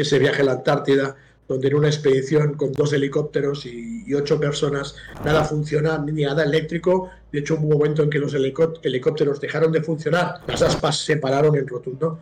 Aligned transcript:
ese 0.00 0.18
viaje 0.18 0.42
a 0.42 0.44
la 0.44 0.52
Antártida, 0.52 1.16
donde 1.48 1.68
en 1.68 1.74
una 1.74 1.88
expedición 1.88 2.54
con 2.54 2.72
dos 2.72 2.92
helicópteros 2.92 3.64
y, 3.66 4.12
ocho 4.14 4.40
personas 4.40 4.96
nada 5.24 5.44
funciona, 5.44 5.98
ni 5.98 6.22
nada 6.22 6.44
eléctrico. 6.44 7.10
De 7.32 7.40
hecho, 7.40 7.54
hubo 7.54 7.64
un 7.64 7.78
momento 7.78 8.02
en 8.02 8.10
que 8.10 8.18
los 8.18 8.34
helicópteros 8.34 9.40
dejaron 9.40 9.72
de 9.72 9.82
funcionar, 9.82 10.40
las 10.46 10.62
aspas 10.62 10.98
se 10.98 11.16
pararon 11.16 11.56
en 11.56 11.66
rotundo. 11.66 12.20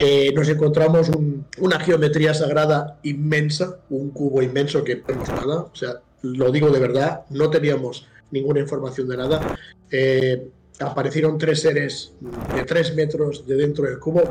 Eh, 0.00 0.32
nos 0.32 0.48
encontramos 0.48 1.10
una 1.58 1.80
geometría 1.80 2.32
sagrada 2.32 2.98
inmensa, 3.02 3.80
un 3.90 4.10
cubo 4.10 4.42
inmenso 4.42 4.84
que 4.84 4.96
no 4.96 5.24
nada, 5.24 5.60
o 5.62 5.74
sea, 5.74 6.00
lo 6.22 6.52
digo 6.52 6.70
de 6.70 6.78
verdad, 6.78 7.22
no 7.30 7.50
teníamos 7.50 8.06
ninguna 8.30 8.60
información 8.60 9.08
de 9.08 9.16
nada. 9.16 9.58
Eh, 9.90 10.48
aparecieron 10.80 11.38
tres 11.38 11.60
seres 11.62 12.12
de 12.54 12.62
tres 12.64 12.94
metros 12.94 13.46
de 13.46 13.56
dentro 13.56 13.84
del 13.84 13.98
cubo. 13.98 14.22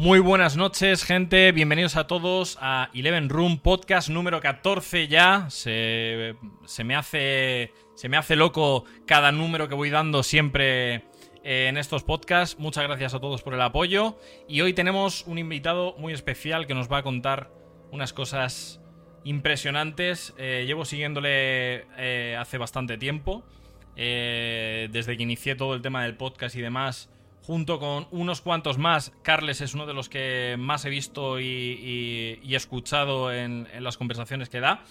Muy 0.00 0.18
buenas 0.18 0.56
noches, 0.56 1.04
gente. 1.04 1.52
Bienvenidos 1.52 1.94
a 1.96 2.06
todos 2.06 2.56
a 2.62 2.88
Eleven 2.94 3.28
Room 3.28 3.58
Podcast 3.58 4.08
número 4.08 4.40
14 4.40 5.08
ya. 5.08 5.44
Se, 5.50 6.36
me 6.82 6.96
hace 6.96 7.74
se 7.96 8.08
me 8.08 8.16
hace 8.16 8.34
loco 8.34 8.86
cada 9.06 9.30
número 9.30 9.68
que 9.68 9.74
voy 9.74 9.90
dando 9.90 10.22
siempre 10.22 11.04
eh, 11.44 11.66
en 11.68 11.76
estos 11.76 12.02
podcasts. 12.02 12.58
Muchas 12.58 12.84
gracias 12.84 13.12
a 13.12 13.20
todos 13.20 13.42
por 13.42 13.52
el 13.52 13.60
apoyo. 13.60 14.18
Y 14.48 14.62
hoy 14.62 14.72
tenemos 14.72 15.26
un 15.26 15.36
invitado 15.36 15.94
muy 15.98 16.14
especial 16.14 16.66
que 16.66 16.72
nos 16.72 16.90
va 16.90 16.96
a 16.96 17.02
contar 17.02 17.50
unas 17.90 18.14
cosas 18.14 18.80
impresionantes. 19.24 20.32
Eh, 20.38 20.64
llevo 20.66 20.86
siguiéndole 20.86 21.84
eh, 21.98 22.38
hace 22.40 22.56
bastante 22.56 22.96
tiempo. 22.96 23.44
desde 23.94 25.14
que 25.18 25.22
inicié 25.22 25.56
todo 25.56 25.74
el 25.74 25.82
tema 25.82 26.04
del 26.04 26.16
podcast 26.16 26.56
y 26.56 26.62
demás 26.62 27.10
junto 27.42 27.78
con 27.78 28.06
unos 28.10 28.40
cuantos 28.40 28.78
más. 28.78 29.12
Carles 29.22 29.60
es 29.60 29.74
uno 29.74 29.86
de 29.86 29.94
los 29.94 30.08
que 30.08 30.56
más 30.58 30.84
he 30.84 30.90
visto 30.90 31.40
y, 31.40 32.40
escuchado 32.48 33.32
en, 33.32 33.68
las 33.80 33.96
conversaciones 33.96 34.48
que 34.48 34.60
da. 34.60 34.84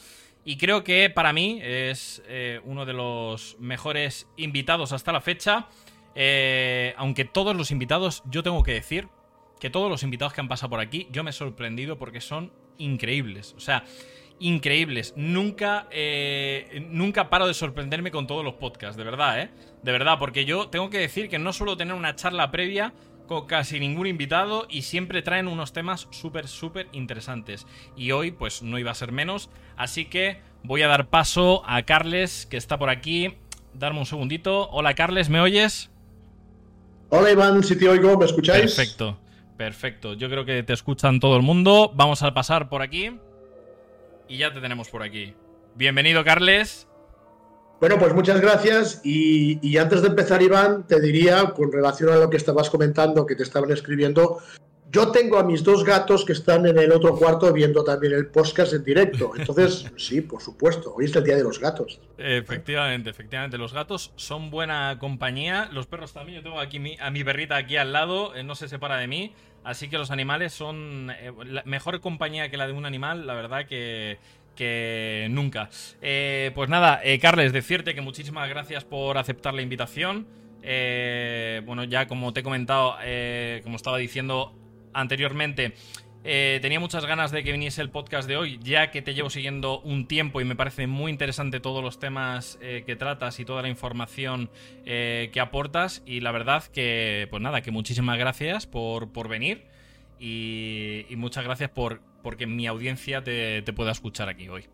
Y 0.46 0.58
creo 0.58 0.84
que 0.84 1.10
para 1.10 1.34
mí 1.34 1.60
es 1.62 2.24
eh, 2.28 2.62
uno 2.64 2.86
de 2.86 2.94
los 2.94 3.58
mejores 3.60 4.28
invitados 4.38 4.94
hasta 4.94 5.12
la 5.12 5.22
fecha. 5.22 5.68
Eh, 6.16 6.94
aunque 6.98 7.26
todos 7.26 7.56
los 7.56 7.72
invitados, 7.72 8.24
yo 8.30 8.42
tengo 8.42 8.64
que 8.64 8.74
decir 8.74 9.08
que 9.60 9.70
todos 9.70 9.90
los 9.90 10.04
invitados 10.04 10.34
que 10.34 10.42
han 10.42 10.48
pasado 10.48 10.70
por 10.70 10.80
aquí, 10.80 11.08
yo 11.12 11.24
me 11.24 11.30
he 11.30 11.34
sorprendido 11.34 11.98
porque 11.98 12.22
son 12.22 12.52
increíbles. 12.78 13.54
O 13.58 13.60
sea, 13.60 13.84
increíbles. 14.40 15.14
Nunca, 15.16 15.88
eh, 15.92 16.86
nunca 16.90 17.30
paro 17.30 17.48
de 17.48 17.54
sorprenderme 17.54 18.12
con 18.12 18.28
todos 18.28 18.44
los 18.44 18.56
podcasts, 18.56 18.98
de 18.98 19.04
verdad, 19.04 19.42
¿eh? 19.42 19.50
De 19.84 19.92
verdad, 19.92 20.18
porque 20.20 20.46
yo 20.46 20.70
tengo 20.70 20.90
que 20.90 20.98
decir 20.98 21.30
que 21.30 21.40
no 21.40 21.54
suelo 21.54 21.78
tener 21.78 21.94
una 21.94 22.16
charla 22.16 22.52
previa 22.52 22.94
con 23.28 23.46
casi 23.46 23.80
ningún 23.80 24.08
invitado 24.08 24.66
y 24.70 24.82
siempre 24.82 25.22
traen 25.22 25.48
unos 25.48 25.72
temas 25.72 26.08
súper, 26.10 26.48
súper 26.48 26.88
interesantes. 26.92 27.68
Y 27.96 28.12
hoy, 28.12 28.32
pues 28.32 28.64
no 28.64 28.80
iba 28.80 28.92
a 28.92 28.96
ser 28.96 29.12
menos, 29.12 29.50
así 29.78 30.06
que 30.06 30.42
voy 30.64 30.82
a 30.82 30.88
dar 30.88 31.10
paso 31.10 31.64
a 31.66 31.84
Carles, 31.84 32.48
que 32.48 32.58
está 32.58 32.80
por 32.80 32.90
aquí. 32.90 33.36
Darme 33.74 34.00
un 34.00 34.06
segundito. 34.06 34.68
Hola, 34.72 34.96
Carles, 34.96 35.30
¿me 35.30 35.40
oyes? 35.40 35.92
Hola, 37.10 37.32
Iván, 37.32 37.64
si 37.64 37.78
te 37.78 37.88
oigo, 37.88 38.18
¿me 38.18 38.26
escucháis? 38.26 38.62
Perfecto, 38.62 39.20
perfecto. 39.58 40.14
Yo 40.16 40.30
creo 40.30 40.46
que 40.46 40.64
te 40.64 40.74
escuchan 40.74 41.20
todo 41.20 41.36
el 41.38 41.44
mundo. 41.44 41.92
Vamos 41.94 42.24
a 42.24 42.34
pasar 42.34 42.68
por 42.68 42.82
aquí 42.82 43.12
y 44.30 44.38
ya 44.38 44.54
te 44.54 44.62
tenemos 44.62 44.90
por 44.90 45.04
aquí. 45.04 45.34
Bienvenido, 45.76 46.24
Carles. 46.24 46.88
Bueno, 47.80 47.98
pues 47.98 48.14
muchas 48.14 48.40
gracias. 48.40 49.02
Y, 49.04 49.78
antes 49.78 50.02
de 50.02 50.10
empezar, 50.10 50.42
Iván, 50.42 50.86
te 50.86 51.02
diría, 51.02 51.52
con 51.56 51.72
relación 51.72 52.10
a 52.12 52.18
lo 52.18 52.30
que 52.30 52.38
estabas 52.38 52.70
comentando, 52.70 53.26
que 53.26 53.36
te 53.36 53.44
estaban 53.44 53.72
escribiendo, 53.72 54.40
yo 54.92 55.12
tengo 55.12 55.38
a 55.38 55.44
mis 55.44 55.64
dos 55.64 55.86
gatos 55.86 56.26
que 56.26 56.34
están 56.34 56.66
en 56.66 56.78
el 56.78 56.92
otro 56.92 57.16
cuarto 57.16 57.54
viendo 57.54 57.84
también 57.84 58.14
el 58.14 58.28
podcast 58.28 58.74
en 58.74 58.84
directo. 58.84 59.32
Entonces, 59.38 59.86
sí, 59.98 60.22
por 60.22 60.42
supuesto, 60.42 60.94
hoy 60.96 61.06
es 61.06 61.16
el 61.16 61.24
día 61.24 61.38
de 61.38 61.44
los 61.44 61.60
gatos. 61.60 62.02
Efectivamente, 62.18 63.10
efectivamente. 63.10 63.58
Los 63.58 63.74
gatos 63.74 64.12
son 64.16 64.50
buena 64.50 64.98
compañía. 65.00 65.70
Los 65.72 65.88
perros 65.88 66.12
también. 66.12 66.40
Yo 66.40 66.44
tengo 66.44 66.60
aquí 66.60 66.98
a 67.00 67.10
mi 67.12 67.24
perrita 67.24 67.56
aquí 67.56 67.78
al 67.78 67.94
lado, 67.94 68.36
eh, 68.36 68.44
no 68.44 68.56
se 68.56 68.68
separa 68.68 68.98
de 68.98 69.08
mí. 69.08 69.34
Así 69.64 69.90
que 69.90 69.98
los 69.98 70.12
animales 70.12 70.54
son 70.54 71.12
eh, 71.20 71.32
la 71.46 71.64
mejor 71.66 72.00
compañía 72.00 72.50
que 72.50 72.58
la 72.58 72.68
de 72.68 72.74
un 72.74 72.86
animal, 72.86 73.28
la 73.28 73.34
verdad 73.34 73.66
que, 73.66 74.18
que 74.56 75.28
nunca. 75.30 75.70
Eh, 76.02 76.52
pues 76.56 76.70
nada, 76.70 77.02
eh, 77.04 77.20
Carles, 77.20 77.54
decirte 77.54 77.94
que 77.94 78.02
muchísimas 78.02 78.50
gracias 78.50 78.86
por 78.86 79.18
aceptar 79.18 79.54
la 79.54 79.62
invitación. 79.62 80.28
bueno, 81.66 81.84
ya 81.84 82.08
como 82.08 82.34
te 82.34 82.40
he 82.40 82.44
comentado, 82.44 82.96
como 83.64 83.76
estaba 83.76 83.98
diciendo 83.98 84.54
anteriormente, 84.94 85.74
eh, 86.24 86.60
tenía 86.62 86.80
muchas 86.80 87.06
ganas 87.06 87.32
de 87.32 87.44
que 87.44 87.52
viniese 87.52 87.82
el 87.82 87.90
podcast 87.90 88.28
de 88.28 88.36
hoy, 88.36 88.60
ya 88.62 88.92
que 88.92 89.02
te 89.02 89.14
llevo 89.14 89.30
siguiendo 89.30 89.80
un 89.82 90.08
tiempo 90.08 90.42
y 90.42 90.46
me 90.46 90.56
parece 90.56 90.86
muy 90.86 91.12
interesante 91.12 91.60
todos 91.60 91.84
los 91.84 92.00
temas 92.00 92.60
eh, 92.62 92.84
que 92.86 92.96
tratas 92.96 93.40
y 93.40 93.46
toda 93.46 93.62
la 93.62 93.70
información 93.70 94.50
eh, 94.86 95.30
que 95.32 95.40
aportas. 95.40 96.04
Y 96.06 96.20
la 96.20 96.32
verdad 96.32 96.64
que, 96.66 97.28
pues 97.30 97.42
nada, 97.42 97.62
que 97.62 97.72
muchísimas 97.72 98.18
gracias 98.18 98.68
por, 98.68 99.12
por 99.12 99.30
venir 99.30 99.66
y, 100.20 101.06
muchas 101.16 101.44
gracias 101.44 101.70
por 101.70 102.02
porque 102.22 102.48
mi 102.48 102.68
audiencia 102.68 103.24
te 103.24 103.74
pueda 103.74 103.92
escuchar 103.92 104.28
aquí 104.28 104.50
hoy. 104.50 104.66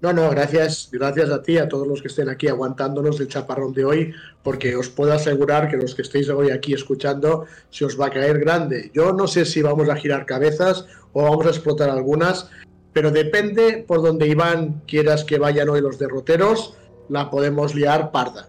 No, 0.00 0.14
no, 0.14 0.30
gracias, 0.30 0.88
gracias 0.90 1.30
a 1.30 1.42
ti, 1.42 1.58
a 1.58 1.68
todos 1.68 1.86
los 1.86 2.00
que 2.00 2.08
estén 2.08 2.30
aquí 2.30 2.48
aguantándonos 2.48 3.20
el 3.20 3.28
chaparrón 3.28 3.74
de 3.74 3.84
hoy, 3.84 4.14
porque 4.42 4.74
os 4.74 4.88
puedo 4.88 5.12
asegurar 5.12 5.68
que 5.68 5.76
los 5.76 5.94
que 5.94 6.00
estéis 6.02 6.30
hoy 6.30 6.50
aquí 6.50 6.72
escuchando 6.72 7.46
se 7.68 7.84
os 7.84 8.00
va 8.00 8.06
a 8.06 8.10
caer 8.10 8.38
grande. 8.38 8.90
Yo 8.94 9.12
no 9.12 9.28
sé 9.28 9.44
si 9.44 9.60
vamos 9.60 9.90
a 9.90 9.96
girar 9.96 10.24
cabezas 10.24 10.86
o 11.12 11.24
vamos 11.24 11.46
a 11.46 11.50
explotar 11.50 11.90
algunas, 11.90 12.48
pero 12.94 13.10
depende 13.10 13.84
por 13.86 14.00
donde 14.00 14.26
Iván 14.26 14.82
quieras 14.86 15.22
que 15.24 15.38
vayan 15.38 15.68
hoy 15.68 15.82
los 15.82 15.98
derroteros, 15.98 16.76
la 17.10 17.28
podemos 17.28 17.74
liar 17.74 18.10
parda. 18.10 18.48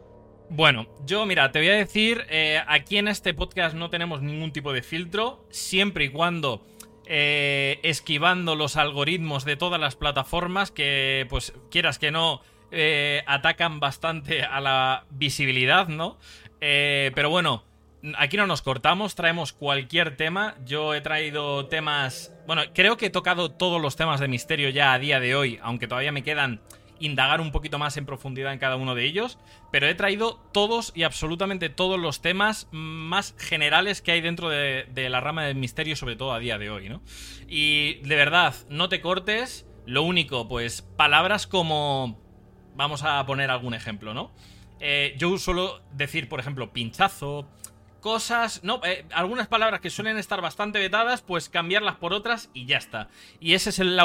Bueno, 0.50 0.88
yo 1.06 1.26
mira, 1.26 1.52
te 1.52 1.60
voy 1.60 1.70
a 1.70 1.76
decir, 1.76 2.24
eh, 2.30 2.60
aquí 2.68 2.98
en 2.98 3.08
este 3.08 3.34
podcast 3.34 3.76
no 3.76 3.90
tenemos 3.90 4.22
ningún 4.22 4.54
tipo 4.54 4.72
de 4.72 4.84
filtro, 4.84 5.46
siempre 5.50 6.06
y 6.06 6.10
cuando 6.10 6.62
eh, 7.06 7.80
esquivando 7.84 8.56
los 8.56 8.78
algoritmos 8.78 9.46
de 9.46 9.56
todas 9.56 9.80
las 9.80 9.96
plataformas 9.96 10.72
que, 10.72 11.26
pues, 11.30 11.54
quieras 11.70 12.00
que 12.00 12.12
no, 12.12 12.42
eh, 12.72 13.24
atacan 13.28 13.80
bastante 13.80 14.44
a 14.44 14.62
la 14.62 15.06
visibilidad, 15.10 15.88
¿no? 15.88 16.18
Eh, 16.62 17.12
pero 17.16 17.30
bueno, 17.30 17.64
aquí 18.18 18.38
no 18.38 18.48
nos 18.48 18.62
cortamos, 18.62 19.16
traemos 19.16 19.52
cualquier 19.52 20.16
tema. 20.16 20.56
Yo 20.66 20.94
he 20.94 21.02
traído 21.02 21.66
temas... 21.68 22.34
Bueno, 22.48 22.64
creo 22.74 22.98
que 22.98 23.08
he 23.08 23.10
tocado 23.10 23.52
todos 23.52 23.82
los 23.82 23.96
temas 23.96 24.20
de 24.20 24.28
misterio 24.28 24.70
ya 24.70 24.94
a 24.94 25.00
día 25.00 25.20
de 25.20 25.36
hoy, 25.36 25.60
aunque 25.62 25.88
todavía 25.88 26.12
me 26.12 26.24
quedan 26.24 26.62
indagar 27.02 27.42
un 27.42 27.52
poquito 27.52 27.80
más 27.80 27.98
en 27.98 28.06
profundidad 28.06 28.54
en 28.54 28.60
cada 28.60 28.76
uno 28.76 28.96
de 28.96 29.06
ellos, 29.06 29.38
pero 29.72 29.88
he 29.88 29.96
traído 29.96 30.40
todos 30.52 30.92
y 30.96 31.04
absolutamente 31.04 31.70
todos 31.70 32.00
los 32.00 32.22
temas 32.22 32.68
más 32.72 33.36
generales 33.38 34.02
que 34.02 34.12
hay 34.12 34.22
dentro 34.22 34.50
de, 34.50 34.86
la 35.10 35.20
rama 35.20 35.44
del 35.44 35.56
misterio, 35.56 35.96
sobre 35.96 36.16
todo 36.16 36.34
a 36.34 36.40
día 36.40 36.58
de 36.58 36.70
hoy, 36.70 36.90
¿no? 36.90 37.02
Y 37.48 37.96
de 38.04 38.16
verdad, 38.16 38.56
no 38.70 38.88
te 38.88 39.02
cortes, 39.02 39.66
lo 39.86 40.04
único, 40.04 40.48
pues 40.48 40.82
palabras 40.82 41.48
como... 41.48 42.20
Vamos 42.74 43.04
a 43.04 43.26
poner 43.26 43.52
algún 43.52 43.74
ejemplo, 43.74 44.14
¿no? 44.14 44.32
Eh, 44.80 45.14
yo 45.18 45.38
suelo 45.38 45.82
decir, 45.92 46.30
por 46.30 46.40
ejemplo, 46.40 46.72
pinchazo, 46.72 47.48
cosas, 48.02 48.62
no, 48.64 48.82
eh, 48.84 49.06
algunas 49.14 49.48
palabras 49.48 49.80
que 49.80 49.90
suelen 49.90 50.18
estar 50.18 50.42
bastante 50.42 50.80
vetadas, 50.80 51.22
pues 51.22 51.48
cambiarlas 51.48 51.96
por 51.96 52.14
otras 52.14 52.50
y 52.54 52.66
ya 52.66 52.78
está. 52.78 53.08
Y 53.40 53.54
ese 53.54 53.70
es 53.70 53.80
el, 53.80 53.98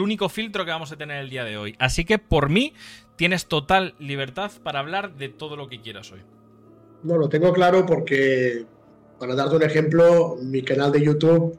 único 0.00 0.28
filtro 0.28 0.64
que 0.64 0.70
vamos 0.70 0.92
a 0.92 0.96
tener 0.96 1.16
el 1.16 1.30
día 1.30 1.44
de 1.44 1.56
hoy. 1.56 1.74
Así 1.78 2.04
que 2.04 2.18
por 2.18 2.50
mí 2.50 2.74
tienes 3.16 3.46
total 3.46 3.94
libertad 3.98 4.52
para 4.62 4.78
hablar 4.78 5.16
de 5.16 5.28
todo 5.28 5.56
lo 5.56 5.68
que 5.68 5.80
quieras 5.80 6.12
hoy. 6.12 6.20
No, 7.02 7.16
lo 7.16 7.28
tengo 7.28 7.52
claro 7.52 7.84
porque, 7.86 8.66
para 9.18 9.34
darte 9.34 9.56
un 9.56 9.62
ejemplo, 9.62 10.36
mi 10.40 10.62
canal 10.62 10.92
de 10.92 11.02
YouTube 11.02 11.58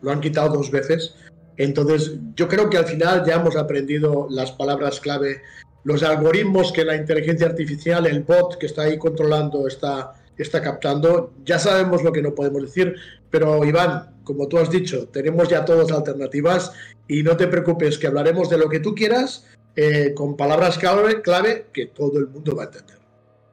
lo 0.00 0.10
han 0.10 0.20
quitado 0.20 0.56
dos 0.56 0.70
veces. 0.70 1.16
Entonces, 1.56 2.12
yo 2.34 2.48
creo 2.48 2.70
que 2.70 2.76
al 2.76 2.86
final 2.86 3.24
ya 3.26 3.34
hemos 3.34 3.56
aprendido 3.56 4.26
las 4.30 4.52
palabras 4.52 5.00
clave, 5.00 5.42
los 5.84 6.02
algoritmos 6.02 6.72
que 6.72 6.84
la 6.84 6.96
inteligencia 6.96 7.46
artificial, 7.46 8.06
el 8.06 8.22
bot 8.22 8.58
que 8.58 8.66
está 8.66 8.82
ahí 8.82 8.98
controlando 8.98 9.66
esta 9.66 10.12
está 10.42 10.62
captando. 10.62 11.32
Ya 11.44 11.58
sabemos 11.58 12.02
lo 12.02 12.12
que 12.12 12.22
no 12.22 12.34
podemos 12.34 12.62
decir, 12.62 12.96
pero 13.30 13.64
Iván, 13.64 14.16
como 14.24 14.48
tú 14.48 14.58
has 14.58 14.70
dicho, 14.70 15.08
tenemos 15.08 15.48
ya 15.48 15.64
todas 15.64 15.90
alternativas 15.92 16.72
y 17.08 17.22
no 17.22 17.36
te 17.36 17.46
preocupes 17.46 17.98
que 17.98 18.06
hablaremos 18.06 18.50
de 18.50 18.58
lo 18.58 18.68
que 18.68 18.80
tú 18.80 18.94
quieras 18.94 19.46
eh, 19.76 20.14
con 20.14 20.36
palabras 20.36 20.78
clave, 20.78 21.20
clave 21.20 21.66
que 21.72 21.86
todo 21.86 22.18
el 22.18 22.28
mundo 22.28 22.56
va 22.56 22.64
a 22.64 22.66
entender. 22.66 22.98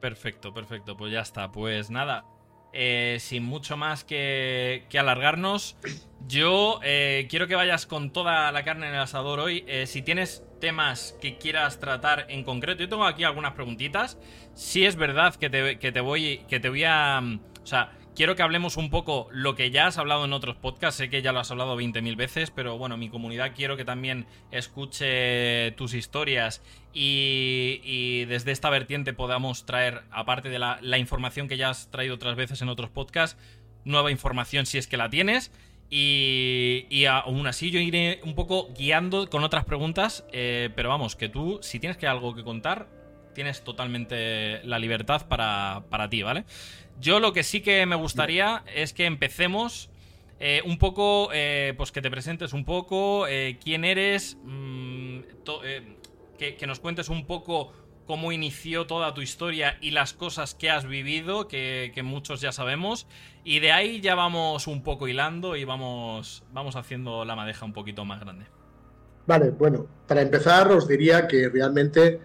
Perfecto, 0.00 0.52
perfecto, 0.52 0.96
pues 0.96 1.12
ya 1.12 1.20
está. 1.20 1.52
Pues 1.52 1.90
nada, 1.90 2.24
eh, 2.72 3.18
sin 3.20 3.44
mucho 3.44 3.76
más 3.76 4.04
que, 4.04 4.86
alargarnos, 4.98 5.76
yo 6.26 6.80
eh, 6.82 7.26
quiero 7.30 7.46
que 7.46 7.54
vayas 7.54 7.86
con 7.86 8.12
toda 8.12 8.50
la 8.52 8.64
carne 8.64 8.88
en 8.88 8.94
el 8.94 9.00
asador 9.00 9.38
hoy. 9.38 9.64
Si 9.86 10.02
tienes 10.02 10.42
temas 10.64 11.14
que 11.20 11.36
quieras 11.36 11.78
tratar 11.78 12.24
en 12.30 12.42
concreto, 12.42 12.80
yo 12.84 12.88
tengo 12.88 13.04
aquí 13.04 13.22
algunas 13.22 13.52
preguntitas. 13.52 14.16
Si 14.54 14.86
es 14.86 14.96
verdad 14.96 15.34
que 15.34 15.50
te, 15.50 15.78
que 15.78 15.92
te 15.92 16.00
voy, 16.00 16.38
que 16.48 16.58
te 16.58 16.70
voy 16.70 16.84
a... 16.84 17.20
O 17.62 17.66
sea, 17.66 17.92
quiero 18.16 18.34
que 18.34 18.42
hablemos 18.42 18.78
un 18.78 18.88
poco 18.88 19.28
lo 19.30 19.56
que 19.56 19.70
ya 19.70 19.88
has 19.88 19.98
hablado 19.98 20.24
en 20.24 20.32
otros 20.32 20.56
podcasts. 20.56 20.96
Sé 20.96 21.10
que 21.10 21.20
ya 21.20 21.32
lo 21.32 21.40
has 21.40 21.50
hablado 21.50 21.78
20.000 21.78 22.16
veces, 22.16 22.50
pero 22.50 22.78
bueno, 22.78 22.96
mi 22.96 23.10
comunidad 23.10 23.52
quiero 23.54 23.76
que 23.76 23.84
también 23.84 24.24
escuche 24.52 25.72
tus 25.72 25.92
historias 25.92 26.62
y, 26.94 28.24
desde 28.24 28.52
esta 28.52 28.70
vertiente 28.70 29.12
podamos 29.12 29.66
traer, 29.66 30.04
aparte 30.10 30.48
de 30.48 30.58
la, 30.58 30.98
información 30.98 31.46
que 31.46 31.58
ya 31.58 31.68
has 31.68 31.90
traído 31.90 32.14
otras 32.14 32.36
veces 32.36 32.62
en 32.62 32.70
otros 32.70 32.88
podcasts, 32.88 33.38
nueva 33.84 34.10
información 34.10 34.64
si 34.64 34.78
es 34.78 34.86
que 34.86 34.96
la 34.96 35.10
tienes. 35.10 35.52
Y, 35.96 37.04
aún 37.08 37.46
así 37.46 37.70
yo 37.70 37.78
iré 37.78 38.18
un 38.24 38.34
poco 38.34 38.68
guiando 38.76 39.30
con 39.30 39.44
otras 39.44 39.64
preguntas, 39.64 40.24
eh, 40.32 40.70
pero 40.74 40.88
vamos, 40.88 41.14
que 41.14 41.28
tú, 41.28 41.60
si 41.62 41.78
tienes 41.78 41.96
que 41.96 42.08
algo 42.08 42.34
que 42.34 42.42
contar, 42.42 42.88
tienes 43.32 43.62
totalmente 43.62 44.60
la 44.64 44.80
libertad 44.80 45.28
para, 45.28 45.84
para 45.90 46.10
ti, 46.10 46.24
¿vale? 46.24 46.46
Yo 46.98 47.20
lo 47.20 47.32
que 47.32 47.44
sí 47.44 47.60
que 47.60 47.86
me 47.86 47.94
gustaría 47.94 48.64
es 48.74 48.92
que 48.92 49.06
empecemos 49.06 49.88
eh, 50.40 50.62
un 50.64 50.78
poco, 50.78 51.28
eh, 51.32 51.74
pues 51.76 51.92
que 51.92 52.02
te 52.02 52.10
presentes 52.10 52.54
un 52.54 52.64
poco, 52.64 53.26
quién 53.62 53.84
eres, 53.84 54.36
mm, 54.42 55.20
que, 56.36 56.66
nos 56.66 56.80
cuentes 56.80 57.08
un 57.08 57.24
poco 57.24 57.72
cómo 58.06 58.32
inició 58.32 58.86
toda 58.86 59.14
tu 59.14 59.20
historia 59.20 59.78
y 59.80 59.90
las 59.90 60.12
cosas 60.12 60.54
que 60.54 60.70
has 60.70 60.86
vivido, 60.86 61.48
que, 61.48 61.92
muchos 62.04 62.40
ya 62.40 62.52
sabemos, 62.52 63.06
y 63.44 63.60
de 63.60 63.72
ahí 63.72 64.00
ya 64.00 64.14
vamos 64.14 64.66
un 64.66 64.82
poco 64.82 65.08
hilando 65.08 65.56
y 65.56 65.64
vamos, 65.64 66.44
vamos 66.52 66.76
haciendo 66.76 67.24
la 67.24 67.36
madeja 67.36 67.64
un 67.64 67.72
poquito 67.72 68.04
más 68.04 68.20
grande. 68.20 68.46
Vale, 69.26 69.50
bueno, 69.50 69.86
para 70.06 70.20
empezar 70.20 70.70
os 70.70 70.86
diría 70.86 71.26
que 71.26 71.48
realmente 71.48 72.20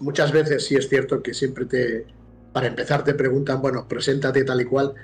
muchas 0.00 0.32
veces 0.32 0.66
sí 0.66 0.74
es 0.74 0.88
cierto 0.88 1.22
que 1.22 1.32
siempre 1.32 1.64
te, 1.64 2.06
para 2.52 2.66
empezar 2.66 3.04
te 3.04 3.14
preguntan, 3.14 3.62
bueno, 3.62 3.86
preséntate 3.88 4.44
tal 4.44 4.60
y 4.60 4.64
cual. 4.64 4.94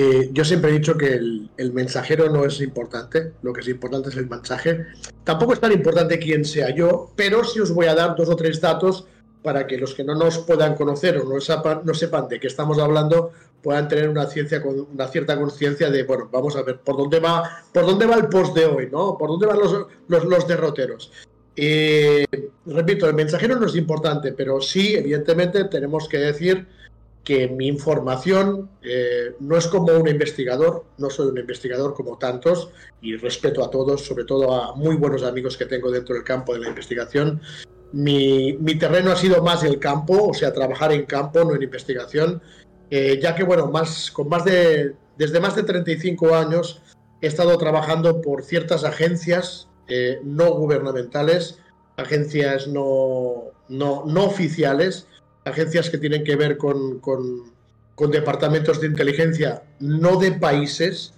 Eh, 0.00 0.30
yo 0.32 0.44
siempre 0.44 0.70
he 0.70 0.74
dicho 0.74 0.96
que 0.96 1.14
el, 1.14 1.72
mensajero 1.72 2.30
no 2.30 2.44
es 2.44 2.60
importante, 2.60 3.32
lo 3.42 3.52
que 3.52 3.62
es 3.62 3.68
importante 3.68 4.10
es 4.10 4.16
el 4.16 4.30
mensaje. 4.30 4.86
Tampoco 5.24 5.54
es 5.54 5.60
tan 5.60 5.72
importante 5.72 6.20
quién 6.20 6.44
sea 6.44 6.72
yo, 6.72 7.10
pero 7.16 7.42
sí 7.42 7.58
os 7.58 7.74
voy 7.74 7.86
a 7.86 7.96
dar 7.96 8.14
dos 8.14 8.28
o 8.28 8.36
tres 8.36 8.60
datos 8.60 9.06
para 9.42 9.66
que 9.66 9.76
los 9.76 9.94
que 9.94 10.04
no 10.04 10.14
nos 10.14 10.38
puedan 10.38 10.76
conocer 10.76 11.18
o 11.18 11.24
no 11.24 11.40
sepan, 11.40 11.80
no 11.84 11.94
sepan 11.94 12.28
de 12.28 12.38
qué 12.38 12.46
estamos 12.46 12.78
hablando 12.78 13.32
puedan 13.60 13.88
tener 13.88 14.08
una, 14.08 14.26
ciencia, 14.26 14.62
una 14.64 15.08
cierta 15.08 15.36
conciencia 15.36 15.90
de, 15.90 16.04
bueno, 16.04 16.28
vamos 16.30 16.54
a 16.54 16.62
ver 16.62 16.78
por 16.78 16.96
dónde 16.96 17.18
va, 17.18 17.64
por 17.72 17.84
dónde 17.84 18.06
va 18.06 18.14
el 18.14 18.28
post 18.28 18.54
de 18.54 18.66
hoy, 18.66 18.88
¿no? 18.92 19.18
Por 19.18 19.30
dónde 19.30 19.48
van 19.48 19.58
los, 19.58 19.84
los, 20.06 20.24
los 20.24 20.46
derroteros. 20.46 21.10
Eh, 21.56 22.24
repito, 22.66 23.08
el 23.08 23.14
mensajero 23.14 23.56
no 23.56 23.66
es 23.66 23.74
importante, 23.74 24.30
pero 24.30 24.60
sí, 24.60 24.94
evidentemente, 24.94 25.64
tenemos 25.64 26.08
que 26.08 26.18
decir 26.18 26.68
que 27.28 27.46
mi 27.46 27.66
información 27.66 28.70
eh, 28.82 29.34
no 29.38 29.58
es 29.58 29.66
como 29.66 29.92
un 29.92 30.08
investigador, 30.08 30.86
no 30.96 31.10
soy 31.10 31.28
un 31.28 31.36
investigador 31.36 31.92
como 31.92 32.16
tantos, 32.16 32.70
y 33.02 33.16
respeto 33.16 33.62
a 33.62 33.70
todos, 33.70 34.06
sobre 34.06 34.24
todo 34.24 34.54
a 34.54 34.74
muy 34.74 34.96
buenos 34.96 35.22
amigos 35.22 35.58
que 35.58 35.66
tengo 35.66 35.90
dentro 35.90 36.14
del 36.14 36.24
campo 36.24 36.54
de 36.54 36.60
la 36.60 36.68
investigación. 36.68 37.42
Mi, 37.92 38.56
terreno 38.78 39.10
ha 39.10 39.16
sido 39.16 39.42
más 39.42 39.62
el 39.62 39.78
campo, 39.78 40.28
o 40.28 40.32
sea, 40.32 40.54
trabajar 40.54 40.90
en 40.90 41.04
campo, 41.04 41.44
no 41.44 41.54
en 41.54 41.62
investigación, 41.62 42.40
eh, 42.90 43.20
ya 43.22 43.34
que, 43.34 43.44
bueno, 43.44 43.66
más, 43.66 44.10
con 44.10 44.30
más 44.30 44.46
de, 44.46 44.94
desde 45.18 45.38
más 45.38 45.54
de 45.54 45.64
35 45.64 46.34
años 46.34 46.80
he 47.20 47.26
estado 47.26 47.58
trabajando 47.58 48.22
por 48.22 48.42
ciertas 48.42 48.84
agencias 48.84 49.68
eh, 49.86 50.18
no 50.24 50.52
gubernamentales, 50.52 51.58
agencias 51.98 52.68
no, 52.68 53.52
no, 53.68 54.04
no, 54.06 54.24
oficiales, 54.24 55.08
agencias 55.44 55.90
que 55.90 55.98
tienen 55.98 56.24
que 56.24 56.36
ver 56.36 56.56
con, 56.56 57.00
con, 57.00 57.52
departamentos 58.10 58.80
de 58.80 58.86
inteligencia 58.86 59.62
no 59.80 60.18
de 60.18 60.32
países, 60.32 61.14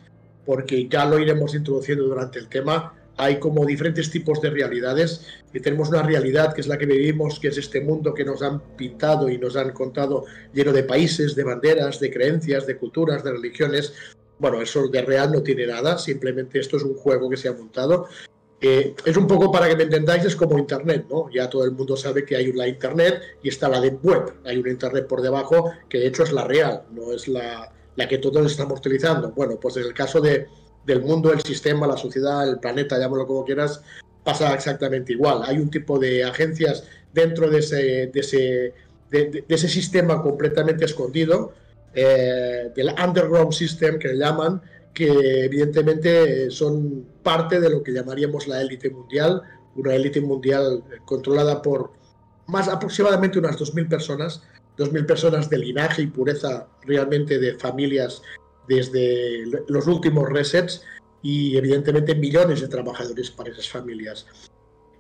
porque 0.47 0.89
ya 0.89 1.05
lo 1.05 1.19
iremos 1.19 1.55
introduciendo 1.55 2.05
durante 2.05 2.39
el 2.39 2.49
tema. 2.49 2.95
Hay 3.19 3.39
como 3.39 3.67
diferentes 3.67 4.11
tipos 4.11 4.41
de 4.41 4.49
realidades 4.49 5.27
y 5.53 5.61
tenemos 5.61 5.91
una 5.91 6.03
realidad 6.03 6.55
que 6.55 6.63
es 6.63 6.69
la 6.69 6.79
que 6.79 6.87
vivimos, 6.87 7.39
que 7.39 7.49
es 7.49 7.59
este 7.59 7.83
mundo 7.83 8.15
que 8.15 8.25
nos 8.25 8.41
han 8.41 8.61
pintado 8.77 9.29
y 9.29 9.37
nos 9.37 9.57
han 9.57 9.73
contado 9.73 10.25
lleno 10.55 10.73
de 10.73 10.85
países, 10.85 11.35
de 11.35 11.45
banderas, 11.45 12.01
de 12.01 12.11
creencias, 12.11 12.67
de 12.67 12.79
culturas, 12.79 13.23
de 13.23 13.33
religiones. 13.33 13.93
Bueno, 14.39 14.63
eso 14.63 14.89
de 14.89 15.03
real 15.03 15.33
no 15.33 15.43
tiene 15.43 15.67
nada, 15.67 15.99
simplemente 15.99 16.61
esto 16.61 16.79
es 16.79 16.83
un 16.83 16.95
juego 16.95 17.29
que 17.29 17.37
se 17.37 17.49
ha 17.49 17.53
montado 17.53 18.09
es 18.61 19.17
un 19.17 19.27
poco 19.27 19.51
para 19.51 19.69
que 19.69 19.77
me 19.77 19.85
entendáis, 19.85 20.25
es 20.25 20.37
como 20.37 20.59
Internet, 20.59 21.07
¿no? 21.09 21.31
Ya 21.31 21.49
todo 21.49 21.65
el 21.65 21.73
mundo 21.73 21.97
sabe 21.97 22.25
que 22.25 22.37
hay 22.37 22.53
la 22.53 22.69
Internet 22.69 23.23
y 23.43 23.49
está 23.49 23.69
la 23.69 23.81
web. 23.81 24.35
Hay 24.45 24.59
una 24.59 24.71
Internet 24.71 25.07
por 25.07 25.23
debajo 25.23 25.73
que 25.89 25.99
de 25.99 26.07
hecho 26.09 26.25
es 26.25 26.33
la 26.33 26.45
real, 26.45 26.83
no 26.91 27.13
es 27.13 27.27
la, 27.27 27.73
la 27.97 28.09
que 28.09 28.19
todos 28.19 28.51
estamos 28.51 28.81
utilizando. 28.81 29.31
Bueno, 29.31 29.59
pues 29.59 29.79
en 29.79 29.85
el 29.85 29.95
caso 29.95 30.21
de, 30.21 30.47
del 30.85 31.01
mundo, 31.03 31.33
el 31.33 31.41
sistema, 31.41 31.87
la 31.87 31.97
sociedad, 31.97 32.49
el 32.49 32.59
planeta, 32.59 32.99
llámalo 32.99 33.27
como 33.27 33.45
quieras, 33.45 33.83
pasa 34.25 34.53
exactamente 34.55 35.13
igual. 35.13 35.43
Hay 35.45 35.59
un 35.59 35.71
tipo 35.71 35.99
de 35.99 36.25
agencias 36.25 36.85
dentro 37.13 37.49
de 37.49 37.59
ese, 37.59 38.07
de 38.09 38.21
ese, 38.21 38.75
de, 39.11 39.45
ese 39.49 39.69
sistema 39.69 40.23
completamente 40.23 40.85
escondido, 40.85 41.53
eh, 41.95 42.71
del 42.75 42.95
underground 43.03 43.53
system 43.53 43.99
que 43.99 44.09
le 44.09 44.19
llaman, 44.19 44.61
que 44.95 45.45
evidentemente 45.45 46.51
son 46.51 47.07
parte 47.23 47.61
de 47.61 47.71
lo 47.71 47.83
que 47.83 47.93
llamaríamos 47.93 48.49
la 48.49 48.61
élite 48.61 48.91
mundial, 48.91 49.43
una 49.77 49.95
élite 49.95 50.21
mundial 50.21 50.83
controlada 51.05 51.63
por 51.63 51.93
más 52.47 52.69
aproximadamente 52.69 53.39
unas 53.39 53.57
2.000 53.57 53.89
personas, 53.89 54.43
2.000 54.77 55.07
personas 55.07 55.49
de 55.49 55.59
linaje 55.59 56.03
y 56.03 56.07
pureza 56.09 56.69
realmente 56.83 57.39
de 57.39 57.55
familias 57.55 58.23
desde 58.69 59.45
los 59.69 59.87
últimos 59.87 60.29
resets 60.29 60.83
y 61.23 61.57
evidentemente 61.57 62.15
millones 62.15 62.61
de 62.61 62.69
trabajadores 62.69 63.31
para 63.31 63.51
esas 63.51 63.69
familias. 63.69 64.27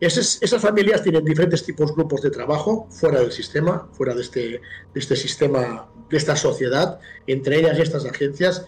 Esas, 0.01 0.39
esas, 0.43 0.63
familias 0.63 1.03
tienen 1.03 1.25
diferentes 1.25 1.63
tipos 1.63 1.95
grupos 1.95 2.23
de 2.23 2.31
trabajo 2.31 2.89
fuera 2.91 3.21
del 3.21 3.33
sistema, 3.33 3.89
fuera 3.93 4.15
de 4.15 4.23
este, 4.23 4.41
de 4.41 4.61
este 4.95 5.15
sistema, 5.15 5.91
de 6.09 6.17
esta 6.17 6.37
sociedad, 6.37 6.99
entre 7.27 7.59
ellas 7.59 7.79
y 7.79 7.83
estas 7.83 8.07
agencias, 8.07 8.67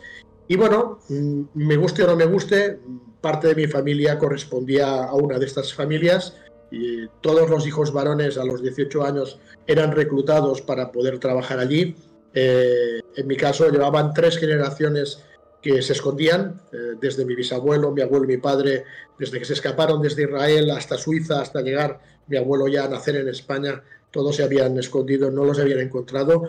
y 0.53 0.57
bueno, 0.57 0.99
mm, 1.09 1.45
me 1.55 1.79
guste 1.79 2.05
o 2.05 2.07
no 2.07 2.15
me 2.15 2.27
guste, 2.27 2.79
parte 3.23 3.49
de 3.49 3.55
mi 3.55 3.67
familia 3.67 4.19
correspondía 4.19 5.05
a 5.05 5.15
una 5.15 5.39
de 5.39 5.47
estas 5.47 5.73
familias 5.73 6.37
y 6.71 7.09
todos 7.23 7.49
los 7.49 7.67
hijos 7.67 7.91
varones 7.91 8.37
a 8.37 8.45
los 8.45 8.61
18 8.61 9.03
años 9.03 9.39
eran 9.67 9.93
reclutados 9.93 10.61
para 10.61 10.93
poder 10.93 11.19
trabajar 11.19 11.59
allí. 11.59 11.97
Eh, 12.35 13.01
en 13.17 13.27
mi 13.27 13.35
caso 13.35 13.71
llevaban 13.71 14.13
tres 14.13 14.37
generaciones 14.37 15.25
que 15.63 15.81
se 15.81 15.95
escondían, 15.95 16.61
eh, 16.71 16.97
desde 17.01 17.25
mi 17.25 17.35
bisabuelo, 17.35 17.91
mi 17.91 18.03
abuelo 18.03 18.27
y 18.27 18.37
mi 18.37 18.37
padre, 18.37 18.85
desde 19.19 19.39
que 19.39 19.47
se 19.47 19.55
escaparon 19.55 20.03
desde 20.03 20.25
Israel 20.25 20.71
hasta 20.73 20.99
Suiza, 20.99 21.41
hasta 21.41 21.63
llegar 21.63 21.99
mi 22.27 22.37
abuelo 22.37 22.69
ya 22.69 22.85
a 22.85 22.89
nacer 22.89 23.17
en 23.17 23.29
España, 23.29 23.83
todos 24.11 24.37
se 24.37 24.43
habían 24.43 24.79
escondido, 24.79 25.31
no 25.31 25.47
los 25.47 25.59
habían 25.59 25.81
encontrado. 25.81 26.47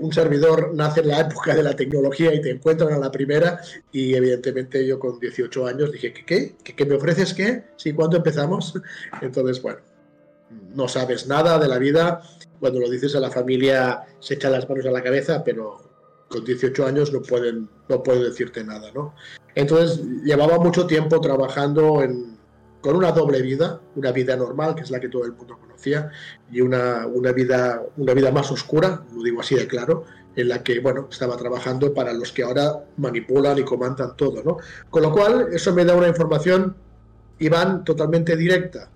Un 0.00 0.12
servidor 0.12 0.72
nace 0.74 1.00
en 1.00 1.08
la 1.08 1.20
época 1.20 1.54
de 1.54 1.62
la 1.62 1.76
tecnología 1.76 2.34
y 2.34 2.40
te 2.40 2.50
encuentran 2.50 2.92
a 2.92 2.98
la 2.98 3.10
primera 3.12 3.60
y 3.92 4.14
evidentemente 4.14 4.84
yo 4.84 4.98
con 4.98 5.20
18 5.20 5.66
años 5.66 5.92
dije, 5.92 6.12
¿qué? 6.12 6.56
¿Qué, 6.64 6.74
¿Qué, 6.74 6.84
me 6.84 6.96
ofreces 6.96 7.32
qué? 7.34 7.66
¿Sí? 7.76 7.92
¿Cuándo 7.92 8.16
empezamos? 8.16 8.74
Entonces, 9.22 9.62
bueno, 9.62 9.80
no 10.74 10.88
sabes 10.88 11.26
nada 11.26 11.58
de 11.58 11.68
la 11.68 11.78
vida. 11.78 12.22
Cuando 12.58 12.80
lo 12.80 12.90
dices 12.90 13.14
a 13.14 13.20
la 13.20 13.30
familia 13.30 14.02
se 14.18 14.34
echan 14.34 14.52
las 14.52 14.68
manos 14.68 14.86
a 14.86 14.90
la 14.90 15.02
cabeza, 15.02 15.42
pero 15.44 15.78
con 16.28 16.44
18 16.44 16.86
años 16.86 17.12
no 17.12 17.22
pueden, 17.22 17.68
no 17.88 18.02
pueden 18.02 18.24
decirte 18.24 18.62
nada, 18.64 18.90
¿no? 18.92 19.14
Entonces 19.54 20.00
llevaba 20.24 20.58
mucho 20.58 20.86
tiempo 20.86 21.20
trabajando 21.20 22.02
en, 22.02 22.39
con 22.80 22.96
una 22.96 23.12
doble 23.12 23.42
vida, 23.42 23.80
una 23.96 24.12
vida 24.12 24.36
normal, 24.36 24.74
que 24.74 24.82
es 24.82 24.90
la 24.90 25.00
que 25.00 25.08
todo 25.08 25.24
el 25.24 25.32
mundo 25.32 25.58
conocía, 25.58 26.10
y 26.50 26.60
una, 26.60 27.06
una, 27.06 27.32
vida, 27.32 27.82
una 27.96 28.14
vida 28.14 28.30
más 28.30 28.50
oscura, 28.50 29.04
lo 29.14 29.22
digo 29.22 29.40
así 29.40 29.54
de 29.54 29.66
claro, 29.66 30.04
en 30.36 30.48
la 30.48 30.62
que, 30.62 30.80
bueno, 30.80 31.08
estaba 31.10 31.36
trabajando 31.36 31.92
para 31.92 32.12
los 32.12 32.32
que 32.32 32.42
ahora 32.42 32.84
manipulan 32.96 33.58
y 33.58 33.64
comandan 33.64 34.16
todo, 34.16 34.42
¿no? 34.42 34.58
Con 34.88 35.02
lo 35.02 35.12
cual, 35.12 35.48
eso 35.52 35.74
me 35.74 35.84
da 35.84 35.94
una 35.94 36.08
información, 36.08 36.76
Iván, 37.38 37.84
totalmente 37.84 38.36
directa. 38.36 38.90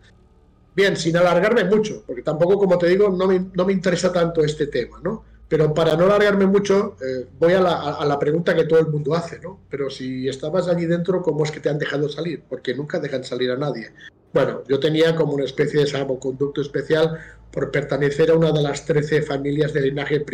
Bien, 0.74 0.96
sin 0.96 1.16
alargarme 1.16 1.64
mucho, 1.64 2.02
porque 2.06 2.22
tampoco, 2.22 2.58
como 2.58 2.78
te 2.78 2.88
digo, 2.88 3.10
no 3.10 3.26
me, 3.26 3.46
no 3.52 3.64
me 3.64 3.72
interesa 3.72 4.12
tanto 4.12 4.42
este 4.42 4.66
tema, 4.66 4.98
¿no? 5.02 5.24
Pero 5.54 5.72
para 5.72 5.96
no 5.96 6.06
alargarme 6.06 6.46
mucho, 6.46 6.96
eh, 7.00 7.26
voy 7.38 7.52
a 7.52 7.60
la, 7.60 8.18
pregunta 8.18 8.56
que 8.56 8.64
todo 8.64 8.80
el 8.80 8.88
mundo 8.88 9.14
hace, 9.14 9.38
¿no? 9.38 9.60
Pero 9.70 9.88
si 9.88 10.26
estabas 10.26 10.66
allí 10.66 10.84
dentro, 10.86 11.22
¿cómo 11.22 11.44
es 11.44 11.52
que 11.52 11.60
te 11.60 11.68
han 11.68 11.78
dejado 11.78 12.08
salir? 12.08 12.42
Porque 12.48 12.74
nunca 12.74 12.98
dejan 12.98 13.22
salir 13.22 13.52
a 13.52 13.56
nadie. 13.56 13.92
Bueno, 14.32 14.64
yo 14.68 14.80
tenía 14.80 15.14
como 15.14 15.34
una 15.34 15.44
especie 15.44 15.78
de 15.78 15.86
salvoconducto 15.86 16.60
especial 16.60 17.20
por 17.52 17.70
pertenecer 17.70 18.32
a 18.32 18.34
una 18.34 18.50
de 18.50 18.62
las 18.62 18.84
13 18.84 19.22
familias 19.22 19.72
de 19.72 19.82
linaje 19.82 20.24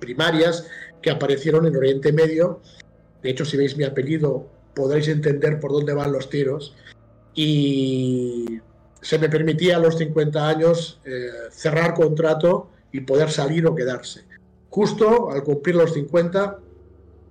primarias 0.00 0.66
que 1.00 1.12
aparecieron 1.12 1.66
en 1.66 1.76
Oriente 1.76 2.12
Medio. 2.12 2.60
De 3.22 3.30
hecho, 3.30 3.44
si 3.44 3.56
veis 3.56 3.76
mi 3.76 3.84
apellido, 3.84 4.48
podréis 4.74 5.06
entender 5.06 5.60
por 5.60 5.70
dónde 5.70 5.94
van 5.94 6.10
los 6.10 6.28
tiros. 6.28 6.74
Y 7.36 8.58
se 9.00 9.16
me 9.16 9.28
permitía 9.28 9.76
a 9.76 9.78
los 9.78 9.96
50 9.96 10.48
años 10.48 10.98
eh, 11.04 11.28
cerrar 11.52 11.94
contrato 11.94 12.70
y 12.94 13.00
poder 13.00 13.28
salir 13.28 13.66
o 13.66 13.74
quedarse. 13.74 14.22
Justo 14.70 15.32
al 15.32 15.42
cumplir 15.42 15.74
los 15.74 15.92
50 15.94 16.60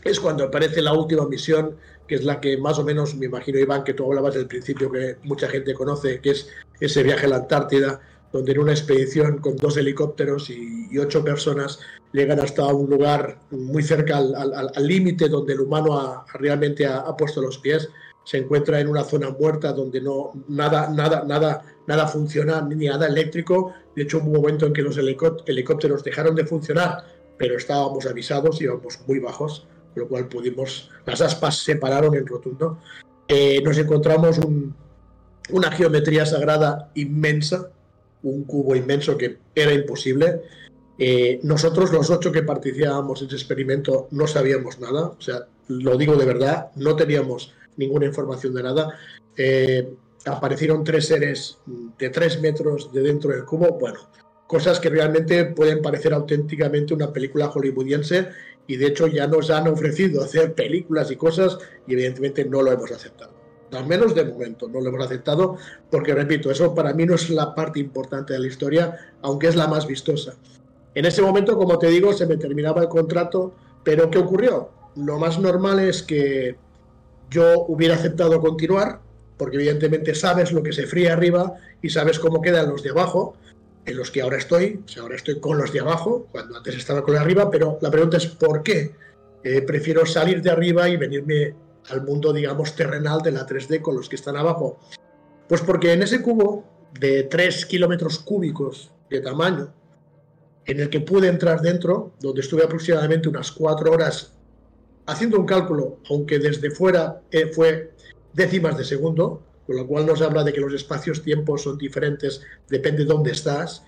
es 0.03 0.19
cuando 0.19 0.43
aparece 0.43 0.81
la 0.81 0.91
última 0.91 1.25
misión, 1.25 1.77
que 2.05 2.15
es 2.15 2.25
la 2.25 2.41
que 2.41 2.57
más 2.57 2.79
o 2.79 2.83
menos 2.83 3.15
me 3.15 3.27
imagino, 3.27 3.59
Iván, 3.59 3.85
que 3.85 3.93
tú 3.93 4.03
hablabas 4.03 4.35
del 4.35 4.45
principio, 4.45 4.91
que 4.91 5.15
mucha 5.23 5.47
gente 5.47 5.73
conoce, 5.73 6.19
que 6.19 6.31
es 6.31 6.49
ese 6.81 7.01
viaje 7.01 7.27
a 7.27 7.29
la 7.29 7.35
Antártida, 7.37 8.01
donde 8.33 8.51
en 8.51 8.59
una 8.59 8.73
expedición 8.73 9.37
con 9.37 9.55
dos 9.55 9.77
helicópteros 9.77 10.49
y, 10.49 10.97
ocho 10.97 11.23
personas 11.23 11.79
llegan 12.11 12.41
hasta 12.41 12.65
un 12.65 12.89
lugar 12.89 13.39
muy 13.49 13.83
cerca 13.83 14.17
al 14.17 14.87
límite 14.87 15.29
donde 15.29 15.53
el 15.53 15.61
humano 15.61 16.25
realmente 16.33 16.85
ha, 16.85 17.15
puesto 17.15 17.41
los 17.41 17.57
pies. 17.59 17.87
Se 18.25 18.37
encuentra 18.37 18.81
en 18.81 18.89
una 18.89 19.05
zona 19.05 19.29
muerta 19.29 19.71
donde 19.71 20.01
no 20.01 20.31
nada, 20.49 20.89
nada, 20.89 21.23
nada, 21.25 21.63
nada 21.87 22.07
funciona, 22.07 22.61
ni 22.61 22.87
nada 22.87 23.07
eléctrico. 23.07 23.73
De 23.95 24.03
hecho, 24.03 24.17
hubo 24.17 24.27
un 24.27 24.33
momento 24.33 24.65
en 24.65 24.73
que 24.73 24.81
los 24.81 24.97
helicópteros 24.97 26.03
dejaron 26.03 26.35
de 26.35 26.45
funcionar, 26.45 27.03
pero 27.37 27.57
estábamos 27.57 28.05
avisados, 28.05 28.61
íbamos 28.61 28.99
muy 29.07 29.19
bajos, 29.19 29.67
con 29.93 30.03
lo 30.03 30.09
cual 30.09 30.27
pudimos, 30.27 30.89
las 31.05 31.21
aspas 31.21 31.57
se 31.59 31.75
pararon 31.75 32.15
en 32.15 32.25
rotundo. 32.25 32.79
Eh, 33.27 33.61
nos 33.63 33.77
encontramos 33.77 34.39
una 35.49 35.71
geometría 35.71 36.25
sagrada 36.25 36.91
inmensa, 36.95 37.69
un 38.23 38.43
cubo 38.45 38.75
inmenso 38.75 39.17
que 39.17 39.37
era 39.53 39.73
imposible. 39.73 40.41
Eh, 40.97 41.39
nosotros, 41.43 41.91
los 41.91 42.09
ocho 42.09 42.31
que 42.31 42.43
participábamos 42.43 43.21
en 43.21 43.27
ese 43.27 43.35
experimento, 43.35 44.07
no 44.11 44.27
sabíamos 44.27 44.79
nada, 44.79 45.07
o 45.07 45.21
sea, 45.21 45.47
lo 45.67 45.97
digo 45.97 46.15
de 46.15 46.25
verdad, 46.25 46.71
no 46.75 46.95
teníamos 46.95 47.53
ninguna 47.77 48.05
información 48.05 48.53
de 48.53 48.63
nada. 48.63 48.97
Eh, 49.37 49.93
aparecieron 50.25 50.83
tres 50.83 51.07
seres 51.07 51.59
de 51.97 52.09
tres 52.09 52.39
metros 52.41 52.91
de 52.93 53.01
dentro 53.01 53.31
del 53.31 53.45
cubo, 53.45 53.77
bueno, 53.79 53.99
cosas 54.47 54.79
que 54.79 54.89
realmente 54.89 55.45
pueden 55.45 55.81
parecer 55.81 56.13
auténticamente 56.13 56.93
una 56.93 57.11
película 57.11 57.49
hollywoodiense 57.49 58.29
y 58.67 58.77
de 58.77 58.87
hecho 58.87 59.07
ya 59.07 59.27
nos 59.27 59.49
han 59.49 59.67
ofrecido 59.67 60.23
hacer 60.23 60.53
películas 60.53 61.11
y 61.11 61.15
cosas 61.15 61.57
y 61.87 61.93
evidentemente 61.93 62.45
no 62.45 62.61
lo 62.61 62.71
hemos 62.71 62.91
aceptado 62.91 63.43
al 63.75 63.87
menos 63.87 64.15
de 64.15 64.25
momento 64.25 64.67
no 64.67 64.81
lo 64.81 64.89
hemos 64.89 65.05
aceptado, 65.05 65.57
porque 65.89 66.13
repito, 66.13 66.51
eso 66.51 66.73
para 66.73 66.93
mí 66.93 67.05
no 67.05 67.15
es 67.15 67.29
la 67.29 67.55
parte 67.55 67.79
importante 67.79 68.33
de 68.33 68.39
la 68.39 68.47
historia, 68.47 68.97
aunque 69.21 69.47
es 69.47 69.55
la 69.55 69.67
más 69.67 69.87
vistosa. 69.87 70.35
En 70.95 71.05
ese 71.05 71.21
momento, 71.21 71.57
como 71.57 71.79
te 71.79 71.87
digo, 71.87 72.13
se 72.13 72.27
me 72.27 72.37
terminaba 72.37 72.81
el 72.81 72.87
contrato, 72.87 73.53
pero 73.83 74.09
¿qué 74.09 74.19
ocurrió? 74.19 74.69
Lo 74.95 75.17
más 75.17 75.39
normal 75.39 75.79
es 75.79 76.03
que 76.03 76.55
yo 77.29 77.65
hubiera 77.67 77.95
aceptado 77.95 78.39
continuar, 78.39 79.01
porque 79.37 79.57
evidentemente 79.57 80.15
sabes 80.15 80.51
lo 80.51 80.63
que 80.63 80.73
se 80.73 80.87
fríe 80.87 81.09
arriba 81.09 81.53
y 81.81 81.89
sabes 81.89 82.19
cómo 82.19 82.41
quedan 82.41 82.69
los 82.69 82.83
de 82.83 82.91
abajo, 82.91 83.35
en 83.85 83.97
los 83.97 84.11
que 84.11 84.21
ahora 84.21 84.37
estoy, 84.37 84.81
o 84.85 84.87
sea, 84.87 85.03
ahora 85.03 85.15
estoy 85.15 85.39
con 85.39 85.57
los 85.57 85.73
de 85.73 85.81
abajo, 85.81 86.27
cuando 86.31 86.57
antes 86.57 86.75
estaba 86.75 87.01
con 87.03 87.13
los 87.13 87.19
de 87.19 87.25
arriba, 87.25 87.51
pero 87.51 87.77
la 87.81 87.91
pregunta 87.91 88.17
es 88.17 88.27
¿por 88.27 88.63
qué? 88.63 88.95
Eh, 89.43 89.61
prefiero 89.61 90.05
salir 90.05 90.41
de 90.41 90.51
arriba 90.51 90.87
y 90.87 90.95
venirme 90.95 91.53
al 91.89 92.03
mundo, 92.03 92.31
digamos, 92.31 92.75
terrenal 92.75 93.21
de 93.21 93.31
la 93.31 93.45
3D 93.45 93.81
con 93.81 93.95
los 93.95 94.07
que 94.07 94.15
están 94.15 94.37
abajo? 94.37 94.79
Pues 95.47 95.61
porque 95.61 95.91
en 95.93 96.03
ese 96.03 96.21
cubo 96.21 96.63
de 96.99 97.23
3 97.23 97.65
kilómetros 97.65 98.19
cúbicos 98.19 98.91
de 99.09 99.19
tamaño, 99.19 99.73
en 100.65 100.79
el 100.79 100.89
que 100.89 101.01
pude 101.01 101.27
entrar 101.27 101.61
dentro, 101.61 102.13
donde 102.21 102.41
estuve 102.41 102.63
aproximadamente 102.63 103.27
unas 103.27 103.51
4 103.51 103.91
horas 103.91 104.33
haciendo 105.05 105.37
un 105.37 105.45
cálculo, 105.45 105.99
aunque 106.09 106.39
desde 106.39 106.71
fuera 106.71 107.21
eh, 107.31 107.47
fue 107.47 107.91
décimas 108.33 108.77
de 108.77 108.83
segundo, 108.83 109.41
con 109.65 109.77
lo 109.77 109.87
cual 109.87 110.05
nos 110.05 110.21
habla 110.21 110.43
de 110.43 110.53
que 110.53 110.61
los 110.61 110.73
espacios-tiempos 110.73 111.63
son 111.63 111.77
diferentes, 111.77 112.41
depende 112.69 113.03
de 113.03 113.05
dónde 113.05 113.31
estás. 113.31 113.85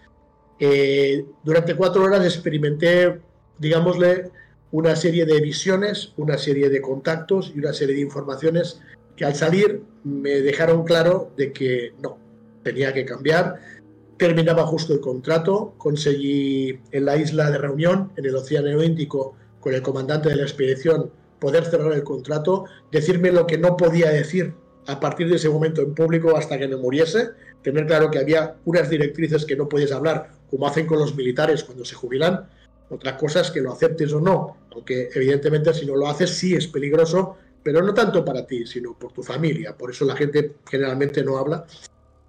Eh, 0.60 1.26
durante 1.44 1.76
cuatro 1.76 2.04
horas 2.04 2.24
experimenté, 2.24 3.20
digámosle, 3.60 4.32
una 4.72 4.96
serie 4.96 5.26
de 5.26 5.42
visiones, 5.42 6.14
una 6.18 6.38
serie 6.38 6.70
de 6.70 6.82
contactos 6.82 7.52
y 7.56 7.60
una 7.60 7.74
serie 7.74 7.96
de 7.96 8.02
informaciones 8.02 8.82
que 9.16 9.26
al 9.26 9.36
salir 9.36 9.82
me 10.04 10.42
dejaron 10.42 10.84
claro 10.84 11.32
de 11.38 11.54
que 11.54 11.94
no, 12.02 12.18
tenía 12.64 12.94
que 12.94 13.06
cambiar. 13.06 13.60
Terminaba 14.18 14.66
justo 14.66 14.94
el 14.94 15.00
contrato, 15.00 15.74
conseguí 15.78 16.80
en 16.92 17.06
la 17.06 17.18
isla 17.18 17.52
de 17.52 17.58
reunión, 17.58 18.12
en 18.16 18.26
el 18.26 18.36
Océano 18.36 18.84
Índico, 18.84 19.36
con 19.60 19.74
el 19.74 19.82
comandante 19.82 20.30
de 20.30 20.36
la 20.36 20.44
expedición, 20.44 21.12
poder 21.40 21.66
cerrar 21.66 21.94
el 21.94 22.04
contrato, 22.04 22.66
decirme 22.92 23.32
lo 23.32 23.48
que 23.48 23.58
no 23.58 23.78
podía 23.78 24.10
decir 24.10 24.54
a 24.88 25.00
partir 25.00 25.30
de 25.30 25.38
ese 25.38 25.50
momento 25.50 25.82
en 25.82 25.96
público 25.96 26.38
hasta 26.38 26.58
que 26.58 26.68
me 26.68 26.76
muriese, 26.76 27.30
tener 27.64 27.88
claro 27.88 28.12
que 28.12 28.20
había 28.20 28.56
unas 28.66 28.90
directrices 28.90 29.46
que 29.46 29.56
no 29.56 29.68
puedes 29.68 29.92
hablar, 29.92 30.32
como 30.50 30.68
hacen 30.68 30.86
con 30.86 31.00
los 31.00 31.16
militares 31.16 31.64
cuando 31.64 31.84
se 31.84 31.96
jubilan, 31.96 32.48
otra 32.90 33.18
cosa 33.18 33.42
es 33.42 33.50
que 33.50 33.62
lo 33.62 33.74
aceptes 33.74 34.14
o 34.14 34.22
no, 34.22 34.58
aunque 34.72 35.10
evidentemente 35.14 35.74
si 35.74 35.86
no 35.86 35.96
lo 35.96 36.08
haces 36.08 36.30
sí 36.30 36.54
es 36.56 36.68
peligroso, 36.68 37.38
pero 37.64 37.82
no 37.82 37.94
tanto 37.96 38.24
para 38.24 38.46
ti, 38.46 38.66
sino 38.68 38.94
por 38.94 39.12
tu 39.12 39.24
familia. 39.24 39.76
Por 39.76 39.90
eso 39.90 40.06
la 40.06 40.16
gente 40.16 40.58
generalmente 40.70 41.24
no 41.24 41.38
habla. 41.38 41.66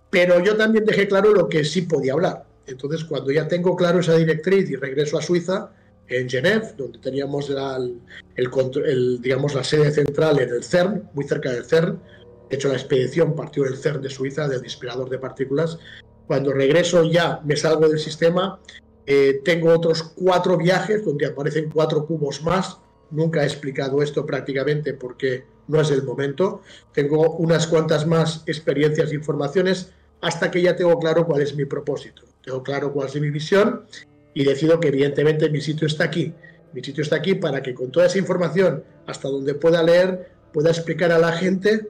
Pero 0.08 0.40
yo 0.40 0.56
también 0.56 0.86
dejé 0.86 1.06
claro 1.06 1.32
lo 1.32 1.46
que 1.46 1.62
sí 1.62 1.82
podía 1.82 2.14
hablar. 2.14 2.46
Entonces, 2.66 3.04
cuando 3.04 3.30
ya 3.30 3.46
tengo 3.46 3.76
claro 3.76 4.00
esa 4.00 4.16
directriz 4.16 4.70
y 4.70 4.76
regreso 4.76 5.18
a 5.18 5.22
Suiza, 5.22 5.70
en 6.08 6.28
Genève, 6.28 6.74
donde 6.76 6.98
teníamos 6.98 7.50
el, 7.50 8.00
el, 8.36 9.20
digamos, 9.20 9.54
la 9.54 9.64
sede 9.64 9.90
central 9.90 10.38
en 10.40 10.50
el 10.50 10.64
CERN, 10.64 11.10
muy 11.14 11.24
cerca 11.24 11.50
del 11.52 11.64
CERN. 11.64 12.00
De 12.48 12.56
hecho, 12.56 12.68
la 12.68 12.74
expedición 12.74 13.34
partió 13.34 13.64
del 13.64 13.76
CERN 13.76 14.02
de 14.02 14.10
Suiza, 14.10 14.48
del 14.48 14.62
disparador 14.62 15.10
de 15.10 15.18
partículas. 15.18 15.78
Cuando 16.26 16.52
regreso 16.52 17.04
ya 17.04 17.40
me 17.44 17.56
salgo 17.56 17.88
del 17.88 17.98
sistema 17.98 18.60
eh, 19.06 19.40
tengo 19.44 19.72
otros 19.72 20.02
cuatro 20.02 20.56
viajes 20.56 21.04
donde 21.04 21.26
aparecen 21.26 21.70
cuatro 21.70 22.04
cubos 22.06 22.42
más. 22.42 22.78
Nunca 23.10 23.42
he 23.42 23.46
explicado 23.46 24.02
esto 24.02 24.26
prácticamente 24.26 24.94
porque 24.94 25.44
no 25.68 25.80
es 25.80 25.90
el 25.92 26.02
momento. 26.02 26.62
Tengo 26.92 27.36
unas 27.36 27.68
cuantas 27.68 28.06
más 28.06 28.42
experiencias 28.46 29.12
e 29.12 29.14
informaciones 29.14 29.92
hasta 30.20 30.50
que 30.50 30.60
ya 30.60 30.74
tengo 30.74 30.98
claro 30.98 31.24
cuál 31.24 31.42
es 31.42 31.54
mi 31.54 31.64
propósito. 31.64 32.22
Tengo 32.42 32.62
claro 32.64 32.92
cuál 32.92 33.06
es 33.06 33.20
mi 33.20 33.30
visión 33.30 33.82
y 34.36 34.44
decido 34.44 34.78
que 34.78 34.88
evidentemente 34.88 35.48
mi 35.48 35.62
sitio 35.62 35.86
está 35.86 36.04
aquí. 36.04 36.34
Mi 36.74 36.84
sitio 36.84 37.02
está 37.02 37.16
aquí 37.16 37.36
para 37.36 37.62
que 37.62 37.72
con 37.72 37.90
toda 37.90 38.04
esa 38.04 38.18
información, 38.18 38.84
hasta 39.06 39.28
donde 39.28 39.54
pueda 39.54 39.82
leer, 39.82 40.30
pueda 40.52 40.68
explicar 40.68 41.10
a 41.10 41.18
la 41.18 41.32
gente, 41.32 41.88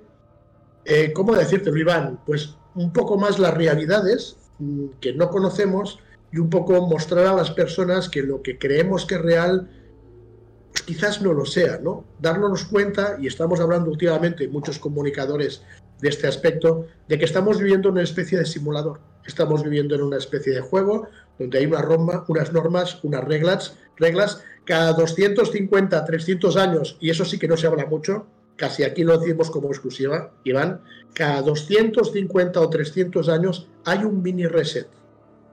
eh, 0.85 1.13
¿cómo 1.13 1.35
decírtelo, 1.35 1.77
Iván? 1.77 2.21
Pues 2.25 2.55
un 2.77 2.93
poco 2.93 3.19
más 3.19 3.41
las 3.41 3.53
realidades 3.53 4.37
mm, 4.61 4.91
que 5.01 5.13
no 5.13 5.29
conocemos 5.29 5.99
y 6.31 6.39
un 6.39 6.49
poco 6.49 6.87
mostrar 6.87 7.27
a 7.27 7.35
las 7.35 7.51
personas 7.51 8.09
que 8.09 8.23
lo 8.23 8.43
que 8.43 8.59
creemos 8.61 9.07
que 9.07 9.17
es 9.17 9.23
real, 9.23 9.69
pues 10.71 10.83
quizás 10.83 11.23
no 11.23 11.33
lo 11.33 11.47
sea, 11.47 11.81
¿no? 11.83 12.05
Darnos 12.21 12.65
cuenta, 12.67 13.17
y 13.21 13.27
estamos 13.27 13.59
hablando 13.59 13.91
últimamente, 13.91 14.47
muchos 14.47 14.79
comunicadores 14.79 15.63
de 16.01 16.11
este 16.11 16.29
aspecto, 16.29 16.87
de 17.09 17.19
que 17.19 17.25
estamos 17.25 17.59
viviendo 17.59 17.89
en 17.89 17.95
una 17.95 18.05
especie 18.05 18.39
de 18.39 18.47
simulador. 18.47 19.01
Estamos 19.27 19.65
viviendo 19.65 19.97
en 19.97 20.03
una 20.03 20.19
especie 20.19 20.55
de 20.55 20.61
juego 20.61 21.09
donde 21.39 21.59
hay 21.59 21.67
una 21.67 22.25
unas 22.29 22.53
normas, 22.53 23.03
unas 23.03 23.25
reglas, 23.25 23.77
reglas 23.97 24.43
cada 24.65 24.93
250, 24.93 26.05
300 26.05 26.57
años, 26.57 26.97
y 27.01 27.11
eso 27.11 27.25
sí 27.25 27.39
que 27.39 27.49
no 27.49 27.57
se 27.57 27.67
habla 27.67 27.87
mucho, 27.87 28.27
casi 28.57 28.83
aquí 28.83 29.05
lo 29.05 29.19
decimos 29.19 29.51
como 29.51 29.69
exclusiva, 29.69 30.33
Iván, 30.45 30.81
cada 31.15 31.43
250 31.43 32.61
o 32.61 32.71
300 32.71 33.29
años 33.29 33.69
hay 33.85 34.05
un 34.05 34.23
mini 34.23 34.47
reset 34.47 34.89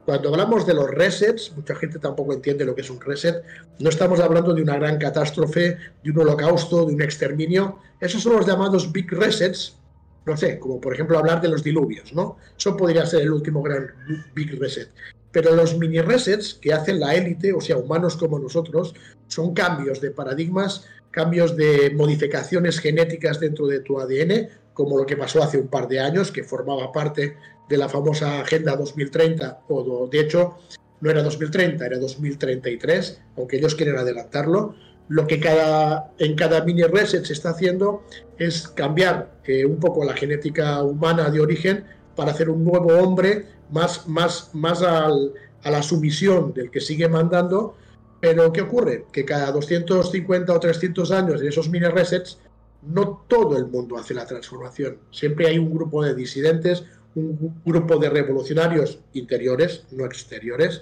cuando 0.06 0.30
hablamos 0.30 0.66
de 0.66 0.74
los 0.74 0.90
resets, 0.90 1.54
mucha 1.56 1.76
gente 1.76 1.98
tampoco 1.98 2.34
entiende 2.34 2.66
lo 2.66 2.76
que 2.76 2.82
es 2.82 2.90
un 2.90 3.00
reset. 3.00 3.42
No 3.80 3.90
estamos 3.90 4.20
hablando 4.20 4.54
de 4.54 4.62
una 4.62 4.76
gran 4.76 4.98
catástrofe, 4.98 5.78
de 6.04 6.12
un 6.12 6.20
holocausto, 6.20 6.86
de 6.86 6.94
un 6.94 7.02
exterminio. 7.02 7.80
Esos 8.02 8.22
son 8.22 8.34
los 8.34 8.46
llamados 8.46 8.92
big 8.92 9.10
resets. 9.12 9.78
No 10.26 10.36
sé, 10.36 10.60
como 10.60 10.82
por 10.82 10.94
ejemplo 10.94 11.18
hablar 11.18 11.42
de 11.42 11.48
los 11.48 11.64
diluvios, 11.64 12.14
¿no? 12.14 12.38
Eso 12.58 12.76
podría 12.76 13.06
ser 13.06 13.22
el 13.22 13.32
último 13.32 13.62
gran 13.62 13.88
big 14.36 14.60
reset. 14.60 14.90
Pero 15.34 15.54
los 15.54 15.78
mini 15.78 16.00
resets 16.00 16.54
que 16.54 16.72
hacen 16.72 17.02
la 17.02 17.16
élite, 17.16 17.52
o 17.52 17.60
sea, 17.60 17.76
humanos 17.76 18.16
como 18.16 18.40
nosotros, 18.40 18.94
son 19.28 19.54
cambios 19.54 20.00
de 20.00 20.12
paradigmas, 20.12 20.86
cambios 21.12 21.58
de 21.58 21.92
modificaciones 21.94 22.80
genéticas 22.80 23.42
dentro 23.42 23.68
de 23.68 23.82
tu 23.82 24.00
ADN, 24.00 24.48
como 24.74 24.98
lo 24.98 25.06
que 25.06 25.18
pasó 25.18 25.44
hace 25.44 25.58
un 25.58 25.68
par 25.68 25.88
de 25.88 26.00
años, 26.00 26.32
que 26.32 26.44
formaba 26.44 26.92
parte 26.92 27.36
de 27.68 27.78
la 27.78 27.90
famosa 27.90 28.40
Agenda 28.40 28.76
2030, 28.76 29.64
o 29.68 30.08
de 30.08 30.20
hecho 30.20 30.56
no 31.02 31.10
era 31.10 31.22
2030, 31.22 31.86
era 31.86 31.98
2033, 32.00 33.22
aunque 33.38 33.58
ellos 33.58 33.76
quieren 33.76 33.98
adelantarlo. 33.98 34.76
Lo 35.10 35.28
que 35.28 35.40
cada, 35.40 36.14
en 36.18 36.36
cada 36.36 36.64
mini 36.64 36.84
reset 36.84 37.26
se 37.26 37.34
está 37.34 37.50
haciendo 37.50 38.04
es 38.38 38.70
cambiar 38.70 39.34
eh, 39.44 39.66
un 39.66 39.80
poco 39.80 40.06
la 40.06 40.14
genética 40.14 40.82
humana 40.82 41.30
de 41.30 41.42
origen 41.42 41.84
para 42.16 42.32
hacer 42.32 42.50
un 42.50 42.64
nuevo 42.64 42.94
hombre 42.98 43.48
más, 43.74 44.08
más, 44.08 44.52
más 44.54 44.82
al, 44.82 45.34
a 45.64 45.72
la 45.72 45.82
sumisión 45.82 46.54
del 46.54 46.70
que 46.70 46.80
sigue 46.80 47.10
mandando. 47.10 47.76
Pero 48.20 48.54
¿qué 48.54 48.62
ocurre? 48.62 49.06
Que 49.12 49.26
cada 49.26 49.52
250 49.52 50.54
o 50.54 50.60
300 50.60 51.12
años 51.12 51.42
de 51.42 51.50
esos 51.50 51.70
mini 51.70 51.88
resets, 51.88 52.40
no 52.84 53.26
todo 53.28 53.58
el 53.58 53.66
mundo 53.66 53.98
hace 53.98 54.14
la 54.14 54.26
transformación. 54.26 55.00
Siempre 55.12 55.48
hay 55.48 55.58
un 55.58 55.74
grupo 55.74 56.04
de 56.04 56.16
disidentes, 56.16 56.84
un 57.16 57.62
grupo 57.66 57.98
de 57.98 58.10
revolucionarios 58.10 59.00
interiores, 59.14 59.86
no 59.92 60.06
exteriores, 60.06 60.82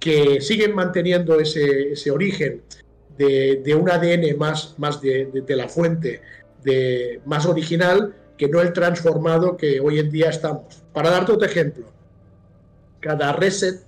que 0.00 0.40
siguen 0.40 0.74
manteniendo 0.74 1.38
ese, 1.38 1.92
ese 1.92 2.10
origen 2.10 2.62
de, 3.16 3.62
de, 3.64 3.74
un 3.74 3.88
ADN 3.88 4.36
más, 4.36 4.74
más 4.78 5.00
de, 5.00 5.26
de, 5.46 5.56
la 5.56 5.68
fuente, 5.68 6.20
de, 6.64 7.20
más 7.26 7.46
original, 7.46 8.14
que 8.36 8.48
no 8.48 8.60
el 8.60 8.72
transformado 8.72 9.56
que 9.56 9.78
hoy 9.78 10.00
en 10.00 10.10
día 10.10 10.30
estamos. 10.30 10.82
Para 10.92 11.10
darte 11.10 11.32
otro 11.32 11.46
ejemplo, 11.46 11.91
cada 13.02 13.32
reset 13.32 13.82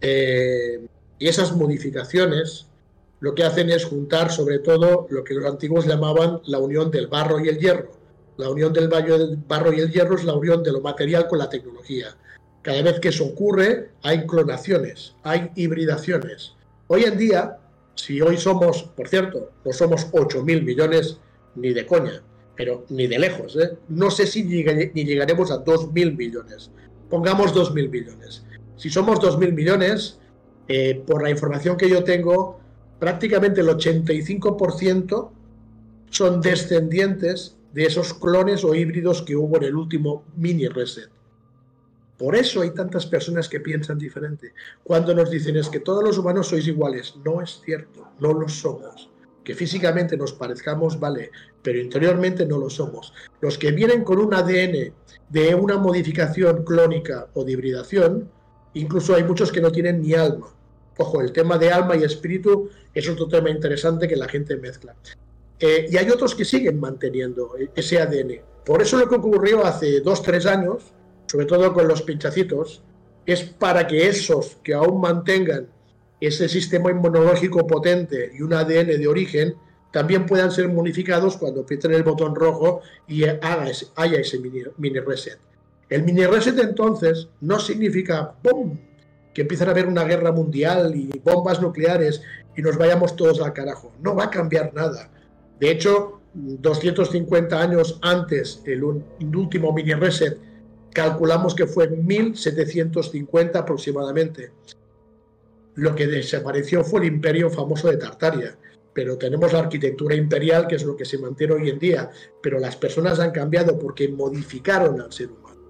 eh, 0.00 0.84
y 1.18 1.28
esas 1.28 1.54
modificaciones 1.54 2.66
lo 3.20 3.34
que 3.34 3.44
hacen 3.44 3.68
es 3.70 3.84
juntar 3.84 4.32
sobre 4.32 4.58
todo 4.58 5.06
lo 5.10 5.22
que 5.22 5.34
los 5.34 5.44
antiguos 5.44 5.86
llamaban 5.86 6.40
la 6.46 6.58
unión 6.58 6.90
del 6.90 7.06
barro 7.06 7.38
y 7.38 7.48
el 7.48 7.58
hierro. 7.58 7.92
La 8.38 8.48
unión 8.48 8.72
del 8.72 8.88
barro 8.88 9.72
y 9.74 9.80
el 9.80 9.92
hierro 9.92 10.16
es 10.16 10.24
la 10.24 10.32
unión 10.32 10.62
de 10.62 10.72
lo 10.72 10.80
material 10.80 11.28
con 11.28 11.38
la 11.38 11.50
tecnología. 11.50 12.16
Cada 12.62 12.80
vez 12.80 12.98
que 12.98 13.08
eso 13.08 13.26
ocurre, 13.26 13.90
hay 14.02 14.26
clonaciones, 14.26 15.14
hay 15.22 15.50
hibridaciones. 15.54 16.54
Hoy 16.86 17.04
en 17.04 17.18
día, 17.18 17.58
si 17.94 18.22
hoy 18.22 18.38
somos, 18.38 18.84
por 18.84 19.08
cierto, 19.08 19.50
no 19.66 19.72
somos 19.74 20.10
8.000 20.12 20.62
millones 20.64 21.18
ni 21.56 21.74
de 21.74 21.84
coña, 21.84 22.22
pero 22.56 22.86
ni 22.88 23.06
de 23.06 23.18
lejos, 23.18 23.54
¿eh? 23.56 23.76
no 23.88 24.10
sé 24.10 24.26
si 24.26 24.42
ni 24.44 25.04
llegaremos 25.04 25.50
a 25.50 25.62
2.000 25.62 26.16
millones. 26.16 26.70
Pongamos 27.10 27.54
2.000 27.54 27.90
millones. 27.90 28.44
Si 28.76 28.88
somos 28.88 29.18
2.000 29.20 29.52
millones, 29.52 30.18
eh, 30.68 31.02
por 31.06 31.22
la 31.22 31.30
información 31.30 31.76
que 31.76 31.90
yo 31.90 32.04
tengo, 32.04 32.60
prácticamente 32.98 33.60
el 33.60 33.68
85% 33.68 35.30
son 36.10 36.40
descendientes 36.40 37.56
de 37.72 37.84
esos 37.84 38.14
clones 38.14 38.64
o 38.64 38.74
híbridos 38.74 39.22
que 39.22 39.36
hubo 39.36 39.56
en 39.56 39.64
el 39.64 39.76
último 39.76 40.24
mini 40.36 40.68
reset. 40.68 41.10
Por 42.16 42.36
eso 42.36 42.60
hay 42.60 42.70
tantas 42.70 43.06
personas 43.06 43.48
que 43.48 43.60
piensan 43.60 43.98
diferente. 43.98 44.52
Cuando 44.84 45.14
nos 45.14 45.30
dicen 45.30 45.56
es 45.56 45.68
que 45.68 45.80
todos 45.80 46.04
los 46.04 46.18
humanos 46.18 46.48
sois 46.48 46.66
iguales, 46.66 47.14
no 47.24 47.40
es 47.40 47.60
cierto, 47.64 48.08
no 48.20 48.32
lo 48.32 48.48
somos. 48.48 49.10
Que 49.44 49.54
físicamente 49.54 50.16
nos 50.16 50.32
parezcamos, 50.32 51.00
vale, 51.00 51.30
pero 51.62 51.78
interiormente 51.78 52.46
no 52.46 52.58
lo 52.58 52.68
somos. 52.70 53.12
Los 53.40 53.58
que 53.58 53.72
vienen 53.72 54.04
con 54.04 54.18
un 54.18 54.34
ADN 54.34 54.92
de 55.28 55.54
una 55.54 55.78
modificación 55.78 56.64
clónica 56.64 57.28
o 57.34 57.44
de 57.44 57.52
hibridación, 57.52 58.30
incluso 58.74 59.14
hay 59.14 59.24
muchos 59.24 59.50
que 59.50 59.60
no 59.60 59.72
tienen 59.72 60.02
ni 60.02 60.14
alma. 60.14 60.54
Ojo, 60.98 61.20
el 61.22 61.32
tema 61.32 61.56
de 61.56 61.70
alma 61.70 61.96
y 61.96 62.02
espíritu 62.02 62.68
es 62.92 63.08
otro 63.08 63.26
tema 63.28 63.48
interesante 63.50 64.06
que 64.06 64.16
la 64.16 64.28
gente 64.28 64.56
mezcla. 64.56 64.94
Eh, 65.58 65.86
y 65.90 65.96
hay 65.96 66.08
otros 66.10 66.34
que 66.34 66.44
siguen 66.44 66.80
manteniendo 66.80 67.54
ese 67.74 68.00
ADN. 68.00 68.40
Por 68.64 68.82
eso 68.82 68.98
lo 68.98 69.08
que 69.08 69.16
ocurrió 69.16 69.64
hace 69.64 70.00
dos, 70.00 70.22
tres 70.22 70.46
años, 70.46 70.92
sobre 71.26 71.46
todo 71.46 71.72
con 71.72 71.88
los 71.88 72.02
pinchacitos, 72.02 72.82
es 73.26 73.42
para 73.42 73.86
que 73.86 74.08
esos 74.08 74.58
que 74.62 74.74
aún 74.74 75.00
mantengan 75.00 75.68
ese 76.20 76.48
sistema 76.48 76.90
inmunológico 76.90 77.66
potente 77.66 78.30
y 78.36 78.42
un 78.42 78.52
ADN 78.52 78.98
de 78.98 79.08
origen, 79.08 79.54
también 79.90 80.26
puedan 80.26 80.50
ser 80.50 80.68
modificados 80.68 81.36
cuando 81.36 81.62
aprieten 81.62 81.92
el 81.92 82.02
botón 82.02 82.34
rojo 82.34 82.80
y 83.08 83.24
haya 83.24 84.18
ese 84.20 84.38
mini, 84.38 85.00
reset. 85.00 85.38
El 85.88 86.04
mini 86.04 86.24
reset 86.26 86.58
entonces 86.58 87.28
no 87.40 87.58
significa 87.58 88.34
que 89.34 89.42
empiezan 89.42 89.68
a 89.68 89.70
haber 89.72 89.86
una 89.86 90.04
guerra 90.04 90.30
mundial 90.30 90.94
y 90.94 91.10
bombas 91.24 91.60
nucleares 91.60 92.22
y 92.56 92.62
nos 92.62 92.76
vayamos 92.76 93.16
todos 93.16 93.40
al 93.40 93.52
carajo. 93.52 93.92
No 94.00 94.14
va 94.14 94.24
a 94.24 94.30
cambiar 94.30 94.72
nada. 94.74 95.10
De 95.58 95.70
hecho, 95.70 96.20
250 96.34 97.60
años 97.60 97.98
antes, 98.02 98.62
el, 98.66 98.84
último 98.84 99.72
mini 99.72 99.94
reset, 99.94 100.38
calculamos 100.92 101.54
que 101.54 101.66
fue 101.66 101.88
1750 101.88 103.58
aproximadamente. 103.58 104.52
Lo 105.74 105.94
que 105.94 106.06
desapareció 106.06 106.84
fue 106.84 107.00
el 107.00 107.06
imperio 107.06 107.50
famoso 107.50 107.88
de 107.88 107.96
Tartaria. 107.96 108.56
Pero 108.92 109.16
tenemos 109.16 109.52
la 109.52 109.60
arquitectura 109.60 110.14
imperial, 110.14 110.66
que 110.66 110.74
es 110.74 110.84
lo 110.84 110.96
que 110.96 111.04
se 111.04 111.18
mantiene 111.18 111.54
hoy 111.54 111.70
en 111.70 111.78
día. 111.78 112.10
Pero 112.42 112.58
las 112.58 112.76
personas 112.76 113.20
han 113.20 113.30
cambiado 113.30 113.78
porque 113.78 114.08
modificaron 114.08 115.00
al 115.00 115.12
ser 115.12 115.30
humano. 115.30 115.60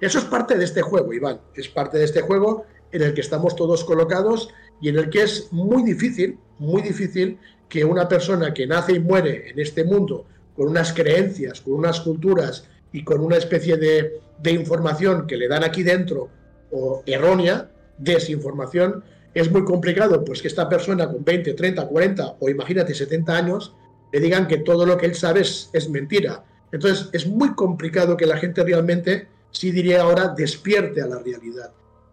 Eso 0.00 0.18
es 0.18 0.24
parte 0.24 0.56
de 0.56 0.64
este 0.64 0.82
juego, 0.82 1.12
Iván. 1.12 1.40
Es 1.54 1.68
parte 1.68 1.98
de 1.98 2.04
este 2.04 2.22
juego 2.22 2.64
en 2.92 3.02
el 3.02 3.14
que 3.14 3.20
estamos 3.20 3.56
todos 3.56 3.84
colocados 3.84 4.50
y 4.80 4.88
en 4.88 4.98
el 4.98 5.10
que 5.10 5.22
es 5.22 5.52
muy 5.52 5.82
difícil, 5.82 6.38
muy 6.58 6.82
difícil 6.82 7.38
que 7.68 7.84
una 7.84 8.08
persona 8.08 8.54
que 8.54 8.66
nace 8.66 8.92
y 8.92 9.00
muere 9.00 9.50
en 9.50 9.58
este 9.58 9.84
mundo 9.84 10.26
con 10.54 10.68
unas 10.68 10.92
creencias, 10.92 11.60
con 11.60 11.74
unas 11.74 12.00
culturas 12.00 12.68
y 12.92 13.04
con 13.04 13.20
una 13.20 13.36
especie 13.36 13.76
de, 13.76 14.20
información 14.50 15.26
que 15.26 15.36
le 15.36 15.48
dan 15.48 15.64
aquí 15.64 15.82
dentro 15.82 16.28
o 16.70 17.02
errónea, 17.06 17.70
desinformación, 17.98 19.02
es 19.36 19.50
muy 19.50 19.64
complicado 19.64 20.24
pues 20.24 20.40
que 20.40 20.48
esta 20.48 20.66
persona 20.66 21.06
con 21.06 21.22
20, 21.22 21.52
30, 21.52 21.86
40 21.88 22.36
o 22.40 22.48
imagínate 22.48 22.94
70 22.94 23.36
años 23.36 23.74
le 24.10 24.18
digan 24.18 24.46
que 24.46 24.58
todo 24.58 24.86
lo 24.86 24.96
que 24.96 25.04
él 25.04 25.14
sabe 25.14 25.40
es, 25.42 25.68
es 25.74 25.90
mentira. 25.90 26.42
Entonces 26.72 27.10
es 27.12 27.26
muy 27.26 27.54
complicado 27.54 28.16
que 28.16 28.24
la 28.24 28.38
gente 28.38 28.64
realmente, 28.64 29.28
sí 29.50 29.72
diría 29.72 30.00
ahora, 30.00 30.28
despierte 30.28 31.02
a 31.02 31.06
la 31.06 31.18
realidad. 31.18 31.70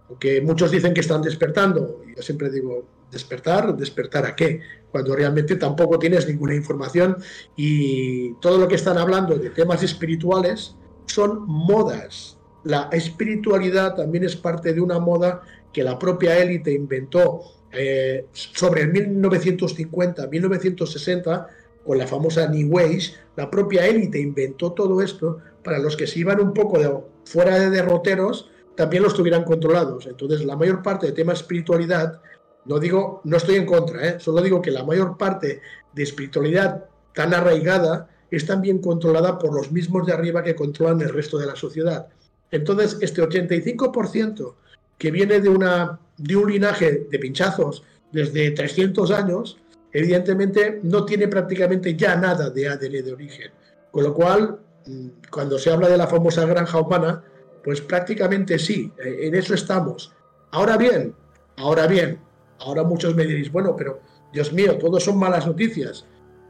Aunque 0.10 0.42
muchos 0.42 0.70
dicen 0.70 0.94
que 0.94 1.00
están 1.00 1.22
despertando, 1.22 2.04
yo 2.14 2.22
siempre 2.22 2.50
digo, 2.50 2.86
despertar, 3.10 3.74
despertar 3.78 4.26
a 4.26 4.36
qué, 4.36 4.60
cuando 4.92 5.16
realmente 5.16 5.56
tampoco 5.56 5.98
tienes 5.98 6.28
ninguna 6.28 6.56
información 6.56 7.16
y 7.56 8.34
todo 8.42 8.58
lo 8.58 8.68
que 8.68 8.76
están 8.76 8.98
hablando 8.98 9.38
de 9.38 9.50
temas 9.50 9.82
espirituales 9.82 10.76
son 11.06 11.46
modas. 11.48 12.38
La 12.66 12.90
espiritualidad 12.92 13.96
también 13.96 14.26
es 14.26 14.36
parte 14.36 14.74
de 14.74 14.82
una 14.82 15.00
moda 15.00 15.42
que 15.74 15.84
la 15.84 15.98
propia 15.98 16.38
élite 16.38 16.72
inventó 16.72 17.42
eh, 17.72 18.28
sobre 18.32 18.84
el 18.84 18.92
1950, 18.92 20.28
1960, 20.28 21.48
con 21.84 21.98
la 21.98 22.08
famosa 22.08 22.48
New 22.48 22.78
Age, 22.78 23.14
la 23.36 23.50
propia 23.50 23.86
élite 23.86 24.20
inventó 24.20 24.72
todo 24.72 25.02
esto 25.02 25.40
para 25.64 25.80
los 25.80 25.98
que 25.98 26.08
se 26.08 26.20
iban 26.20 26.40
un 26.40 26.54
poco 26.54 27.10
fuera 27.26 27.60
de 27.60 27.70
derroteros, 27.70 28.50
también 28.76 29.04
los 29.04 29.14
tuvieran 29.14 29.44
controlados. 29.44 30.06
Entonces, 30.06 30.46
la 30.46 30.56
mayor 30.56 30.82
parte 30.82 31.08
de 31.08 31.12
tema 31.12 31.34
espiritualidad 31.34 32.22
no 32.66 32.80
digo, 32.80 33.22
no 33.26 33.38
estoy 33.38 33.56
en 33.56 33.66
contra, 33.66 34.08
¿eh? 34.08 34.20
solo 34.20 34.42
digo 34.42 34.62
que 34.62 34.72
la 34.72 34.84
mayor 34.84 35.18
parte 35.18 35.62
de 35.94 36.04
espiritualidad 36.04 36.86
tan 37.14 37.34
arraigada 37.34 38.10
es 38.32 38.46
también 38.46 38.80
controlada 38.80 39.38
por 39.38 39.54
los 39.54 39.72
mismos 39.72 40.08
de 40.08 40.14
arriba 40.14 40.44
que 40.44 40.56
controlan 40.56 41.02
el 41.02 41.10
resto 41.10 41.38
de 41.38 41.46
la 41.46 41.56
sociedad. 41.56 42.08
Entonces, 42.52 42.98
este 43.02 43.22
85% 43.22 44.56
que 45.04 45.12
viene 45.12 45.42
de, 45.42 45.50
una, 45.50 46.00
de 46.16 46.36
un 46.38 46.50
linaje 46.50 47.08
de 47.12 47.20
pinchazos 47.20 47.84
desde 48.14 48.52
300 48.52 49.12
años, 49.12 49.58
evidentemente 49.92 50.80
no 50.82 51.04
tiene 51.04 51.28
prácticamente 51.28 51.94
ya 51.98 52.16
nada 52.16 52.50
de 52.50 52.70
ADN 52.70 53.04
de 53.04 53.12
origen. 53.12 53.52
Con 53.92 54.06
lo 54.06 54.14
cual, 54.14 54.60
mm, 54.86 55.08
cuando 55.30 55.60
se 55.60 55.72
habla 55.72 55.90
de 55.90 55.98
la 55.98 56.08
famosa 56.08 56.46
granja 56.46 56.80
humana, 56.80 57.22
pues 57.66 57.82
prácticamente 57.82 58.58
sí, 58.58 58.94
eh, 59.04 59.28
en 59.28 59.36
eso 59.36 59.54
estamos. 59.54 60.14
Ahora 60.52 60.78
bien, 60.78 61.14
ahora 61.58 61.86
bien, 61.86 62.18
Ahora 62.66 62.84
muchos 62.84 63.14
me 63.14 63.26
diréis, 63.26 63.52
bueno, 63.52 63.76
pero 63.76 64.00
Dios 64.32 64.54
mío, 64.54 64.78
todos 64.78 65.04
son 65.04 65.18
malas 65.18 65.46
noticias. 65.46 66.06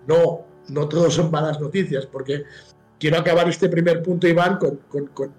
No, 0.08 0.46
no 0.70 0.88
todos 0.88 1.16
son 1.16 1.32
malas 1.32 1.60
noticias, 1.60 2.06
porque 2.06 2.44
quiero 3.00 3.18
acabar 3.18 3.50
este 3.50 3.68
primer 3.68 4.04
punto, 4.04 4.28
Iván, 4.28 4.60
con, 4.60 5.34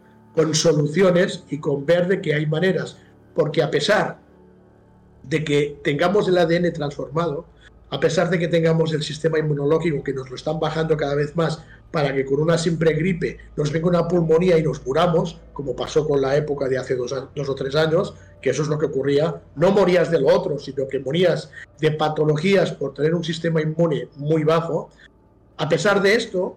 soluciones 0.52 1.44
y 1.50 1.58
con 1.58 1.86
ver 1.86 2.08
de 2.08 2.20
que 2.20 2.34
hay 2.34 2.46
maneras. 2.46 2.96
Porque 3.34 3.62
a 3.62 3.70
pesar 3.70 4.18
de 5.22 5.44
que 5.44 5.78
tengamos 5.82 6.28
el 6.28 6.38
ADN 6.38 6.72
transformado, 6.72 7.46
a 7.90 8.00
pesar 8.00 8.28
de 8.30 8.38
que 8.38 8.48
tengamos 8.48 8.92
el 8.92 9.02
sistema 9.02 9.38
inmunológico 9.38 10.02
que 10.02 10.12
nos 10.12 10.28
lo 10.28 10.36
están 10.36 10.58
bajando 10.58 10.96
cada 10.96 11.14
vez 11.14 11.36
más 11.36 11.62
para 11.94 12.12
que 12.12 12.24
con 12.24 12.40
una 12.40 12.58
simple 12.58 12.92
gripe 12.94 13.38
nos 13.56 13.70
venga 13.70 13.86
una 13.86 14.08
pulmonía 14.08 14.58
y 14.58 14.64
nos 14.64 14.84
muramos, 14.84 15.40
como 15.52 15.76
pasó 15.76 16.04
con 16.04 16.20
la 16.20 16.36
época 16.36 16.68
de 16.68 16.76
hace 16.76 16.96
dos, 16.96 17.12
o 17.12 17.54
tres 17.54 17.76
años, 17.76 18.14
que 18.42 18.50
eso 18.50 18.62
es 18.62 18.68
lo 18.68 18.78
que 18.78 18.86
ocurría, 18.86 19.40
no 19.54 19.70
morías 19.70 20.10
de 20.10 20.20
lo 20.20 20.26
otro, 20.26 20.58
sino 20.58 20.88
que 20.88 20.98
morías 20.98 21.50
de 21.78 21.92
patologías 21.92 22.72
por 22.72 22.94
tener 22.94 23.14
un 23.14 23.22
sistema 23.22 23.62
inmune 23.62 24.08
muy 24.16 24.42
bajo. 24.42 24.90
A 25.56 25.68
pesar 25.68 26.02
de 26.02 26.16
esto, 26.16 26.56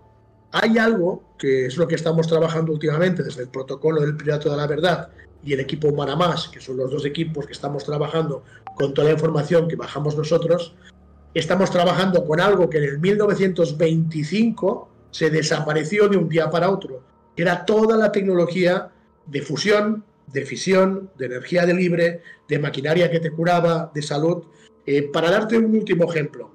hay 0.52 0.78
algo 0.78 1.24
que 1.38 1.66
es 1.66 1.78
lo 1.78 1.88
que 1.88 1.96
estamos 1.96 2.28
trabajando 2.28 2.72
últimamente 2.72 3.24
desde 3.24 3.44
el 3.44 3.50
protocolo 3.50 4.02
del 4.02 4.16
Pirata 4.16 4.50
de 4.50 4.58
la 4.58 4.68
Verdad 4.68 5.10
y 5.44 5.54
el 5.54 5.60
equipo 5.60 5.92
Más, 5.92 6.50
que 6.50 6.60
son 6.60 6.78
los 6.78 6.92
dos 6.92 7.06
equipos 7.06 7.46
que 7.46 7.54
estamos 7.54 7.84
trabajando 7.84 8.44
con 8.76 8.94
toda 8.94 9.08
la 9.08 9.14
información 9.14 9.68
que 9.68 9.76
bajamos 9.76 10.18
nosotros, 10.18 10.74
estamos 11.34 11.70
trabajando 11.72 12.26
con 12.26 12.40
algo 12.42 12.70
que 12.70 12.80
en 12.80 12.84
el 12.86 13.00
1925 13.00 14.90
se 15.12 15.30
desapareció 15.30 16.10
de 16.10 16.18
un 16.18 16.30
día 16.30 16.50
para 16.50 16.70
otro. 16.70 17.04
Era 17.36 17.66
toda 17.66 17.98
la 17.98 18.12
tecnología 18.12 18.90
de 19.26 19.42
fusión 19.42 20.04
de 20.28 20.46
fisión, 20.46 21.10
de 21.18 21.26
energía 21.26 21.66
de 21.66 21.74
libre, 21.74 22.22
de 22.48 22.60
maquinaria 22.60 23.10
que 23.10 23.20
te 23.20 23.32
curaba, 23.32 23.92
de 23.94 24.02
salud. 24.02 24.44
Eh, 24.86 25.04
para 25.04 25.32
darte 25.32 25.58
un 25.58 25.74
último 25.76 26.10
ejemplo, 26.10 26.52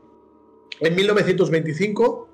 en 0.81 0.94
1925, 0.94 2.28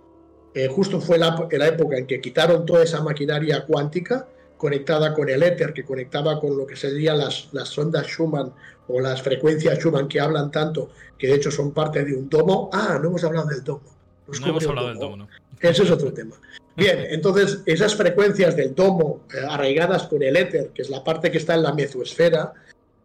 eh, 0.58 0.66
justo 0.66 1.00
fue 1.00 1.18
la, 1.18 1.46
la, 1.50 1.68
época 1.68 1.96
en 1.96 2.04
que 2.04 2.20
quitaron 2.20 2.66
toda 2.66 2.82
esa 2.82 3.00
maquinaria 3.00 3.64
cuántica 3.64 4.26
conectada 4.56 5.14
con 5.14 5.28
el 5.28 5.44
éter, 5.44 5.72
que 5.72 5.84
conectaba 5.84 6.40
con 6.40 6.56
lo 6.56 6.66
que 6.66 6.74
serían 6.74 7.18
las, 7.18 7.48
las 7.52 7.78
ondas 7.78 8.08
Schumann 8.08 8.52
o 8.88 8.98
las 8.98 9.22
frecuencias 9.22 9.78
Schumann 9.78 10.08
que 10.08 10.18
hablan 10.18 10.50
tanto, 10.50 10.90
que 11.16 11.28
de 11.28 11.34
hecho 11.34 11.52
son 11.52 11.70
parte 11.70 12.04
de 12.04 12.12
un 12.12 12.28
domo. 12.28 12.70
Ah, 12.72 12.98
no 13.00 13.08
hemos 13.08 13.22
hablado 13.22 13.46
del 13.46 13.62
domo. 13.62 13.84
no 14.26 14.46
hemos 14.48 14.66
hablado 14.66 14.88
del 14.88 14.98
domo, 14.98 15.16
¿no? 15.18 15.28
Eso 15.60 15.84
es 15.84 15.90
otro 15.92 16.12
tema. 16.12 16.34
Bien, 16.74 17.06
entonces 17.10 17.62
esas 17.64 17.94
frecuencias 17.94 18.56
del 18.56 18.74
domo 18.74 19.20
eh, 19.32 19.38
arraigadas 19.48 20.08
con 20.08 20.24
el 20.24 20.36
éter, 20.36 20.70
que 20.70 20.82
es 20.82 20.90
la 20.90 21.04
parte 21.04 21.30
que 21.30 21.38
está 21.38 21.54
en 21.54 21.62
la 21.62 21.72
mesoesfera, 21.72 22.52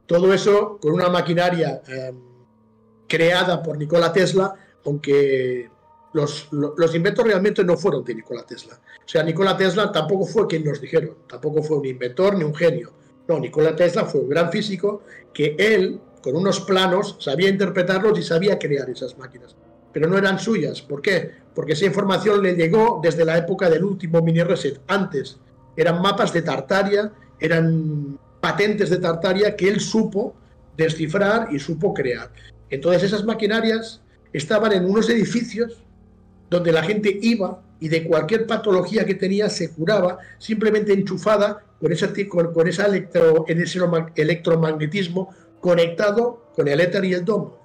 todo 0.07 0.33
eso 0.33 0.79
con 0.81 0.93
una 0.93 1.09
maquinaria 1.09 1.83
eh, 1.87 2.13
creada 3.07 3.61
por 3.61 3.77
Nikola 3.77 4.11
Tesla, 4.11 4.55
aunque 4.85 5.69
los, 6.13 6.47
los, 6.51 6.95
inventos 6.95 7.25
realmente 7.25 7.63
no 7.63 7.75
fueron 7.75 8.03
de 8.03 8.15
Nikola 8.15 8.45
Tesla. 8.45 8.75
O 8.75 9.07
sea, 9.07 9.23
Nikola 9.23 9.57
Tesla 9.57 9.91
tampoco 9.91 10.25
fue 10.25 10.47
quien 10.47 10.63
nos 10.63 10.79
dijeron, 10.79 11.15
tampoco 11.27 11.63
fue 11.63 11.77
un 11.77 11.85
inventor 11.85 12.37
ni 12.37 12.43
un 12.43 12.53
genio. 12.53 12.93
No, 13.27 13.39
Nikola 13.39 13.75
Tesla 13.75 14.05
fue 14.05 14.21
un 14.21 14.29
gran 14.29 14.51
físico 14.51 15.03
que 15.33 15.55
él, 15.57 15.99
con 16.21 16.35
unos 16.35 16.61
planos, 16.61 17.17
sabía 17.19 17.49
interpretarlos 17.49 18.17
y 18.19 18.23
sabía 18.23 18.59
crear 18.59 18.89
esas 18.89 19.17
máquinas. 19.17 19.55
Pero 19.91 20.07
no 20.07 20.17
eran 20.17 20.39
suyas. 20.39 20.81
¿Por 20.81 21.01
qué? 21.01 21.31
Porque 21.53 21.73
esa 21.73 21.85
información 21.85 22.41
le 22.41 22.55
llegó 22.55 22.99
desde 23.01 23.25
la 23.25 23.37
época 23.37 23.69
del 23.69 23.83
último 23.83 24.21
mini 24.21 24.43
reset. 24.43 24.81
Antes 24.87 25.37
eran 25.75 26.01
mapas 26.01 26.33
de 26.33 26.41
Tartaria, 26.41 27.11
eran 27.39 28.19
patentes 28.39 28.89
de 28.89 28.97
Tartaria 28.97 29.55
que 29.55 29.67
él 29.67 29.79
supo 29.79 30.35
descifrar 30.77 31.49
y 31.51 31.59
supo 31.59 31.93
crear. 31.93 32.31
Entonces 32.69 33.03
esas 33.03 33.23
maquinarias 33.23 34.01
estaban 34.31 34.73
en 34.73 34.85
unos 34.85 35.09
edificios 35.09 35.83
donde 36.53 36.71
la 36.71 36.83
gente 36.83 37.17
iba 37.21 37.61
y 37.79 37.89
de 37.89 38.03
cualquier 38.03 38.45
patología 38.45 39.05
que 39.05 39.15
tenía 39.15 39.49
se 39.49 39.71
curaba 39.71 40.19
simplemente 40.37 40.93
enchufada 40.93 41.63
con, 41.79 41.91
ese, 41.91 42.29
con, 42.29 42.67
esa 42.67 42.85
electro, 42.85 43.45
ese 43.47 43.79
electromagnetismo 44.15 45.33
conectado 45.59 46.51
con 46.55 46.67
el 46.67 46.79
éter 46.79 47.03
y 47.05 47.13
el 47.13 47.25
domo. 47.25 47.57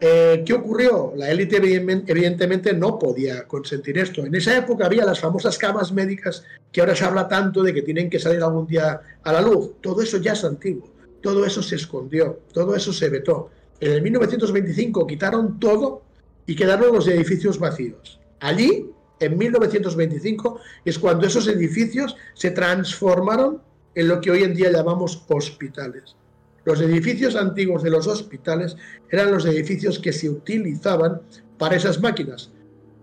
Eh, 0.00 0.42
¿Qué 0.44 0.52
ocurrió? 0.52 1.12
La 1.16 1.30
élite 1.30 1.56
evidentemente 1.56 2.72
no 2.74 2.98
podía 2.98 3.46
consentir 3.46 3.96
esto. 3.96 4.26
En 4.26 4.34
esa 4.34 4.56
época 4.58 4.86
había 4.86 5.04
las 5.04 5.20
famosas 5.20 5.56
camas 5.56 5.92
médicas 5.92 6.44
que 6.72 6.80
ahora 6.80 6.96
se 6.96 7.04
habla 7.04 7.28
tanto 7.28 7.62
de 7.62 7.72
que 7.72 7.82
tienen 7.82 8.10
que 8.10 8.18
salir 8.18 8.42
algún 8.42 8.66
día 8.66 9.00
a 9.22 9.32
la 9.32 9.40
luz. 9.40 9.80
Todo 9.80 10.02
eso 10.02 10.18
ya 10.18 10.32
es 10.32 10.44
antiguo. 10.44 10.90
Todo 11.22 11.46
eso 11.46 11.62
se 11.62 11.76
escondió. 11.76 12.40
Todo 12.52 12.74
eso 12.74 12.92
se 12.92 13.08
vetó. 13.08 13.50
En 13.78 13.92
el 13.92 14.02
1925 14.02 15.06
quitaron 15.06 15.60
todo 15.60 16.02
y 16.46 16.56
quedaron 16.56 16.94
los 16.94 17.08
edificios 17.08 17.58
vacíos. 17.58 18.20
Allí, 18.40 18.90
en 19.20 19.38
1925, 19.38 20.60
es 20.84 20.98
cuando 20.98 21.26
esos 21.26 21.48
edificios 21.48 22.16
se 22.34 22.50
transformaron 22.50 23.62
en 23.94 24.08
lo 24.08 24.20
que 24.20 24.30
hoy 24.30 24.42
en 24.42 24.54
día 24.54 24.70
llamamos 24.70 25.24
hospitales. 25.28 26.16
Los 26.64 26.80
edificios 26.80 27.36
antiguos 27.36 27.82
de 27.82 27.90
los 27.90 28.06
hospitales 28.06 28.76
eran 29.10 29.30
los 29.30 29.44
edificios 29.44 29.98
que 29.98 30.12
se 30.12 30.30
utilizaban 30.30 31.20
para 31.58 31.76
esas 31.76 32.00
máquinas. 32.00 32.50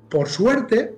Por 0.10 0.28
suerte, 0.28 0.96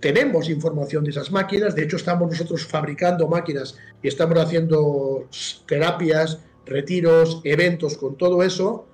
tenemos 0.00 0.48
información 0.48 1.04
de 1.04 1.10
esas 1.10 1.30
máquinas, 1.30 1.74
de 1.74 1.84
hecho 1.84 1.96
estamos 1.96 2.30
nosotros 2.30 2.66
fabricando 2.66 3.28
máquinas 3.28 3.78
y 4.02 4.08
estamos 4.08 4.38
haciendo 4.38 5.28
terapias, 5.66 6.40
retiros, 6.66 7.40
eventos 7.44 7.96
con 7.96 8.16
todo 8.16 8.42
eso, 8.42 8.86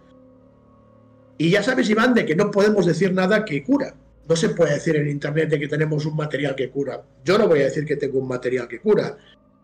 y 1.38 1.50
ya 1.50 1.62
sabes, 1.62 1.88
Iván, 1.88 2.14
de 2.14 2.26
que 2.26 2.34
no 2.34 2.50
podemos 2.50 2.84
decir 2.84 3.12
nada 3.12 3.44
que 3.44 3.62
cura. 3.62 3.94
No 4.28 4.34
se 4.34 4.50
puede 4.50 4.74
decir 4.74 4.96
en 4.96 5.08
Internet 5.08 5.48
de 5.48 5.60
que 5.60 5.68
tenemos 5.68 6.04
un 6.04 6.16
material 6.16 6.56
que 6.56 6.68
cura. 6.68 7.00
Yo 7.24 7.38
no 7.38 7.46
voy 7.46 7.60
a 7.60 7.64
decir 7.64 7.86
que 7.86 7.96
tengo 7.96 8.18
un 8.18 8.28
material 8.28 8.66
que 8.66 8.80
cura, 8.80 9.16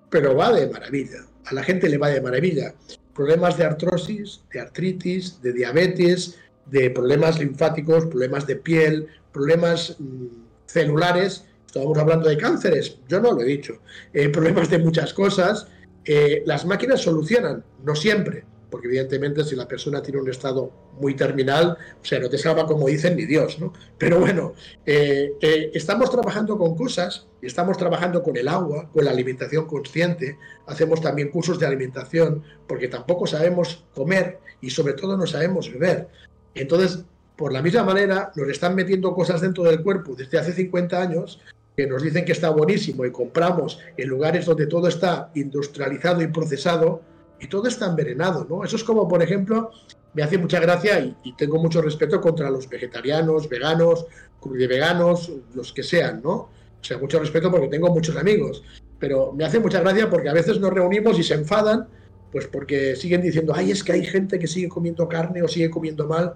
pero 0.09 0.37
va 0.37 0.53
de 0.53 0.69
maravilla. 0.69 1.27
A 1.47 1.53
la 1.53 1.65
gente 1.65 1.89
le 1.89 1.99
va 1.99 2.09
de 2.09 2.21
maravilla. 2.21 2.75
Problemas 3.13 3.59
de 3.59 3.65
artrosis, 3.65 4.43
de 4.53 4.61
artritis, 4.61 5.43
de 5.43 5.53
diabetes, 5.53 6.39
de 6.67 6.91
problemas 6.91 7.41
linfáticos, 7.41 8.07
problemas 8.07 8.47
de 8.47 8.57
piel, 8.57 9.09
problemas 9.33 9.97
mm, 9.99 10.27
celulares. 10.67 11.45
Estábamos 11.67 11.99
hablando 11.99 12.29
de 12.29 12.39
cánceres, 12.39 12.99
yo 13.09 13.21
no 13.21 13.33
lo 13.33 13.41
he 13.43 13.47
dicho. 13.47 13.81
Eh, 14.13 14.29
problemas 14.29 14.71
de 14.71 14.79
muchas 14.79 15.13
cosas. 15.13 15.67
Eh, 16.05 16.43
las 16.47 16.65
máquinas 16.65 17.01
solucionan, 17.01 17.65
no 17.85 17.95
siempre, 17.97 18.45
porque 18.75 18.89
evidentemente 18.89 19.45
si 19.45 19.55
la 19.55 19.69
persona 19.69 20.03
tiene 20.03 20.21
un 20.21 20.29
estado 20.29 20.69
muy 20.99 21.15
terminal, 21.15 21.79
o 22.03 22.05
sea, 22.05 22.19
no 22.19 22.29
te 22.29 22.37
salva 22.37 22.67
como 22.67 22.89
dicen 22.89 23.15
ni 23.15 23.25
Dios, 23.25 23.61
¿no? 23.61 23.73
Pero 23.97 24.19
bueno, 24.19 24.55
eh, 24.85 25.35
eh, 25.41 25.71
estamos 25.73 26.11
trabajando 26.11 26.59
con 26.59 26.75
cosas, 26.75 27.29
estamos 27.41 27.79
trabajando 27.79 28.21
con 28.21 28.37
el 28.37 28.49
agua, 28.49 28.91
con 28.93 29.05
la 29.05 29.13
alimentación 29.13 29.69
consciente, 29.69 30.39
hacemos 30.67 31.01
también 31.01 31.31
cursos 31.31 31.61
de 31.61 31.67
alimentación, 31.67 32.43
porque 32.67 32.89
tampoco 32.89 33.29
sabemos 33.29 33.85
comer 33.95 34.41
y 34.61 34.71
sobre 34.71 34.95
todo 34.95 35.17
no 35.17 35.29
sabemos 35.29 35.73
beber. 35.73 36.09
Entonces, 36.57 37.05
por 37.37 37.53
la 37.53 37.63
misma 37.63 37.85
manera, 37.85 38.33
nos 38.35 38.49
están 38.49 38.75
metiendo 38.75 39.15
cosas 39.15 39.41
dentro 39.41 39.63
del 39.63 39.85
cuerpo 39.85 40.17
desde 40.17 40.37
hace 40.37 40.53
50 40.53 41.01
años 41.01 41.39
que 41.77 41.87
nos 41.87 42.03
dicen 42.03 42.25
que 42.25 42.33
está 42.33 42.51
buenísimo 42.51 43.05
y 43.05 43.13
compramos 43.13 43.79
en 43.97 44.09
lugares 44.09 44.47
donde 44.47 44.67
todo 44.67 44.89
está 44.89 45.31
industrializado 45.37 46.23
y 46.23 46.27
procesado, 46.27 47.03
y 47.41 47.49
todo 47.49 47.69
está 47.69 47.87
envenenado, 47.87 48.47
¿no? 48.49 48.65
Eso 48.65 48.77
es 48.77 48.85
como, 48.85 49.07
por 49.09 49.23
ejemplo, 49.23 49.71
me 50.15 50.23
hace 50.23 50.39
mucha 50.39 50.61
gracia 50.61 51.01
y, 51.23 51.33
tengo 51.37 51.59
mucho 51.59 51.83
respeto 51.83 52.21
contra 52.21 52.51
los 52.51 52.69
vegetarianos, 52.69 53.49
veganos, 53.49 54.07
veganos, 54.45 55.33
los 55.55 55.73
que 55.73 55.83
sean, 55.83 56.23
¿no? 56.23 56.33
O 56.33 56.87
sea, 56.87 56.99
mucho 56.99 57.19
respeto 57.19 57.51
porque 57.51 57.69
tengo 57.69 57.89
muchos 57.91 58.17
amigos, 58.17 58.63
pero 58.99 59.33
me 59.33 59.45
hace 59.45 59.59
mucha 59.59 59.81
gracia 59.81 60.09
porque 60.09 60.29
a 60.29 60.35
veces 60.35 60.61
nos 60.61 60.73
reunimos 60.73 61.19
y 61.19 61.23
se 61.23 61.35
enfadan, 61.35 61.89
pues 62.31 62.47
porque 62.47 62.95
siguen 62.97 63.23
diciendo, 63.23 63.53
ay, 63.55 63.71
es 63.71 63.83
que 63.83 63.93
hay 63.93 64.05
gente 64.05 64.39
que 64.39 64.47
sigue 64.47 64.69
comiendo 64.69 65.09
carne 65.09 65.43
o 65.43 65.49
sigue 65.49 65.71
comiendo 65.71 66.07
mal. 66.07 66.35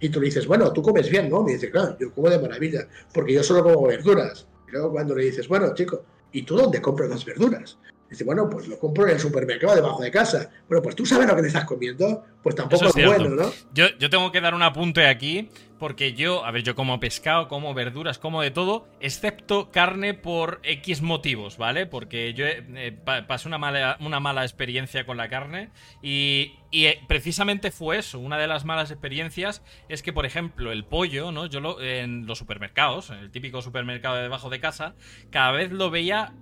Y 0.00 0.10
tú 0.10 0.20
le 0.20 0.26
dices, 0.26 0.46
bueno, 0.46 0.72
tú 0.72 0.82
comes 0.82 1.10
bien, 1.10 1.28
¿no? 1.28 1.42
Me 1.42 1.54
dice, 1.54 1.70
claro, 1.70 1.96
yo 1.98 2.12
como 2.14 2.30
de 2.30 2.38
maravilla, 2.38 2.86
porque 3.12 3.32
yo 3.32 3.42
solo 3.42 3.64
como 3.64 3.88
verduras. 3.88 4.46
Y 4.68 4.72
luego 4.72 4.92
cuando 4.92 5.14
le 5.14 5.24
dices, 5.24 5.48
bueno, 5.48 5.74
chico, 5.74 6.04
¿y 6.32 6.42
tú 6.42 6.56
dónde 6.56 6.80
compras 6.80 7.08
las 7.08 7.24
verduras? 7.24 7.78
Dice, 8.10 8.24
bueno, 8.24 8.48
pues 8.48 8.66
lo 8.68 8.78
compro 8.78 9.06
en 9.06 9.14
el 9.14 9.20
supermercado 9.20 9.74
debajo 9.74 10.02
de 10.02 10.10
casa. 10.10 10.50
Bueno, 10.66 10.82
pues 10.82 10.96
tú 10.96 11.04
sabes 11.04 11.28
lo 11.28 11.36
que 11.36 11.42
te 11.42 11.48
estás 11.48 11.66
comiendo, 11.66 12.24
pues 12.42 12.54
tampoco 12.54 12.86
es, 12.86 12.94
bueno, 12.94 13.28
¿no? 13.28 13.52
Yo, 13.74 13.86
yo, 13.98 14.08
tengo 14.08 14.32
que 14.32 14.40
dar 14.40 14.54
un 14.54 14.62
apunte 14.62 15.06
aquí, 15.06 15.50
porque 15.78 16.14
yo, 16.14 16.42
a 16.46 16.50
ver, 16.50 16.62
yo 16.62 16.74
como 16.74 16.98
pescado, 17.00 17.48
como 17.48 17.74
verduras, 17.74 18.18
como 18.18 18.40
de 18.40 18.50
todo, 18.50 18.88
excepto 19.00 19.70
carne 19.70 20.14
por 20.14 20.60
X 20.62 21.02
motivos, 21.02 21.58
¿vale? 21.58 21.84
Porque 21.84 22.32
yo 22.32 22.46
eh, 22.46 22.98
pasé 23.26 23.46
una 23.46 23.58
mala, 23.58 23.98
una 24.00 24.20
mala 24.20 24.42
experiencia 24.42 25.04
con 25.04 25.18
la 25.18 25.28
carne 25.28 25.68
y, 26.02 26.54
y 26.70 26.86
eh, 26.86 27.00
precisamente 27.08 27.70
fue 27.70 27.98
eso. 27.98 28.18
Una 28.18 28.38
de 28.38 28.46
las 28.46 28.64
malas 28.64 28.90
experiencias 28.90 29.62
es 29.90 30.02
que, 30.02 30.14
por 30.14 30.24
ejemplo, 30.24 30.72
el 30.72 30.86
pollo, 30.86 31.30
¿no? 31.30 31.44
Yo 31.44 31.60
lo, 31.60 31.80
en 31.82 32.26
los 32.26 32.38
supermercados, 32.38 33.10
en 33.10 33.18
el 33.18 33.30
típico 33.30 33.60
supermercado 33.60 34.16
de 34.16 34.22
debajo 34.22 34.48
de 34.48 34.60
casa, 34.60 34.94
cada 35.30 35.52
vez 35.52 35.72
lo 35.72 35.90
veía 35.90 36.32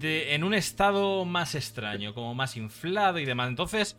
en 0.00 0.44
un 0.44 0.54
estado 0.54 1.24
más 1.24 1.54
extraño, 1.54 2.14
como 2.14 2.34
más 2.34 2.56
inflado 2.56 3.18
y 3.18 3.24
demás. 3.24 3.48
Entonces, 3.48 3.96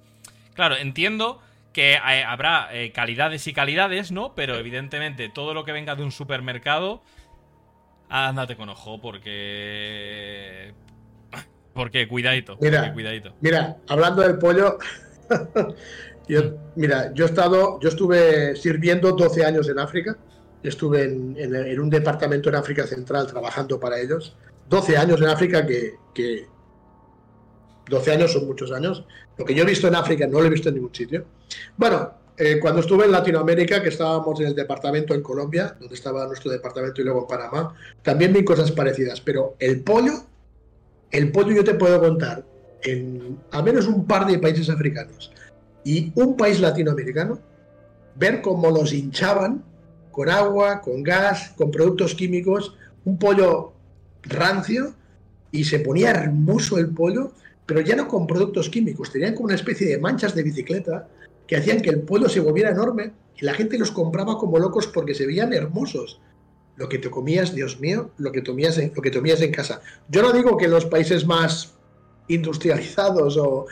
claro, 0.53 0.75
entiendo 0.77 1.41
que 1.71 1.93
eh, 1.93 2.23
habrá 2.23 2.69
eh, 2.71 2.91
calidades 2.91 3.47
y 3.47 3.53
calidades, 3.53 4.11
¿no? 4.11 4.33
Pero 4.35 4.55
evidentemente 4.55 5.29
todo 5.29 5.53
lo 5.53 5.65
que 5.65 5.71
venga 5.71 5.95
de 5.95 6.03
un 6.03 6.11
supermercado, 6.11 7.01
ándate 8.09 8.55
con 8.55 8.69
ojo, 8.69 9.01
porque... 9.01 10.73
Porque 11.73 12.07
cuidadito. 12.07 12.55
Mira, 12.61 12.93
cuidadito. 12.93 13.33
mira 13.41 13.77
hablando 13.87 14.21
del 14.21 14.37
pollo, 14.37 14.77
yo, 16.27 16.41
mira, 16.75 17.11
yo 17.15 17.25
he 17.25 17.27
estado, 17.27 17.79
yo 17.79 17.89
estuve 17.89 18.55
sirviendo 18.55 19.13
12 19.13 19.43
años 19.43 19.67
en 19.67 19.79
África, 19.79 20.15
estuve 20.61 21.05
en 21.05 21.79
un 21.79 21.89
departamento 21.89 22.49
en 22.49 22.55
África 22.55 22.85
Central 22.85 23.25
trabajando 23.25 23.79
para 23.79 23.99
ellos. 23.99 24.37
12 24.69 24.97
años 24.97 25.21
en 25.21 25.27
África 25.27 25.65
que, 25.65 26.47
12 27.89 28.11
años 28.11 28.31
son 28.31 28.45
muchos 28.47 28.71
años. 28.71 29.05
Lo 29.37 29.45
que 29.45 29.53
yo 29.53 29.63
he 29.63 29.67
visto 29.67 29.87
en 29.87 29.95
África 29.95 30.25
no 30.27 30.39
lo 30.39 30.47
he 30.47 30.49
visto 30.49 30.69
en 30.69 30.75
ningún 30.75 30.93
sitio. 30.93 31.25
Bueno, 31.75 32.11
eh, 32.37 32.59
cuando 32.59 32.79
estuve 32.79 33.05
en 33.05 33.11
Latinoamérica, 33.11 33.81
que 33.81 33.89
estábamos 33.89 34.39
en 34.39 34.47
el 34.47 34.55
departamento 34.55 35.13
en 35.13 35.21
Colombia, 35.21 35.75
donde 35.79 35.95
estaba 35.95 36.25
nuestro 36.25 36.51
departamento 36.51 37.01
y 37.01 37.03
luego 37.03 37.21
en 37.21 37.27
Panamá, 37.27 37.75
también 38.01 38.33
vi 38.33 38.43
cosas 38.43 38.71
parecidas. 38.71 39.21
Pero 39.21 39.55
el 39.59 39.81
pollo, 39.81 40.13
el 41.11 41.31
pollo 41.31 41.51
yo 41.51 41.63
te 41.63 41.75
puedo 41.75 41.99
contar 41.99 42.45
en 42.83 43.39
al 43.51 43.63
menos 43.63 43.87
un 43.87 44.05
par 44.05 44.25
de 44.25 44.39
países 44.39 44.69
africanos 44.69 45.31
y 45.83 46.11
un 46.15 46.37
país 46.37 46.59
latinoamericano, 46.59 47.39
ver 48.15 48.41
cómo 48.41 48.69
los 48.69 48.93
hinchaban 48.93 49.63
con 50.11 50.29
agua, 50.29 50.81
con 50.81 51.03
gas, 51.03 51.53
con 51.57 51.71
productos 51.71 52.13
químicos, 52.13 52.75
un 53.05 53.17
pollo 53.17 53.73
rancio 54.23 54.93
y 55.51 55.63
se 55.65 55.79
ponía 55.79 56.11
hermoso 56.11 56.77
el 56.77 56.89
pollo, 56.89 57.31
pero 57.65 57.81
ya 57.81 57.95
no 57.95 58.07
con 58.07 58.27
productos 58.27 58.69
químicos, 58.69 59.11
tenían 59.11 59.35
como 59.35 59.45
una 59.45 59.55
especie 59.55 59.87
de 59.87 59.97
manchas 59.97 60.35
de 60.35 60.43
bicicleta 60.43 61.07
que 61.47 61.57
hacían 61.57 61.81
que 61.81 61.89
el 61.89 62.01
pueblo 62.01 62.29
se 62.29 62.39
volviera 62.39 62.71
enorme 62.71 63.11
y 63.37 63.45
la 63.45 63.53
gente 63.53 63.77
los 63.77 63.91
compraba 63.91 64.37
como 64.37 64.59
locos 64.59 64.87
porque 64.87 65.13
se 65.13 65.25
veían 65.25 65.53
hermosos. 65.53 66.19
Lo 66.75 66.89
que 66.89 66.97
te 66.97 67.11
comías, 67.11 67.53
Dios 67.53 67.79
mío, 67.79 68.11
lo 68.17 68.31
que 68.31 68.43
comías 68.43 68.77
en, 68.77 68.91
lo 68.95 69.01
que 69.01 69.11
comías 69.11 69.41
en 69.41 69.51
casa. 69.51 69.81
Yo 70.09 70.23
no 70.23 70.31
digo 70.31 70.57
que 70.57 70.65
en 70.65 70.71
los 70.71 70.85
países 70.85 71.25
más 71.25 71.75
industrializados 72.27 73.37
o, 73.37 73.65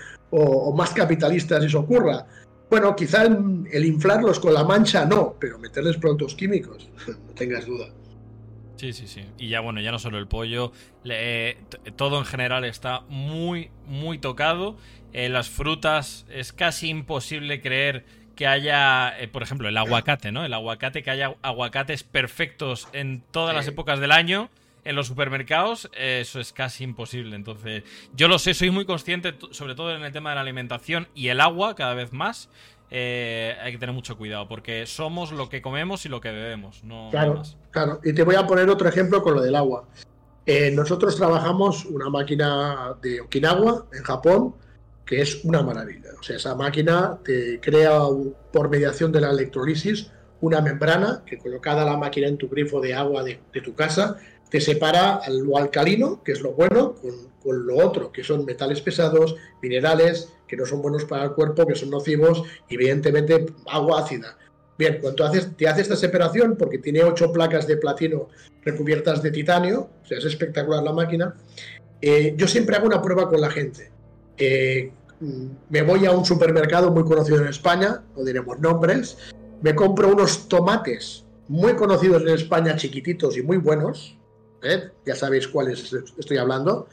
más 0.75 0.91
capitalistas 0.91 1.63
eso 1.63 1.79
ocurra. 1.79 2.25
Bueno, 2.69 2.95
quizá 2.95 3.23
el 3.23 3.85
inflarlos 3.85 4.39
con 4.39 4.53
la 4.53 4.63
mancha 4.63 5.05
no, 5.05 5.35
pero 5.39 5.59
meterles 5.59 5.97
productos 5.97 6.35
químicos, 6.35 6.89
no 7.07 7.33
tengas 7.33 7.65
duda. 7.65 7.87
Sí, 8.81 8.93
sí, 8.93 9.05
sí. 9.05 9.23
Y 9.37 9.49
ya 9.49 9.59
bueno, 9.59 9.79
ya 9.79 9.91
no 9.91 9.99
solo 9.99 10.17
el 10.17 10.27
pollo, 10.27 10.71
todo 11.97 12.17
en 12.17 12.25
general 12.25 12.65
está 12.65 13.01
muy, 13.09 13.69
muy 13.85 14.17
tocado. 14.17 14.75
Eh, 15.13 15.29
las 15.29 15.51
frutas 15.51 16.25
es 16.31 16.51
casi 16.51 16.89
imposible 16.89 17.61
creer 17.61 18.05
que 18.35 18.47
haya, 18.47 19.15
eh, 19.19 19.27
por 19.27 19.43
ejemplo, 19.43 19.69
el 19.69 19.77
aguacate, 19.77 20.31
¿no? 20.31 20.43
El 20.43 20.53
aguacate, 20.55 21.03
que 21.03 21.11
haya 21.11 21.35
aguacates 21.43 22.01
perfectos 22.01 22.87
en 22.91 23.21
todas 23.29 23.53
las 23.53 23.67
épocas 23.67 23.99
del 23.99 24.11
año. 24.11 24.49
En 24.83 24.95
los 24.95 25.05
supermercados 25.05 25.91
eso 25.95 26.39
es 26.39 26.51
casi 26.51 26.83
imposible. 26.83 27.35
Entonces, 27.35 27.83
yo 28.15 28.27
lo 28.27 28.39
sé, 28.39 28.55
soy 28.55 28.71
muy 28.71 28.85
consciente, 28.85 29.35
sobre 29.51 29.75
todo 29.75 29.95
en 29.95 30.01
el 30.01 30.11
tema 30.11 30.31
de 30.31 30.37
la 30.37 30.41
alimentación 30.41 31.07
y 31.13 31.27
el 31.27 31.39
agua 31.39 31.75
cada 31.75 31.93
vez 31.93 32.13
más. 32.13 32.49
Eh, 32.89 33.55
hay 33.61 33.73
que 33.73 33.77
tener 33.77 33.93
mucho 33.93 34.17
cuidado 34.17 34.47
porque 34.47 34.87
somos 34.87 35.31
lo 35.31 35.49
que 35.49 35.61
comemos 35.61 36.07
y 36.07 36.09
lo 36.09 36.19
que 36.19 36.31
bebemos. 36.31 36.83
No 36.83 37.09
claro, 37.11 37.43
claro. 37.71 37.99
Y 38.03 38.13
te 38.13 38.23
voy 38.23 38.35
a 38.35 38.45
poner 38.45 38.69
otro 38.69 38.87
ejemplo 38.87 39.21
con 39.21 39.35
lo 39.35 39.41
del 39.41 39.55
agua. 39.55 39.87
Eh, 40.45 40.71
nosotros 40.71 41.15
trabajamos 41.15 41.85
una 41.85 42.09
máquina 42.09 42.95
de 43.01 43.21
Okinawa 43.21 43.85
en 43.93 44.03
Japón 44.03 44.55
que 45.05 45.21
es 45.21 45.43
una 45.43 45.61
maravilla. 45.61 46.11
O 46.19 46.23
sea, 46.23 46.37
esa 46.37 46.55
máquina 46.55 47.19
te 47.23 47.59
crea 47.59 47.99
por 48.53 48.69
mediación 48.69 49.11
de 49.11 49.21
la 49.21 49.31
electrolisis 49.31 50.09
una 50.39 50.61
membrana 50.61 51.23
que 51.25 51.37
colocada 51.37 51.83
la 51.85 51.97
máquina 51.97 52.27
en 52.27 52.37
tu 52.37 52.47
grifo 52.47 52.79
de 52.79 52.93
agua 52.93 53.23
de, 53.23 53.39
tu 53.61 53.75
casa 53.75 54.17
te 54.49 54.59
separa 54.59 55.21
lo 55.29 55.57
alcalino, 55.57 56.23
que 56.23 56.31
es 56.31 56.41
lo 56.41 56.53
bueno, 56.53 56.95
con, 56.95 57.11
con 57.41 57.65
lo 57.65 57.77
otro, 57.77 58.11
que 58.11 58.23
son 58.23 58.45
metales 58.45 58.81
pesados, 58.81 59.35
minerales, 59.61 60.33
que 60.47 60.57
no 60.57 60.65
son 60.65 60.81
buenos 60.81 61.05
para 61.05 61.23
el 61.23 61.31
cuerpo, 61.31 61.65
que 61.65 61.75
son 61.75 61.89
nocivos, 61.89 62.43
y 62.67 62.75
evidentemente 62.75 63.45
agua 63.67 64.01
ácida. 64.01 64.37
Bien, 64.81 64.97
cuando 64.99 65.23
haces, 65.25 65.55
te 65.55 65.67
hace 65.67 65.81
esta 65.81 65.95
separación, 65.95 66.55
porque 66.57 66.79
tiene 66.79 67.03
ocho 67.03 67.31
placas 67.31 67.67
de 67.67 67.77
platino 67.77 68.29
recubiertas 68.65 69.21
de 69.21 69.29
titanio, 69.29 69.91
o 70.03 70.07
sea, 70.07 70.17
es 70.17 70.25
espectacular 70.25 70.81
la 70.81 70.91
máquina, 70.91 71.35
eh, 72.01 72.33
yo 72.35 72.47
siempre 72.47 72.75
hago 72.75 72.87
una 72.87 72.99
prueba 72.99 73.29
con 73.29 73.39
la 73.39 73.51
gente. 73.51 73.91
Eh, 74.39 74.91
me 75.69 75.83
voy 75.83 76.07
a 76.07 76.11
un 76.13 76.25
supermercado 76.25 76.89
muy 76.89 77.03
conocido 77.03 77.37
en 77.37 77.49
España, 77.49 78.01
no 78.17 78.23
diremos 78.23 78.59
nombres, 78.59 79.19
me 79.61 79.75
compro 79.75 80.07
unos 80.07 80.47
tomates 80.47 81.25
muy 81.47 81.75
conocidos 81.75 82.23
en 82.23 82.29
España, 82.29 82.75
chiquititos 82.75 83.37
y 83.37 83.43
muy 83.43 83.57
buenos, 83.57 84.17
¿eh? 84.63 84.89
ya 85.05 85.13
sabéis 85.13 85.47
cuáles 85.47 85.93
estoy 86.17 86.37
hablando, 86.37 86.87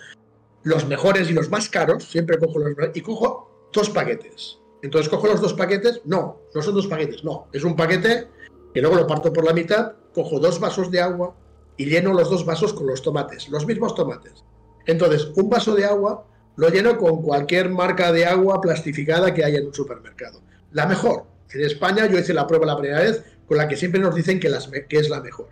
los 0.62 0.86
mejores 0.86 1.30
y 1.30 1.32
los 1.32 1.48
más 1.48 1.70
caros, 1.70 2.04
siempre 2.04 2.36
cojo 2.36 2.58
los 2.58 2.76
y 2.92 3.00
cojo 3.00 3.50
dos 3.72 3.88
paquetes. 3.88 4.58
Entonces 4.82 5.08
cojo 5.08 5.26
los 5.26 5.40
dos 5.40 5.54
paquetes, 5.54 6.00
no, 6.04 6.40
no 6.54 6.62
son 6.62 6.74
dos 6.74 6.86
paquetes, 6.86 7.24
no, 7.24 7.48
es 7.52 7.64
un 7.64 7.74
paquete 7.74 8.28
que 8.72 8.80
luego 8.80 8.96
lo 8.96 9.06
parto 9.06 9.32
por 9.32 9.44
la 9.44 9.52
mitad, 9.52 9.92
cojo 10.14 10.38
dos 10.38 10.60
vasos 10.60 10.90
de 10.90 11.00
agua 11.00 11.34
y 11.76 11.86
lleno 11.86 12.12
los 12.12 12.30
dos 12.30 12.44
vasos 12.44 12.72
con 12.72 12.86
los 12.86 13.02
tomates, 13.02 13.48
los 13.48 13.66
mismos 13.66 13.94
tomates. 13.94 14.44
Entonces, 14.86 15.30
un 15.36 15.48
vaso 15.48 15.74
de 15.74 15.84
agua 15.84 16.24
lo 16.56 16.68
lleno 16.70 16.96
con 16.98 17.22
cualquier 17.22 17.70
marca 17.70 18.12
de 18.12 18.26
agua 18.26 18.60
plastificada 18.60 19.32
que 19.32 19.44
haya 19.44 19.58
en 19.58 19.66
un 19.66 19.74
supermercado. 19.74 20.40
La 20.72 20.86
mejor. 20.86 21.24
En 21.52 21.62
España 21.62 22.06
yo 22.06 22.18
hice 22.18 22.34
la 22.34 22.46
prueba 22.46 22.66
la 22.66 22.76
primera 22.76 23.00
vez 23.00 23.22
con 23.46 23.56
la 23.56 23.68
que 23.68 23.76
siempre 23.76 24.00
nos 24.00 24.14
dicen 24.14 24.40
que, 24.40 24.48
las, 24.48 24.68
que 24.68 24.98
es 24.98 25.08
la 25.08 25.20
mejor. 25.20 25.48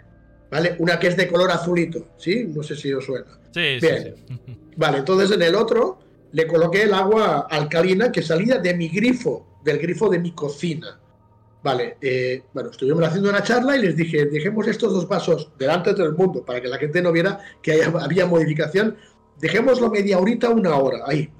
¿Vale? 0.50 0.76
Una 0.78 0.98
que 0.98 1.08
es 1.08 1.16
de 1.16 1.28
color 1.28 1.50
azulito, 1.50 2.08
¿sí? 2.18 2.44
No 2.44 2.62
sé 2.62 2.76
si 2.76 2.92
os 2.92 3.04
suena. 3.04 3.38
Sí, 3.52 3.78
Bien. 3.80 4.14
sí. 4.26 4.58
Vale, 4.76 4.98
entonces 4.98 5.30
en 5.30 5.42
el 5.42 5.54
otro 5.54 5.98
le 6.32 6.46
coloqué 6.46 6.82
el 6.82 6.94
agua 6.94 7.46
alcalina 7.50 8.10
que 8.12 8.22
salía 8.22 8.58
de 8.58 8.74
mi 8.74 8.88
grifo, 8.88 9.46
del 9.62 9.78
grifo 9.78 10.08
de 10.08 10.18
mi 10.18 10.32
cocina. 10.32 11.00
Vale, 11.62 11.96
eh, 12.00 12.44
bueno, 12.54 12.70
estuvimos 12.70 13.04
haciendo 13.04 13.30
una 13.30 13.42
charla 13.42 13.76
y 13.76 13.82
les 13.82 13.96
dije, 13.96 14.26
dejemos 14.26 14.68
estos 14.68 14.92
dos 14.92 15.08
vasos 15.08 15.50
delante 15.58 15.90
de 15.90 15.96
todo 15.96 16.06
el 16.06 16.14
mundo 16.14 16.44
para 16.44 16.60
que 16.60 16.68
la 16.68 16.78
gente 16.78 17.02
no 17.02 17.10
viera 17.10 17.40
que 17.62 17.82
había 17.82 18.26
modificación. 18.26 18.96
Dejémoslo 19.40 19.90
media 19.90 20.18
horita, 20.18 20.50
una 20.50 20.76
hora, 20.76 21.00
ahí. 21.06 21.30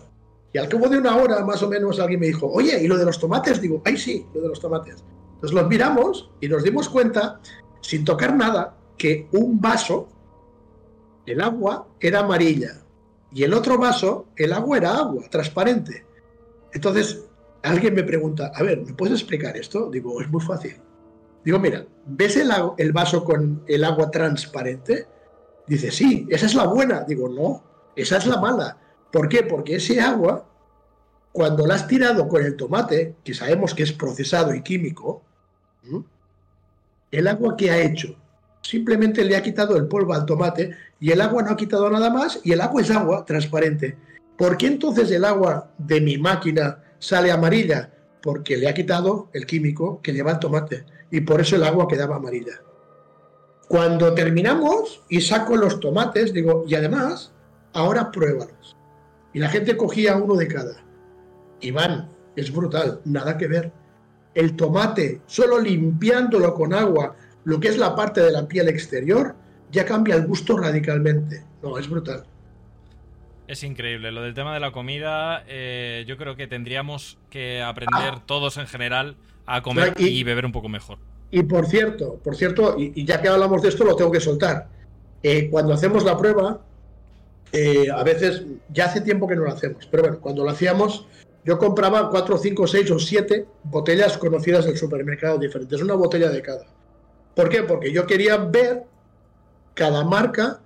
Y 0.53 0.59
al 0.59 0.69
cabo 0.69 0.89
de 0.89 0.99
una 0.99 1.17
hora, 1.17 1.45
más 1.45 1.63
o 1.63 1.69
menos, 1.69 2.01
alguien 2.01 2.21
me 2.21 2.27
dijo, 2.27 2.51
oye, 2.51 2.83
¿y 2.83 2.89
lo 2.89 2.97
de 2.97 3.05
los 3.05 3.21
tomates? 3.21 3.61
Digo, 3.61 3.83
ay, 3.85 3.97
sí, 3.97 4.27
lo 4.35 4.41
de 4.41 4.49
los 4.49 4.61
tomates. 4.61 5.05
Entonces 5.35 5.55
los 5.55 5.69
miramos 5.69 6.31
y 6.41 6.49
nos 6.49 6.63
dimos 6.63 6.89
cuenta, 6.89 7.41
sin 7.83 8.05
tocar 8.05 8.35
nada, 8.35 8.77
que 8.97 9.29
un 9.33 9.61
vaso, 9.61 10.09
el 11.27 11.41
agua, 11.41 11.87
era 12.01 12.21
amarilla 12.21 12.86
y 13.37 13.45
el 13.45 13.53
otro 13.53 13.77
vaso, 13.77 14.29
el 14.35 14.55
agua 14.55 14.79
era 14.79 14.95
agua, 14.97 15.25
transparente. 15.29 16.07
Entonces, 16.73 17.23
alguien 17.63 17.95
me 17.95 18.03
pregunta, 18.03 18.51
a 18.55 18.63
ver, 18.63 18.81
¿me 18.81 18.95
puedes 18.95 19.21
explicar 19.21 19.59
esto? 19.59 19.91
Digo, 19.91 20.23
es 20.23 20.31
muy 20.31 20.41
fácil. 20.41 20.81
Digo, 21.45 21.59
mira, 21.59 21.85
¿ves 22.07 22.39
el, 22.39 22.93
vaso 22.93 23.25
con 23.25 23.63
el 23.67 23.85
agua 23.85 24.11
transparente? 24.11 25.07
Dice, 25.67 25.91
sí, 25.91 26.27
esa 26.31 26.47
es 26.47 26.55
la 26.55 26.67
buena. 26.67 27.05
Digo, 27.05 27.29
no, 27.29 27.63
esa 27.95 28.17
es 28.17 28.27
la 28.27 28.41
mala. 28.41 28.79
¿Por 29.13 29.29
qué? 29.29 29.43
Porque 29.43 29.77
ese 29.77 30.01
agua, 30.01 30.49
cuando 31.31 31.67
la 31.67 31.75
has 31.75 31.87
tirado 31.87 32.29
con 32.29 32.43
el 32.43 32.57
tomate, 32.57 33.17
que 33.23 33.35
sabemos 33.35 33.75
que 33.75 33.83
es 33.83 33.93
procesado 33.93 34.55
y 34.55 34.63
químico, 34.63 35.23
el 37.11 37.29
agua 37.29 37.55
que 37.55 37.71
ha 37.71 37.83
hecho 37.83 38.17
simplemente 38.63 39.25
le 39.25 39.37
ha 39.37 39.43
quitado 39.43 39.77
el 39.77 39.87
polvo 39.87 40.13
al 40.15 40.27
tomate 40.27 40.75
y 40.99 41.11
el 41.11 41.21
agua 41.21 41.43
no 41.43 41.51
ha 41.51 41.57
quitado 41.57 41.91
nada 41.91 42.11
más 42.11 42.41
y 42.45 42.53
el 42.53 42.61
agua 42.61 42.83
es 42.83 42.91
agua 42.91 43.25
transparente. 43.25 43.97
¿Por 44.37 44.57
qué 44.57 44.67
entonces 44.67 45.11
el 45.11 45.25
agua 45.25 45.71
de 45.79 46.01
mi 46.01 46.19
máquina 46.19 46.83
sale 46.99 47.31
amarilla? 47.31 47.91
Porque 48.23 48.57
le 48.57 48.69
ha 48.69 48.75
quitado 48.75 49.31
el 49.33 49.47
químico 49.47 50.01
que 50.03 50.13
lleva 50.13 50.33
el 50.33 50.39
tomate 50.39 50.85
y 51.11 51.21
por 51.21 51.41
eso 51.41 51.57
el 51.57 51.65
agua 51.65 51.89
quedaba 51.89 52.17
amarilla. 52.17 52.61
Cuando 53.69 54.15
terminamos 54.15 55.03
y 55.09 55.21
saco 55.21 55.57
los 55.57 55.81
tomates, 55.81 56.33
digo, 56.33 56.65
y 56.67 56.75
además, 56.75 57.33
ahora 57.73 58.11
pruébalos. 58.13 58.77
Y 59.33 59.41
la 59.41 59.49
gente 59.49 59.77
cogía 59.77 60.17
uno 60.17 60.35
de 60.35 60.49
cada. 60.49 60.85
Iván, 61.61 62.09
es 62.37 62.53
brutal, 62.53 63.01
nada 63.05 63.37
que 63.37 63.49
ver. 63.49 63.73
El 64.35 64.55
tomate, 64.55 65.21
solo 65.27 65.59
limpiándolo 65.59 66.55
con 66.55 66.75
agua, 66.75 67.17
lo 67.45 67.59
que 67.59 67.69
es 67.69 67.79
la 67.79 67.95
parte 67.97 68.21
de 68.21 68.33
la 68.33 68.47
piel 68.47 68.69
exterior 68.69 69.35
ya 69.71 69.85
cambia 69.85 70.15
el 70.15 70.27
gusto 70.27 70.57
radicalmente. 70.57 71.43
No, 71.63 71.79
es 71.79 71.89
brutal. 71.89 72.25
Es 73.49 73.63
increíble. 73.63 74.11
Lo 74.11 74.23
del 74.23 74.35
tema 74.35 74.55
de 74.55 74.61
la 74.61 74.73
comida, 74.73 75.45
eh, 75.47 76.05
yo 76.07 76.17
creo 76.17 76.37
que 76.37 76.47
tendríamos 76.47 77.19
que 77.31 77.63
aprender 77.63 78.15
ah. 78.15 78.23
todos 78.27 78.57
en 78.57 78.67
general 78.67 79.17
a 79.47 79.63
comer 79.63 79.95
y, 79.99 80.23
beber 80.25 80.45
un 80.45 80.53
poco 80.53 80.69
mejor. 80.69 80.99
Y 81.31 81.43
por 81.43 81.67
cierto, 81.67 82.19
por 82.23 82.35
cierto, 82.37 82.77
y, 82.79 83.05
ya 83.05 83.21
que 83.21 83.29
hablamos 83.29 83.63
de 83.63 83.69
esto, 83.69 83.85
lo 83.85 83.95
tengo 83.95 84.11
que 84.11 84.21
soltar. 84.21 84.69
Eh, 85.23 85.49
cuando 85.49 85.73
hacemos 85.73 86.05
la 86.05 86.17
prueba, 86.17 86.61
eh, 87.53 87.89
a 87.95 88.03
veces, 88.03 88.45
ya 88.73 88.87
hace 88.87 89.01
tiempo 89.01 89.29
que 89.29 89.37
no 89.37 89.45
lo 89.45 89.53
hacemos, 89.53 89.87
pero 89.91 90.03
bueno, 90.03 90.21
cuando 90.21 90.43
lo 90.43 90.51
hacíamos, 90.51 91.07
yo 91.45 91.59
compraba 91.59 92.11
4, 92.11 92.39
5, 92.39 92.67
6 92.67 92.91
o 92.91 92.99
7 92.99 93.47
botellas 93.65 94.19
conocidas 94.19 94.67
del 94.67 94.77
supermercado 94.77 95.39
diferentes, 95.39 95.81
una 95.81 95.95
botella 95.95 96.29
de 96.29 96.43
cada. 96.43 96.67
¿Por 97.35 97.49
qué? 97.49 97.63
Porque 97.63 97.93
yo 97.93 98.07
quería 98.07 98.37
ver 98.37 98.85
cada 99.77 100.03
marca 100.05 100.61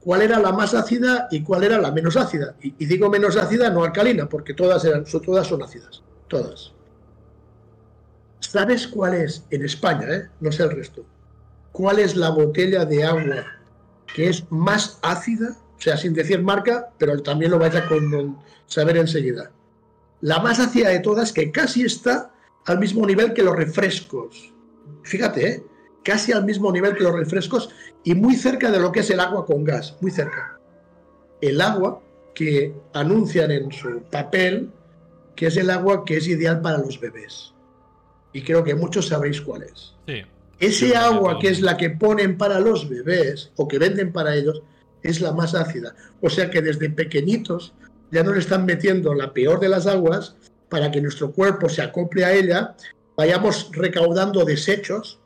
cuál 0.00 0.22
era 0.22 0.38
la 0.38 0.52
más 0.52 0.72
ácida 0.72 1.28
y 1.30 1.42
cuál 1.42 1.64
era 1.64 1.78
la 1.78 1.90
menos 1.90 2.16
ácida. 2.16 2.54
Y, 2.62 2.86
digo 2.86 3.10
menos 3.10 3.36
ácida, 3.36 3.68
no 3.70 3.84
alcalina, 3.84 4.28
porque 4.28 4.54
todas, 4.54 4.84
eran, 4.84 5.04
todas 5.04 5.46
son 5.46 5.62
ácidas. 5.62 6.02
Todas. 6.28 6.72
¿Sabes 8.40 8.86
cuál 8.86 9.14
es 9.14 9.44
en 9.50 9.64
España, 9.64 10.06
eh? 10.08 10.28
no 10.40 10.50
sé 10.50 10.62
el 10.62 10.70
resto? 10.70 11.04
¿Cuál 11.72 11.98
es 11.98 12.16
la 12.16 12.30
botella 12.30 12.84
de 12.84 13.04
agua 13.04 13.44
que 14.14 14.28
es 14.28 14.44
más 14.50 14.98
ácida? 15.02 15.56
O 15.78 15.80
sea, 15.80 15.96
sin 15.96 16.14
decir 16.14 16.42
marca, 16.42 16.90
pero 16.98 17.20
también 17.22 17.50
lo 17.50 17.58
vais 17.58 17.74
a 17.74 17.84
saber 18.66 18.96
enseguida. 18.96 19.50
La 20.20 20.38
más 20.38 20.60
ácida 20.60 20.90
de 20.90 21.00
todas, 21.00 21.32
que 21.32 21.50
casi 21.50 21.84
está 21.84 22.32
al 22.66 22.78
mismo 22.78 23.04
nivel 23.06 23.32
que 23.32 23.42
los 23.42 23.56
refrescos. 23.56 24.52
Fíjate, 25.02 25.48
¿eh? 25.48 25.64
Casi 26.02 26.32
al 26.32 26.44
mismo 26.44 26.72
nivel 26.72 26.96
que 26.96 27.04
los 27.04 27.14
refrescos 27.14 27.70
y 28.04 28.14
muy 28.14 28.34
cerca 28.36 28.70
de 28.70 28.80
lo 28.80 28.92
que 28.92 29.00
es 29.00 29.10
el 29.10 29.20
agua 29.20 29.46
con 29.46 29.64
gas, 29.64 29.96
muy 30.00 30.10
cerca. 30.10 30.58
El 31.40 31.60
agua 31.60 32.02
que 32.34 32.74
anuncian 32.92 33.50
en 33.50 33.70
su 33.72 34.02
papel 34.10 34.70
que 35.36 35.46
es 35.46 35.56
el 35.56 35.70
agua 35.70 36.04
que 36.04 36.16
es 36.16 36.28
ideal 36.28 36.60
para 36.60 36.78
los 36.78 37.00
bebés. 37.00 37.52
Y 38.32 38.42
creo 38.42 38.64
que 38.64 38.74
muchos 38.74 39.08
sabréis 39.08 39.40
cuál 39.40 39.62
es. 39.62 39.94
Ese 40.58 40.96
agua 40.96 41.38
que 41.38 41.48
es 41.48 41.60
la 41.60 41.76
que 41.76 41.90
ponen 41.90 42.38
para 42.38 42.60
los 42.60 42.88
bebés 42.88 43.50
o 43.56 43.66
que 43.66 43.78
venden 43.78 44.12
para 44.12 44.34
ellos 44.34 44.62
es 45.02 45.20
la 45.20 45.32
más 45.32 45.54
ácida. 45.54 45.94
O 46.20 46.30
sea 46.30 46.50
que 46.50 46.62
desde 46.62 46.90
pequeñitos 46.90 47.74
ya 48.10 48.22
nos 48.22 48.36
están 48.36 48.64
metiendo 48.64 49.14
la 49.14 49.32
peor 49.32 49.58
de 49.58 49.68
las 49.68 49.86
aguas 49.86 50.36
para 50.68 50.90
que 50.90 51.00
nuestro 51.00 51.32
cuerpo 51.32 51.68
se 51.68 51.82
acople 51.82 52.24
a 52.24 52.32
ella, 52.32 52.76
vayamos 53.16 53.70
recaudando 53.72 54.44
desechos, 54.44 55.18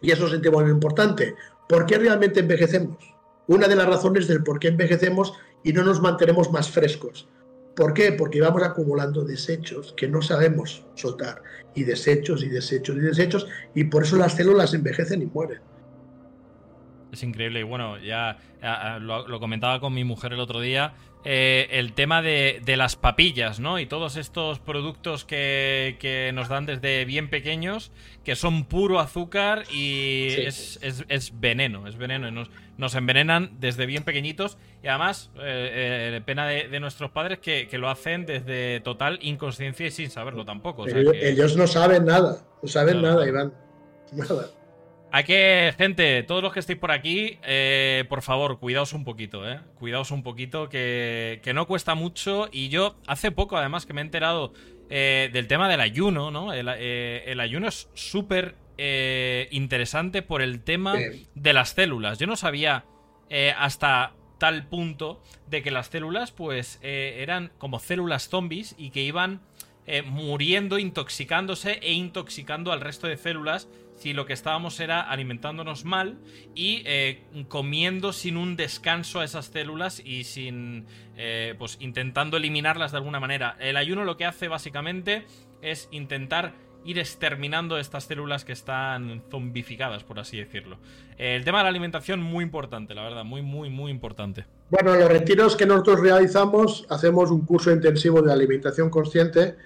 y 0.00 0.10
eso 0.10 0.26
es 0.26 0.32
un 0.32 0.42
tema 0.42 0.60
muy 0.60 0.70
importante. 0.70 1.34
¿Por 1.68 1.86
qué 1.86 1.98
realmente 1.98 2.40
envejecemos? 2.40 2.98
Una 3.46 3.68
de 3.68 3.76
las 3.76 3.86
razones 3.86 4.28
del 4.28 4.42
por 4.42 4.58
qué 4.58 4.68
envejecemos 4.68 5.32
y 5.64 5.72
no 5.72 5.82
nos 5.84 6.00
mantenemos 6.00 6.50
más 6.50 6.70
frescos. 6.70 7.28
¿Por 7.76 7.94
qué? 7.94 8.12
Porque 8.12 8.40
vamos 8.40 8.62
acumulando 8.62 9.24
desechos 9.24 9.94
que 9.96 10.08
no 10.08 10.22
sabemos 10.22 10.84
soltar. 10.94 11.42
Y 11.74 11.84
desechos 11.84 12.42
y 12.42 12.48
desechos 12.48 12.96
y 12.96 13.00
desechos. 13.00 13.46
Y 13.74 13.84
por 13.84 14.02
eso 14.02 14.16
las 14.16 14.34
células 14.34 14.74
envejecen 14.74 15.22
y 15.22 15.26
mueren. 15.26 15.60
Es 17.12 17.22
increíble. 17.22 17.60
Y 17.60 17.62
bueno, 17.62 17.98
ya, 17.98 18.38
lo, 19.00 19.40
comentaba 19.40 19.80
con 19.80 19.94
mi 19.94 20.04
mujer 20.04 20.32
el 20.32 20.40
otro 20.40 20.60
día. 20.60 20.94
Eh, 21.22 21.68
el 21.72 21.92
tema 21.92 22.22
de, 22.22 22.62
las 22.78 22.96
papillas, 22.96 23.60
¿no? 23.60 23.78
Y 23.78 23.84
todos 23.84 24.16
estos 24.16 24.58
productos 24.58 25.26
que, 25.26 26.30
nos 26.34 26.48
dan 26.48 26.64
desde 26.64 27.04
bien 27.04 27.28
pequeños, 27.28 27.92
que 28.24 28.36
son 28.36 28.64
puro 28.64 29.00
azúcar 29.00 29.64
y 29.70 30.28
es, 30.30 30.80
veneno, 31.34 31.86
es 31.86 31.96
veneno. 31.96 32.28
Y 32.28 32.48
nos, 32.78 32.94
envenenan 32.94 33.50
desde 33.60 33.84
bien 33.84 34.04
pequeñitos. 34.04 34.56
Y 34.82 34.88
además, 34.88 35.30
eh, 35.36 36.14
eh, 36.16 36.22
pena 36.24 36.46
de, 36.46 36.80
nuestros 36.80 37.10
padres 37.10 37.38
que, 37.38 37.68
lo 37.72 37.90
hacen 37.90 38.24
desde 38.24 38.80
total 38.80 39.18
inconsciencia 39.20 39.86
y 39.86 39.90
sin 39.90 40.10
saberlo 40.10 40.46
tampoco. 40.46 40.86
ellos, 40.86 41.56
no 41.56 41.66
saben 41.66 42.06
nada, 42.06 42.46
no 42.62 42.68
saben 42.68 43.02
nada, 43.02 43.28
Iván. 43.28 43.52
Nada. 44.12 44.46
Hay 45.12 45.24
que, 45.24 45.74
gente, 45.76 46.22
todos 46.22 46.40
los 46.40 46.52
que 46.52 46.60
estéis 46.60 46.78
por 46.78 46.92
aquí, 46.92 47.38
eh, 47.42 48.04
por 48.08 48.22
favor, 48.22 48.60
cuidaos 48.60 48.92
un 48.92 49.04
poquito, 49.04 49.48
¿eh? 49.48 49.58
Cuidaos 49.74 50.12
un 50.12 50.22
poquito, 50.22 50.68
que, 50.68 51.40
no 51.52 51.66
cuesta 51.66 51.96
mucho. 51.96 52.48
Y 52.52 52.68
yo, 52.68 52.96
hace 53.08 53.32
poco, 53.32 53.56
además, 53.56 53.86
que 53.86 53.92
me 53.92 54.02
he 54.02 54.04
enterado 54.04 54.52
eh, 54.88 55.28
del 55.32 55.48
tema 55.48 55.68
del 55.68 55.80
ayuno, 55.80 56.30
¿no? 56.30 56.52
El, 56.52 56.68
eh, 56.70 57.34
ayuno 57.40 57.68
es 57.68 57.88
súper 57.94 58.54
interesante 59.50 60.22
por 60.22 60.40
el 60.40 60.62
tema 60.62 60.94
de 61.34 61.52
las 61.52 61.70
células. 61.70 62.18
Yo 62.18 62.26
no 62.26 62.34
sabía 62.36 62.86
hasta 63.58 64.14
tal 64.38 64.68
punto 64.68 65.22
de 65.48 65.62
que 65.62 65.70
las 65.70 65.88
células, 65.88 66.32
pues, 66.32 66.78
eran 66.82 67.52
como 67.58 67.78
células 67.78 68.30
zombies 68.30 68.74
y 68.78 68.88
que 68.88 69.02
iban 69.02 69.42
muriendo, 70.06 70.78
intoxicándose 70.78 71.72
e 71.82 71.92
intoxicando 71.92 72.72
al 72.72 72.80
resto 72.80 73.06
de 73.06 73.18
células 73.18 73.68
si 74.00 74.14
lo 74.14 74.24
que 74.24 74.32
estábamos 74.32 74.80
era 74.80 75.02
alimentándonos 75.02 75.84
mal 75.84 76.18
y 76.54 76.82
eh, 76.86 77.22
comiendo 77.48 78.14
sin 78.14 78.38
un 78.38 78.56
descanso 78.56 79.20
a 79.20 79.24
esas 79.24 79.46
células 79.46 80.00
y 80.02 80.24
sin, 80.24 80.86
eh, 81.18 81.54
pues 81.58 81.76
intentando 81.80 82.38
eliminarlas 82.38 82.92
de 82.92 82.96
alguna 82.96 83.20
manera. 83.20 83.56
El 83.60 83.76
ayuno 83.76 84.04
lo 84.04 84.16
que 84.16 84.24
hace 84.24 84.48
básicamente 84.48 85.26
es 85.60 85.86
intentar 85.90 86.54
ir 86.82 86.98
exterminando 86.98 87.76
estas 87.76 88.04
células 88.04 88.46
que 88.46 88.52
están 88.52 89.22
zombificadas, 89.30 90.02
por 90.02 90.18
así 90.18 90.38
decirlo. 90.38 90.78
El 91.18 91.44
tema 91.44 91.58
de 91.58 91.64
la 91.64 91.68
alimentación 91.68 92.22
muy 92.22 92.42
importante, 92.42 92.94
la 92.94 93.02
verdad, 93.02 93.24
muy, 93.24 93.42
muy, 93.42 93.68
muy 93.68 93.90
importante. 93.90 94.46
Bueno, 94.70 94.94
en 94.94 95.00
los 95.00 95.10
retiros 95.10 95.56
que 95.56 95.66
nosotros 95.66 96.00
realizamos, 96.00 96.86
hacemos 96.88 97.30
un 97.30 97.44
curso 97.44 97.70
intensivo 97.70 98.22
de 98.22 98.32
alimentación 98.32 98.88
consciente. 98.88 99.56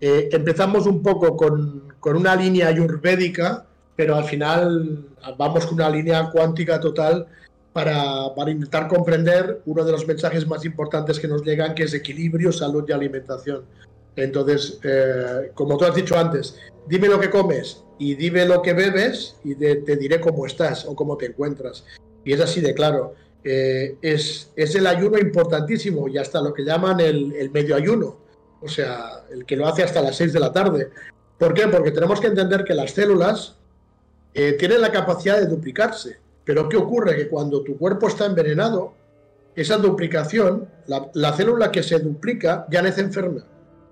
Eh, 0.00 0.28
empezamos 0.30 0.86
un 0.86 1.02
poco 1.02 1.36
con, 1.36 1.92
con 1.98 2.16
una 2.16 2.36
línea 2.36 2.68
ayurvédica, 2.68 3.66
pero 4.00 4.14
al 4.14 4.24
final 4.24 5.04
vamos 5.36 5.66
con 5.66 5.74
una 5.74 5.90
línea 5.90 6.30
cuántica 6.32 6.80
total 6.80 7.26
para, 7.74 8.34
para, 8.34 8.50
intentar 8.50 8.88
comprender 8.88 9.60
uno 9.66 9.84
de 9.84 9.92
los 9.92 10.06
mensajes 10.06 10.46
más 10.46 10.64
importantes 10.64 11.20
que 11.20 11.28
nos 11.28 11.42
llegan, 11.42 11.74
que 11.74 11.82
es 11.82 11.92
equilibrio, 11.92 12.50
salud 12.50 12.82
y 12.88 12.92
alimentación. 12.92 13.62
Entonces, 14.16 14.80
eh, 14.84 15.50
como 15.52 15.76
tú 15.76 15.84
has 15.84 15.94
dicho 15.94 16.18
antes, 16.18 16.56
dime 16.88 17.08
lo 17.08 17.20
que 17.20 17.28
comes 17.28 17.84
y 17.98 18.14
dime 18.14 18.46
lo 18.46 18.62
que 18.62 18.72
bebes 18.72 19.36
y 19.44 19.54
te, 19.54 19.96
diré 19.96 20.18
cómo 20.18 20.46
estás 20.46 20.86
o 20.86 20.96
cómo 20.96 21.18
te 21.18 21.26
encuentras. 21.26 21.84
Y 22.24 22.32
es 22.32 22.40
así 22.40 22.62
de 22.62 22.72
claro. 22.72 23.12
Eh, 23.44 23.98
es, 24.00 24.50
es, 24.56 24.74
el 24.76 24.86
ayuno 24.86 25.18
importantísimo 25.18 26.08
y 26.08 26.16
hasta 26.16 26.40
lo 26.40 26.54
que 26.54 26.64
llaman 26.64 27.00
el, 27.00 27.50
medio 27.52 27.76
ayuno, 27.76 28.16
o 28.62 28.68
sea, 28.68 29.24
el 29.30 29.44
que 29.44 29.56
lo 29.56 29.66
hace 29.66 29.82
hasta 29.82 30.00
las 30.00 30.16
6 30.16 30.32
de 30.32 30.40
la 30.40 30.54
tarde. 30.54 30.88
¿Por 31.36 31.52
qué? 31.52 31.68
Porque 31.68 31.90
tenemos 31.90 32.18
que 32.18 32.28
entender 32.28 32.64
que 32.64 32.72
las 32.72 32.92
células 32.92 33.59
eh, 34.34 34.52
tiene 34.52 34.78
la 34.78 34.92
capacidad 34.92 35.38
de 35.38 35.46
duplicarse. 35.46 36.18
Pero 36.44 36.68
¿qué 36.68 36.76
ocurre? 36.76 37.16
Que 37.16 37.28
cuando 37.28 37.62
tu 37.62 37.76
cuerpo 37.76 38.08
está 38.08 38.26
envenenado, 38.26 38.94
esa 39.54 39.76
duplicación, 39.76 40.68
la, 40.86 41.32
célula 41.32 41.70
que 41.70 41.82
se 41.82 41.98
duplica 41.98 42.66
ya 42.70 42.82
nace 42.82 43.00
enferma. 43.00 43.44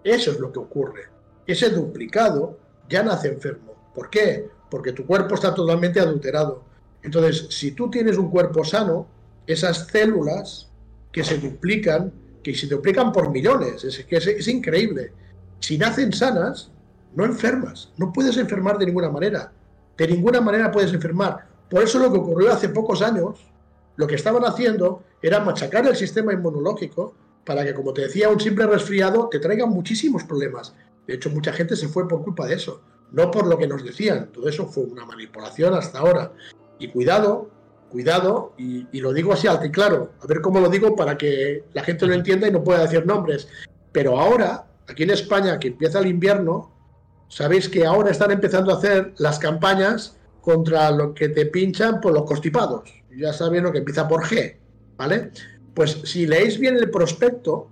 Eso 0.05 0.31
es 0.31 0.41
lo 0.41 0.53
que 0.53 0.61
ocurre. 0.61 1.03
Ese 1.47 1.71
duplicado 1.71 2.59
ya 2.89 3.03
nace 3.03 3.29
enfermo. 3.29 3.75
¿Por 3.95 4.11
qué? 4.11 4.49
Porque 4.71 4.93
tu 4.93 5.07
cuerpo 5.07 5.35
está 5.35 5.55
totalmente 5.55 6.01
adulterado. 6.01 6.63
Entonces, 7.03 7.47
si 7.51 7.73
tú 7.73 7.91
tienes 7.91 8.17
un 8.17 8.31
cuerpo 8.31 8.65
sano, 8.65 9.07
esas 9.47 9.87
células 9.87 10.69
que 11.13 11.25
se 11.25 11.39
duplican, 11.39 12.13
que 12.43 12.55
se 12.55 12.67
duplican 12.67 13.13
por 13.13 13.31
millones, 13.31 13.85
es, 13.85 14.05
es, 14.09 14.27
es 14.27 14.49
increíble. 14.49 15.13
Si 15.61 15.79
nacen 15.79 16.13
sanas, 16.13 16.71
no 17.15 17.25
enfermas, 17.25 17.93
no 17.97 18.13
puedes 18.13 18.37
enfermar 18.37 18.79
de 18.79 18.87
ninguna 18.87 19.11
manera 19.11 19.53
de 19.99 20.07
ninguna 20.07 20.41
manera 20.41 20.71
puedes 20.71 20.93
enfermar. 20.95 21.47
Por 21.69 21.83
eso 21.83 21.99
lo 21.99 22.11
que 22.11 22.19
ocurrió 22.19 22.53
hace 22.53 22.69
pocos 22.71 23.03
años, 23.03 23.45
lo 23.97 24.07
que 24.07 24.15
estaban 24.15 24.45
haciendo 24.45 25.03
era 25.21 25.41
machacar 25.41 25.87
el 25.87 25.97
sistema 25.97 26.33
inmunológico 26.33 27.15
para 27.45 27.65
que, 27.65 27.75
como 27.75 27.93
te 27.93 28.03
decía, 28.03 28.29
un 28.29 28.39
simple 28.39 28.67
resfriado 28.67 29.29
te 29.29 29.41
traiga 29.41 29.67
muchísimos 29.67 30.23
problemas. 30.23 30.73
De 31.07 31.15
hecho, 31.15 31.31
mucha 31.31 31.53
gente 31.53 31.75
se 31.75 31.89
fue 31.89 32.07
por 32.07 32.23
culpa 32.23 32.47
de 32.47 32.55
eso, 32.55 32.81
no 33.11 33.31
por 33.31 33.47
lo 33.47 33.59
que 33.59 33.67
nos 33.67 33.85
decían. 33.85 34.31
Todo 34.33 34.49
eso 34.49 34.67
fue 34.67 34.85
una 34.85 35.05
manipulación 35.05 35.75
hasta 35.75 35.99
ahora. 35.99 36.33
Y 36.79 36.89
cuidado, 36.89 37.51
cuidado, 37.91 38.53
y, 38.57 38.87
y, 38.93 39.01
lo 39.01 39.13
digo 39.13 39.33
así 39.33 39.49
alto 39.49 39.67
y 39.67 39.73
claro, 39.73 40.13
a 40.23 40.27
ver 40.27 40.41
cómo 40.41 40.61
lo 40.61 40.69
digo 40.69 40.95
para 40.95 41.19
que 41.19 41.65
la 41.73 41.83
gente 41.83 42.07
lo 42.07 42.15
entienda 42.15 42.47
y 42.47 42.53
no 42.53 42.63
pueda 42.63 42.83
decir 42.83 43.05
nombres. 43.05 43.49
Pero 43.91 44.21
ahora, 44.21 44.67
aquí 44.87 45.03
en 45.03 45.11
España, 45.11 45.59
que 45.59 45.69
empieza 45.69 45.99
el 45.99 46.07
invierno, 46.07 46.78
Sabéis 47.29 47.69
que 47.69 47.85
ahora 47.85 48.11
están 48.11 48.31
empezando 48.31 48.73
a 48.73 48.79
hacer 48.79 49.15
las 49.19 49.39
campañas 49.39 50.17
contra 50.41 50.91
lo 50.91 51.15
que 51.15 51.29
te 51.29 51.47
pinchan 51.47 52.01
por 52.01 52.13
los 52.13 52.25
constipados. 52.25 52.91
Ya 53.17 53.33
saben 53.33 53.65
lo 53.65 53.73
que 53.73 53.79
empieza 53.79 54.09
por 54.09 54.25
G, 54.25 54.57
¿vale? 54.97 55.31
Pues 55.75 56.01
si 56.05 56.27
leéis 56.27 56.59
bien 56.59 56.77
el 56.77 56.91
prospecto, 56.91 57.69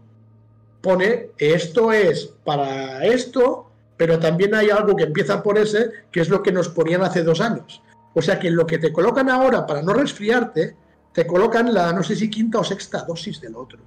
pone 0.80 1.30
esto 1.38 1.92
es 1.92 2.32
para 2.44 3.04
esto, 3.04 3.70
pero 3.96 4.18
también 4.18 4.54
hay 4.54 4.70
algo 4.70 4.94
que 4.94 5.04
empieza 5.04 5.42
por 5.42 5.58
ese, 5.58 5.90
que 6.10 6.20
es 6.20 6.28
lo 6.28 6.42
que 6.42 6.52
nos 6.52 6.68
ponían 6.68 7.02
hace 7.02 7.22
dos 7.22 7.40
años. 7.40 7.82
O 8.14 8.22
sea 8.22 8.38
que 8.38 8.50
lo 8.50 8.66
que 8.66 8.78
te 8.78 8.92
colocan 8.92 9.30
ahora 9.30 9.66
para 9.66 9.82
no 9.82 9.92
resfriarte, 9.94 10.76
te 11.12 11.26
colocan 11.26 11.72
la 11.72 11.92
no 11.92 12.02
sé 12.02 12.14
si 12.14 12.28
quinta 12.28 12.58
o 12.58 12.64
sexta 12.64 13.04
dosis 13.04 13.40
del 13.40 13.56
otro. 13.56 13.78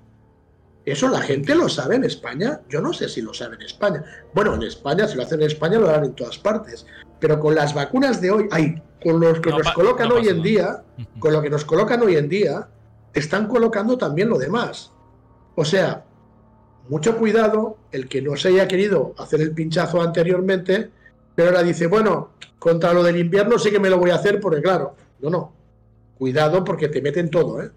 ¿Eso 0.91 1.07
la 1.09 1.21
gente 1.21 1.55
lo 1.55 1.69
sabe 1.69 1.95
en 1.95 2.03
España? 2.03 2.61
Yo 2.69 2.81
no 2.81 2.93
sé 2.93 3.09
si 3.09 3.21
lo 3.21 3.33
sabe 3.33 3.55
en 3.55 3.63
España. 3.63 4.03
Bueno, 4.33 4.55
en 4.55 4.63
España, 4.63 5.07
si 5.07 5.15
lo 5.15 5.23
hacen 5.23 5.41
en 5.41 5.47
España, 5.47 5.79
lo 5.79 5.89
harán 5.89 6.05
en 6.05 6.13
todas 6.13 6.37
partes. 6.37 6.85
Pero 7.19 7.39
con 7.39 7.55
las 7.55 7.73
vacunas 7.73 8.21
de 8.21 8.31
hoy, 8.31 8.47
ay, 8.51 8.81
con 9.03 9.19
los 9.19 9.39
que 9.39 9.51
nos 9.51 9.71
colocan 9.73 10.11
hoy 10.11 10.27
en 10.27 10.41
día, 10.41 10.83
con 11.19 11.33
lo 11.33 11.41
que 11.41 11.49
nos 11.49 11.65
colocan 11.65 12.01
hoy 12.01 12.15
en 12.15 12.29
día, 12.29 12.67
están 13.13 13.47
colocando 13.47 13.97
también 13.97 14.29
lo 14.29 14.37
demás. 14.37 14.91
O 15.55 15.65
sea, 15.65 16.05
mucho 16.89 17.17
cuidado, 17.17 17.77
el 17.91 18.07
que 18.07 18.21
no 18.21 18.35
se 18.35 18.49
haya 18.49 18.67
querido 18.67 19.13
hacer 19.17 19.41
el 19.41 19.53
pinchazo 19.53 20.01
anteriormente, 20.01 20.89
pero 21.35 21.49
ahora 21.49 21.63
dice, 21.63 21.87
bueno, 21.87 22.31
contra 22.57 22.93
lo 22.93 23.03
del 23.03 23.17
invierno 23.17 23.59
sí 23.59 23.69
que 23.69 23.79
me 23.79 23.89
lo 23.89 23.97
voy 23.97 24.09
a 24.09 24.15
hacer 24.15 24.39
porque 24.39 24.61
claro, 24.61 24.95
no, 25.19 25.29
no. 25.29 25.53
Cuidado 26.17 26.63
porque 26.63 26.89
te 26.89 27.01
meten 27.01 27.29
todo, 27.29 27.61
¿eh? 27.61 27.71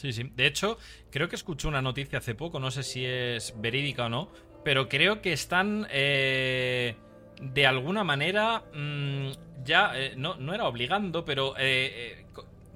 Sí, 0.00 0.14
sí. 0.14 0.30
De 0.34 0.46
hecho, 0.46 0.78
creo 1.10 1.28
que 1.28 1.36
escuché 1.36 1.68
una 1.68 1.82
noticia 1.82 2.20
hace 2.20 2.34
poco, 2.34 2.58
no 2.58 2.70
sé 2.70 2.82
si 2.82 3.04
es 3.04 3.52
verídica 3.58 4.06
o 4.06 4.08
no, 4.08 4.30
pero 4.64 4.88
creo 4.88 5.20
que 5.20 5.34
están 5.34 5.86
eh, 5.90 6.96
de 7.42 7.66
alguna 7.66 8.02
manera 8.02 8.64
mm, 8.72 9.28
ya, 9.62 9.92
eh, 9.94 10.14
no, 10.16 10.36
no, 10.36 10.54
era 10.54 10.66
obligando, 10.66 11.26
pero 11.26 11.52
eh, 11.58 12.24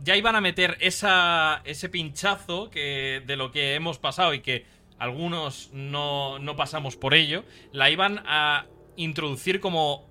ya 0.02 0.16
iban 0.16 0.37
a 0.37 0.42
meter 0.42 0.76
ese 0.80 1.88
pinchazo 1.88 2.68
que, 2.68 3.22
de 3.26 3.37
lo 3.37 3.50
que 3.50 3.74
hemos 3.74 3.99
pasado 3.99 4.34
y 4.34 4.40
que 4.40 4.66
algunos 4.99 5.70
no, 5.72 6.38
no 6.38 6.57
pasamos 6.57 6.94
por 6.96 7.14
ello, 7.14 7.42
la 7.72 7.88
iban 7.88 8.22
a 8.26 8.66
introducir 8.96 9.61
como 9.61 10.07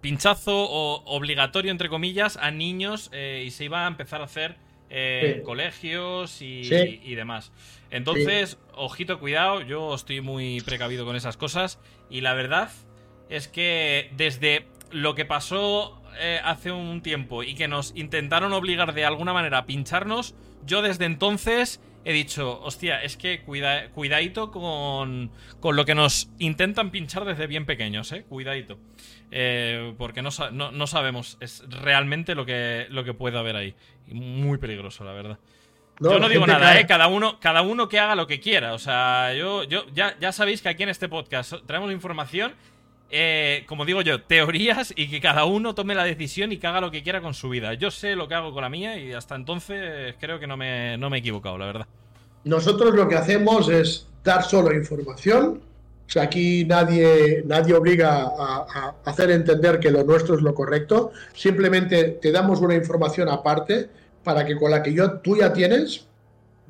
pinchazo 0.00 0.54
o 0.54 1.02
obligatorio, 1.16 1.72
entre 1.72 1.88
comillas, 1.88 2.36
a 2.36 2.52
niños 2.52 3.10
y 3.12 3.50
se 3.50 3.64
iba 3.64 3.86
a 3.86 3.88
empezar 3.88 4.20
a 4.20 4.26
hacer 4.26 4.62
en 4.94 5.42
colegios 5.42 6.40
y, 6.40 7.14
demás. 7.14 7.52
Entonces, 7.90 8.58
ojito, 8.74 9.18
cuidado, 9.18 9.62
yo 9.62 9.94
estoy 9.94 10.20
muy 10.20 10.60
precavido 10.60 11.04
con 11.04 11.16
esas 11.16 11.36
cosas 11.36 11.80
y 12.08 12.20
la 12.20 12.34
verdad 12.34 12.70
es 13.28 13.48
que 13.48 14.10
desde 14.16 14.66
lo 14.90 15.14
que 15.14 15.24
pasó 15.24 16.00
eh, 16.20 16.40
hace 16.44 16.70
un 16.70 17.02
tiempo 17.02 17.42
y 17.42 17.54
que 17.54 17.66
nos 17.66 17.92
intentaron 17.96 18.52
obligar 18.52 18.94
de 18.94 19.04
alguna 19.04 19.32
manera 19.32 19.58
a 19.58 19.66
pincharnos, 19.66 20.34
yo 20.64 20.82
desde 20.82 21.06
entonces 21.06 21.80
he 22.04 22.12
dicho, 22.12 22.60
hostia, 22.62 23.02
es 23.02 23.16
que 23.16 23.40
cuida, 23.42 23.88
cuidadito 23.90 24.50
con, 24.50 25.30
con 25.60 25.76
lo 25.76 25.84
que 25.84 25.94
nos 25.94 26.28
intentan 26.38 26.90
pinchar 26.90 27.24
desde 27.24 27.46
bien 27.46 27.66
pequeños, 27.66 28.12
¿eh? 28.12 28.24
Cuidadito. 28.28 28.78
Eh, 29.30 29.94
porque 29.98 30.22
no, 30.22 30.30
no, 30.50 30.86
sabemos 30.86 31.38
es 31.40 31.64
realmente 31.68 32.34
lo 32.34 32.46
que, 32.46 32.86
lo 32.90 33.04
que 33.04 33.14
puede 33.14 33.38
haber 33.38 33.56
ahí. 33.56 33.74
Muy 34.08 34.58
peligroso, 34.58 35.02
la 35.04 35.12
verdad. 35.12 35.38
yo 35.98 36.18
no 36.18 36.28
digo 36.28 36.46
nada, 36.46 36.78
¿eh? 36.78 36.86
Cada 36.86 37.08
uno, 37.08 37.40
cada 37.40 37.62
uno 37.62 37.88
que 37.88 37.98
haga 37.98 38.14
lo 38.14 38.26
que 38.26 38.38
quiera. 38.38 38.74
O 38.74 38.78
sea, 38.78 39.32
yo, 39.34 39.64
yo 39.64 39.86
ya, 39.92 40.16
ya 40.20 40.30
sabéis 40.30 40.62
que 40.62 40.68
aquí 40.68 40.82
en 40.82 40.90
este 40.90 41.08
podcast 41.08 41.54
traemos 41.66 41.90
información 41.90 42.54
eh, 43.16 43.64
como 43.68 43.84
digo 43.84 44.02
yo, 44.02 44.22
teorías 44.22 44.92
y 44.96 45.08
que 45.08 45.20
cada 45.20 45.44
uno 45.44 45.74
tome 45.74 45.94
la 45.94 46.02
decisión 46.02 46.50
y 46.50 46.58
que 46.58 46.66
haga 46.66 46.80
lo 46.80 46.90
que 46.90 47.04
quiera 47.04 47.20
con 47.20 47.32
su 47.32 47.48
vida. 47.48 47.74
Yo 47.74 47.92
sé 47.92 48.16
lo 48.16 48.26
que 48.26 48.34
hago 48.34 48.52
con 48.52 48.62
la 48.62 48.68
mía 48.68 48.98
y 48.98 49.12
hasta 49.12 49.36
entonces 49.36 50.16
creo 50.18 50.40
que 50.40 50.48
no 50.48 50.56
me, 50.56 50.98
no 50.98 51.10
me 51.10 51.18
he 51.18 51.20
equivocado, 51.20 51.56
la 51.56 51.66
verdad. 51.66 51.86
Nosotros 52.42 52.92
lo 52.94 53.08
que 53.08 53.14
hacemos 53.14 53.68
es 53.68 54.08
dar 54.24 54.42
solo 54.42 54.74
información. 54.74 55.62
O 56.06 56.10
sea, 56.10 56.24
aquí 56.24 56.64
nadie, 56.64 57.44
nadie 57.46 57.74
obliga 57.74 58.24
a, 58.36 58.94
hacer 59.04 59.30
entender 59.30 59.78
que 59.78 59.92
lo 59.92 60.02
nuestro 60.02 60.34
es 60.34 60.42
lo 60.42 60.52
correcto. 60.52 61.12
Simplemente 61.34 62.18
te 62.20 62.32
damos 62.32 62.60
una 62.60 62.74
información 62.74 63.28
aparte 63.28 63.88
para 64.24 64.44
que 64.44 64.56
con 64.56 64.72
la 64.72 64.82
que 64.82 64.92
yo, 64.92 65.20
tú 65.20 65.36
ya 65.36 65.52
tienes, 65.52 66.06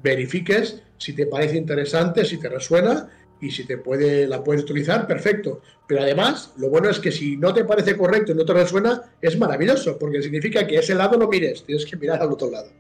verifiques 0.03 0.83
si 0.99 1.15
te 1.15 1.27
parece 1.27 1.57
interesante, 1.57 2.25
si 2.27 2.39
te 2.39 2.51
resuena 2.51 3.09
y 3.41 3.51
si 3.51 3.65
te 3.65 3.79
puede, 3.79 4.27
la 4.27 4.43
puedes 4.43 4.63
utilizar, 4.63 5.07
perfecto. 5.07 5.63
Pero 5.87 6.03
además, 6.03 6.55
lo 6.57 6.71
bueno 6.71 6.89
es 6.89 6.99
que 6.99 7.13
si 7.13 7.37
no 7.37 7.53
te 7.53 7.65
parece 7.65 7.97
correcto 7.97 8.33
y 8.33 8.35
no 8.35 8.45
te 8.45 8.55
resuena, 8.55 9.03
es 9.21 9.39
maravilloso, 9.39 9.99
porque 9.99 10.23
significa 10.23 10.67
que 10.67 10.77
ese 10.77 10.95
lado 10.95 11.19
no 11.19 11.29
mires, 11.29 11.65
tienes 11.65 11.85
que 11.85 11.97
mirar 11.97 12.23
al 12.23 12.33
otro 12.33 12.51
lado. 12.51 12.71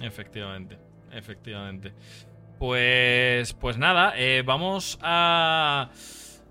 Efectivamente, 0.00 0.78
efectivamente. 1.12 1.92
Pues, 2.58 3.54
pues 3.54 3.78
nada, 3.78 4.14
eh, 4.16 4.42
vamos 4.44 4.98
a... 5.02 5.90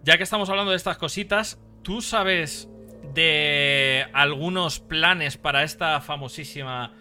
Ya 0.04 0.18
que 0.18 0.24
estamos 0.24 0.50
hablando 0.50 0.72
de 0.72 0.78
estas 0.78 0.98
cositas, 0.98 1.60
¿tú 1.84 2.02
sabes 2.02 2.68
de 3.14 4.06
algunos 4.14 4.80
planes 4.80 5.38
para 5.38 5.64
esta 5.64 6.00
famosísima 6.02 6.94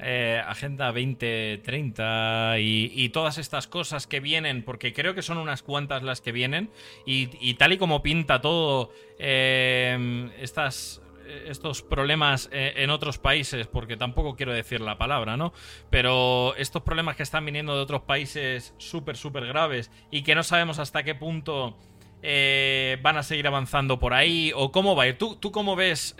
eh, 0.00 0.40
Agenda 0.46 0.86
2030 0.86 2.60
y, 2.60 3.08
todas 3.08 3.38
estas 3.38 3.66
cosas 3.66 4.06
que 4.06 4.20
vienen, 4.20 4.62
porque 4.62 4.92
creo 4.92 5.14
que 5.14 5.22
son 5.22 5.38
unas 5.38 5.62
cuantas 5.62 6.04
las 6.04 6.20
que 6.20 6.30
vienen, 6.30 6.70
y, 7.04 7.54
tal 7.54 7.72
y 7.72 7.78
como 7.78 8.00
pinta 8.00 8.40
todo 8.40 8.92
eh, 9.18 10.30
estas, 10.40 11.02
estos 11.46 11.82
problemas 11.82 12.48
eh, 12.52 12.74
en 12.76 12.90
otros 12.90 13.18
países, 13.18 13.66
porque 13.66 13.96
tampoco 13.96 14.36
quiero 14.36 14.52
decir 14.52 14.80
la 14.80 14.98
palabra, 14.98 15.36
¿no? 15.36 15.52
Pero 15.90 16.54
estos 16.56 16.82
problemas 16.82 17.16
que 17.16 17.24
están 17.24 17.44
viniendo 17.44 17.74
de 17.74 17.82
otros 17.82 18.02
países 18.02 18.74
súper, 18.78 19.16
súper 19.16 19.46
graves 19.46 19.90
y 20.12 20.22
que 20.22 20.36
no 20.36 20.44
sabemos 20.44 20.78
hasta 20.78 21.02
qué 21.02 21.16
punto 21.16 21.76
van 22.20 23.16
a 23.16 23.22
seguir 23.22 23.46
avanzando 23.46 23.98
por 23.98 24.12
ahí 24.12 24.52
o 24.54 24.70
cómo 24.70 24.94
va 24.94 25.04
a 25.04 25.08
ir. 25.08 25.18
¿Tú, 25.18 25.36
tú 25.36 25.50
cómo 25.50 25.76
ves 25.76 26.16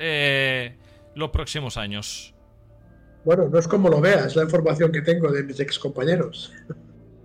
los 1.14 1.30
próximos 1.30 1.76
años? 1.76 2.34
Bueno, 3.24 3.48
no 3.48 3.58
es 3.58 3.68
como 3.68 3.88
lo 3.88 4.00
veas, 4.00 4.26
es 4.26 4.36
la 4.36 4.44
información 4.44 4.92
que 4.92 5.02
tengo 5.02 5.30
de 5.30 5.42
mis 5.42 5.60
ex 5.60 5.78
compañeros. 5.78 6.52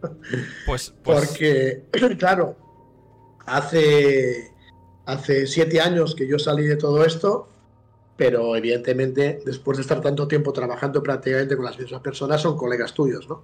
Pues, 0.02 0.12
pues, 0.66 0.94
Porque, 1.04 1.84
claro, 2.18 2.56
hace, 3.46 4.52
hace 5.06 5.48
siete 5.48 5.82
años 5.82 6.16
que 6.16 6.28
yo 6.28 6.40
salí 6.40 6.66
de 6.66 6.76
todo 6.76 7.06
esto, 7.06 7.50
pero 8.16 8.56
evidentemente 8.56 9.42
después 9.46 9.78
de 9.78 9.82
estar 9.82 10.02
tanto 10.02 10.28
tiempo 10.28 10.54
trabajando 10.54 11.02
prácticamente 11.02 11.56
con 11.56 11.66
las 11.66 11.80
mismas 11.80 12.02
personas, 12.02 12.42
son 12.42 12.58
colegas 12.58 12.94
tuyos, 12.94 13.28
¿no? 13.28 13.44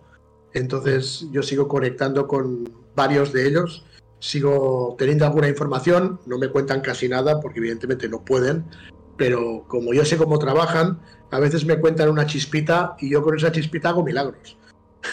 Entonces 0.53 1.27
yo 1.31 1.43
sigo 1.43 1.67
conectando 1.67 2.27
con 2.27 2.71
varios 2.95 3.31
de 3.31 3.47
ellos, 3.47 3.85
sigo 4.19 4.95
teniendo 4.97 5.25
alguna 5.25 5.47
información, 5.47 6.19
no 6.25 6.37
me 6.37 6.49
cuentan 6.49 6.81
casi 6.81 7.07
nada 7.07 7.39
porque 7.39 7.59
evidentemente 7.59 8.09
no 8.09 8.23
pueden, 8.25 8.65
pero 9.17 9.65
como 9.67 9.93
yo 9.93 10.05
sé 10.05 10.17
cómo 10.17 10.39
trabajan, 10.39 10.99
a 11.31 11.39
veces 11.39 11.65
me 11.65 11.79
cuentan 11.79 12.09
una 12.09 12.25
chispita 12.25 12.95
y 12.99 13.09
yo 13.09 13.21
con 13.21 13.35
esa 13.37 13.51
chispita 13.51 13.89
hago 13.89 14.03
milagros. 14.03 14.57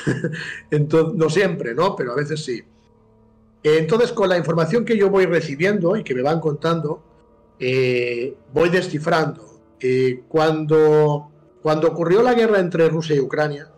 Entonces, 0.70 1.14
no 1.14 1.30
siempre, 1.30 1.74
¿no? 1.74 1.94
Pero 1.94 2.12
a 2.12 2.16
veces 2.16 2.44
sí. 2.44 2.62
Entonces, 3.62 4.12
con 4.12 4.28
la 4.28 4.38
información 4.38 4.84
que 4.84 4.96
yo 4.96 5.10
voy 5.10 5.26
recibiendo 5.26 5.96
y 5.96 6.04
que 6.04 6.14
me 6.14 6.22
van 6.22 6.40
contando, 6.40 7.02
eh, 7.58 8.34
voy 8.52 8.68
descifrando. 8.68 9.60
Eh, 9.80 10.22
cuando, 10.28 11.30
cuando 11.62 11.88
ocurrió 11.88 12.22
la 12.22 12.34
guerra 12.34 12.60
entre 12.60 12.88
Rusia 12.88 13.16
y 13.16 13.20
Ucrania, 13.20 13.68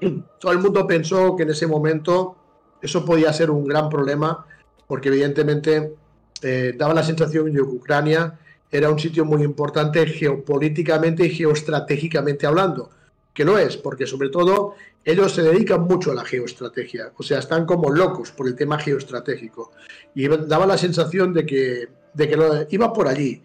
todo 0.40 0.52
el 0.52 0.58
mundo 0.58 0.86
pensó 0.86 1.36
que 1.36 1.44
en 1.44 1.50
ese 1.50 1.66
momento 1.66 2.36
eso 2.80 3.04
podía 3.04 3.32
ser 3.32 3.50
un 3.50 3.66
gran 3.66 3.88
problema, 3.88 4.46
porque 4.86 5.08
evidentemente 5.08 5.94
eh, 6.42 6.74
daba 6.76 6.94
la 6.94 7.02
sensación 7.02 7.46
de 7.46 7.52
que 7.52 7.60
Ucrania 7.62 8.38
era 8.70 8.90
un 8.90 8.98
sitio 8.98 9.24
muy 9.24 9.42
importante 9.42 10.06
geopolíticamente 10.06 11.26
y 11.26 11.30
geoestratégicamente 11.30 12.46
hablando, 12.46 12.90
que 13.32 13.44
lo 13.44 13.58
es, 13.58 13.76
porque 13.76 14.06
sobre 14.06 14.28
todo 14.28 14.74
ellos 15.04 15.32
se 15.32 15.42
dedican 15.42 15.82
mucho 15.82 16.10
a 16.10 16.14
la 16.14 16.24
geoestrategia, 16.24 17.12
o 17.16 17.22
sea, 17.22 17.38
están 17.38 17.64
como 17.64 17.90
locos 17.90 18.32
por 18.32 18.48
el 18.48 18.56
tema 18.56 18.78
geoestratégico. 18.78 19.72
Y 20.14 20.26
daba 20.26 20.66
la 20.66 20.76
sensación 20.76 21.32
de 21.32 21.46
que, 21.46 21.88
de 22.12 22.28
que 22.28 22.66
iba 22.70 22.92
por 22.92 23.06
allí. 23.06 23.42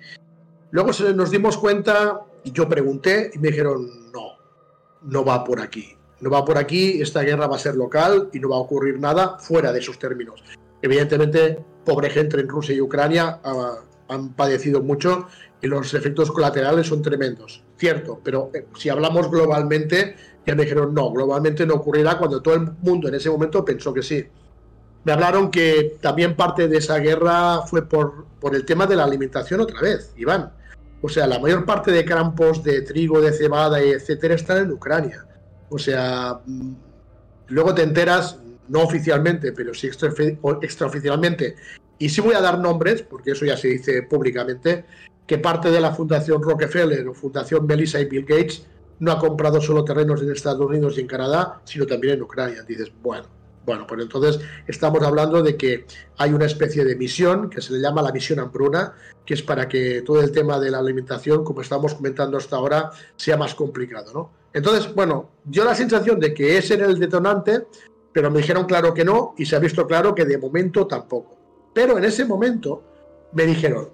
Luego 0.72 0.91
se, 0.91 1.13
nos 1.13 1.30
dimos 1.30 1.57
cuenta, 1.57 2.22
y 2.43 2.51
yo 2.51 2.67
pregunté, 2.67 3.30
y 3.34 3.38
me 3.38 3.49
dijeron, 3.49 4.11
no, 4.11 4.38
no 5.03 5.24
va 5.24 5.43
por 5.43 5.61
aquí. 5.61 5.95
No 6.19 6.30
va 6.30 6.45
por 6.45 6.57
aquí, 6.57 7.01
esta 7.01 7.22
guerra 7.22 7.47
va 7.47 7.55
a 7.55 7.59
ser 7.59 7.76
local 7.76 8.30
y 8.32 8.39
no 8.39 8.49
va 8.49 8.55
a 8.55 8.59
ocurrir 8.59 8.99
nada 8.99 9.38
fuera 9.39 9.72
de 9.72 9.80
esos 9.80 9.97
términos. 9.99 10.43
Evidentemente, 10.82 11.63
pobre 11.84 12.09
gente 12.09 12.39
en 12.39 12.47
Rusia 12.47 12.76
y 12.76 12.82
Ucrania, 12.82 13.39
ah, 13.43 13.80
han 14.12 14.34
padecido 14.34 14.82
mucho 14.82 15.28
y 15.62 15.68
los 15.68 15.93
efectos 15.93 16.32
colaterales 16.32 16.88
son 16.88 17.01
tremendos. 17.01 17.64
Cierto, 17.78 18.20
pero 18.24 18.51
eh, 18.53 18.68
si 18.78 18.89
hablamos 18.89 19.30
globalmente, 19.30 20.16
ya 20.45 20.55
me 20.55 20.64
dijeron 20.64 20.93
no, 20.93 21.12
globalmente 21.12 21.66
no 21.66 21.76
ocurrirá 21.76 22.18
cuando 22.18 22.41
todo 22.41 22.55
el 22.55 22.72
mundo 22.82 23.07
en 23.07 23.16
ese 23.16 23.30
momento 23.30 23.64
pensó 23.64 23.93
que 23.93 24.03
sí. 24.03 24.26
Me 25.03 25.14
hablaron 25.14 25.49
que 25.49 25.97
también 26.01 26.36
parte 26.36 26.68
de 26.68 26.78
esa 26.78 26.97
guerra 26.99 27.62
fue 27.66 27.88
por, 27.88 28.26
por 28.39 28.55
el 28.55 28.66
tema 28.66 28.86
de 28.86 28.95
la 28.95 29.03
alimentación 29.03 29.62
otra 29.62 29.82
vez, 29.82 30.14
Iván. 30.18 30.51
O 31.01 31.09
sea, 31.09 31.26
la 31.26 31.39
mayor 31.39 31.66
parte 31.66 31.91
de 31.91 32.05
campos 32.05 32.64
de 32.64 32.82
trigo, 32.84 33.22
de 33.22 33.32
cebada, 33.32 33.80
etcétera, 33.80 34.36
están 34.36 34.57
en 34.57 34.72
Ucrania. 34.72 35.26
O 35.70 35.80
sea, 35.80 36.39
mm, 36.45 36.74
luego 37.47 37.74
te 37.74 37.82
enteras, 37.82 38.38
no 38.68 38.82
oficialmente, 38.84 39.51
pero 39.51 39.74
sí 39.74 39.88
extraoficialmente, 39.88 41.55
y 42.02 42.10
sí 42.10 42.20
voy 42.20 42.34
a 42.34 42.41
dar 42.41 42.58
nombres, 42.58 43.04
porque 43.04 43.32
eso 43.32 43.45
ya 43.45 43.56
se 43.56 43.68
dice 43.68 44.02
públicamente, 44.02 44.86
que 45.28 45.38
parte 45.38 45.70
de 45.70 45.80
la 45.80 45.91
Fundación 45.91 46.41
Rockefeller 46.41 47.08
o 47.08 47.14
Fundación 47.14 47.68
Melissa 47.68 47.99
y 47.99 48.06
Bill 48.06 48.26
Gates 48.26 48.66
no 48.99 49.12
ha 49.12 49.20
comprado 49.20 49.62
solo 49.62 49.86
terrenos 49.86 50.20
en 50.24 50.32
Estados 50.32 50.68
Unidos 50.68 50.97
y 50.97 51.02
en 51.02 51.08
Canadá, 51.08 51.62
sino 51.64 51.86
también 51.86 52.16
en 52.16 52.24
Ucrania. 52.24 52.64
Dices, 52.64 52.91
bueno, 53.04 53.28
bueno, 53.68 53.86
pues 53.86 54.02
entonces 54.02 54.39
estamos 54.66 55.04
hablando 55.04 55.43
de 55.43 55.56
que 55.56 55.86
hay 56.18 56.34
una 56.34 56.45
especie 56.45 56.84
de 56.86 56.95
misión 56.95 57.52
que 57.52 57.62
se 57.62 57.74
le 57.74 57.80
llama 57.80 58.02
la 58.02 58.12
misión 58.12 58.39
hambruna, 58.39 58.95
que 59.24 59.36
es 59.36 59.43
para 59.43 59.70
que 59.70 60.02
todo 60.02 60.22
el 60.22 60.32
tema 60.32 60.60
de 60.60 60.72
la 60.72 60.80
alimentación, 60.80 61.43
como 61.43 61.62
estamos 61.62 61.93
comentando 61.93 62.36
hasta 62.38 62.56
ahora, 62.56 62.89
sea 63.16 63.38
más 63.38 63.54
complicado, 63.54 64.12
¿no? 64.12 64.32
Entonces, 64.54 64.91
bueno, 64.95 65.30
yo 65.45 65.64
la 65.64 65.76
sensación 65.76 66.20
de 66.20 66.34
que 66.34 66.58
ese 66.58 66.74
era 66.74 66.88
el 66.88 66.97
detonante, 66.97 67.68
pero 68.12 68.32
me 68.32 68.39
dijeron 68.39 68.66
claro 68.66 68.91
que 68.91 69.06
no 69.06 69.36
y 69.38 69.45
se 69.45 69.56
ha 69.56 69.60
visto 69.60 69.86
claro 69.86 70.16
que 70.16 70.26
de 70.26 70.39
momento 70.39 70.88
tampoco. 70.88 71.41
Pero 71.74 71.97
en 71.97 72.03
ese 72.03 72.26
momento 72.26 72.84
me 73.34 73.45
dijeron, 73.45 73.89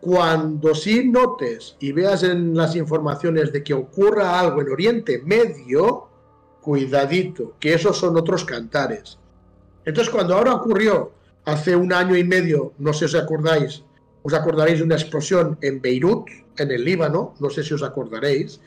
cuando 0.00 0.74
sí 0.74 1.08
notes 1.08 1.76
y 1.80 1.92
veas 1.92 2.22
en 2.22 2.54
las 2.54 2.76
informaciones 2.76 3.52
de 3.52 3.64
que 3.64 3.74
ocurra 3.74 4.38
algo 4.38 4.60
en 4.60 4.70
Oriente 4.70 5.20
Medio, 5.24 6.08
cuidadito, 6.60 7.54
que 7.58 7.74
esos 7.74 7.96
son 7.96 8.16
otros 8.16 8.44
cantares. 8.44 9.18
Entonces, 9.84 10.12
cuando 10.12 10.34
ahora 10.34 10.54
ocurrió 10.54 11.12
hace 11.44 11.76
un 11.76 11.92
año 11.92 12.16
y 12.16 12.24
medio, 12.24 12.72
no 12.78 12.92
sé 12.92 13.08
si 13.08 13.16
os 13.16 13.22
acordáis, 13.22 13.84
os 14.22 14.34
acordaréis 14.34 14.78
de 14.78 14.84
una 14.84 14.96
explosión 14.96 15.56
en 15.60 15.80
Beirut, 15.80 16.28
en 16.58 16.70
el 16.72 16.84
Líbano, 16.84 17.34
no 17.38 17.50
sé 17.50 17.62
si 17.62 17.72
os 17.72 17.84
acordaréis, 17.84 18.60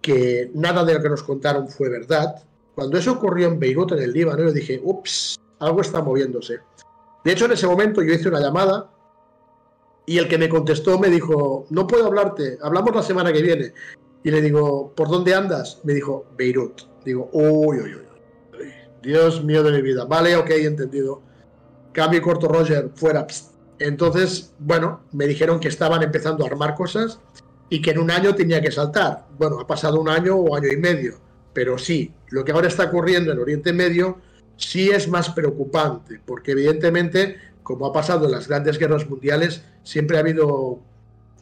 que 0.00 0.50
nada 0.54 0.84
de 0.84 0.94
lo 0.94 1.02
que 1.02 1.10
nos 1.10 1.22
contaron 1.22 1.68
fue 1.68 1.90
verdad. 1.90 2.42
Cuando 2.74 2.96
eso 2.96 3.12
ocurrió 3.12 3.48
en 3.48 3.58
Beirut, 3.58 3.92
en 3.92 3.98
el 3.98 4.12
Líbano, 4.12 4.44
yo 4.44 4.52
dije, 4.52 4.80
ups, 4.82 5.38
algo 5.58 5.82
está 5.82 6.00
moviéndose. 6.02 6.60
De 7.26 7.32
hecho, 7.32 7.46
en 7.46 7.52
ese 7.52 7.66
momento 7.66 8.04
yo 8.04 8.14
hice 8.14 8.28
una 8.28 8.38
llamada 8.38 8.88
y 10.06 10.18
el 10.18 10.28
que 10.28 10.38
me 10.38 10.48
contestó 10.48 10.96
me 10.96 11.08
dijo, 11.08 11.66
no 11.70 11.84
puedo 11.88 12.06
hablarte, 12.06 12.56
hablamos 12.62 12.94
la 12.94 13.02
semana 13.02 13.32
que 13.32 13.42
viene. 13.42 13.72
Y 14.22 14.30
le 14.30 14.40
digo, 14.40 14.92
¿por 14.94 15.08
dónde 15.08 15.34
andas? 15.34 15.80
Me 15.82 15.92
dijo, 15.92 16.26
Beirut. 16.38 16.82
Digo, 17.04 17.28
uy, 17.32 17.78
uy, 17.78 17.96
uy. 17.96 18.68
Dios 19.02 19.42
mío 19.42 19.64
de 19.64 19.72
mi 19.72 19.82
vida. 19.82 20.04
Vale, 20.04 20.36
ok, 20.36 20.50
entendido. 20.50 21.20
Cambio 21.90 22.22
corto, 22.22 22.46
Roger, 22.46 22.90
fuera. 22.94 23.26
Entonces, 23.80 24.54
bueno, 24.60 25.00
me 25.10 25.26
dijeron 25.26 25.58
que 25.58 25.66
estaban 25.66 26.04
empezando 26.04 26.44
a 26.44 26.46
armar 26.46 26.76
cosas 26.76 27.18
y 27.68 27.82
que 27.82 27.90
en 27.90 27.98
un 27.98 28.12
año 28.12 28.36
tenía 28.36 28.60
que 28.60 28.70
saltar. 28.70 29.26
Bueno, 29.36 29.58
ha 29.58 29.66
pasado 29.66 30.00
un 30.00 30.08
año 30.08 30.36
o 30.36 30.54
año 30.54 30.68
y 30.68 30.76
medio. 30.76 31.14
pero 31.52 31.76
sí, 31.76 32.14
lo 32.28 32.44
que 32.44 32.52
ahora 32.52 32.68
está 32.68 32.84
ocurriendo 32.84 33.32
en 33.32 33.40
Oriente 33.40 33.72
Medio 33.72 34.18
sí 34.56 34.90
es 34.90 35.08
más 35.08 35.30
preocupante, 35.30 36.20
porque 36.24 36.52
evidentemente, 36.52 37.36
como 37.62 37.86
ha 37.86 37.92
pasado 37.92 38.26
en 38.26 38.32
las 38.32 38.48
grandes 38.48 38.78
guerras 38.78 39.08
mundiales, 39.08 39.62
siempre 39.82 40.16
ha 40.16 40.20
habido 40.20 40.80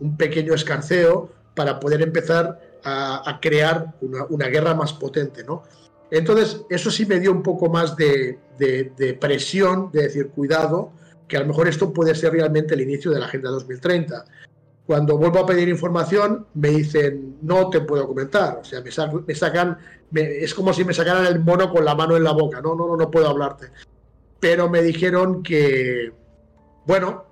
un 0.01 0.17
pequeño 0.17 0.55
escarceo 0.55 1.31
para 1.55 1.81
poder 1.81 2.03
empezar 2.03 2.61
a, 2.85 3.39
crear 3.41 3.95
una, 4.29 4.49
guerra 4.49 4.75
más 4.75 4.93
potente, 4.93 5.43
¿no? 5.43 5.63
Entonces, 6.11 6.61
eso 6.69 6.91
sí 6.91 7.07
me 7.07 7.19
dio 7.19 7.33
un 7.33 7.43
poco 7.43 7.71
más 7.71 7.97
de, 7.97 8.39
de, 8.59 9.19
presión, 9.19 9.91
de 9.91 10.03
decir, 10.03 10.29
cuidado, 10.29 10.93
que 11.27 11.39
a 11.39 11.41
lo 11.41 11.47
mejor 11.47 11.67
esto 11.67 11.93
puede 11.93 12.15
ser 12.15 12.33
realmente 12.33 12.75
el 12.75 12.83
inicio 12.83 13.11
de 13.11 13.21
la 13.21 13.27
Agenda 13.27 13.51
2030. 13.51 14.25
Cuando 14.87 15.17
vuelvo 15.17 15.41
a 15.41 15.47
pedir 15.47 15.69
información, 15.69 16.47
me 16.55 16.69
dicen, 16.69 17.39
no 17.41 17.71
te 17.71 17.81
puedo 17.81 18.07
comentar. 18.07 18.59
O 18.61 18.65
sea, 18.65 18.83
me, 18.83 18.91
sacan, 19.35 19.79
es 20.13 20.55
como 20.55 20.75
si 20.75 20.85
me 20.85 20.93
sacaran 20.93 21.25
el 21.27 21.41
mono 21.41 21.73
con 21.73 21.85
la 21.85 21.95
mano 21.95 22.17
en 22.17 22.25
la 22.25 22.33
boca. 22.33 22.61
No, 22.61 22.75
no, 22.75 22.87
no, 22.87 22.97
no 22.97 23.11
puedo 23.11 23.29
hablarte. 23.29 23.69
Pero 24.41 24.69
me 24.69 24.83
dijeron 24.83 25.43
que, 25.43 26.13
bueno, 26.87 27.25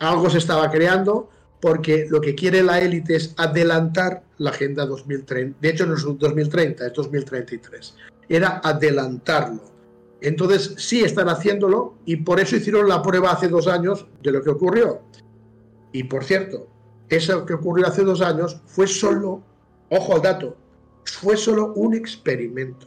algo 0.00 0.28
se 0.30 0.38
estaba 0.38 0.68
creando, 0.68 1.30
porque 1.60 2.06
lo 2.08 2.20
que 2.20 2.34
quiere 2.34 2.62
la 2.62 2.80
élite 2.80 3.16
es 3.16 3.34
adelantar 3.36 4.22
la 4.38 4.50
Agenda 4.50 4.84
2030. 4.84 5.58
De 5.60 5.68
hecho, 5.68 5.86
no 5.86 5.94
es 5.94 6.02
2030, 6.02 6.86
es 6.86 6.92
2033. 6.92 7.94
Era 8.28 8.60
adelantarlo. 8.64 9.62
Entonces, 10.20 10.74
sí 10.76 11.02
están 11.02 11.28
haciéndolo 11.28 11.94
y 12.04 12.16
por 12.16 12.40
eso 12.40 12.56
hicieron 12.56 12.88
la 12.88 13.00
prueba 13.00 13.30
hace 13.30 13.48
dos 13.48 13.68
años 13.68 14.06
de 14.22 14.32
lo 14.32 14.42
que 14.42 14.50
ocurrió. 14.50 15.02
Y 15.92 16.04
por 16.04 16.24
cierto, 16.24 16.68
eso 17.08 17.46
que 17.46 17.54
ocurrió 17.54 17.86
hace 17.86 18.02
dos 18.02 18.20
años 18.20 18.60
fue 18.66 18.86
solo, 18.86 19.42
ojo 19.90 20.14
al 20.14 20.22
dato, 20.22 20.56
fue 21.04 21.36
solo 21.36 21.72
un 21.74 21.94
experimento. 21.94 22.86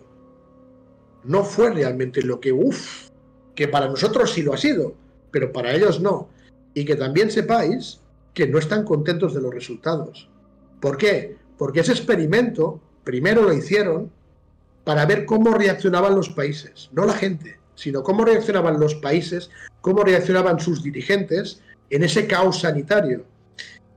No 1.24 1.44
fue 1.44 1.72
realmente 1.72 2.22
lo 2.22 2.40
que, 2.40 2.52
uff, 2.52 3.10
que 3.56 3.68
para 3.68 3.88
nosotros 3.88 4.32
sí 4.32 4.44
lo 4.44 4.54
ha 4.54 4.58
sido, 4.58 4.94
pero 5.32 5.52
para 5.52 5.74
ellos 5.74 6.00
no. 6.00 6.30
Y 6.74 6.86
que 6.86 6.96
también 6.96 7.32
sepáis 7.32 8.00
que 8.34 8.48
no 8.48 8.60
están 8.60 8.84
contentos 8.84 9.34
de 9.34 9.42
los 9.42 9.54
resultados. 9.54 10.30
¿Por 10.80 10.98
qué? 10.98 11.36
Porque 11.58 11.82
ese 11.82 11.92
experimento 11.92 12.80
primero 13.04 13.44
lo 13.44 13.54
hicieron 13.54 14.12
para 14.84 15.06
ver 15.06 15.26
cómo 15.26 15.54
reaccionaban 15.54 16.16
los 16.16 16.30
países, 16.30 16.90
no 16.92 17.06
la 17.06 17.14
gente, 17.14 17.60
sino 17.76 18.04
cómo 18.04 18.26
reaccionaban 18.26 18.80
los 18.80 18.96
países, 18.96 19.50
cómo 19.82 20.04
reaccionaban 20.04 20.60
sus 20.60 20.82
dirigentes 20.84 21.62
en 21.92 22.04
ese 22.04 22.28
caos 22.28 22.62
sanitario. 22.62 23.26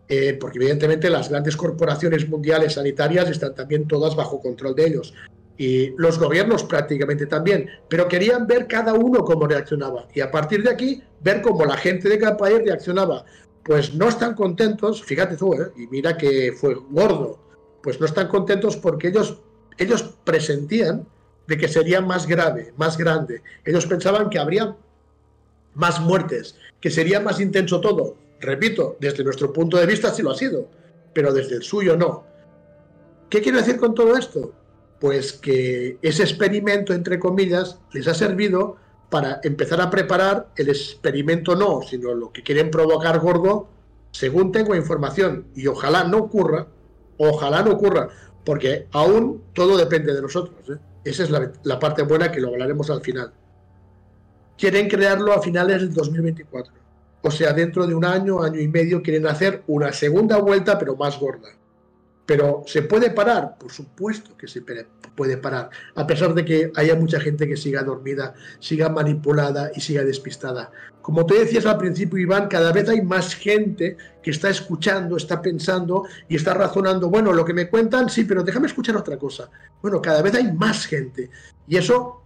Eh, 0.07 0.36
porque 0.38 0.59
evidentemente 0.59 1.09
las 1.09 1.30
grandes 1.30 1.57
corporaciones 1.57 2.28
mundiales 2.28 2.74
sanitarias 2.74 3.30
están 3.30 3.55
también 3.55 3.88
todas 3.88 4.14
bajo 4.14 4.40
control 4.40 4.74
de 4.74 4.86
ellos. 4.86 5.14
Y 5.57 5.90
los 5.97 6.18
gobiernos 6.18 6.64
prácticamente 6.64 7.26
también, 7.26 7.70
pero 7.88 8.07
querían 8.07 8.47
ver 8.47 8.66
cada 8.66 8.92
uno 8.92 9.24
cómo 9.24 9.47
reaccionaba. 9.47 10.07
Y 10.12 10.20
a 10.20 10.30
partir 10.30 10.62
de 10.62 10.70
aquí, 10.70 11.03
ver 11.22 11.40
cómo 11.40 11.64
la 11.64 11.76
gente 11.76 12.09
de 12.09 12.18
cada 12.18 12.36
reaccionaba 12.36 13.24
pues 13.64 13.95
no 13.95 14.09
están 14.09 14.34
contentos, 14.34 15.03
fíjate 15.03 15.36
tú, 15.36 15.55
¿eh? 15.55 15.72
y 15.76 15.86
mira 15.86 16.16
que 16.16 16.53
fue 16.53 16.74
gordo, 16.90 17.38
pues 17.82 17.99
no 17.99 18.07
están 18.07 18.28
contentos 18.28 18.76
porque 18.76 19.09
ellos, 19.09 19.40
ellos 19.78 20.14
presentían 20.24 21.07
de 21.47 21.57
que 21.57 21.68
sería 21.68 22.01
más 22.01 22.26
grave, 22.26 22.72
más 22.76 22.97
grande. 22.97 23.42
Ellos 23.64 23.86
pensaban 23.86 24.28
que 24.28 24.38
habría 24.38 24.76
más 25.74 26.01
muertes, 26.01 26.57
que 26.85 26.91
sería 26.91 27.18
más 27.18 27.41
intenso 27.41 27.80
todo. 27.80 28.14
Repito, 28.39 28.99
desde 29.01 29.24
nuestro 29.24 29.51
punto 29.55 29.78
de 29.78 29.87
vista 29.87 30.12
sí 30.12 30.20
lo 30.20 30.32
ha 30.32 30.37
sido, 30.37 30.68
pero 31.14 31.32
desde 31.32 31.55
el 31.55 31.62
suyo 31.62 31.97
no. 31.97 32.26
¿Qué 33.30 33.41
quiero 33.41 33.57
decir 33.57 33.78
con 33.78 33.95
todo 33.95 34.18
esto? 34.18 34.53
Pues 35.01 35.32
que 35.32 35.97
ese 36.03 36.24
experimento, 36.24 36.93
entre 36.93 37.18
comillas, 37.18 37.78
les 37.95 38.07
ha 38.07 38.12
servido 38.12 38.76
para 39.09 39.41
empezar 39.45 39.80
a 39.80 39.89
preparar 39.89 40.51
el 40.57 40.68
experimento 40.68 41.57
no, 41.57 41.80
sino 41.80 42.12
lo 42.12 42.30
que 42.30 42.43
quieren 42.43 42.70
provocar 42.70 43.18
gordo, 43.18 43.66
según 44.11 44.53
tengo 44.53 44.74
información, 44.74 45.47
y 45.55 45.66
ojalá 45.68 46.05
no 46.05 46.18
ocurra, 46.18 46.66
ojalá 47.16 47.62
no 47.62 47.70
ocurra, 47.72 48.11
porque 48.45 48.89
aún 48.93 49.43
todo 49.55 49.78
depende 49.78 50.12
de 50.12 50.20
nosotros. 50.20 50.68
¿eh? 50.68 50.76
Esa 51.03 51.22
es 51.22 51.30
la, 51.30 51.78
parte 51.78 52.03
buena 52.03 52.30
que 52.30 52.43
lo 52.43 52.49
hablaremos 52.49 52.91
al 52.91 53.01
final. 53.01 53.32
Quieren 54.57 54.89
crearlo 54.89 55.33
a 55.33 55.43
finales 55.43 55.81
del 55.81 55.93
2024. 55.93 56.73
O 57.23 57.31
sea, 57.31 57.53
dentro 57.53 57.87
de 57.87 57.95
un 57.95 58.05
año, 58.05 58.43
año 58.43 58.61
y 58.61 58.69
medio, 58.69 59.03
quieren 59.03 59.27
hacer 59.27 59.63
una 59.67 59.93
segunda 59.93 60.37
vuelta, 60.37 60.79
pero 60.79 60.95
más 60.95 61.19
gorda. 61.19 61.49
Pero 62.27 62.63
¿se 62.67 62.83
puede 62.83 63.11
parar? 63.11 63.57
Por 63.59 63.71
supuesto 63.71 64.37
que 64.37 64.49
se 64.49 64.63
puede 65.15 65.37
parar, 65.37 65.71
a 65.95 66.07
pesar 66.07 66.35
de 66.35 66.45
que 66.45 66.73
haya 66.75 66.95
mucha 66.97 67.21
gente 67.21 67.47
que 67.47 67.57
siga 67.57 67.83
dormida, 67.83 68.35
siga 68.61 68.89
manipulada 68.89 69.71
y 69.75 69.81
siga 69.81 70.03
despistada. 70.05 70.71
Como 71.03 71.27
te 71.27 71.39
decías 71.39 71.67
al 71.67 71.77
principio, 71.77 72.19
Iván, 72.19 72.49
cada 72.49 72.73
vez 72.73 72.89
hay 72.89 73.03
más 73.03 73.35
gente 73.35 73.99
que 74.23 74.31
está 74.31 74.49
escuchando, 74.49 75.19
está 75.19 75.43
pensando 75.43 76.05
y 76.29 76.37
está 76.37 76.55
razonando, 76.55 77.11
bueno, 77.11 77.33
lo 77.33 77.45
que 77.45 77.53
me 77.53 77.69
cuentan, 77.69 78.09
sí, 78.09 78.25
pero 78.25 78.43
déjame 78.43 78.69
escuchar 78.69 78.97
otra 78.97 79.19
cosa. 79.19 79.51
Bueno, 79.83 80.01
cada 80.01 80.23
vez 80.23 80.35
hay 80.35 80.51
más 80.53 80.87
gente 80.87 81.29
y 81.69 81.77
eso 81.77 82.24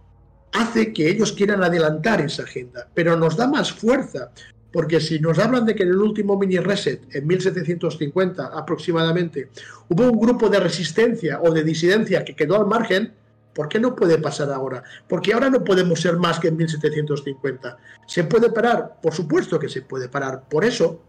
hace 0.53 0.93
que 0.93 1.09
ellos 1.09 1.33
quieran 1.33 1.63
adelantar 1.63 2.21
esa 2.21 2.43
agenda, 2.43 2.87
pero 2.93 3.15
nos 3.15 3.35
da 3.35 3.47
más 3.47 3.71
fuerza, 3.71 4.31
porque 4.71 4.99
si 4.99 5.19
nos 5.19 5.39
hablan 5.39 5.65
de 5.65 5.75
que 5.75 5.83
en 5.83 5.89
el 5.89 5.97
último 5.97 6.37
mini 6.37 6.57
reset, 6.57 7.03
en 7.15 7.27
1750 7.27 8.45
aproximadamente, 8.47 9.49
hubo 9.89 10.03
un 10.09 10.19
grupo 10.19 10.49
de 10.49 10.59
resistencia 10.59 11.39
o 11.41 11.51
de 11.51 11.63
disidencia 11.63 12.23
que 12.23 12.35
quedó 12.35 12.55
al 12.55 12.67
margen, 12.67 13.13
¿por 13.53 13.67
qué 13.67 13.79
no 13.79 13.95
puede 13.95 14.17
pasar 14.19 14.51
ahora? 14.51 14.83
Porque 15.07 15.33
ahora 15.33 15.49
no 15.49 15.63
podemos 15.63 16.01
ser 16.01 16.17
más 16.17 16.39
que 16.39 16.49
en 16.49 16.57
1750. 16.57 17.77
¿Se 18.07 18.23
puede 18.23 18.51
parar? 18.51 18.99
Por 19.01 19.13
supuesto 19.13 19.59
que 19.59 19.69
se 19.69 19.81
puede 19.81 20.07
parar. 20.07 20.47
Por 20.47 20.63
eso, 20.63 21.01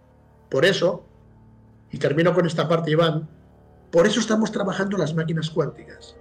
por 0.49 0.64
eso, 0.64 1.05
y 1.93 1.99
termino 1.99 2.32
con 2.34 2.47
esta 2.47 2.66
parte, 2.68 2.91
Iván, 2.91 3.28
por 3.91 4.07
eso 4.07 4.20
estamos 4.20 4.53
trabajando 4.53 4.97
las 4.97 5.14
máquinas 5.14 5.51
cuánticas. 5.51 6.16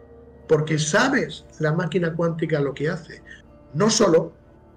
Porque 0.50 0.78
sabes 0.78 1.46
la 1.60 1.72
máquina 1.72 2.14
cuántica 2.14 2.60
lo 2.60 2.74
que 2.74 2.90
hace. 2.90 3.22
No 3.74 3.90
solo 3.90 4.34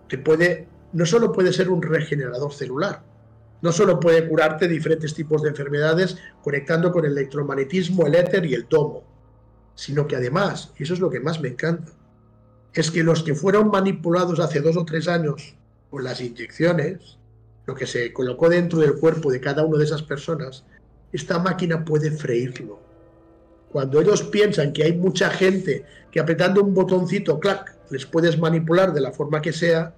te 0.08 0.18
puede 0.18 0.68
no 0.92 1.06
solo 1.06 1.32
puede 1.32 1.52
ser 1.52 1.70
un 1.70 1.82
regenerador 1.82 2.52
celular, 2.52 3.02
no 3.62 3.72
solo 3.72 3.98
puede 3.98 4.28
curarte 4.28 4.68
diferentes 4.68 5.14
tipos 5.14 5.42
de 5.42 5.50
enfermedades 5.50 6.18
conectando 6.42 6.92
con 6.92 7.04
el 7.04 7.12
electromagnetismo, 7.12 8.06
el 8.06 8.14
éter 8.14 8.44
y 8.44 8.54
el 8.54 8.66
tomo, 8.66 9.04
sino 9.74 10.06
que 10.06 10.16
además, 10.16 10.72
y 10.78 10.82
eso 10.82 10.94
es 10.94 11.00
lo 11.00 11.10
que 11.10 11.20
más 11.20 11.40
me 11.40 11.48
encanta, 11.48 11.92
es 12.74 12.90
que 12.90 13.02
los 13.02 13.22
que 13.22 13.34
fueron 13.34 13.68
manipulados 13.68 14.40
hace 14.40 14.60
dos 14.60 14.76
o 14.76 14.84
tres 14.84 15.08
años 15.08 15.56
con 15.90 16.04
las 16.04 16.20
inyecciones, 16.20 17.18
lo 17.66 17.74
que 17.74 17.86
se 17.86 18.12
colocó 18.12 18.48
dentro 18.48 18.80
del 18.80 18.98
cuerpo 18.98 19.30
de 19.30 19.40
cada 19.40 19.64
una 19.64 19.78
de 19.78 19.84
esas 19.84 20.02
personas, 20.02 20.64
esta 21.12 21.38
máquina 21.38 21.84
puede 21.84 22.10
freírlo. 22.10 22.80
Cuando 23.72 24.00
ellos 24.00 24.22
piensan 24.22 24.72
que 24.72 24.84
hay 24.84 24.92
mucha 24.92 25.30
gente 25.30 25.84
que 26.10 26.20
apretando 26.20 26.62
un 26.62 26.74
botoncito, 26.74 27.40
clac, 27.40 27.74
les 27.90 28.06
puedes 28.06 28.38
manipular 28.38 28.92
de 28.92 29.00
la 29.00 29.12
forma 29.12 29.40
que 29.40 29.52
sea, 29.52 29.94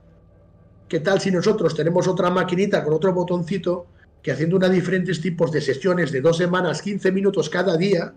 ¿Qué 0.88 1.00
tal 1.00 1.20
si 1.20 1.30
nosotros 1.30 1.74
tenemos 1.74 2.06
otra 2.06 2.30
maquinita 2.30 2.84
con 2.84 2.92
otro 2.92 3.12
botoncito 3.12 3.86
que 4.22 4.32
haciendo 4.32 4.58
diferentes 4.68 5.20
tipos 5.20 5.50
de 5.50 5.60
sesiones 5.60 6.12
de 6.12 6.20
dos 6.20 6.36
semanas, 6.36 6.82
15 6.82 7.10
minutos 7.10 7.48
cada 7.48 7.76
día, 7.76 8.12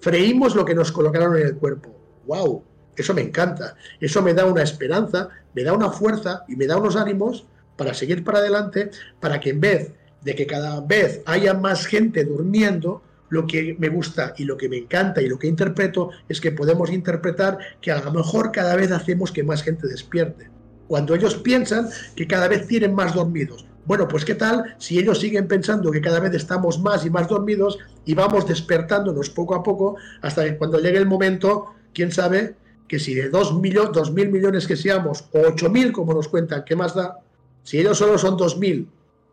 freímos 0.00 0.54
lo 0.54 0.64
que 0.64 0.74
nos 0.74 0.90
colocaron 0.90 1.36
en 1.36 1.46
el 1.46 1.56
cuerpo? 1.56 1.94
¡Wow! 2.26 2.62
Eso 2.96 3.14
me 3.14 3.22
encanta. 3.22 3.76
Eso 4.00 4.22
me 4.22 4.34
da 4.34 4.44
una 4.44 4.62
esperanza, 4.62 5.28
me 5.54 5.62
da 5.62 5.72
una 5.72 5.90
fuerza 5.90 6.44
y 6.48 6.56
me 6.56 6.66
da 6.66 6.78
unos 6.78 6.96
ánimos 6.96 7.46
para 7.76 7.94
seguir 7.94 8.24
para 8.24 8.38
adelante, 8.38 8.90
para 9.20 9.38
que 9.38 9.50
en 9.50 9.60
vez 9.60 9.92
de 10.22 10.34
que 10.34 10.46
cada 10.46 10.80
vez 10.80 11.22
haya 11.26 11.54
más 11.54 11.86
gente 11.86 12.24
durmiendo, 12.24 13.02
lo 13.30 13.46
que 13.46 13.76
me 13.78 13.88
gusta 13.88 14.34
y 14.36 14.44
lo 14.44 14.56
que 14.56 14.68
me 14.68 14.78
encanta 14.78 15.20
y 15.22 15.28
lo 15.28 15.38
que 15.38 15.46
interpreto 15.46 16.10
es 16.28 16.40
que 16.40 16.52
podemos 16.52 16.90
interpretar 16.90 17.58
que 17.80 17.92
a 17.92 18.02
lo 18.02 18.12
mejor 18.12 18.52
cada 18.52 18.76
vez 18.76 18.90
hacemos 18.92 19.32
que 19.32 19.42
más 19.42 19.62
gente 19.62 19.86
despierte 19.86 20.50
cuando 20.88 21.14
ellos 21.14 21.36
piensan 21.36 21.88
que 22.16 22.26
cada 22.26 22.48
vez 22.48 22.66
tienen 22.66 22.94
más 22.94 23.14
dormidos. 23.14 23.66
Bueno, 23.84 24.08
pues 24.08 24.24
qué 24.24 24.34
tal 24.34 24.74
si 24.78 24.98
ellos 24.98 25.20
siguen 25.20 25.46
pensando 25.46 25.90
que 25.90 26.00
cada 26.00 26.20
vez 26.20 26.34
estamos 26.34 26.80
más 26.80 27.06
y 27.06 27.10
más 27.10 27.28
dormidos 27.28 27.78
y 28.04 28.14
vamos 28.14 28.46
despertándonos 28.46 29.30
poco 29.30 29.54
a 29.54 29.62
poco 29.62 29.96
hasta 30.22 30.44
que 30.44 30.56
cuando 30.56 30.78
llegue 30.78 30.98
el 30.98 31.06
momento, 31.06 31.74
quién 31.94 32.10
sabe 32.10 32.56
que 32.88 32.98
si 32.98 33.14
de 33.14 33.28
2 33.28 33.60
mil 33.60 34.30
millones 34.30 34.66
que 34.66 34.76
seamos 34.76 35.28
o 35.32 35.40
8 35.46 35.70
mil 35.70 35.92
como 35.92 36.14
nos 36.14 36.28
cuentan, 36.28 36.64
¿qué 36.64 36.74
más 36.74 36.94
da? 36.94 37.18
Si 37.62 37.78
ellos 37.78 37.98
solo 37.98 38.18
son 38.18 38.36
2 38.36 38.58
mil, 38.58 38.88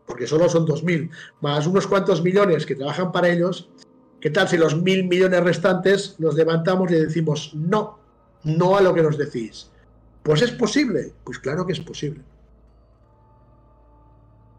porque 0.06 0.26
solo 0.26 0.48
son 0.48 0.66
2 0.66 0.84
mil, 0.84 1.10
más 1.40 1.66
unos 1.66 1.86
cuantos 1.86 2.22
millones 2.22 2.66
que 2.66 2.74
trabajan 2.74 3.12
para 3.12 3.28
ellos, 3.28 3.68
¿qué 4.20 4.30
tal 4.30 4.48
si 4.48 4.56
los 4.56 4.80
mil 4.80 5.04
millones 5.04 5.42
restantes 5.42 6.16
nos 6.18 6.34
levantamos 6.34 6.90
y 6.90 6.94
decimos 6.94 7.54
no, 7.54 7.98
no 8.44 8.76
a 8.76 8.80
lo 8.80 8.94
que 8.94 9.02
nos 9.02 9.18
decís? 9.18 9.70
Pues 10.22 10.42
es 10.42 10.50
posible, 10.52 11.12
pues 11.24 11.38
claro 11.38 11.66
que 11.66 11.72
es 11.72 11.80
posible. 11.80 12.22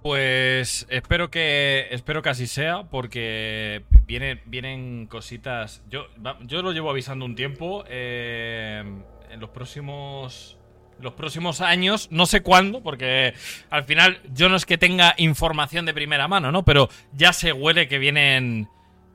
Pues 0.04 0.86
espero 0.90 1.30
que 1.30 1.88
espero 1.92 2.22
que 2.22 2.30
así 2.30 2.48
sea, 2.48 2.84
porque 2.90 3.84
vienen, 4.06 5.08
cositas. 5.08 5.82
Yo, 5.90 6.06
yo 6.46 6.62
lo 6.62 6.72
llevo 6.72 6.90
avisando 6.90 7.26
un 7.26 7.36
tiempo. 7.36 7.84
Eh, 7.90 8.84
en 9.30 9.40
los 9.40 9.50
próximos. 9.50 10.58
Los 11.00 11.14
próximos 11.14 11.62
años, 11.62 12.08
no 12.10 12.26
sé 12.26 12.42
cuándo, 12.42 12.82
porque 12.82 13.36
al 13.70 13.84
final 13.84 14.20
yo 14.34 14.50
no 14.50 14.56
es 14.56 14.66
que 14.66 14.80
tenga 14.80 15.14
información 15.18 15.86
de 15.86 15.94
primera 15.94 16.28
mano, 16.28 16.52
¿no? 16.52 16.66
Pero 16.66 16.90
ya 17.14 17.34
se 17.34 17.54
huele 17.54 17.88
que 17.88 18.00
vienen. 18.00 18.68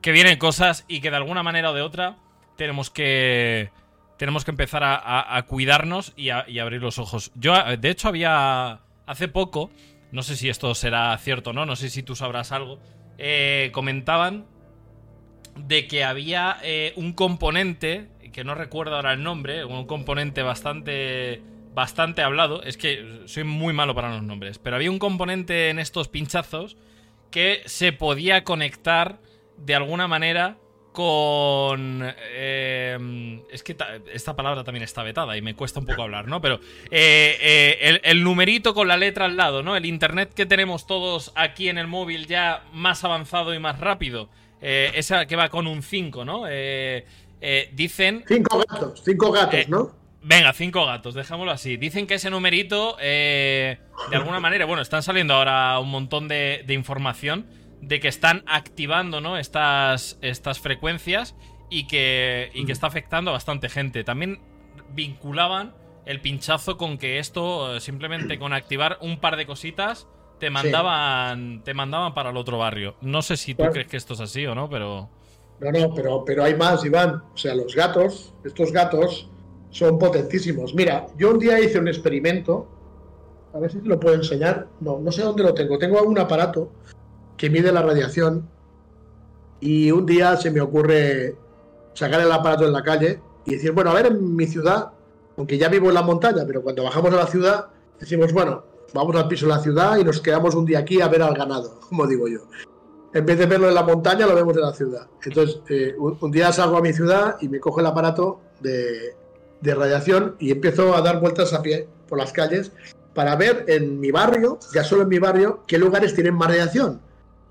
Que 0.03 0.11
vienen 0.11 0.37
cosas 0.37 0.85
y 0.87 1.01
que 1.01 1.09
de 1.09 1.17
alguna 1.17 1.41
manera 1.41 1.71
o 1.71 1.73
de 1.73 1.81
otra 1.81 2.17
tenemos 2.55 2.91
que. 2.91 3.71
Tenemos 4.19 4.45
que 4.45 4.51
empezar 4.51 4.83
a, 4.85 5.43
cuidarnos 5.47 6.13
y, 6.15 6.25
y 6.25 6.59
abrir 6.59 6.81
los 6.81 6.99
ojos. 6.99 7.31
Yo, 7.33 7.55
de 7.77 7.89
hecho, 7.89 8.07
había. 8.07 8.81
Hace 9.07 9.27
poco 9.27 9.71
no 10.13 10.21
sé 10.21 10.37
si 10.37 10.47
esto 10.47 10.73
será 10.75 11.17
cierto 11.17 11.49
o 11.49 11.53
no, 11.53 11.65
no 11.65 11.75
sé 11.75 11.89
si 11.89 12.03
tú 12.03 12.15
sabrás 12.15 12.51
algo, 12.51 12.79
eh, 13.17 13.71
comentaban 13.73 14.45
de 15.55 15.87
que 15.87 16.03
había 16.03 16.57
eh, 16.61 16.93
un 16.95 17.13
componente, 17.13 18.09
que 18.31 18.43
no 18.43 18.53
recuerdo 18.53 18.95
ahora 18.95 19.13
el 19.13 19.23
nombre, 19.23 19.65
un 19.65 19.87
componente 19.87 20.43
bastante, 20.43 21.41
bastante 21.73 22.21
hablado, 22.21 22.61
es 22.61 22.77
que 22.77 23.23
soy 23.25 23.43
muy 23.43 23.73
malo 23.73 23.95
para 23.95 24.11
los 24.13 24.21
nombres, 24.21 24.59
pero 24.59 24.75
había 24.75 24.91
un 24.91 24.99
componente 24.99 25.69
en 25.69 25.79
estos 25.79 26.09
pinchazos 26.09 26.77
que 27.31 27.63
se 27.65 27.91
podía 27.91 28.43
conectar 28.43 29.17
de 29.57 29.75
alguna 29.75 30.07
manera 30.07 30.57
con... 30.93 32.01
Eh, 32.31 33.41
es 33.51 33.63
que 33.63 33.75
esta 34.13 34.35
palabra 34.35 34.63
también 34.63 34.83
está 34.83 35.03
vetada 35.03 35.35
y 35.35 35.41
me 35.41 35.55
cuesta 35.55 35.81
un 35.81 35.85
poco 35.85 36.03
hablar, 36.03 36.27
¿no? 36.27 36.39
Pero 36.39 36.59
eh, 36.91 37.37
eh, 37.41 37.99
el, 38.03 38.23
numerito 38.23 38.73
con 38.73 38.87
la 38.87 38.95
letra 38.95 39.25
al 39.25 39.35
lado, 39.35 39.63
¿no? 39.63 39.75
El 39.75 39.85
Internet 39.85 40.33
que 40.33 40.45
tenemos 40.45 40.87
todos 40.87 41.33
aquí 41.35 41.67
en 41.67 41.77
el 41.77 41.87
móvil 41.87 42.27
ya 42.27 42.63
más 42.71 43.03
avanzado 43.03 43.53
y 43.53 43.59
más 43.59 43.79
rápido. 43.79 44.29
esa 44.61 45.25
que 45.25 45.35
va 45.35 45.49
con 45.49 45.67
un 45.67 45.83
5, 45.83 46.23
¿no? 46.23 46.43
dicen... 47.73 48.23
Cinco 48.25 48.63
gatos, 48.69 49.01
cinco 49.03 49.31
gatos, 49.31 49.67
¿no? 49.67 49.91
Venga, 50.25 50.53
cinco 50.53 50.85
gatos, 50.85 51.15
dejémoslo 51.15 51.51
así. 51.51 51.75
Dicen 51.75 52.07
que 52.07 52.13
ese 52.13 52.29
numerito, 52.29 52.95
de 52.97 53.77
alguna 54.13 54.39
manera, 54.39 54.65
bueno, 54.65 54.81
están 54.81 55.03
saliendo 55.03 55.33
ahora 55.33 55.77
un 55.79 55.89
montón 55.89 56.29
de, 56.29 56.63
de 56.65 56.73
información 56.73 57.45
de 57.87 57.99
que 57.99 58.07
están 58.07 58.43
activando 58.47 59.19
¿no? 59.21 59.37
estas, 59.37 60.17
estas 60.21 60.59
frecuencias 60.59 61.35
y 61.69 61.87
que, 61.87 62.49
y 62.53 62.65
que 62.65 62.71
está 62.71 62.87
afectando 62.87 63.31
a 63.31 63.33
bastante 63.33 63.69
gente. 63.69 64.03
También 64.03 64.39
vinculaban 64.93 65.73
el 66.05 66.21
pinchazo 66.21 66.77
con 66.77 66.97
que 66.97 67.19
esto, 67.19 67.75
eh, 67.75 67.81
simplemente 67.81 68.39
con 68.39 68.53
activar 68.53 68.97
un 69.01 69.19
par 69.19 69.37
de 69.37 69.45
cositas, 69.45 70.07
te 70.39 70.49
mandaban, 70.49 71.63
te 71.63 71.73
mandaban 71.73 72.13
para 72.13 72.29
el 72.29 72.37
otro 72.37 72.57
barrio. 72.57 72.95
No 73.01 73.21
sé 73.21 73.37
si 73.37 73.55
tú 73.55 73.63
crees 73.71 73.87
que 73.87 73.97
esto 73.97 74.13
es 74.13 74.19
así 74.19 74.45
o 74.45 74.55
no, 74.55 74.69
pero... 74.69 75.09
No, 75.59 75.71
no, 75.71 75.93
pero, 75.93 76.23
pero 76.25 76.43
hay 76.43 76.55
más, 76.55 76.83
Iván. 76.83 77.23
O 77.33 77.37
sea, 77.37 77.55
los 77.55 77.75
gatos, 77.75 78.33
estos 78.43 78.71
gatos, 78.71 79.29
son 79.69 79.97
potentísimos. 79.97 80.73
Mira, 80.75 81.07
yo 81.17 81.31
un 81.31 81.39
día 81.39 81.59
hice 81.59 81.79
un 81.79 81.87
experimento, 81.87 82.67
a 83.53 83.59
ver 83.59 83.71
si 83.71 83.79
te 83.79 83.87
lo 83.87 83.99
puedo 83.99 84.15
enseñar. 84.15 84.67
No, 84.81 84.99
no 84.99 85.11
sé 85.11 85.21
dónde 85.21 85.43
lo 85.43 85.53
tengo. 85.53 85.77
Tengo 85.77 86.01
un 86.03 86.19
aparato 86.19 86.71
que 87.37 87.49
mide 87.49 87.71
la 87.71 87.81
radiación 87.81 88.47
y 89.59 89.91
un 89.91 90.05
día 90.05 90.35
se 90.37 90.51
me 90.51 90.61
ocurre 90.61 91.37
sacar 91.93 92.21
el 92.21 92.31
aparato 92.31 92.65
en 92.65 92.73
la 92.73 92.83
calle 92.83 93.21
y 93.45 93.55
decir, 93.55 93.71
bueno, 93.71 93.91
a 93.91 93.93
ver, 93.93 94.07
en 94.07 94.35
mi 94.35 94.45
ciudad, 94.45 94.91
aunque 95.37 95.57
ya 95.57 95.69
vivo 95.69 95.87
en 95.87 95.95
la 95.95 96.01
montaña, 96.01 96.43
pero 96.45 96.61
cuando 96.61 96.83
bajamos 96.83 97.13
a 97.13 97.17
la 97.17 97.27
ciudad, 97.27 97.67
decimos, 97.99 98.33
bueno, 98.33 98.63
vamos 98.93 99.15
al 99.15 99.27
piso 99.27 99.45
de 99.45 99.53
la 99.53 99.59
ciudad 99.59 99.97
y 99.97 100.03
nos 100.03 100.19
quedamos 100.19 100.55
un 100.55 100.65
día 100.65 100.79
aquí 100.79 101.01
a 101.01 101.07
ver 101.07 101.21
al 101.21 101.33
ganado, 101.33 101.79
como 101.89 102.05
digo 102.07 102.27
yo. 102.27 102.39
En 103.13 103.25
vez 103.25 103.37
de 103.37 103.45
verlo 103.45 103.69
en 103.69 103.75
la 103.75 103.83
montaña, 103.83 104.25
lo 104.25 104.35
vemos 104.35 104.55
en 104.57 104.63
la 104.63 104.73
ciudad. 104.73 105.07
Entonces, 105.23 105.61
eh, 105.69 105.95
un, 105.97 106.31
día 106.31 106.51
salgo 106.51 106.77
a 106.77 106.81
mi 106.81 106.93
ciudad 106.93 107.37
y 107.41 107.47
me 107.47 107.59
cojo 107.59 107.79
el 107.79 107.85
aparato 107.85 108.41
de, 108.59 109.15
de 109.61 109.75
radiación 109.75 110.35
y 110.39 110.51
empiezo 110.51 110.95
a 110.95 111.01
dar 111.01 111.21
vueltas 111.21 111.53
a 111.53 111.61
pie 111.61 111.87
por 112.09 112.17
las 112.17 112.33
calles 112.33 112.71
para 113.13 113.35
ver 113.35 113.65
en 113.67 113.99
mi 113.99 114.09
barrio, 114.09 114.57
ya 114.73 114.83
solo 114.83 115.03
en 115.03 115.09
mi 115.09 115.19
barrio, 115.19 115.63
qué 115.67 115.77
lugares 115.77 116.15
tienen 116.15 116.33
más 116.33 116.47
radiación 116.49 116.99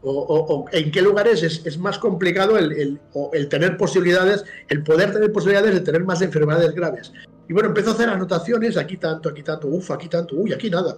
o, 0.04 0.64
en 0.72 0.90
qué 0.90 1.00
lugares 1.00 1.42
es, 1.42 1.78
más 1.78 1.98
complicado 1.98 2.58
el, 2.58 3.00
tener 3.48 3.76
posibilidades, 3.76 4.44
el 4.68 4.82
poder 4.82 5.12
tener 5.12 5.32
posibilidades 5.32 5.74
de 5.74 5.80
tener 5.80 6.04
más 6.04 6.22
enfermedades 6.22 6.74
graves. 6.74 7.12
Y 7.48 7.52
bueno, 7.52 7.68
empezó 7.68 7.90
a 7.90 7.94
hacer 7.94 8.08
anotaciones, 8.08 8.76
aquí 8.76 8.96
tanto, 8.96 9.28
aquí 9.28 9.42
tanto, 9.42 9.68
uff, 9.68 9.90
aquí 9.90 10.08
tanto, 10.08 10.36
uy, 10.36 10.52
aquí 10.52 10.70
nada. 10.70 10.96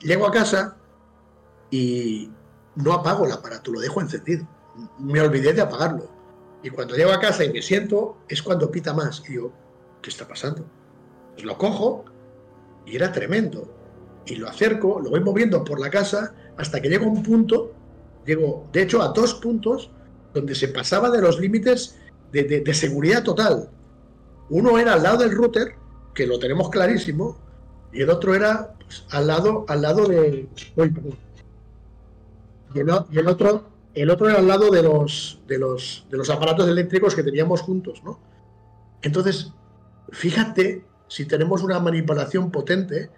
Llego 0.00 0.26
a 0.26 0.32
casa 0.32 0.76
y 1.70 2.30
no 2.76 2.92
apago 2.92 3.26
el 3.26 3.32
aparato, 3.32 3.72
lo 3.72 3.80
dejo 3.80 4.00
encendido. 4.00 4.46
Me 4.98 5.20
olvidé 5.20 5.52
de 5.52 5.62
apagarlo. 5.62 6.10
Y 6.62 6.70
cuando 6.70 6.94
llego 6.94 7.12
a 7.12 7.20
casa 7.20 7.44
y 7.44 7.52
me 7.52 7.62
siento, 7.62 8.18
es 8.28 8.42
cuando 8.42 8.70
pita 8.70 8.92
más. 8.92 9.22
Y 9.28 9.34
yo, 9.34 9.52
¿qué 10.02 10.10
está 10.10 10.26
pasando? 10.28 10.66
Pues 11.34 11.44
lo 11.44 11.56
cojo 11.56 12.04
y 12.84 12.96
era 12.96 13.12
tremendo. 13.12 13.72
Y 14.26 14.34
lo 14.34 14.48
acerco, 14.48 15.00
lo 15.00 15.10
voy 15.10 15.20
moviendo 15.20 15.62
por 15.64 15.78
la 15.78 15.88
casa 15.88 16.34
hasta 16.56 16.80
que 16.80 16.88
llegó 16.88 17.06
un 17.06 17.22
punto, 17.22 17.72
llegó 18.24 18.68
de 18.72 18.82
hecho 18.82 19.02
a 19.02 19.08
dos 19.08 19.34
puntos 19.34 19.90
donde 20.34 20.54
se 20.54 20.68
pasaba 20.68 21.10
de 21.10 21.20
los 21.20 21.40
límites 21.40 21.98
de, 22.32 22.74
seguridad 22.74 23.24
total. 23.24 23.70
Uno 24.50 24.78
era 24.78 24.94
al 24.94 25.02
lado 25.02 25.18
del 25.18 25.32
router, 25.32 25.74
que 26.14 26.26
lo 26.26 26.38
tenemos 26.38 26.68
clarísimo, 26.70 27.38
y 27.92 28.02
el 28.02 28.10
otro 28.10 28.34
era 28.34 28.74
pues, 28.78 29.04
al 29.10 29.26
lado, 29.26 29.64
al 29.68 29.82
lado 29.82 30.06
de. 30.06 30.48
Y 32.74 32.78
el, 32.78 33.28
otro, 33.28 33.70
el 33.94 34.10
otro 34.10 34.28
era 34.28 34.38
al 34.38 34.46
lado 34.46 34.70
de 34.70 34.82
los, 34.82 35.40
de 35.46 35.58
los, 35.58 36.06
de 36.10 36.18
los 36.18 36.28
aparatos 36.28 36.68
eléctricos 36.68 37.14
que 37.14 37.22
teníamos 37.22 37.62
juntos, 37.62 38.02
¿no? 38.04 38.20
Entonces, 39.00 39.52
fíjate 40.10 40.84
si 41.08 41.24
tenemos 41.24 41.62
una 41.62 41.78
manipulación 41.80 42.50
potente 42.50 43.10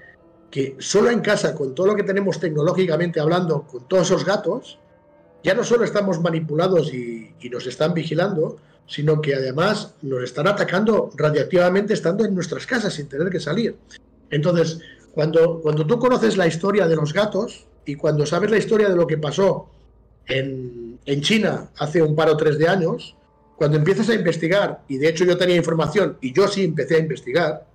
que 0.50 0.76
solo 0.78 1.10
en 1.10 1.20
casa, 1.20 1.54
con 1.54 1.74
todo 1.74 1.88
lo 1.88 1.96
que 1.96 2.02
tenemos 2.02 2.40
tecnológicamente 2.40 3.20
hablando, 3.20 3.62
con 3.62 3.86
todos 3.86 4.06
esos 4.06 4.24
gatos, 4.24 4.78
ya 5.42 5.54
no 5.54 5.62
solo 5.62 5.84
estamos 5.84 6.20
manipulados 6.20 6.92
y, 6.92 7.34
nos 7.50 7.66
están 7.66 7.94
vigilando, 7.94 8.58
sino 8.86 9.20
que 9.20 9.34
además 9.34 9.94
nos 10.02 10.22
están 10.22 10.46
atacando 10.46 11.10
radiactivamente 11.14 11.94
estando 11.94 12.24
en 12.24 12.34
nuestras 12.34 12.66
casas 12.66 12.94
sin 12.94 13.08
tener 13.08 13.30
que 13.30 13.40
salir. 13.40 13.76
Entonces, 14.30 14.80
cuando, 15.12 15.60
cuando 15.60 15.86
tú 15.86 15.98
conoces 15.98 16.36
la 16.36 16.46
historia 16.46 16.88
de 16.88 16.96
los 16.96 17.12
gatos 17.12 17.66
y 17.84 17.94
cuando 17.94 18.26
sabes 18.26 18.50
la 18.50 18.58
historia 18.58 18.88
de 18.88 18.96
lo 18.96 19.06
que 19.06 19.18
pasó 19.18 19.68
en, 20.26 20.98
en 21.04 21.20
China 21.20 21.70
hace 21.78 22.02
un 22.02 22.14
par 22.14 22.28
o 22.28 22.36
tres 22.36 22.58
de 22.58 22.68
años, 22.68 23.14
cuando 23.56 23.76
empiezas 23.76 24.08
a 24.08 24.14
investigar, 24.14 24.82
y 24.88 24.98
de 24.98 25.08
hecho 25.08 25.24
yo 25.24 25.36
tenía 25.36 25.56
información 25.56 26.16
y 26.20 26.32
yo 26.32 26.46
sí 26.48 26.64
empecé 26.64 26.96
a 26.96 27.00
investigar, 27.00 27.66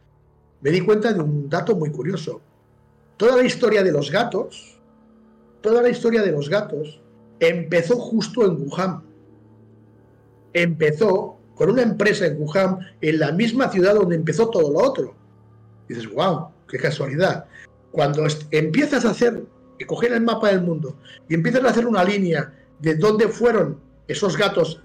me 0.61 0.71
di 0.71 0.81
cuenta 0.81 1.11
de 1.11 1.19
un 1.19 1.49
dato 1.49 1.75
muy 1.75 1.91
curioso. 1.91 2.41
Toda 3.17 3.37
la 3.37 3.43
historia 3.43 3.83
de 3.83 3.91
los 3.91 4.11
gatos, 4.11 4.79
toda 5.61 5.81
la 5.81 5.89
historia 5.89 6.21
de 6.21 6.31
los 6.31 6.49
gatos 6.49 7.01
empezó 7.39 7.95
justo 7.97 8.45
en 8.45 8.61
Wuhan. 8.61 9.03
Empezó 10.53 11.37
con 11.55 11.69
una 11.69 11.83
empresa 11.83 12.25
en 12.25 12.41
Wuhan, 12.41 12.79
en 13.01 13.19
la 13.19 13.31
misma 13.31 13.69
ciudad 13.69 13.95
donde 13.95 14.15
empezó 14.15 14.49
todo 14.49 14.71
lo 14.71 14.79
otro. 14.79 15.15
Y 15.87 15.93
dices, 15.93 16.11
wow, 16.11 16.49
qué 16.67 16.77
casualidad. 16.77 17.45
Cuando 17.91 18.25
empiezas 18.51 19.05
a 19.05 19.11
hacer, 19.11 19.43
que 19.77 19.85
coger 19.85 20.13
el 20.13 20.21
mapa 20.21 20.49
del 20.49 20.61
mundo 20.61 20.97
y 21.27 21.33
empiezas 21.33 21.63
a 21.63 21.69
hacer 21.69 21.87
una 21.87 22.03
línea 22.03 22.53
de 22.79 22.95
dónde 22.95 23.27
fueron 23.27 23.79
esos 24.07 24.37
gatos 24.37 24.81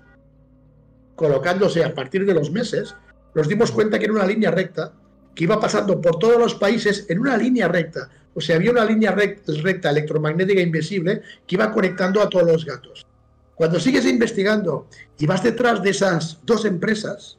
colocándose 1.16 1.84
a 1.84 1.94
partir 1.94 2.24
de 2.24 2.34
los 2.34 2.50
meses, 2.50 2.94
nos 3.34 3.48
dimos 3.48 3.72
cuenta 3.72 3.98
que 3.98 4.04
era 4.04 4.14
una 4.14 4.26
línea 4.26 4.50
recta 4.50 4.92
que 5.38 5.44
iba 5.44 5.60
pasando 5.60 6.00
por 6.00 6.18
todos 6.18 6.36
los 6.36 6.56
países 6.56 7.06
en 7.08 7.20
una 7.20 7.36
línea 7.36 7.68
recta. 7.68 8.10
O 8.34 8.40
sea, 8.40 8.56
había 8.56 8.72
una 8.72 8.84
línea 8.84 9.12
recta, 9.12 9.88
electromagnética 9.88 10.60
invisible 10.60 11.22
que 11.46 11.54
iba 11.54 11.70
conectando 11.70 12.20
a 12.20 12.28
todos 12.28 12.44
los 12.44 12.64
gatos. 12.64 13.06
Cuando 13.54 13.78
sigues 13.78 14.04
investigando 14.04 14.88
y 15.16 15.26
vas 15.26 15.44
detrás 15.44 15.80
de 15.80 15.90
esas 15.90 16.40
dos 16.44 16.64
empresas, 16.64 17.38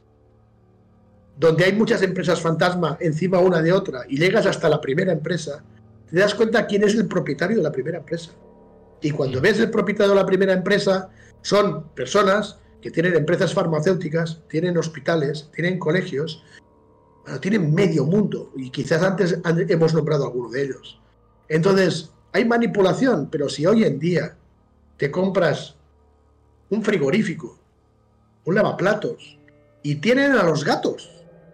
donde 1.38 1.66
hay 1.66 1.74
muchas 1.74 2.00
empresas 2.00 2.40
fantasma 2.40 2.96
encima 3.00 3.38
una 3.38 3.60
de 3.60 3.70
otra, 3.70 4.06
y 4.08 4.16
llegas 4.16 4.46
hasta 4.46 4.70
la 4.70 4.80
primera 4.80 5.12
empresa, 5.12 5.62
te 6.10 6.20
das 6.20 6.34
cuenta 6.34 6.66
quién 6.66 6.82
es 6.84 6.94
el 6.94 7.06
propietario 7.06 7.58
de 7.58 7.64
la 7.64 7.72
primera 7.72 7.98
empresa. 7.98 8.30
Y 9.02 9.10
cuando 9.10 9.42
ves 9.42 9.60
el 9.60 9.68
propietario 9.68 10.14
de 10.14 10.20
la 10.20 10.26
primera 10.26 10.54
empresa, 10.54 11.10
son 11.42 11.90
personas 11.90 12.56
que 12.80 12.90
tienen 12.90 13.14
empresas 13.14 13.52
farmacéuticas, 13.52 14.40
tienen 14.48 14.78
hospitales, 14.78 15.50
tienen 15.52 15.78
colegios, 15.78 16.42
tienen 17.38 17.74
medio 17.74 18.04
mundo 18.06 18.50
y 18.56 18.70
quizás 18.70 19.02
antes 19.02 19.38
hemos 19.44 19.94
nombrado 19.94 20.24
alguno 20.24 20.48
de 20.50 20.64
ellos. 20.64 20.98
Entonces, 21.48 22.10
hay 22.32 22.44
manipulación, 22.44 23.28
pero 23.30 23.48
si 23.48 23.66
hoy 23.66 23.84
en 23.84 23.98
día 23.98 24.36
te 24.96 25.10
compras 25.10 25.76
un 26.70 26.82
frigorífico, 26.82 27.58
un 28.44 28.54
lavaplatos 28.54 29.38
y 29.82 29.96
tienen 29.96 30.32
a 30.32 30.44
los 30.44 30.64
gatos, 30.64 31.10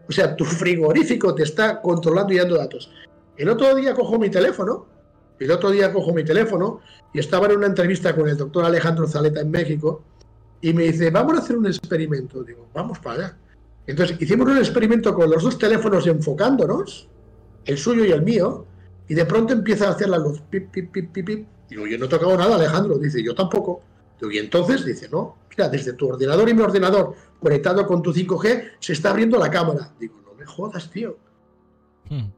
o 0.09 0.13
sea, 0.13 0.37
tu 0.37 0.45
frigorífico 0.45 1.35
te 1.35 1.43
está 1.43 1.81
controlando 1.81 2.33
y 2.33 2.39
dando 2.39 2.57
datos. 2.57 2.91
El 3.37 3.49
otro 3.49 3.75
día 3.75 3.95
cojo 3.95 4.19
mi 4.19 4.31
teléfono 4.31 4.87
El 5.39 5.51
otro 5.51 5.71
día 5.71 5.93
cojo 5.93 6.15
mi 6.15 6.25
teléfono 6.25 6.81
y 7.13 7.19
estaba 7.19 7.47
en 7.47 7.59
una 7.59 7.67
entrevista 7.67 8.15
con 8.15 8.29
el 8.29 8.37
doctor 8.37 8.65
Alejandro 8.65 9.07
Zaleta 9.07 9.41
en 9.41 9.51
México 9.51 10.03
y 10.61 10.73
me 10.73 10.85
dice, 10.85 11.11
vamos 11.11 11.35
a 11.35 11.41
hacer 11.41 11.57
un 11.57 11.67
experimento. 11.67 12.43
Digo, 12.43 12.67
vamos 12.73 12.99
para 12.99 13.17
allá. 13.17 13.39
Entonces 13.87 14.21
hicimos 14.21 14.49
un 14.49 14.59
experimento 14.59 15.15
con 15.15 15.31
los 15.31 15.43
dos 15.43 15.59
teléfonos 15.59 16.07
enfocándonos, 16.07 17.09
el 17.65 17.79
suyo 17.79 18.05
y 18.05 18.11
el 18.11 18.23
mío, 18.23 18.67
y 19.09 19.15
de 19.15 19.25
pronto 19.25 19.53
empieza 19.53 19.89
a 19.89 19.91
hacer 19.93 20.09
la 20.09 20.19
luz. 20.19 20.41
Pip, 20.51 20.71
pip, 20.71 20.91
pip, 20.91 21.13
pip, 21.13 21.27
pip. 21.27 21.49
Digo, 21.69 21.87
yo 21.87 21.99
no 21.99 22.07
he 22.07 22.09
tocado 22.09 22.37
nada, 22.37 22.57
Alejandro. 22.57 22.99
Dice, 22.99 23.23
yo 23.23 23.35
tampoco. 23.35 23.83
Digo, 24.21 24.33
y 24.33 24.39
entonces 24.39 24.85
dice, 24.85 25.09
no, 25.09 25.37
mira, 25.51 25.69
desde 25.69 25.93
tu 25.93 26.09
ordenador 26.09 26.49
y 26.49 26.55
mi 26.55 26.63
ordenador 26.63 27.15
conectado 27.39 27.87
con 27.87 28.03
tu 28.03 28.13
5G 28.13 28.73
se 28.81 28.93
está 28.93 29.11
abriendo 29.11 29.39
la 29.39 29.51
cámara. 29.51 29.93
Digo, 30.01 30.21
no 30.25 30.35
me 30.35 30.45
jodas, 30.45 30.91
tío. 30.91 31.17
Hmm. 32.09 32.31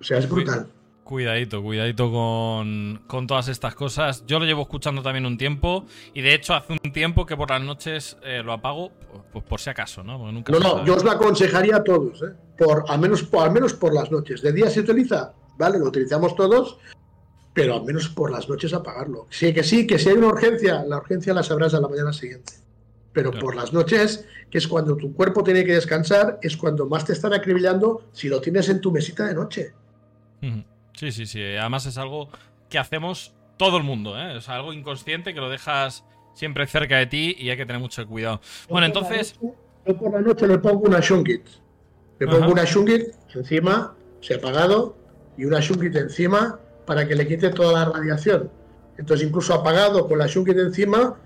O 0.00 0.04
sea, 0.04 0.18
es 0.18 0.28
brutal. 0.28 0.68
Cuidadito, 1.12 1.62
cuidadito 1.62 2.10
con, 2.10 3.02
con, 3.06 3.26
todas 3.26 3.48
estas 3.48 3.74
cosas. 3.74 4.24
Yo 4.26 4.38
lo 4.38 4.46
llevo 4.46 4.62
escuchando 4.62 5.02
también 5.02 5.26
un 5.26 5.36
tiempo 5.36 5.84
y 6.14 6.22
de 6.22 6.32
hecho 6.32 6.54
hace 6.54 6.72
un 6.72 6.78
tiempo 6.90 7.26
que 7.26 7.36
por 7.36 7.50
las 7.50 7.60
noches 7.60 8.16
eh, 8.24 8.40
lo 8.42 8.54
apago, 8.54 8.92
pues 9.30 9.44
por 9.44 9.60
si 9.60 9.68
acaso, 9.68 10.02
¿no? 10.02 10.16
no, 10.16 10.42
no, 10.58 10.86
yo 10.86 10.94
os 10.94 11.04
lo 11.04 11.10
aconsejaría 11.10 11.76
a 11.76 11.84
todos, 11.84 12.22
¿eh? 12.22 12.32
Por, 12.56 12.86
al, 12.88 12.98
menos, 12.98 13.24
por, 13.24 13.44
al 13.46 13.52
menos 13.52 13.74
por 13.74 13.92
las 13.92 14.10
noches. 14.10 14.40
De 14.40 14.54
día 14.54 14.70
se 14.70 14.80
utiliza, 14.80 15.34
¿vale? 15.58 15.78
Lo 15.78 15.88
utilizamos 15.88 16.34
todos, 16.34 16.78
pero 17.52 17.74
al 17.74 17.84
menos 17.84 18.08
por 18.08 18.30
las 18.30 18.48
noches 18.48 18.72
apagarlo. 18.72 19.26
Sí, 19.28 19.52
que 19.52 19.62
sí, 19.62 19.86
que 19.86 19.98
si 19.98 20.08
hay 20.08 20.16
una 20.16 20.28
urgencia, 20.28 20.82
la 20.88 20.96
urgencia 20.96 21.34
la 21.34 21.42
sabrás 21.42 21.74
a 21.74 21.80
la 21.80 21.88
mañana 21.88 22.14
siguiente. 22.14 22.54
Pero 23.12 23.32
por 23.32 23.54
las 23.54 23.74
noches, 23.74 24.24
que 24.50 24.56
es 24.56 24.66
cuando 24.66 24.96
tu 24.96 25.12
cuerpo 25.12 25.44
tiene 25.44 25.62
que 25.66 25.74
descansar, 25.74 26.38
es 26.40 26.56
cuando 26.56 26.86
más 26.86 27.04
te 27.04 27.12
están 27.12 27.34
acribillando 27.34 28.08
si 28.12 28.30
lo 28.30 28.40
tienes 28.40 28.70
en 28.70 28.80
tu 28.80 28.90
mesita 28.90 29.26
de 29.26 29.34
noche. 29.34 29.74
Sí, 30.94 31.12
sí, 31.12 31.26
sí. 31.26 31.42
Además 31.56 31.86
es 31.86 31.98
algo 31.98 32.28
que 32.68 32.78
hacemos 32.78 33.34
todo 33.56 33.76
el 33.76 33.82
mundo, 33.82 34.18
¿eh? 34.18 34.38
Es 34.38 34.48
algo 34.48 34.72
inconsciente 34.72 35.34
que 35.34 35.40
lo 35.40 35.50
dejas 35.50 36.04
siempre 36.34 36.66
cerca 36.66 36.96
de 36.96 37.06
ti 37.06 37.36
y 37.38 37.50
hay 37.50 37.56
que 37.56 37.66
tener 37.66 37.80
mucho 37.80 38.06
cuidado. 38.06 38.40
Bueno, 38.68 38.86
entonces... 38.86 39.38
Yo 39.86 39.96
por 39.96 40.12
la 40.12 40.20
noche 40.20 40.46
le 40.46 40.58
pongo 40.58 40.88
una 40.88 41.00
shungit. 41.00 41.44
Le 42.18 42.26
pongo 42.26 42.52
una 42.52 42.64
shungit 42.64 43.08
encima, 43.34 43.94
se 44.20 44.34
ha 44.34 44.36
apagado, 44.36 44.96
y 45.36 45.44
una 45.44 45.60
shungit 45.60 45.94
encima 45.96 46.58
para 46.86 47.06
que 47.06 47.14
le 47.14 47.26
quite 47.26 47.50
toda 47.50 47.84
la 47.84 47.92
radiación. 47.92 48.50
Entonces, 48.98 49.26
incluso 49.26 49.54
apagado 49.54 50.06
con 50.06 50.18
la 50.18 50.26
shungit 50.26 50.56
encima, 50.56 51.16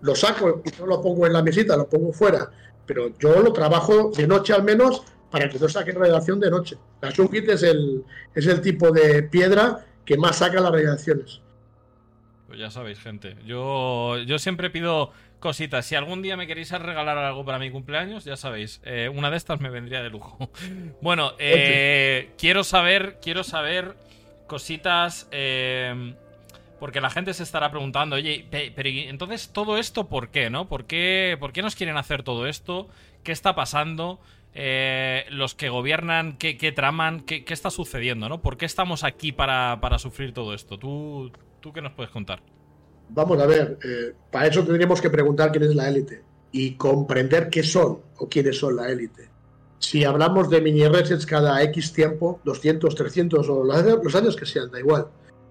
lo 0.00 0.14
saco 0.14 0.62
y 0.64 0.80
no 0.80 0.86
lo 0.86 1.02
pongo 1.02 1.26
en 1.26 1.32
la 1.32 1.42
mesita, 1.42 1.76
lo 1.76 1.88
pongo 1.88 2.12
fuera. 2.12 2.50
Pero 2.86 3.16
yo 3.18 3.40
lo 3.40 3.52
trabajo 3.52 4.12
de 4.16 4.26
noche 4.26 4.52
al 4.52 4.62
menos 4.62 5.02
para 5.30 5.48
que 5.48 5.58
no 5.58 5.68
saque 5.68 5.92
radiación 5.92 6.40
de 6.40 6.50
noche. 6.50 6.76
La 7.00 7.10
Shungit 7.10 7.48
es 7.48 7.62
el, 7.62 8.04
es 8.34 8.46
el 8.46 8.60
tipo 8.60 8.90
de 8.90 9.22
piedra 9.22 9.84
que 10.04 10.16
más 10.16 10.38
saca 10.38 10.60
las 10.60 10.72
radiaciones. 10.72 11.40
Pues 12.46 12.58
ya 12.60 12.70
sabéis, 12.70 13.00
gente. 13.00 13.36
Yo, 13.44 14.18
yo 14.18 14.38
siempre 14.38 14.70
pido 14.70 15.10
cositas. 15.40 15.84
Si 15.84 15.94
algún 15.94 16.22
día 16.22 16.36
me 16.36 16.46
queréis 16.46 16.70
regalar 16.70 17.18
algo 17.18 17.44
para 17.44 17.58
mi 17.58 17.70
cumpleaños, 17.70 18.24
ya 18.24 18.36
sabéis. 18.36 18.80
Eh, 18.84 19.10
una 19.12 19.30
de 19.30 19.36
estas 19.36 19.60
me 19.60 19.68
vendría 19.68 20.02
de 20.02 20.10
lujo. 20.10 20.50
bueno, 21.02 21.32
eh, 21.38 22.30
quiero 22.38 22.62
saber, 22.62 23.18
quiero 23.20 23.42
saber 23.42 23.96
cositas. 24.46 25.28
Eh, 25.32 26.14
porque 26.78 27.00
la 27.00 27.10
gente 27.10 27.32
se 27.32 27.42
estará 27.42 27.70
preguntando, 27.70 28.16
oye, 28.16 28.46
pero 28.50 28.88
entonces 28.88 29.50
todo 29.52 29.78
esto, 29.78 30.08
¿por 30.08 30.28
qué, 30.28 30.50
no? 30.50 30.68
¿Por 30.68 30.84
qué, 30.84 31.36
¿Por 31.40 31.52
qué 31.52 31.62
nos 31.62 31.74
quieren 31.74 31.96
hacer 31.96 32.22
todo 32.22 32.46
esto? 32.46 32.88
¿Qué 33.22 33.32
está 33.32 33.54
pasando? 33.54 34.20
Eh, 34.58 35.26
los 35.28 35.54
que 35.54 35.68
gobiernan, 35.68 36.38
qué, 36.38 36.72
traman, 36.74 37.20
qué, 37.20 37.44
está 37.48 37.68
sucediendo, 37.68 38.30
¿no? 38.30 38.40
¿Por 38.40 38.56
qué 38.56 38.64
estamos 38.64 39.04
aquí 39.04 39.30
para, 39.30 39.78
sufrir 39.98 40.32
todo 40.32 40.54
esto? 40.54 40.78
¿Tú, 40.78 41.30
¿Tú 41.60 41.74
qué 41.74 41.82
nos 41.82 41.92
puedes 41.92 42.10
contar? 42.10 42.40
Vamos 43.10 43.38
a 43.38 43.44
ver, 43.44 43.78
eh, 43.84 44.14
para 44.32 44.46
eso 44.46 44.64
tendríamos 44.64 45.02
que 45.02 45.10
preguntar 45.10 45.52
quién 45.52 45.64
es 45.64 45.74
la 45.74 45.90
élite 45.90 46.22
y 46.52 46.72
comprender 46.72 47.50
qué 47.50 47.62
son 47.62 47.98
o 48.16 48.28
quiénes 48.30 48.58
son 48.58 48.76
la 48.76 48.88
élite. 48.88 49.28
Si 49.78 50.04
hablamos 50.04 50.48
de 50.48 50.62
mini 50.62 50.88
resets 50.88 51.26
cada 51.26 51.62
X 51.64 51.92
tiempo, 51.92 52.40
200, 52.44 52.94
300 52.94 53.46
o 53.50 53.62
los 53.62 54.14
años 54.14 54.36
que 54.36 54.46
sean, 54.46 54.70
da 54.70 54.80
igual, 54.80 55.08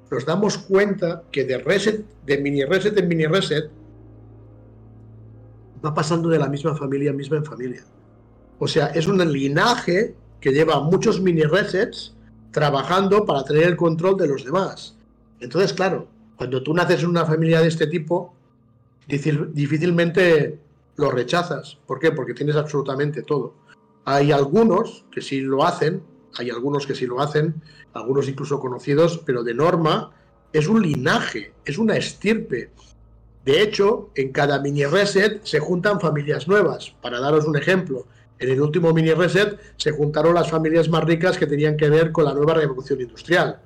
nos 0.09 0.25
damos 0.25 0.57
cuenta 0.57 1.21
que 1.31 1.43
de 1.43 1.59
reset, 1.59 2.03
de 2.25 2.39
mini 2.39 2.63
reset 2.63 2.97
en 2.97 3.07
mini 3.07 3.27
reset, 3.27 3.69
va 5.85 5.93
pasando 5.93 6.27
de 6.27 6.39
la 6.39 6.49
misma 6.49 6.75
familia 6.75 7.13
misma 7.13 7.37
en 7.37 7.45
familia. 7.45 7.83
O 8.59 8.67
sea, 8.67 8.87
es 8.87 9.07
un 9.07 9.17
linaje 9.31 10.15
que 10.39 10.51
lleva 10.51 10.79
muchos 10.81 11.19
mini 11.19 11.43
resets 11.43 12.15
trabajando 12.51 13.25
para 13.25 13.43
tener 13.43 13.63
el 13.63 13.75
control 13.75 14.17
de 14.17 14.27
los 14.27 14.45
demás. 14.45 14.95
Entonces, 15.39 15.73
claro, 15.73 16.07
cuando 16.37 16.63
tú 16.63 16.73
naces 16.73 17.03
en 17.03 17.09
una 17.09 17.25
familia 17.25 17.61
de 17.61 17.67
este 17.67 17.87
tipo, 17.87 18.33
difícilmente 19.07 20.59
lo 20.95 21.11
rechazas. 21.11 21.77
¿Por 21.85 21.99
qué? 21.99 22.11
Porque 22.11 22.33
tienes 22.33 22.55
absolutamente 22.55 23.23
todo. 23.23 23.55
Hay 24.05 24.31
algunos 24.31 25.05
que 25.11 25.21
sí 25.21 25.41
lo 25.41 25.65
hacen, 25.65 26.03
hay 26.37 26.49
algunos 26.49 26.85
que 26.87 26.95
sí 26.95 27.05
lo 27.05 27.21
hacen, 27.21 27.61
algunos 27.93 28.27
incluso 28.27 28.59
conocidos, 28.59 29.21
pero 29.25 29.43
de 29.43 29.53
norma 29.53 30.11
es 30.53 30.67
un 30.67 30.81
linaje, 30.81 31.53
es 31.65 31.77
una 31.77 31.97
estirpe. 31.97 32.71
De 33.43 33.61
hecho, 33.61 34.09
en 34.15 34.31
cada 34.31 34.59
mini 34.59 34.85
reset 34.85 35.43
se 35.43 35.59
juntan 35.59 35.99
familias 35.99 36.47
nuevas. 36.47 36.95
Para 37.01 37.19
daros 37.19 37.45
un 37.45 37.57
ejemplo, 37.57 38.05
en 38.39 38.49
el 38.49 38.61
último 38.61 38.93
mini 38.93 39.13
reset 39.13 39.57
se 39.77 39.91
juntaron 39.91 40.35
las 40.35 40.49
familias 40.49 40.89
más 40.89 41.03
ricas 41.03 41.37
que 41.37 41.47
tenían 41.47 41.77
que 41.77 41.89
ver 41.89 42.11
con 42.11 42.25
la 42.25 42.33
nueva 42.33 42.55
revolución 42.55 42.99
industrial. 43.01 43.59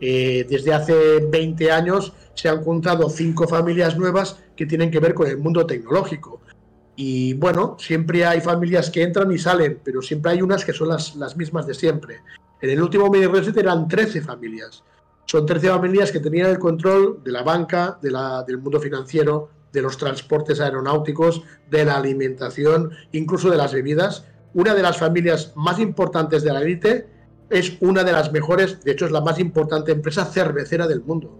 Eh, 0.00 0.46
desde 0.48 0.74
hace 0.74 1.20
20 1.20 1.70
años 1.70 2.12
se 2.34 2.48
han 2.48 2.62
juntado 2.62 3.08
cinco 3.08 3.46
familias 3.46 3.96
nuevas 3.96 4.38
que 4.56 4.66
tienen 4.66 4.90
que 4.90 5.00
ver 5.00 5.14
con 5.14 5.28
el 5.28 5.38
mundo 5.38 5.64
tecnológico. 5.64 6.40
Y 6.96 7.34
bueno, 7.34 7.76
siempre 7.78 8.24
hay 8.24 8.40
familias 8.40 8.90
que 8.90 9.02
entran 9.02 9.30
y 9.30 9.38
salen, 9.38 9.80
pero 9.84 10.02
siempre 10.02 10.32
hay 10.32 10.42
unas 10.42 10.64
que 10.64 10.72
son 10.72 10.88
las, 10.88 11.14
las 11.16 11.36
mismas 11.36 11.66
de 11.66 11.74
siempre. 11.74 12.20
En 12.60 12.70
el 12.70 12.82
último 12.82 13.08
mini 13.10 13.26
reset 13.26 13.56
eran 13.56 13.86
13 13.86 14.22
familias. 14.22 14.82
Son 15.26 15.44
13 15.44 15.68
familias 15.68 16.10
que 16.10 16.20
tenían 16.20 16.50
el 16.50 16.58
control 16.58 17.20
de 17.22 17.32
la 17.32 17.42
banca, 17.42 17.98
del 18.00 18.58
mundo 18.58 18.80
financiero, 18.80 19.50
de 19.72 19.82
los 19.82 19.96
transportes 19.96 20.60
aeronáuticos, 20.60 21.42
de 21.70 21.84
la 21.84 21.96
alimentación, 21.96 22.92
incluso 23.12 23.50
de 23.50 23.56
las 23.56 23.72
bebidas. 23.72 24.24
Una 24.54 24.74
de 24.74 24.82
las 24.82 24.98
familias 24.98 25.52
más 25.54 25.78
importantes 25.78 26.42
de 26.42 26.52
la 26.52 26.62
élite 26.62 27.06
es 27.50 27.76
una 27.80 28.02
de 28.04 28.12
las 28.12 28.32
mejores, 28.32 28.82
de 28.82 28.92
hecho 28.92 29.06
es 29.06 29.12
la 29.12 29.20
más 29.20 29.38
importante 29.38 29.92
empresa 29.92 30.24
cervecera 30.24 30.86
del 30.86 31.02
mundo. 31.02 31.36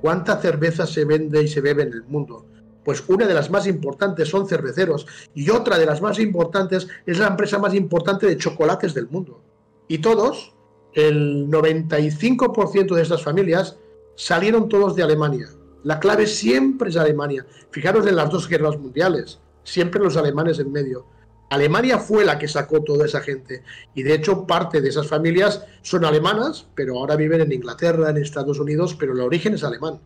¿Cuánta 0.00 0.40
cerveza 0.40 0.86
se 0.86 1.04
vende 1.04 1.42
y 1.42 1.48
se 1.48 1.60
bebe 1.60 1.82
en 1.82 1.92
el 1.92 2.04
mundo? 2.04 2.46
Pues 2.84 3.04
una 3.08 3.26
de 3.26 3.34
las 3.34 3.50
más 3.50 3.66
importantes 3.66 4.28
son 4.28 4.48
cerveceros 4.48 5.06
y 5.34 5.50
otra 5.50 5.78
de 5.78 5.86
las 5.86 6.00
más 6.00 6.18
importantes 6.18 6.88
es 7.06 7.18
la 7.18 7.26
empresa 7.26 7.58
más 7.58 7.74
importante 7.74 8.26
de 8.26 8.36
chocolates 8.36 8.94
del 8.94 9.08
mundo. 9.08 9.42
Y 9.88 9.98
todos, 9.98 10.54
el 10.94 11.48
95% 11.48 12.94
de 12.94 13.02
estas 13.02 13.22
familias 13.22 13.78
salieron 14.16 14.68
todos 14.68 14.96
de 14.96 15.02
Alemania. 15.02 15.48
La 15.82 15.98
clave 15.98 16.26
siempre 16.26 16.90
es 16.90 16.96
Alemania. 16.96 17.46
Fijaros 17.70 18.06
en 18.06 18.16
las 18.16 18.30
dos 18.30 18.48
guerras 18.48 18.78
mundiales, 18.78 19.38
siempre 19.64 20.00
los 20.00 20.16
alemanes 20.16 20.58
en 20.58 20.70
medio. 20.70 21.06
Alemania 21.50 21.98
fue 21.98 22.24
la 22.24 22.38
que 22.38 22.46
sacó 22.46 22.82
toda 22.82 23.06
esa 23.06 23.20
gente 23.20 23.64
y 23.94 24.04
de 24.04 24.14
hecho 24.14 24.46
parte 24.46 24.80
de 24.80 24.88
esas 24.88 25.08
familias 25.08 25.64
son 25.82 26.04
alemanas, 26.04 26.68
pero 26.76 26.98
ahora 26.98 27.16
viven 27.16 27.40
en 27.40 27.52
Inglaterra, 27.52 28.10
en 28.10 28.18
Estados 28.18 28.60
Unidos, 28.60 28.94
pero 28.94 29.14
el 29.14 29.20
origen 29.20 29.54
es 29.54 29.64
alemán. 29.64 29.98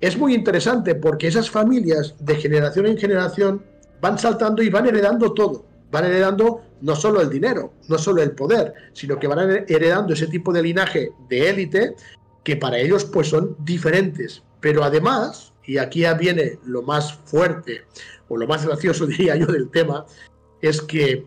Es 0.00 0.18
muy 0.18 0.34
interesante 0.34 0.94
porque 0.94 1.28
esas 1.28 1.48
familias 1.48 2.14
de 2.20 2.34
generación 2.36 2.86
en 2.86 2.98
generación 2.98 3.64
van 4.00 4.18
saltando 4.18 4.62
y 4.62 4.68
van 4.68 4.86
heredando 4.86 5.32
todo. 5.32 5.64
Van 5.90 6.04
heredando 6.04 6.62
no 6.82 6.94
solo 6.94 7.22
el 7.22 7.30
dinero, 7.30 7.72
no 7.88 7.96
solo 7.96 8.22
el 8.22 8.32
poder, 8.32 8.74
sino 8.92 9.18
que 9.18 9.26
van 9.26 9.64
heredando 9.66 10.12
ese 10.12 10.26
tipo 10.26 10.52
de 10.52 10.62
linaje 10.62 11.10
de 11.30 11.48
élite 11.48 11.94
que 12.44 12.56
para 12.56 12.78
ellos 12.78 13.06
pues 13.06 13.28
son 13.28 13.56
diferentes, 13.60 14.42
pero 14.60 14.84
además, 14.84 15.52
y 15.64 15.78
aquí 15.78 16.00
ya 16.00 16.14
viene 16.14 16.58
lo 16.64 16.82
más 16.82 17.14
fuerte 17.24 17.84
o 18.28 18.36
lo 18.36 18.46
más 18.46 18.66
gracioso, 18.66 19.06
diría 19.06 19.36
yo, 19.36 19.46
del 19.46 19.70
tema, 19.70 20.06
es 20.60 20.82
que 20.82 21.26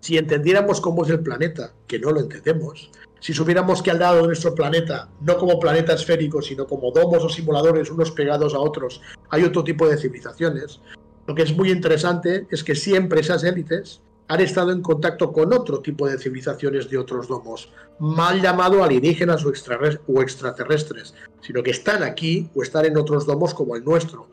si 0.00 0.16
entendiéramos 0.16 0.80
cómo 0.80 1.04
es 1.04 1.10
el 1.10 1.20
planeta, 1.20 1.74
que 1.86 1.98
no 1.98 2.10
lo 2.10 2.20
entendemos, 2.20 2.90
si 3.20 3.34
supiéramos 3.34 3.82
que 3.82 3.90
al 3.90 3.98
lado 3.98 4.22
de 4.22 4.28
nuestro 4.28 4.54
planeta, 4.54 5.10
no 5.20 5.36
como 5.36 5.60
planeta 5.60 5.92
esférico, 5.92 6.40
sino 6.40 6.66
como 6.66 6.90
domos 6.90 7.22
o 7.22 7.28
simuladores 7.28 7.90
unos 7.90 8.10
pegados 8.12 8.54
a 8.54 8.58
otros, 8.58 9.02
hay 9.28 9.44
otro 9.44 9.62
tipo 9.62 9.86
de 9.86 9.98
civilizaciones, 9.98 10.80
lo 11.26 11.34
que 11.34 11.42
es 11.42 11.54
muy 11.54 11.70
interesante 11.70 12.46
es 12.50 12.64
que 12.64 12.74
siempre 12.74 13.20
esas 13.20 13.44
élites 13.44 14.00
han 14.30 14.40
estado 14.40 14.70
en 14.70 14.80
contacto 14.80 15.32
con 15.32 15.52
otro 15.52 15.80
tipo 15.80 16.06
de 16.06 16.16
civilizaciones 16.16 16.88
de 16.88 16.96
otros 16.96 17.26
domos, 17.26 17.72
mal 17.98 18.40
llamado 18.40 18.84
alienígenas 18.84 19.44
o, 19.44 19.50
extraterrestres, 20.22 21.14
sino 21.40 21.64
que 21.64 21.72
están 21.72 22.04
aquí 22.04 22.48
o 22.54 22.62
están 22.62 22.84
en 22.84 22.96
otros 22.96 23.26
domos 23.26 23.52
como 23.52 23.74
el 23.74 23.84
nuestro. 23.84 24.28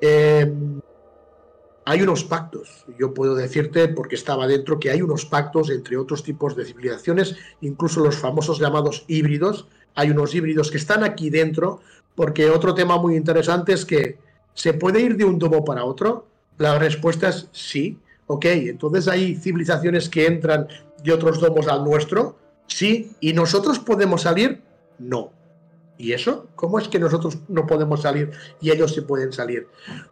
Em, 0.00 0.80
hay 1.84 2.02
unos 2.02 2.22
pactos, 2.22 2.84
yo 3.00 3.12
puedo 3.14 3.34
decirte, 3.34 3.88
porque 3.88 4.14
estaba 4.14 4.46
dentro, 4.46 4.78
que 4.78 4.92
hay 4.92 5.02
unos 5.02 5.24
pactos 5.24 5.70
entre 5.70 5.96
otros 5.96 6.22
tipos 6.22 6.54
de 6.54 6.64
civilizaciones, 6.64 7.34
incluso 7.62 8.04
los 8.04 8.14
famosos 8.14 8.60
llamados 8.60 9.04
híbridos, 9.08 9.66
hay 9.96 10.10
unos 10.10 10.36
híbridos 10.36 10.70
que 10.70 10.76
están 10.76 11.02
aquí 11.02 11.30
dentro, 11.30 11.80
porque 12.14 12.48
otro 12.48 12.74
tema 12.74 12.96
muy 12.96 13.16
interesante 13.16 13.72
es 13.72 13.84
que 13.84 14.20
¿se 14.54 14.72
puede 14.72 15.00
ir 15.00 15.16
de 15.16 15.24
un 15.24 15.40
domo 15.40 15.64
para 15.64 15.84
otro? 15.84 16.28
La 16.58 16.78
respuesta 16.78 17.30
es 17.30 17.48
sí. 17.50 17.98
Ok, 18.26 18.44
entonces 18.46 19.08
hay 19.08 19.36
civilizaciones 19.36 20.08
que 20.08 20.26
entran 20.26 20.66
de 21.02 21.12
otros 21.12 21.40
domos 21.40 21.68
al 21.68 21.84
nuestro, 21.84 22.36
sí, 22.66 23.12
y 23.20 23.32
nosotros 23.32 23.78
podemos 23.78 24.22
salir, 24.22 24.62
no. 24.98 25.32
¿Y 25.98 26.12
eso? 26.12 26.48
¿Cómo 26.56 26.78
es 26.78 26.88
que 26.88 26.98
nosotros 26.98 27.38
no 27.48 27.66
podemos 27.66 28.02
salir 28.02 28.30
y 28.60 28.70
ellos 28.70 28.92
se 28.92 29.02
pueden 29.02 29.32
salir? 29.32 29.66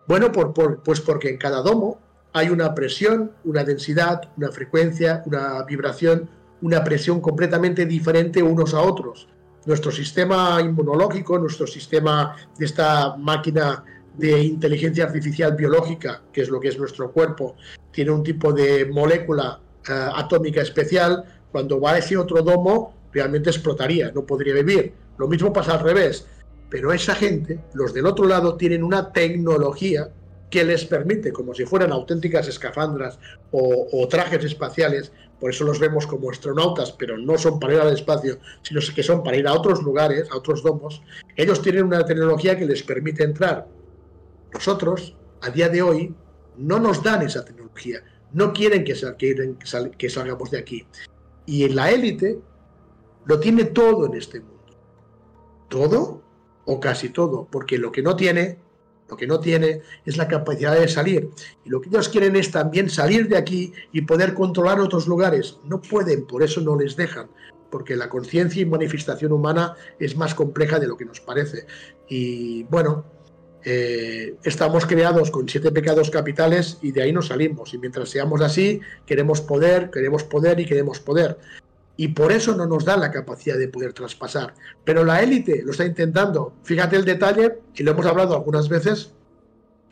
Bueno, 0.07 0.33
por, 0.33 0.83
pues 0.83 1.01
porque 1.01 1.29
en 1.29 1.37
cada 1.37 1.61
domo 1.61 2.01
hay 2.33 2.49
una 2.49 2.75
presión, 2.75 3.33
una 3.45 3.65
densidad, 3.65 4.23
una 4.37 4.51
frecuencia, 4.51 5.23
una 5.27 5.63
vibración, 5.65 6.31
una 6.63 6.83
presión 6.83 7.21
completamente 7.21 7.85
diferente 7.85 8.43
unos 8.43 8.73
a 8.73 8.81
otros. 8.81 9.29
Nuestro 9.67 9.91
sistema 9.91 10.59
inmunológico, 10.63 11.39
nuestro 11.39 11.67
sistema 11.67 12.35
de 12.59 12.65
esta 12.65 13.17
máquina 13.17 13.85
de 14.17 14.43
inteligencia 14.43 15.05
artificial 15.05 15.55
biológica, 15.55 16.23
que 16.33 16.43
es 16.43 16.49
lo 16.49 16.61
que 16.61 16.69
es 16.69 16.79
nuestro 16.79 17.11
cuerpo, 17.11 17.57
tiene 17.95 18.11
un 18.11 18.23
tipo 18.23 18.53
de 18.53 18.87
molécula 18.87 19.61
eh, 19.89 20.09
atómica 20.15 20.61
especial. 20.61 21.25
Cuando 21.51 21.81
va 21.81 21.93
a 21.93 21.99
ese 21.99 22.17
otro 22.17 22.43
domo, 22.43 22.95
realmente 23.13 23.51
explotaría, 23.51 24.11
no 24.13 24.27
podría 24.27 24.55
vivir 24.55 25.05
lo 25.19 25.29
mismo 25.29 25.53
pasa 25.53 25.75
al 25.75 25.81
revés. 25.81 26.27
Pero 26.71 26.93
esa 26.93 27.15
gente, 27.15 27.61
los 27.75 27.95
del 27.95 28.07
otro 28.07 28.27
lado, 28.27 28.57
tienen 28.57 28.83
una 28.83 29.13
tecnología 29.13 30.11
que 30.51 30.65
les 30.65 30.85
permite, 30.85 31.33
como 31.33 31.55
si 31.55 31.65
fueran 31.65 31.93
auténticas 31.93 32.49
escafandras 32.49 33.19
o, 33.51 34.07
trajes 34.09 34.45
espaciales, 34.45 35.13
por 35.41 35.51
eso 35.51 35.65
los 35.65 35.79
vemos 35.79 36.07
como 36.07 36.31
astronautas, 36.31 36.93
pero 36.93 37.19
no 37.19 37.37
son 37.39 37.59
para 37.59 37.75
ir 37.75 37.81
al 37.81 37.93
espacio, 37.93 38.39
sino 38.63 38.81
que 38.95 39.03
son 39.03 39.23
para 39.23 39.37
ir 39.37 39.47
a 39.49 39.53
otros 39.53 39.83
lugares, 39.83 40.29
a 40.31 40.37
otros 40.37 40.63
domos, 40.63 41.03
ellos 41.37 41.61
tienen 41.61 41.85
una 41.85 42.05
tecnología 42.05 42.57
que 42.57 42.67
les 42.67 42.83
permite 42.83 43.25
entrar. 43.25 43.67
Nosotros, 44.53 45.17
a 45.43 45.51
día 45.51 45.69
de 45.69 45.83
hoy, 45.83 46.15
no 46.57 46.79
nos 46.79 47.03
dan 47.03 47.23
esa 47.23 47.45
tecnología, 47.45 47.64
no 48.33 48.53
quieren 48.53 48.85
que, 48.85 50.09
salgamos 50.09 50.51
de 50.51 50.59
aquí. 50.59 50.87
Y 51.47 51.65
en 51.65 51.77
la 51.77 51.91
élite 51.91 52.39
lo 53.27 53.39
tiene 53.39 53.65
todo 53.65 54.07
en 54.07 54.15
este 54.15 54.41
mundo 54.41 54.55
todo 55.75 56.23
o 56.67 56.79
casi 56.79 57.09
todo, 57.09 57.49
porque 57.51 57.79
lo 57.79 57.91
que 57.91 58.01
no 58.01 58.15
tiene, 58.15 58.59
lo 59.09 59.17
que 59.17 59.27
no 59.27 59.41
tiene 59.41 59.83
es 60.07 60.17
la 60.17 60.29
capacidad 60.29 60.79
de 60.79 60.87
salir. 60.87 61.31
Y 61.65 61.69
lo 61.69 61.81
que 61.81 61.89
ellos 61.89 62.09
quieren 62.09 62.37
es 62.37 62.53
también 62.53 62.89
salir 62.89 63.29
de 63.29 63.37
aquí 63.37 63.73
y 63.93 64.03
poder 64.03 64.35
controlar 64.35 64.79
otros 64.79 65.09
lugares. 65.09 65.59
No 65.65 65.83
pueden, 65.83 66.27
por 66.27 66.45
eso 66.45 66.61
no 66.61 66.77
les 66.79 66.95
dejan, 66.95 67.29
porque 67.71 67.97
la 67.97 68.09
conciencia 68.09 68.63
y 68.63 68.67
manifestación 68.67 69.33
humana 69.33 69.75
es 69.99 70.17
más 70.17 70.35
compleja 70.35 70.79
de 70.79 70.87
lo 70.87 70.97
que 70.97 71.05
nos 71.05 71.21
parece. 71.21 71.67
Y 72.09 72.63
bueno, 72.65 73.05
eh, 73.65 74.37
estamos 74.45 74.87
creados 74.87 75.31
con 75.31 75.49
siete 75.49 75.73
pecados 75.73 76.11
capitales 76.11 76.79
y 76.83 76.93
de 76.93 77.03
ahí 77.03 77.13
nos 77.13 77.29
salimos. 77.29 77.73
Y 77.75 77.79
mientras 77.79 78.11
seamos 78.11 78.41
así, 78.43 78.81
queremos 79.07 79.41
poder, 79.41 79.91
queremos 79.91 80.25
poder 80.25 80.61
y 80.61 80.67
queremos 80.67 81.01
poder 81.01 81.39
y 81.97 82.09
por 82.09 82.33
eso 82.33 82.55
no 82.57 82.67
nos 82.67 82.85
da 82.85 82.97
la 82.97 83.11
capacidad 83.11 83.57
de 83.57 83.69
poder 83.69 83.93
traspasar. 83.93 84.55
Pero 84.85 85.05
la 85.05 85.23
élite 85.23 85.63
lo 85.65 85.71
está 85.71 85.85
intentando. 85.85 86.55
Fíjate 86.65 86.97
el 86.97 87.05
detalle, 87.05 87.59
y 87.75 87.83
lo 87.83 87.93
hemos 87.93 88.07
hablado 88.07 88.35
algunas 88.35 88.69
veces, 88.69 89.13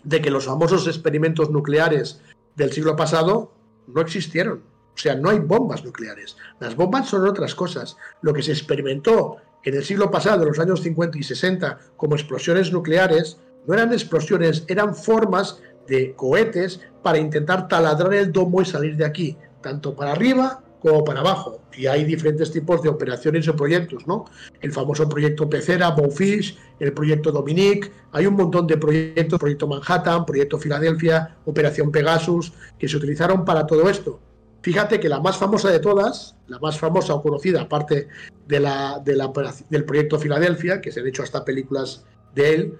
de 0.02 0.20
que 0.20 0.30
los 0.30 0.46
famosos 0.46 0.86
experimentos 0.88 1.50
nucleares 1.50 2.20
del 2.56 2.72
siglo 2.72 2.96
pasado 2.96 3.52
no 3.86 4.00
existieron. 4.00 4.62
O 4.94 4.98
sea, 4.98 5.14
no 5.14 5.30
hay 5.30 5.38
bombas 5.38 5.84
nucleares. 5.84 6.36
Las 6.60 6.76
bombas 6.76 7.08
son 7.08 7.26
otras 7.26 7.54
cosas. 7.54 7.96
Lo 8.20 8.32
que 8.32 8.42
se 8.42 8.52
experimentó 8.52 9.36
en 9.62 9.74
el 9.74 9.84
siglo 9.84 10.10
pasado, 10.10 10.42
en 10.42 10.48
los 10.48 10.58
años 10.58 10.82
50 10.82 11.18
y 11.18 11.22
60, 11.22 11.78
como 11.96 12.16
explosiones 12.16 12.72
nucleares, 12.72 13.38
no 13.66 13.74
eran 13.74 13.92
explosiones, 13.92 14.64
eran 14.68 14.94
formas 14.94 15.60
de 15.86 16.14
cohetes 16.14 16.80
para 17.02 17.18
intentar 17.18 17.68
taladrar 17.68 18.14
el 18.14 18.32
domo 18.32 18.62
y 18.62 18.64
salir 18.64 18.96
de 18.96 19.04
aquí, 19.04 19.36
tanto 19.60 19.94
para 19.94 20.12
arriba 20.12 20.62
como 20.80 21.04
para 21.04 21.20
abajo. 21.20 21.60
Y 21.76 21.86
hay 21.86 22.04
diferentes 22.04 22.50
tipos 22.50 22.82
de 22.82 22.88
operaciones 22.88 23.46
o 23.48 23.54
proyectos, 23.54 24.06
¿no? 24.06 24.24
El 24.60 24.72
famoso 24.72 25.08
proyecto 25.08 25.48
Pecera, 25.48 25.90
Bowfish, 25.90 26.58
el 26.80 26.92
proyecto 26.92 27.30
Dominique, 27.30 27.90
hay 28.10 28.26
un 28.26 28.34
montón 28.34 28.66
de 28.66 28.76
proyectos, 28.76 29.38
proyecto 29.38 29.68
Manhattan, 29.68 30.26
proyecto 30.26 30.58
Filadelfia, 30.58 31.36
Operación 31.44 31.92
Pegasus, 31.92 32.52
que 32.78 32.88
se 32.88 32.96
utilizaron 32.96 33.44
para 33.44 33.66
todo 33.66 33.88
esto. 33.88 34.20
Fíjate 34.62 35.00
que 35.00 35.08
la 35.08 35.20
más 35.20 35.36
famosa 35.36 35.70
de 35.70 35.80
todas, 35.80 36.36
la 36.46 36.58
más 36.58 36.78
famosa 36.78 37.14
o 37.14 37.22
conocida, 37.22 37.62
aparte 37.62 38.08
de 38.46 38.60
la, 38.60 39.00
de 39.04 39.16
la, 39.16 39.32
del 39.70 39.84
proyecto 39.84 40.18
Filadelfia, 40.18 40.80
que 40.80 40.92
se 40.92 41.00
han 41.00 41.06
hecho 41.06 41.22
hasta 41.22 41.44
películas 41.44 42.04
de 42.34 42.54
él, 42.54 42.78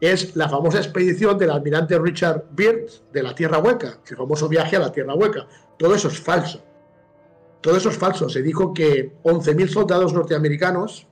es 0.00 0.36
la 0.36 0.48
famosa 0.48 0.78
expedición 0.78 1.38
del 1.38 1.50
almirante 1.50 1.98
Richard 1.98 2.44
Byrd 2.52 3.12
de 3.12 3.22
la 3.22 3.34
Tierra 3.34 3.58
Hueca, 3.58 3.98
el 4.08 4.16
famoso 4.16 4.48
viaje 4.48 4.76
a 4.76 4.80
la 4.80 4.92
Tierra 4.92 5.14
Hueca. 5.14 5.46
Todo 5.76 5.94
eso 5.94 6.08
es 6.08 6.20
falso. 6.20 6.62
Todo 7.60 7.76
eso 7.76 7.90
es 7.90 7.98
falso. 7.98 8.28
Se 8.28 8.42
dijo 8.42 8.72
que 8.72 9.16
11.000 9.24 9.68
soldados 9.68 10.12
norteamericanos 10.12 11.08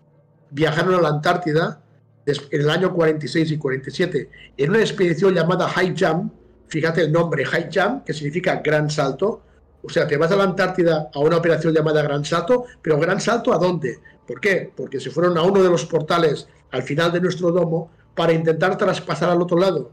viajaron 0.51 0.95
a 0.95 1.01
la 1.01 1.09
Antártida 1.09 1.83
en 2.27 2.61
el 2.61 2.71
año 2.71 2.93
46 2.93 3.53
y 3.53 3.59
47 3.59 4.31
en 4.57 4.71
una 4.71 4.81
expedición 4.81 5.35
llamada 5.35 5.69
High 5.69 5.95
Jump. 5.99 6.33
Fíjate 6.69 7.03
el 7.03 7.13
nombre, 7.13 7.45
High 7.45 7.69
Jump, 7.73 8.05
que 8.05 8.13
significa 8.13 8.61
gran 8.65 8.91
salto. 8.91 9.43
O 9.83 9.89
sea, 9.89 10.07
te 10.07 10.17
vas 10.17 10.31
a 10.33 10.37
la 10.37 10.45
Antártida 10.45 11.11
a 11.15 11.19
una 11.21 11.37
operación 11.37 11.73
llamada 11.73 12.03
Gran 12.03 12.25
Salto, 12.25 12.65
pero 12.83 12.99
Gran 12.99 13.21
Salto 13.21 13.53
¿a 13.53 13.59
dónde? 13.59 14.01
¿Por 14.27 14.41
qué? 14.41 14.73
Porque 14.75 14.99
se 14.99 15.11
fueron 15.11 15.39
a 15.39 15.43
uno 15.43 15.63
de 15.63 15.71
los 15.71 15.87
portales 15.87 16.49
al 16.73 16.83
final 16.83 17.13
de 17.13 17.21
nuestro 17.21 17.53
domo 17.53 17.93
para 18.17 18.33
intentar 18.33 18.77
traspasar 18.77 19.31
al 19.31 19.41
otro 19.41 19.59
lado. 19.59 19.93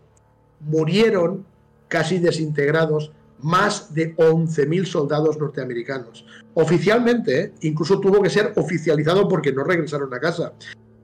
Murieron 0.61 1.45
casi 1.88 2.17
desintegrados 2.17 3.11
más 3.39 3.93
de 3.93 4.15
11.000 4.15 4.86
soldados 4.86 5.38
norteamericanos. 5.38 6.26
Oficialmente, 6.55 7.53
incluso 7.61 7.99
tuvo 7.99 8.21
que 8.24 8.30
ser 8.30 8.53
oficializado 8.55 9.28
porque 9.28 9.51
no 9.51 9.63
regresaron 9.63 10.11
a 10.13 10.19
casa. 10.19 10.53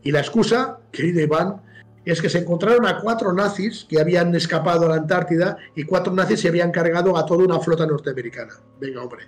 Y 0.01 0.11
la 0.11 0.19
excusa, 0.19 0.79
querido 0.91 1.19
Iván, 1.19 1.61
es 2.05 2.21
que 2.21 2.29
se 2.29 2.39
encontraron 2.39 2.87
a 2.87 3.01
cuatro 3.01 3.33
nazis 3.33 3.85
que 3.87 3.99
habían 3.99 4.33
escapado 4.33 4.85
a 4.85 4.89
la 4.89 4.95
Antártida 4.95 5.57
y 5.75 5.83
cuatro 5.83 6.13
nazis 6.13 6.39
se 6.39 6.47
habían 6.47 6.71
cargado 6.71 7.17
a 7.17 7.25
toda 7.25 7.43
una 7.43 7.59
flota 7.59 7.85
norteamericana. 7.85 8.53
Venga, 8.79 9.03
hombre. 9.03 9.25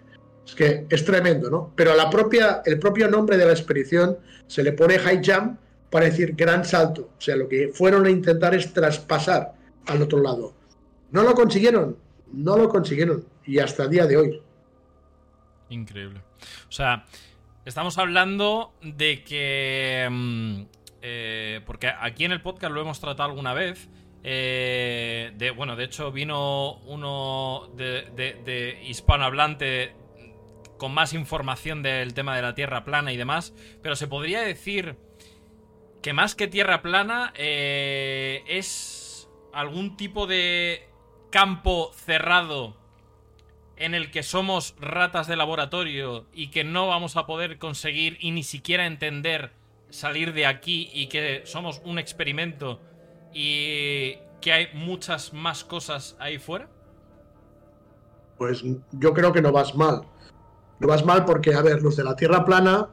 Es 0.47 0.55
que 0.55 0.87
es 0.89 1.05
tremendo, 1.05 1.49
¿no? 1.49 1.73
Pero 1.75 1.91
el 1.93 2.79
propio 2.79 3.07
nombre 3.09 3.37
de 3.37 3.45
la 3.45 3.51
expedición 3.51 4.17
se 4.47 4.63
le 4.63 4.71
pone 4.71 4.97
high 4.97 5.21
jump 5.23 5.59
para 5.91 6.05
decir 6.05 6.33
gran 6.35 6.65
salto. 6.65 7.11
O 7.17 7.21
sea, 7.21 7.35
lo 7.35 7.47
que 7.47 7.67
fueron 7.67 8.05
a 8.07 8.09
intentar 8.09 8.55
es 8.55 8.73
traspasar 8.73 9.53
al 9.85 10.01
otro 10.01 10.19
lado. 10.19 10.53
No 11.11 11.21
lo 11.21 11.35
consiguieron, 11.35 11.97
no 12.31 12.57
lo 12.57 12.69
consiguieron. 12.69 13.25
Y 13.45 13.59
hasta 13.59 13.83
el 13.83 13.89
día 13.89 14.07
de 14.07 14.17
hoy. 14.17 14.41
Increíble. 15.69 16.21
O 16.67 16.71
sea, 16.71 17.05
estamos 17.65 17.97
hablando 17.97 18.73
de 18.81 19.23
que... 19.23 20.07
Mm, 20.09 20.61
eh, 21.03 21.61
porque 21.65 21.87
aquí 21.87 22.25
en 22.25 22.31
el 22.31 22.41
podcast 22.41 22.73
lo 22.73 22.81
hemos 22.81 22.99
tratado 22.99 23.29
alguna 23.29 23.53
vez. 23.53 23.89
Eh, 24.23 25.33
de, 25.35 25.51
bueno, 25.51 25.75
de 25.75 25.85
hecho 25.85 26.11
vino 26.11 26.75
uno 26.85 27.69
de, 27.75 28.03
de, 28.13 28.83
hispanohablante 28.85 29.95
con 30.77 30.93
más 30.93 31.13
información 31.13 31.81
del 31.81 32.13
tema 32.13 32.35
de 32.35 32.43
la 32.43 32.53
Tierra 32.53 32.85
plana 32.85 33.11
y 33.11 33.17
demás. 33.17 33.53
Pero 33.81 33.95
se 33.95 34.07
podría 34.07 34.41
decir 34.41 34.95
que 36.01 36.13
más 36.13 36.35
que 36.35 36.47
Tierra 36.47 36.81
plana 36.81 37.33
eh, 37.35 38.43
es 38.47 39.29
algún 39.53 39.97
tipo 39.97 40.27
de 40.27 40.89
campo 41.29 41.91
cerrado 41.93 42.75
en 43.77 43.93
el 43.93 44.11
que 44.11 44.23
somos 44.23 44.75
ratas 44.79 45.27
de 45.27 45.35
laboratorio 45.35 46.25
y 46.33 46.49
que 46.49 46.63
no 46.63 46.87
vamos 46.87 47.17
a 47.17 47.25
poder 47.25 47.57
conseguir 47.57 48.17
y 48.19 48.31
ni 48.31 48.43
siquiera 48.43 48.85
entender 48.85 49.51
salir 49.89 50.33
de 50.33 50.45
aquí 50.45 50.89
y 50.93 51.07
que 51.07 51.41
somos 51.45 51.81
un 51.83 51.99
experimento 51.99 52.79
y 53.33 54.17
que 54.39 54.53
hay 54.53 54.67
muchas 54.73 55.33
más 55.33 55.63
cosas 55.63 56.15
ahí 56.19 56.37
fuera? 56.37 56.69
Pues 58.37 58.63
yo 58.91 59.13
creo 59.13 59.31
que 59.33 59.41
no 59.41 59.51
vas 59.51 59.75
mal. 59.75 60.01
No 60.79 60.87
vas 60.87 61.05
mal 61.05 61.25
porque, 61.25 61.53
a 61.53 61.61
ver, 61.61 61.81
los 61.81 61.95
de 61.95 62.03
la 62.03 62.15
Tierra 62.15 62.43
plana 62.43 62.89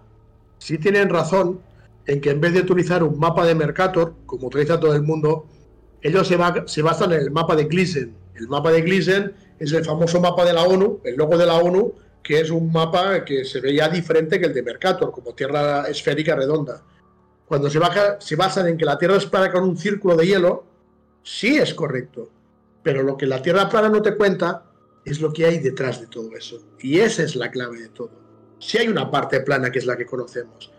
sí 0.59 0.77
tienen 0.79 1.09
razón 1.09 1.63
en 2.09 2.23
que 2.23 2.31
en 2.31 2.41
vez 2.41 2.55
de 2.55 2.61
utilizar 2.61 3.03
un 3.05 3.19
mapa 3.19 3.45
de 3.45 3.55
Mercator, 3.55 4.15
como 4.25 4.49
utiliza 4.49 4.81
todo 4.81 4.95
el 4.95 5.03
mundo, 5.03 5.47
ellos 6.01 6.27
se, 6.27 6.37
basan 6.83 7.13
en 7.13 7.21
el 7.21 7.31
mapa 7.31 7.55
de 7.55 7.65
Gleason. 7.65 8.17
El 8.35 8.49
mapa 8.49 8.73
de 8.73 8.81
Gleason 8.81 9.33
es 9.59 9.73
el 9.73 9.85
famoso 9.85 10.19
mapa 10.19 10.47
de 10.47 10.55
la 10.55 10.63
ONU, 10.63 11.01
el 11.05 11.17
logo 11.17 11.37
de 11.37 11.45
la 11.45 11.59
ONU, 11.59 11.93
que 12.23 12.41
es 12.41 12.51
un 12.51 12.73
mapa 12.73 13.27
que 13.27 13.45
se 13.45 13.61
veía 13.61 13.91
diferente 13.91 14.41
que 14.41 14.47
el 14.47 14.55
de 14.55 14.63
Mercator, 14.63 15.13
como 15.13 15.35
tierra 15.35 15.87
esférica 15.87 16.35
redonda. 16.35 16.83
Cuando 17.45 17.69
se, 17.69 17.79
baja, 17.79 18.19
se 18.21 18.37
basan 18.37 18.69
en 18.69 18.79
que 18.79 18.87
la 18.87 18.99
Tierra 18.99 19.17
es 19.17 19.27
plana 19.27 19.53
con 19.53 19.65
un 19.65 19.77
círculo 19.77 20.17
de 20.17 20.27
hielo, 20.27 20.65
sí 21.23 21.59
es 21.59 21.75
correcto. 21.75 22.31
Pero 22.83 23.03
lo 23.03 23.19
que 23.19 23.27
la 23.27 23.43
Tierra 23.43 23.69
plana 23.69 23.91
no 23.91 24.01
te 24.01 24.17
cuenta 24.17 24.65
es 25.05 25.21
lo 25.21 25.31
que 25.33 25.45
hay 25.45 25.59
detrás 25.59 26.01
de 26.01 26.07
todo 26.07 26.35
eso. 26.37 26.59
Y 26.81 27.01
esa 27.01 27.23
es 27.23 27.37
la 27.37 27.51
clave 27.51 27.81
de 27.81 27.89
todo. 27.89 28.11
Si 28.59 28.79
hay 28.79 28.89
una 28.89 29.11
parte 29.11 29.41
plana 29.41 29.71
que 29.71 29.79
es 29.79 29.87
la 29.87 29.97
que 29.97 30.07
conocemos. 30.07 30.71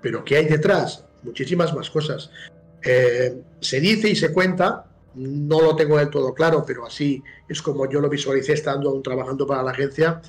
Pero 0.00 0.24
¿qué 0.24 0.36
hay 0.36 0.46
detrás? 0.46 1.04
Muchísimas 1.22 1.74
más 1.74 1.90
cosas. 1.90 2.30
Eh, 2.82 3.40
se 3.60 3.80
dice 3.80 4.08
y 4.08 4.16
se 4.16 4.32
cuenta, 4.32 4.86
no 5.14 5.60
lo 5.60 5.74
tengo 5.74 5.98
del 5.98 6.10
todo 6.10 6.32
claro, 6.32 6.64
pero 6.66 6.86
así 6.86 7.22
es 7.48 7.60
como 7.60 7.88
yo 7.90 8.00
lo 8.00 8.08
visualicé 8.08 8.52
estando 8.52 9.00
trabajando 9.02 9.46
para 9.46 9.62
la 9.62 9.72
agencia, 9.72 10.20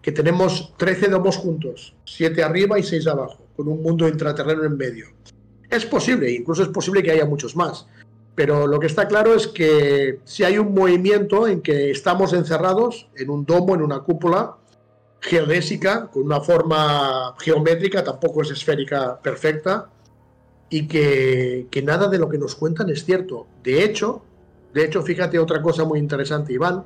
que 0.00 0.12
tenemos 0.12 0.74
13 0.78 1.08
domos 1.08 1.36
juntos, 1.36 1.94
7 2.04 2.42
arriba 2.42 2.78
y 2.78 2.82
6 2.82 3.06
abajo, 3.08 3.46
con 3.56 3.68
un 3.68 3.82
mundo 3.82 4.08
intraterreno 4.08 4.64
en 4.64 4.76
medio. 4.76 5.06
Es 5.68 5.84
posible, 5.84 6.30
incluso 6.30 6.62
es 6.62 6.68
posible 6.68 7.02
que 7.02 7.10
haya 7.10 7.26
muchos 7.26 7.54
más. 7.54 7.86
Pero 8.34 8.68
lo 8.68 8.78
que 8.78 8.86
está 8.86 9.08
claro 9.08 9.34
es 9.34 9.48
que 9.48 10.20
si 10.24 10.44
hay 10.44 10.58
un 10.58 10.72
movimiento 10.72 11.48
en 11.48 11.60
que 11.60 11.90
estamos 11.90 12.32
encerrados 12.32 13.08
en 13.16 13.30
un 13.30 13.44
domo, 13.44 13.74
en 13.74 13.82
una 13.82 13.98
cúpula 13.98 14.57
geodésica, 15.20 16.06
con 16.06 16.24
una 16.24 16.40
forma 16.40 17.34
geométrica, 17.38 18.04
tampoco 18.04 18.42
es 18.42 18.50
esférica 18.50 19.18
perfecta, 19.20 19.88
y 20.70 20.86
que, 20.86 21.82
nada 21.82 22.08
de 22.08 22.18
lo 22.18 22.28
que 22.28 22.38
nos 22.38 22.54
cuentan 22.54 22.90
es 22.90 23.04
cierto. 23.04 23.46
De 23.62 23.82
hecho, 23.84 24.22
de 24.74 24.84
hecho, 24.84 25.02
fíjate 25.02 25.38
otra 25.38 25.62
cosa 25.62 25.84
muy 25.84 25.98
interesante, 25.98 26.52
Iván, 26.52 26.84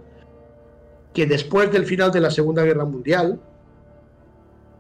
que 1.13 1.27
después 1.27 1.71
del 1.71 1.85
final 1.85 2.11
de 2.11 2.21
la 2.21 2.31
Segunda 2.31 2.63
Guerra 2.63 2.85
Mundial 2.85 3.41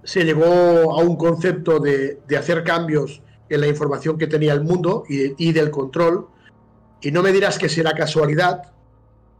se 0.05 0.25
llegó 0.25 0.93
a 0.93 1.03
un 1.03 1.17
concepto 1.17 1.79
de, 1.79 2.21
hacer 2.39 2.65
cambios 2.65 3.23
en 3.49 3.61
la 3.61 3.67
información 3.67 4.19
que 4.19 4.27
tenía 4.27 4.53
el 4.53 4.63
mundo 4.63 5.05
y, 5.09 5.53
del 5.53 5.71
control. 5.71 6.29
Y 7.01 7.11
no 7.11 7.23
me 7.23 7.33
dirás 7.33 7.59
que 7.59 7.69
será 7.69 7.93
casualidad 7.93 8.73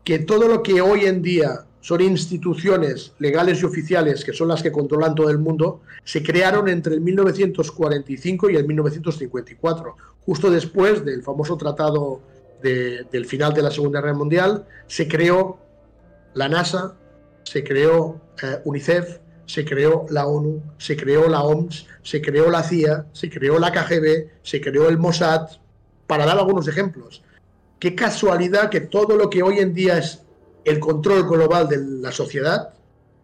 que 0.05 0.19
todo 0.19 0.49
lo 0.49 0.63
que 0.63 0.83
hoy 0.83 1.07
en 1.07 1.23
día 1.23 1.65
son 1.83 2.01
instituciones 2.01 3.13
legales 3.19 3.61
y 3.61 3.65
oficiales, 3.67 4.25
que 4.25 4.33
son 4.33 4.49
las 4.49 4.63
que 4.63 4.71
controlan 4.71 5.17
todo 5.17 5.29
el 5.31 5.39
mundo, 5.39 5.83
se 6.05 6.23
crearon 6.23 6.69
entre 6.69 6.95
el 6.95 7.01
1945 7.01 8.51
y 8.51 8.57
el 8.57 8.67
1954, 8.67 9.97
justo 10.25 10.51
después 10.51 11.05
del 11.05 11.23
famoso 11.23 11.57
tratado 11.57 12.23
del 12.63 13.27
final 13.27 13.53
de 13.53 13.63
la 13.63 13.73
Segunda 13.73 14.01
Guerra 14.01 14.15
Mundial, 14.15 14.65
se 14.87 15.09
creó 15.09 15.59
la 16.35 16.49
NASA, 16.49 16.95
se 17.43 17.65
creó 17.65 18.21
eh, 18.41 18.61
UNICEF, 18.65 19.19
se 19.47 19.65
creó 19.65 20.07
la 20.09 20.29
ONU, 20.29 20.63
se 20.79 20.97
creó 20.97 21.29
la 21.29 21.43
OMS, 21.43 21.85
se 22.05 22.23
creó 22.23 22.49
la 22.49 22.63
CIA, 22.63 23.07
se 23.13 23.29
creó 23.29 23.59
la 23.59 23.73
KGB, 23.73 24.29
se 24.43 24.61
creó 24.61 24.89
el 24.89 24.99
Mossad, 24.99 25.49
para 26.07 26.25
dar 26.27 26.39
algunos 26.39 26.69
ejemplos. 26.69 27.25
Qué 27.81 27.97
casualidad 27.97 28.71
que 28.71 28.81
todo 28.81 29.17
lo 29.17 29.29
que 29.29 29.43
hoy 29.43 29.59
en 29.59 29.75
día 29.75 29.99
es 29.99 30.22
el 30.65 30.79
control 30.79 31.29
global 31.29 31.69
de 31.69 31.79
la 31.79 32.13
sociedad, 32.13 32.75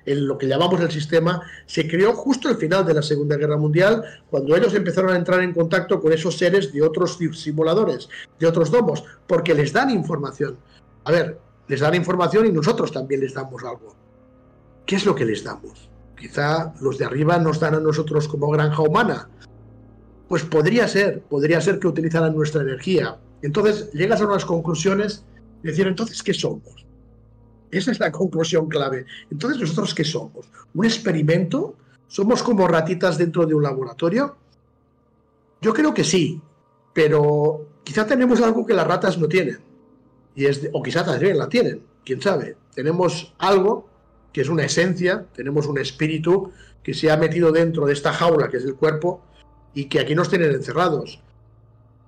en 0.05 0.27
lo 0.27 0.39
que 0.39 0.47
llamamos 0.47 0.81
el 0.81 0.91
sistema, 0.91 1.43
se 1.67 1.87
creó 1.87 2.15
justo 2.15 2.49
al 2.49 2.57
final 2.57 2.85
de 2.87 2.95
la 2.95 3.03
Segunda 3.03 3.37
Guerra 3.37 3.59
Mundial, 3.59 4.03
cuando 4.31 4.57
ellos 4.57 4.75
empezaron 4.75 5.13
a 5.13 5.17
entrar 5.17 5.41
en 5.43 5.53
contacto 5.53 6.01
con 6.01 6.13
esos 6.13 6.39
seres 6.39 6.73
de 6.73 6.83
otros 6.83 7.19
simuladores, 7.35 8.09
de 8.39 8.47
otros 8.47 8.71
domos, 8.71 9.05
porque 9.27 9.55
les 9.55 9.73
dan 9.73 9.91
información. 9.91 10.57
A 11.05 11.13
ver, 11.13 11.39
les 11.69 11.81
dan 11.81 11.95
información 11.95 12.47
y 12.47 12.53
nosotros 12.53 12.91
también 12.91 13.21
les 13.21 13.35
damos 13.35 13.63
algo. 13.63 13.95
¿Qué 14.87 14.97
es 14.97 15.05
lo 15.05 15.15
que 15.15 15.27
les 15.27 15.45
damos? 15.45 15.91
Quizá 16.19 16.73
los 16.81 16.97
de 16.97 17.05
arriba 17.05 17.39
nos 17.39 17.61
dan 17.61 17.75
a 17.75 17.81
nosotros 17.81 18.27
como 18.27 18.49
granja 18.51 18.81
humana. 18.83 19.29
Pues 20.29 20.43
podría 20.45 20.89
ser, 20.89 21.21
podría 21.21 21.61
ser 21.61 21.79
que 21.79 21.87
utilizaran 21.87 22.35
nuestra 22.35 22.63
energía. 22.63 23.19
Entonces 23.43 23.93
llegas 23.93 24.21
a 24.23 24.27
unas 24.27 24.45
conclusiones 24.45 25.25
y 25.63 25.69
decir, 25.69 25.87
entonces, 25.87 26.23
¿qué 26.23 26.33
somos? 26.33 26.88
Esa 27.71 27.93
es 27.93 28.01
la 28.01 28.13
conclusión 28.13 28.69
clave. 28.69 29.07
Entonces, 29.31 29.61
¿nosotros 29.61 29.95
qué 29.95 30.05
somos? 30.05 30.47
¿Un 30.75 30.85
experimento? 30.85 31.77
¿Somos 32.07 32.43
como 32.43 32.67
ratitas 32.67 33.19
dentro 33.19 33.47
de 33.47 33.55
un 33.55 33.63
laboratorio? 33.63 34.37
Yo 35.61 35.75
creo 35.75 35.93
que 35.93 36.05
sí, 36.05 36.41
pero 36.93 37.67
quizá 37.85 38.07
tenemos 38.07 38.41
algo 38.41 38.65
que 38.65 38.75
las 38.75 38.87
ratas 38.87 39.19
no 39.19 39.29
tienen 39.29 39.69
o 40.73 40.83
quizá 40.83 41.05
también 41.05 41.39
la 41.39 41.49
tienen, 41.49 41.83
quién 42.05 42.21
sabe. 42.21 42.57
Tenemos 42.75 43.35
algo 43.39 43.89
que 44.33 44.43
es 44.43 44.49
una 44.49 44.65
esencia, 44.65 45.27
tenemos 45.35 45.67
un 45.67 45.79
espíritu 45.79 46.53
que 46.83 46.95
se 46.95 47.11
ha 47.11 47.17
metido 47.17 47.51
dentro 47.51 47.87
de 47.87 47.93
esta 47.93 48.13
jaula 48.13 48.49
que 48.49 48.59
es 48.59 48.65
el 48.65 48.75
cuerpo 48.75 49.21
y 49.75 49.87
que 49.87 50.01
aquí 50.01 50.15
nos 50.15 50.29
tienen 50.29 50.53
encerrados. 50.53 51.21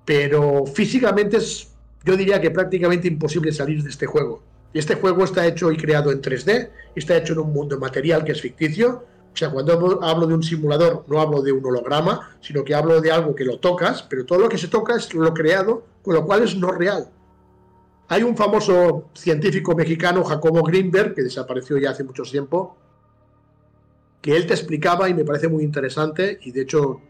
Pero 0.04 0.64
físicamente 0.66 1.38
es, 1.38 1.72
yo 2.04 2.16
diría 2.16 2.40
que 2.40 2.50
prácticamente 2.50 3.08
imposible 3.08 3.52
salir 3.52 3.82
de 3.82 3.90
este 3.90 4.06
juego. 4.06 4.42
Este 4.72 4.94
juego 4.94 5.24
está 5.24 5.46
hecho 5.46 5.72
y 5.72 5.76
creado 5.76 6.12
en 6.12 6.22
3D, 6.22 6.70
está 6.94 7.16
hecho 7.16 7.32
en 7.32 7.40
un 7.40 7.52
mundo 7.52 7.78
material 7.78 8.24
que 8.24 8.32
es 8.32 8.40
ficticio. 8.40 9.04
O 9.32 9.36
sea, 9.36 9.50
cuando 9.50 10.02
hablo 10.02 10.26
de 10.26 10.34
un 10.34 10.42
simulador 10.42 11.04
no 11.06 11.20
hablo 11.20 11.42
de 11.42 11.52
un 11.52 11.64
holograma, 11.64 12.36
sino 12.40 12.64
que 12.64 12.74
hablo 12.74 13.00
de 13.00 13.10
algo 13.12 13.34
que 13.34 13.44
lo 13.44 13.58
tocas, 13.58 14.02
pero 14.02 14.24
todo 14.24 14.40
lo 14.40 14.48
que 14.48 14.58
se 14.58 14.68
toca 14.68 14.96
es 14.96 15.12
lo 15.14 15.32
creado, 15.34 15.84
con 16.02 16.14
lo 16.14 16.24
cual 16.24 16.42
es 16.42 16.56
no 16.56 16.70
real. 16.72 17.10
Hay 18.08 18.24
un 18.24 18.36
famoso 18.36 19.08
científico 19.14 19.74
mexicano, 19.74 20.24
Jacobo 20.24 20.62
Greenberg, 20.62 21.14
que 21.14 21.22
desapareció 21.22 21.78
ya 21.78 21.90
hace 21.90 22.02
mucho 22.02 22.24
tiempo, 22.24 22.76
que 24.20 24.36
él 24.36 24.46
te 24.46 24.54
explicaba 24.54 25.08
y 25.08 25.14
me 25.14 25.24
parece 25.24 25.48
muy 25.48 25.62
interesante, 25.62 26.38
y 26.42 26.50
de 26.50 26.62
hecho 26.62 27.00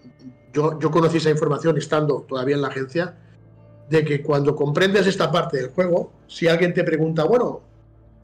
yo, 0.52 0.78
yo 0.78 0.90
conocí 0.90 1.16
esa 1.16 1.30
información 1.30 1.78
estando 1.78 2.26
todavía 2.28 2.54
en 2.54 2.62
la 2.62 2.68
agencia, 2.68 3.16
de 3.90 4.04
que 4.04 4.22
cuando 4.22 4.54
comprendes 4.54 5.06
esta 5.06 5.30
parte 5.30 5.58
del 5.58 5.70
juego, 5.70 6.12
si 6.26 6.48
alguien 6.48 6.72
te 6.72 6.84
pregunta, 6.84 7.24
bueno, 7.24 7.60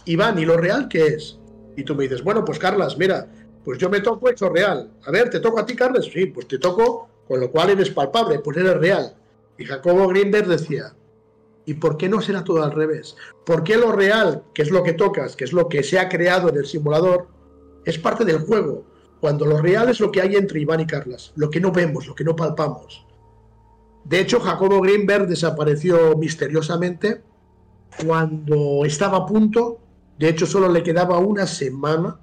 Iván, 0.04 0.38
¿y 0.38 0.44
lo 0.44 0.56
real 0.56 0.88
qué 0.88 1.08
es? 1.08 1.38
Y 1.76 1.82
tú 1.82 1.94
me 1.94 2.04
dices, 2.04 2.22
bueno, 2.22 2.44
pues 2.44 2.58
Carlas, 2.58 2.96
mira, 2.96 3.28
pues 3.64 3.78
yo 3.78 3.90
me 3.90 4.00
toco 4.00 4.30
hecho 4.30 4.48
real. 4.48 4.90
A 5.04 5.10
ver, 5.10 5.28
¿te 5.28 5.40
toco 5.40 5.58
a 5.58 5.66
ti, 5.66 5.74
Carlos? 5.74 6.08
Sí, 6.12 6.26
pues 6.26 6.46
te 6.46 6.58
toco, 6.58 7.08
con 7.26 7.40
lo 7.40 7.50
cual 7.50 7.70
eres 7.70 7.90
palpable, 7.90 8.38
pues 8.38 8.56
eres 8.56 8.76
real. 8.76 9.14
Y 9.58 9.64
Jacobo 9.64 10.06
Greenberg 10.06 10.46
decía, 10.46 10.94
¿Y 11.66 11.74
por 11.74 11.96
qué 11.96 12.08
no 12.08 12.22
será 12.22 12.44
todo 12.44 12.62
al 12.62 12.70
revés? 12.70 13.16
¿Por 13.44 13.64
qué 13.64 13.76
lo 13.76 13.90
real, 13.90 14.44
que 14.54 14.62
es 14.62 14.70
lo 14.70 14.84
que 14.84 14.92
tocas, 14.92 15.34
que 15.34 15.44
es 15.44 15.52
lo 15.52 15.68
que 15.68 15.82
se 15.82 15.98
ha 15.98 16.08
creado 16.08 16.48
en 16.48 16.56
el 16.56 16.66
simulador, 16.66 17.26
es 17.84 17.98
parte 17.98 18.24
del 18.24 18.38
juego? 18.38 18.84
Cuando 19.20 19.44
lo 19.44 19.58
real 19.58 19.88
es 19.88 19.98
lo 19.98 20.12
que 20.12 20.20
hay 20.20 20.36
entre 20.36 20.60
Iván 20.60 20.80
y 20.80 20.86
Carlas, 20.86 21.32
lo 21.34 21.50
que 21.50 21.60
no 21.60 21.72
vemos, 21.72 22.06
lo 22.06 22.14
que 22.14 22.22
no 22.22 22.36
palpamos. 22.36 23.05
De 24.08 24.20
hecho, 24.20 24.38
Jacobo 24.38 24.80
Greenberg 24.80 25.26
desapareció 25.26 26.16
misteriosamente 26.16 27.22
cuando 28.06 28.84
estaba 28.84 29.18
a 29.18 29.26
punto, 29.26 29.80
de 30.16 30.28
hecho 30.28 30.46
solo 30.46 30.68
le 30.68 30.84
quedaba 30.84 31.18
una 31.18 31.46
semana 31.46 32.16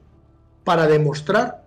para 0.64 0.88
demostrar 0.88 1.66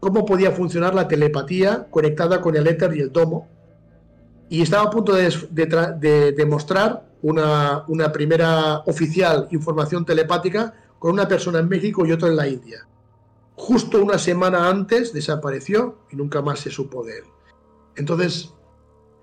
cómo 0.00 0.26
podía 0.26 0.50
funcionar 0.50 0.94
la 0.94 1.08
telepatía 1.08 1.86
conectada 1.90 2.42
con 2.42 2.56
el 2.56 2.66
éter 2.66 2.94
y 2.94 3.00
el 3.00 3.10
domo 3.10 3.48
y 4.50 4.60
estaba 4.60 4.84
a 4.84 4.90
punto 4.90 5.14
de, 5.14 6.32
demostrar 6.36 7.06
una, 7.22 7.84
una, 7.88 8.12
primera 8.12 8.80
oficial 8.80 9.48
información 9.50 10.04
telepática 10.04 10.74
con 10.98 11.12
una 11.12 11.26
persona 11.26 11.58
en 11.60 11.68
México 11.68 12.04
y 12.04 12.12
otra 12.12 12.28
en 12.28 12.36
la 12.36 12.48
India. 12.48 12.86
Justo 13.56 14.02
una 14.02 14.18
semana 14.18 14.68
antes 14.68 15.12
desapareció 15.12 16.00
y 16.10 16.16
nunca 16.16 16.42
más 16.42 16.60
se 16.60 16.70
supo 16.70 17.02
de 17.04 17.18
él. 17.18 17.24
Entonces, 17.96 18.54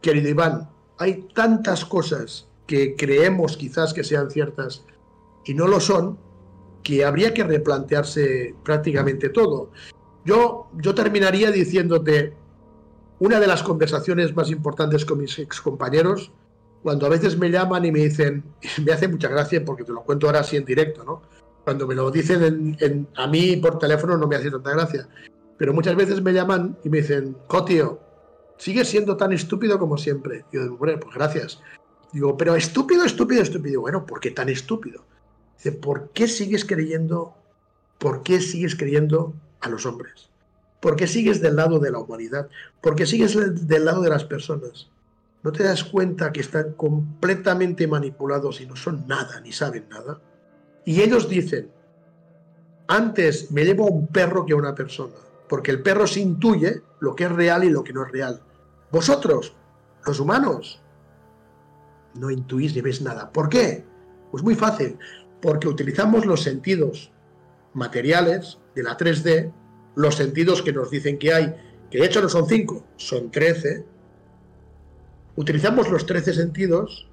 querido 0.06 0.30
Iván, 0.30 0.70
hay 1.00 1.28
tantas 1.34 1.84
cosas 1.84 2.48
que 2.68 2.96
creemos 2.96 3.58
quizás 3.58 3.92
que 3.92 4.04
sean 4.04 4.30
ciertas 4.30 4.86
y 5.46 5.56
no 5.56 5.68
lo 5.68 5.80
son, 5.80 6.20
que 6.84 7.04
habría 7.04 7.34
que 7.34 7.44
replantearse 7.44 8.54
prácticamente 8.64 9.30
todo. 9.30 9.72
Yo, 10.24 10.68
yo 10.80 10.94
terminaría 10.94 11.50
diciéndote, 11.50 12.34
una 13.20 13.40
de 13.40 13.48
las 13.48 13.64
conversaciones 13.64 14.36
más 14.36 14.52
importantes 14.52 15.06
con 15.06 15.18
mis 15.18 15.40
ex 15.40 15.60
compañeros, 15.60 16.32
cuando 16.84 17.08
a 17.08 17.10
veces 17.10 17.36
me 17.36 17.50
llaman 17.50 17.84
y 17.86 17.92
me 17.92 18.02
dicen, 18.02 18.44
me 18.86 18.92
hace 18.92 19.08
mucha 19.08 19.28
gracia 19.28 19.66
porque 19.66 19.84
te 19.84 19.92
lo 19.92 20.04
cuento 20.04 20.28
ahora 20.28 20.42
así 20.42 20.56
en 20.56 20.66
directo, 20.66 21.04
¿no? 21.04 21.24
Cuando 21.64 21.88
me 21.88 21.96
lo 21.96 22.12
dicen 22.12 22.78
a 23.16 23.26
mí 23.26 23.56
por 23.58 23.80
teléfono 23.80 24.18
no 24.18 24.28
me 24.28 24.36
hace 24.36 24.52
tanta 24.52 24.70
gracia, 24.70 25.08
pero 25.58 25.74
muchas 25.74 25.96
veces 25.96 26.22
me 26.22 26.32
llaman 26.32 26.78
y 26.84 26.90
me 26.90 26.98
dicen, 26.98 27.36
Cotio, 27.48 28.05
sigues 28.58 28.90
siendo 28.90 29.18
tan 29.18 29.32
estúpido 29.34 29.80
como 29.80 29.98
siempre. 29.98 30.46
Y 30.52 30.56
yo 30.56 30.64
digo, 30.64 30.78
bueno, 30.78 31.00
pues 31.00 31.16
gracias. 31.16 31.62
Digo, 32.12 32.38
pero 32.38 32.56
estúpido, 32.56 33.04
estúpido, 33.04 33.42
estúpido. 33.42 33.82
Bueno, 33.82 34.06
¿por 34.06 34.20
qué 34.20 34.32
tan 34.32 34.50
estúpido? 34.50 35.06
Dice, 35.58 35.72
¿por 35.72 36.12
qué 36.12 36.28
sigues 36.28 36.66
creyendo, 36.66 37.36
por 37.98 38.24
qué 38.24 38.40
sigues 38.40 38.76
creyendo 38.76 39.34
a 39.62 39.70
los 39.70 39.86
hombres? 39.86 40.30
porque 40.86 41.08
sigues 41.08 41.42
del 41.42 41.56
lado 41.56 41.80
de 41.80 41.90
la 41.90 41.98
humanidad, 41.98 42.48
porque 42.80 43.08
sigues 43.08 43.36
del 43.68 43.86
lado 43.86 44.04
de 44.04 44.10
las 44.12 44.24
personas. 44.24 44.88
¿No 45.42 45.52
te 45.52 45.64
das 45.64 45.84
cuenta 45.84 46.32
que 46.32 46.42
están 46.42 46.74
completamente 46.74 47.88
manipulados 47.88 48.62
y 48.62 48.68
no 48.68 48.76
son 48.76 49.08
nada, 49.08 49.42
ni 49.42 49.52
saben 49.52 49.90
nada? 49.90 50.22
Y 50.86 51.02
ellos 51.02 51.28
dicen, 51.28 51.72
antes 52.88 53.50
me 53.50 53.66
llevo 53.66 53.88
a 53.88 53.90
un 53.90 54.06
perro 54.06 54.46
que 54.46 54.54
a 54.54 54.58
una 54.58 54.76
persona, 54.76 55.16
porque 55.48 55.72
el 55.72 55.82
perro 55.82 56.08
se 56.08 56.20
intuye 56.20 56.82
lo 57.00 57.16
que 57.16 57.26
es 57.26 57.32
real 57.32 57.64
y 57.64 57.70
lo 57.70 57.84
que 57.84 57.94
no 57.94 58.06
es 58.06 58.12
real. 58.12 58.42
Vosotros, 58.92 59.56
los 60.06 60.20
humanos, 60.20 60.82
no 62.16 62.32
intuís 62.32 62.76
ni 62.76 62.82
ves 62.82 63.02
nada. 63.02 63.32
¿Por 63.32 63.50
qué? 63.50 63.86
Pues 64.32 64.44
muy 64.44 64.56
fácil, 64.56 64.98
porque 65.42 65.68
utilizamos 65.68 66.26
los 66.26 66.42
sentidos 66.42 67.12
materiales 67.74 68.60
de 68.74 68.84
la 68.84 68.98
3D 68.98 69.52
los 69.96 70.16
sentidos 70.16 70.62
que 70.62 70.74
nos 70.74 70.92
dicen 70.92 71.18
que 71.18 71.34
hay 71.34 71.56
que 71.90 72.00
de 72.00 72.06
hecho 72.06 72.22
no 72.22 72.30
son 72.30 72.48
5, 72.48 72.86
son 72.98 73.32
13, 73.32 73.86
utilizamos 75.36 75.90
los 75.90 76.06
13 76.06 76.34
sentidos 76.34 77.08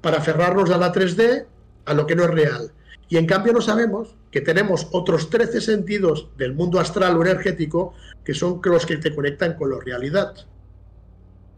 para 0.00 0.18
aferrarnos 0.18 0.70
a 0.70 0.78
la 0.78 0.92
3D, 0.92 1.46
a 1.84 1.94
lo 1.94 2.06
que 2.06 2.16
no 2.16 2.24
es 2.24 2.30
real. 2.30 2.72
Y 3.08 3.16
en 3.16 3.26
cambio 3.26 3.52
no 3.52 3.60
sabemos 3.60 4.16
que 4.30 4.40
tenemos 4.40 4.88
otros 4.92 5.30
13 5.30 5.60
sentidos 5.60 6.28
del 6.36 6.54
mundo 6.54 6.80
astral 6.80 7.16
o 7.16 7.22
energético 7.22 7.94
que 8.24 8.34
son 8.34 8.60
los 8.64 8.86
que 8.86 8.96
te 8.96 9.14
conectan 9.14 9.54
con 9.54 9.70
la 9.70 9.78
realidad. 9.78 10.34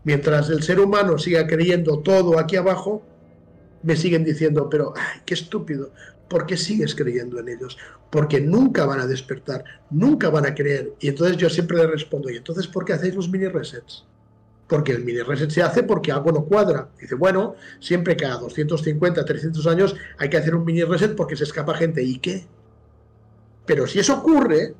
Mientras 0.04 0.50
el 0.50 0.62
ser 0.62 0.80
humano 0.80 1.18
siga 1.18 1.46
creyendo 1.46 2.00
todo 2.00 2.38
aquí 2.38 2.56
abajo, 2.56 3.02
me 3.82 3.96
siguen 3.96 4.24
diciendo, 4.24 4.68
pero, 4.68 4.92
ay, 4.96 5.22
qué 5.24 5.34
estúpido, 5.34 5.92
¿por 6.28 6.46
qué 6.46 6.56
sigues 6.56 6.94
creyendo 6.94 7.38
en 7.40 7.48
ellos? 7.48 7.76
Porque 8.10 8.40
nunca 8.40 8.84
van 8.84 9.00
a 9.00 9.06
despertar, 9.06 9.64
nunca 9.90 10.28
van 10.28 10.46
a 10.46 10.54
creer. 10.54 10.92
Y 11.00 11.08
entonces 11.08 11.36
yo 11.36 11.48
siempre 11.48 11.76
le 11.78 11.86
respondo, 11.86 12.30
¿y 12.30 12.36
entonces 12.36 12.66
por 12.66 12.84
qué 12.84 12.92
hacéis 12.92 13.14
los 13.14 13.28
mini 13.28 13.48
resets? 13.48 14.04
Porque 14.68 14.92
el 14.92 15.04
mini 15.04 15.20
reset 15.20 15.50
se 15.50 15.62
hace 15.62 15.82
porque 15.82 16.10
algo 16.10 16.32
no 16.32 16.44
cuadra. 16.44 16.90
Dice, 17.00 17.14
bueno, 17.14 17.54
siempre 17.78 18.16
cada 18.16 18.38
250, 18.38 19.24
300 19.24 19.66
años 19.66 19.96
hay 20.18 20.28
que 20.28 20.36
hacer 20.36 20.54
un 20.54 20.64
mini 20.64 20.82
reset 20.82 21.14
porque 21.14 21.36
se 21.36 21.44
escapa 21.44 21.74
gente. 21.74 22.02
¿Y 22.02 22.18
qué? 22.18 22.46
Pero 23.64 23.86
si 23.86 23.98
eso 24.00 24.18
ocurre, 24.18 24.74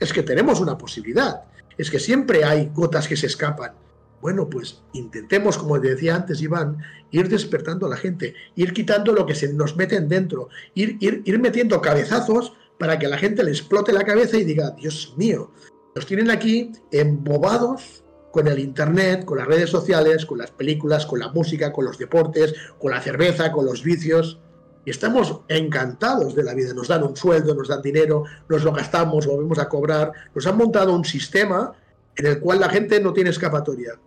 es 0.00 0.12
que 0.12 0.22
tenemos 0.22 0.60
una 0.60 0.76
posibilidad. 0.76 1.42
Es 1.78 1.90
que 1.90 1.98
siempre 1.98 2.44
hay 2.44 2.70
gotas 2.74 3.06
que 3.06 3.16
se 3.16 3.26
escapan. 3.26 3.72
Bueno, 4.20 4.48
pues 4.48 4.82
intentemos, 4.92 5.58
como 5.58 5.78
decía 5.80 6.14
antes 6.14 6.40
Iván, 6.40 6.78
ir 7.10 7.28
despertando 7.28 7.86
a 7.86 7.90
la 7.90 7.96
gente, 7.96 8.34
ir 8.54 8.72
quitando 8.72 9.12
lo 9.12 9.26
que 9.26 9.34
se 9.34 9.52
nos 9.52 9.76
meten 9.76 10.08
dentro, 10.08 10.48
ir, 10.74 10.96
ir, 11.00 11.22
ir 11.24 11.40
metiendo 11.40 11.80
cabezazos 11.80 12.52
para 12.78 12.98
que 12.98 13.06
a 13.06 13.08
la 13.08 13.18
gente 13.18 13.42
le 13.42 13.50
explote 13.50 13.92
la 13.92 14.04
cabeza 14.04 14.36
y 14.36 14.44
diga, 14.44 14.70
Dios 14.70 15.14
mío, 15.16 15.50
nos 15.96 16.06
tienen 16.06 16.30
aquí 16.30 16.70
embobados 16.92 18.01
con 18.32 18.48
el 18.48 18.58
Internet, 18.58 19.24
con 19.24 19.38
las 19.38 19.46
redes 19.46 19.70
sociales, 19.70 20.26
con 20.26 20.38
las 20.38 20.50
películas, 20.50 21.06
con 21.06 21.20
la 21.20 21.28
música, 21.28 21.70
con 21.70 21.84
los 21.84 21.98
deportes, 21.98 22.54
con 22.80 22.90
la 22.90 23.00
cerveza, 23.00 23.52
con 23.52 23.66
los 23.66 23.84
vicios. 23.84 24.40
Y 24.84 24.90
estamos 24.90 25.42
encantados 25.48 26.34
de 26.34 26.42
la 26.42 26.54
vida. 26.54 26.72
Nos 26.74 26.88
dan 26.88 27.04
un 27.04 27.14
sueldo, 27.14 27.54
nos 27.54 27.68
dan 27.68 27.82
dinero, 27.82 28.24
nos 28.48 28.64
lo 28.64 28.72
gastamos, 28.72 29.26
volvemos 29.26 29.58
a 29.58 29.68
cobrar. 29.68 30.12
Nos 30.34 30.46
han 30.46 30.56
montado 30.56 30.94
un 30.94 31.04
sistema 31.04 31.74
en 32.16 32.26
el 32.26 32.40
cual 32.40 32.58
la 32.58 32.70
gente 32.70 32.98
no 33.00 33.12
tiene 33.12 33.30
escapatoria. 33.30 34.00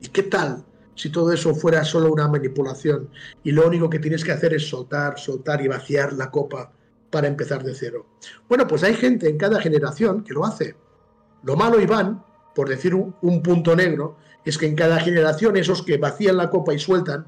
¿Y 0.00 0.08
qué 0.08 0.24
tal 0.24 0.64
si 0.94 1.08
todo 1.10 1.32
eso 1.32 1.54
fuera 1.54 1.82
solo 1.82 2.12
una 2.12 2.28
manipulación 2.28 3.08
y 3.42 3.52
lo 3.52 3.66
único 3.66 3.88
que 3.88 3.98
tienes 3.98 4.22
que 4.22 4.32
hacer 4.32 4.52
es 4.52 4.68
soltar, 4.68 5.18
soltar 5.18 5.62
y 5.62 5.68
vaciar 5.68 6.12
la 6.12 6.30
copa 6.30 6.70
para 7.10 7.26
empezar 7.26 7.64
de 7.64 7.74
cero? 7.74 8.06
Bueno, 8.48 8.66
pues 8.66 8.82
hay 8.84 8.94
gente 8.94 9.30
en 9.30 9.38
cada 9.38 9.60
generación 9.60 10.22
que 10.22 10.34
lo 10.34 10.44
hace. 10.44 10.76
Lo 11.42 11.56
malo, 11.56 11.80
Iván, 11.80 12.22
por 12.54 12.68
decir 12.68 12.94
un, 12.94 13.42
punto 13.42 13.74
negro, 13.74 14.16
es 14.44 14.58
que 14.58 14.66
en 14.66 14.76
cada 14.76 15.00
generación 15.00 15.56
esos 15.56 15.82
que 15.82 15.96
vacían 15.96 16.36
la 16.36 16.50
copa 16.50 16.74
y 16.74 16.78
sueltan 16.78 17.26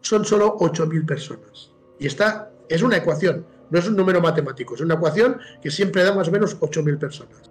son 0.00 0.24
solo 0.24 0.56
8.000 0.58 1.06
personas. 1.06 1.72
Y 1.98 2.06
esta 2.06 2.50
es 2.68 2.82
una 2.82 2.98
ecuación, 2.98 3.46
no 3.70 3.78
es 3.78 3.88
un 3.88 3.96
número 3.96 4.20
matemático, 4.20 4.74
es 4.74 4.80
una 4.80 4.94
ecuación 4.94 5.38
que 5.62 5.70
siempre 5.70 6.02
da 6.02 6.14
más 6.14 6.28
o 6.28 6.32
menos 6.32 6.60
8.000 6.60 6.98
personas. 6.98 7.50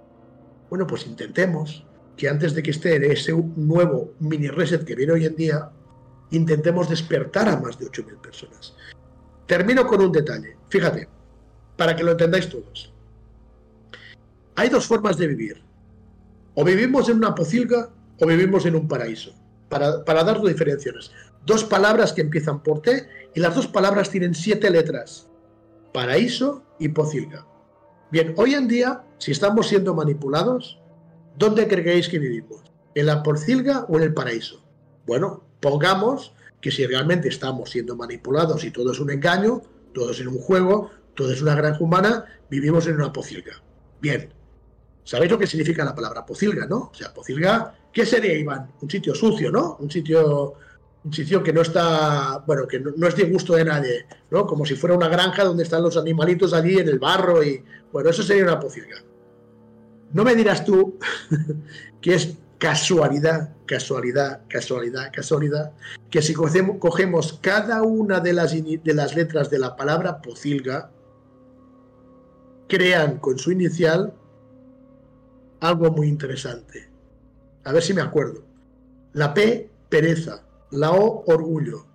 Bueno, 0.70 0.86
pues 0.86 1.08
intentemos 1.08 1.86
que 2.16 2.30
antes 2.30 2.54
de 2.54 2.62
que 2.62 2.72
esté 2.72 3.12
ese 3.12 3.34
nuevo 3.56 4.14
mini 4.20 4.48
reset 4.48 4.86
que 4.86 4.96
viene 4.96 5.14
hoy 5.14 5.26
en 5.26 5.36
día, 5.36 5.70
intentemos 6.32 6.90
despertar 6.90 7.50
a 7.50 7.58
más 7.58 7.80
de 7.80 7.88
8.000 7.88 8.22
personas. 8.22 8.76
Termino 9.48 9.86
con 9.86 10.02
un 10.02 10.12
detalle. 10.12 10.58
Fíjate, 10.70 11.08
para 11.76 11.96
que 11.96 12.04
lo 12.04 12.12
entendáis 12.12 12.50
todos. 12.50 12.94
Hay 14.56 14.70
dos 14.70 14.86
formas 14.86 15.18
de 15.18 15.28
vivir. 15.28 15.64
O 16.56 16.64
vivimos 16.64 17.10
en 17.10 17.18
una 17.18 17.36
pocilga 17.36 17.90
o 18.20 18.26
vivimos 18.26 18.66
en 18.66 18.76
un 18.76 18.88
paraíso. 18.88 19.34
Para, 19.70 20.06
para 20.06 20.24
dar 20.24 20.42
diferencias. 20.42 21.12
Dos 21.46 21.64
palabras 21.64 22.14
que 22.14 22.22
empiezan 22.22 22.62
por 22.62 22.82
T 22.82 23.08
y 23.34 23.40
las 23.40 23.56
dos 23.56 23.68
palabras 23.68 24.10
tienen 24.10 24.36
siete 24.36 24.70
letras. 24.70 25.28
Paraíso 25.94 26.64
y 26.80 26.90
pocilga. 26.90 27.46
Bien, 28.12 28.34
hoy 28.38 28.54
en 28.54 28.68
día, 28.68 29.04
si 29.18 29.32
estamos 29.32 29.68
siendo 29.68 29.96
manipulados, 29.96 30.80
¿Dónde 31.38 31.68
creéis 31.68 32.10
que 32.10 32.20
vivimos? 32.20 32.62
¿En 32.94 33.08
la 33.08 33.24
porcilga 33.24 33.86
o 33.90 33.98
en 33.98 34.04
el 34.04 34.14
paraíso? 34.14 34.64
Bueno, 35.08 35.44
pongamos 35.62 36.34
que 36.62 36.70
si 36.70 36.86
realmente 36.86 37.28
estamos 37.28 37.72
siendo 37.72 37.96
manipulados 37.96 38.64
y 38.64 38.72
todo 38.72 38.92
es 38.92 39.00
un 39.00 39.10
engaño, 39.10 39.64
todo 39.94 40.12
es 40.12 40.20
en 40.20 40.28
un 40.28 40.38
juego, 40.38 40.92
todo 41.16 41.32
es 41.32 41.42
una 41.42 41.56
granja 41.56 41.84
humana, 41.84 42.26
vivimos 42.50 42.86
en 42.88 42.96
una 42.96 43.12
pocilga. 43.12 43.64
Bien, 44.00 44.32
¿sabéis 45.04 45.32
lo 45.32 45.38
que 45.38 45.48
significa 45.48 45.84
la 45.84 45.96
palabra 45.96 46.26
pocilga, 46.26 46.66
no? 46.66 46.90
O 46.92 46.94
sea, 46.94 47.14
pocilga, 47.14 47.76
¿qué 47.92 48.06
sería, 48.06 48.38
Iván? 48.38 48.72
Un 48.82 48.90
sitio 48.90 49.14
sucio, 49.14 49.52
¿no? 49.52 49.78
Un 49.80 49.92
sitio, 49.92 50.56
un 51.04 51.14
sitio 51.14 51.44
que 51.44 51.54
no 51.54 51.62
está, 51.62 52.44
bueno, 52.46 52.68
que 52.68 52.80
no, 52.80 53.08
es 53.08 53.16
de 53.16 53.26
gusto 53.26 53.56
de 53.56 53.66
nadie, 53.66 54.06
¿no? 54.32 54.46
Como 54.46 54.66
si 54.66 54.76
fuera 54.76 54.96
una 54.96 55.10
granja 55.10 55.44
donde 55.44 55.64
están 55.64 55.84
los 55.84 55.98
animalitos 55.98 56.54
allí 56.54 56.78
en 56.78 56.88
el 56.88 57.00
barro 57.00 57.44
y, 57.44 57.64
bueno, 57.92 58.10
eso 58.10 58.24
sería 58.24 58.44
una 58.44 58.60
pocilga. 58.60 58.98
No 60.14 60.24
me 60.24 60.36
dirás 60.36 60.64
tú 60.64 60.98
que 62.02 62.16
es 62.16 62.38
casualidad, 62.58 63.50
casualidad, 63.66 64.42
casualidad, 64.48 65.12
casualidad, 65.12 65.74
que 66.10 66.22
si 66.22 66.34
cogemos, 66.34 67.40
cada 67.42 67.82
una 67.82 68.22
de 68.22 68.32
las, 68.32 68.54
de 68.54 68.94
las 68.94 69.16
letras 69.16 69.50
de 69.50 69.60
la 69.60 69.76
palabra 69.76 70.22
pocilga, 70.22 70.90
crean 72.70 73.18
con 73.18 73.38
su 73.38 73.52
inicial 73.52 74.14
algo 75.68 75.92
muy 75.92 76.08
interesante. 76.08 76.90
A 77.64 77.72
ver 77.72 77.84
si 77.84 77.94
me 77.94 78.02
acuerdo. 78.02 78.44
La 79.14 79.34
P, 79.34 79.70
pereza. 79.90 80.44
La 80.72 80.92
O, 80.92 81.24
orgullo. 81.28 81.86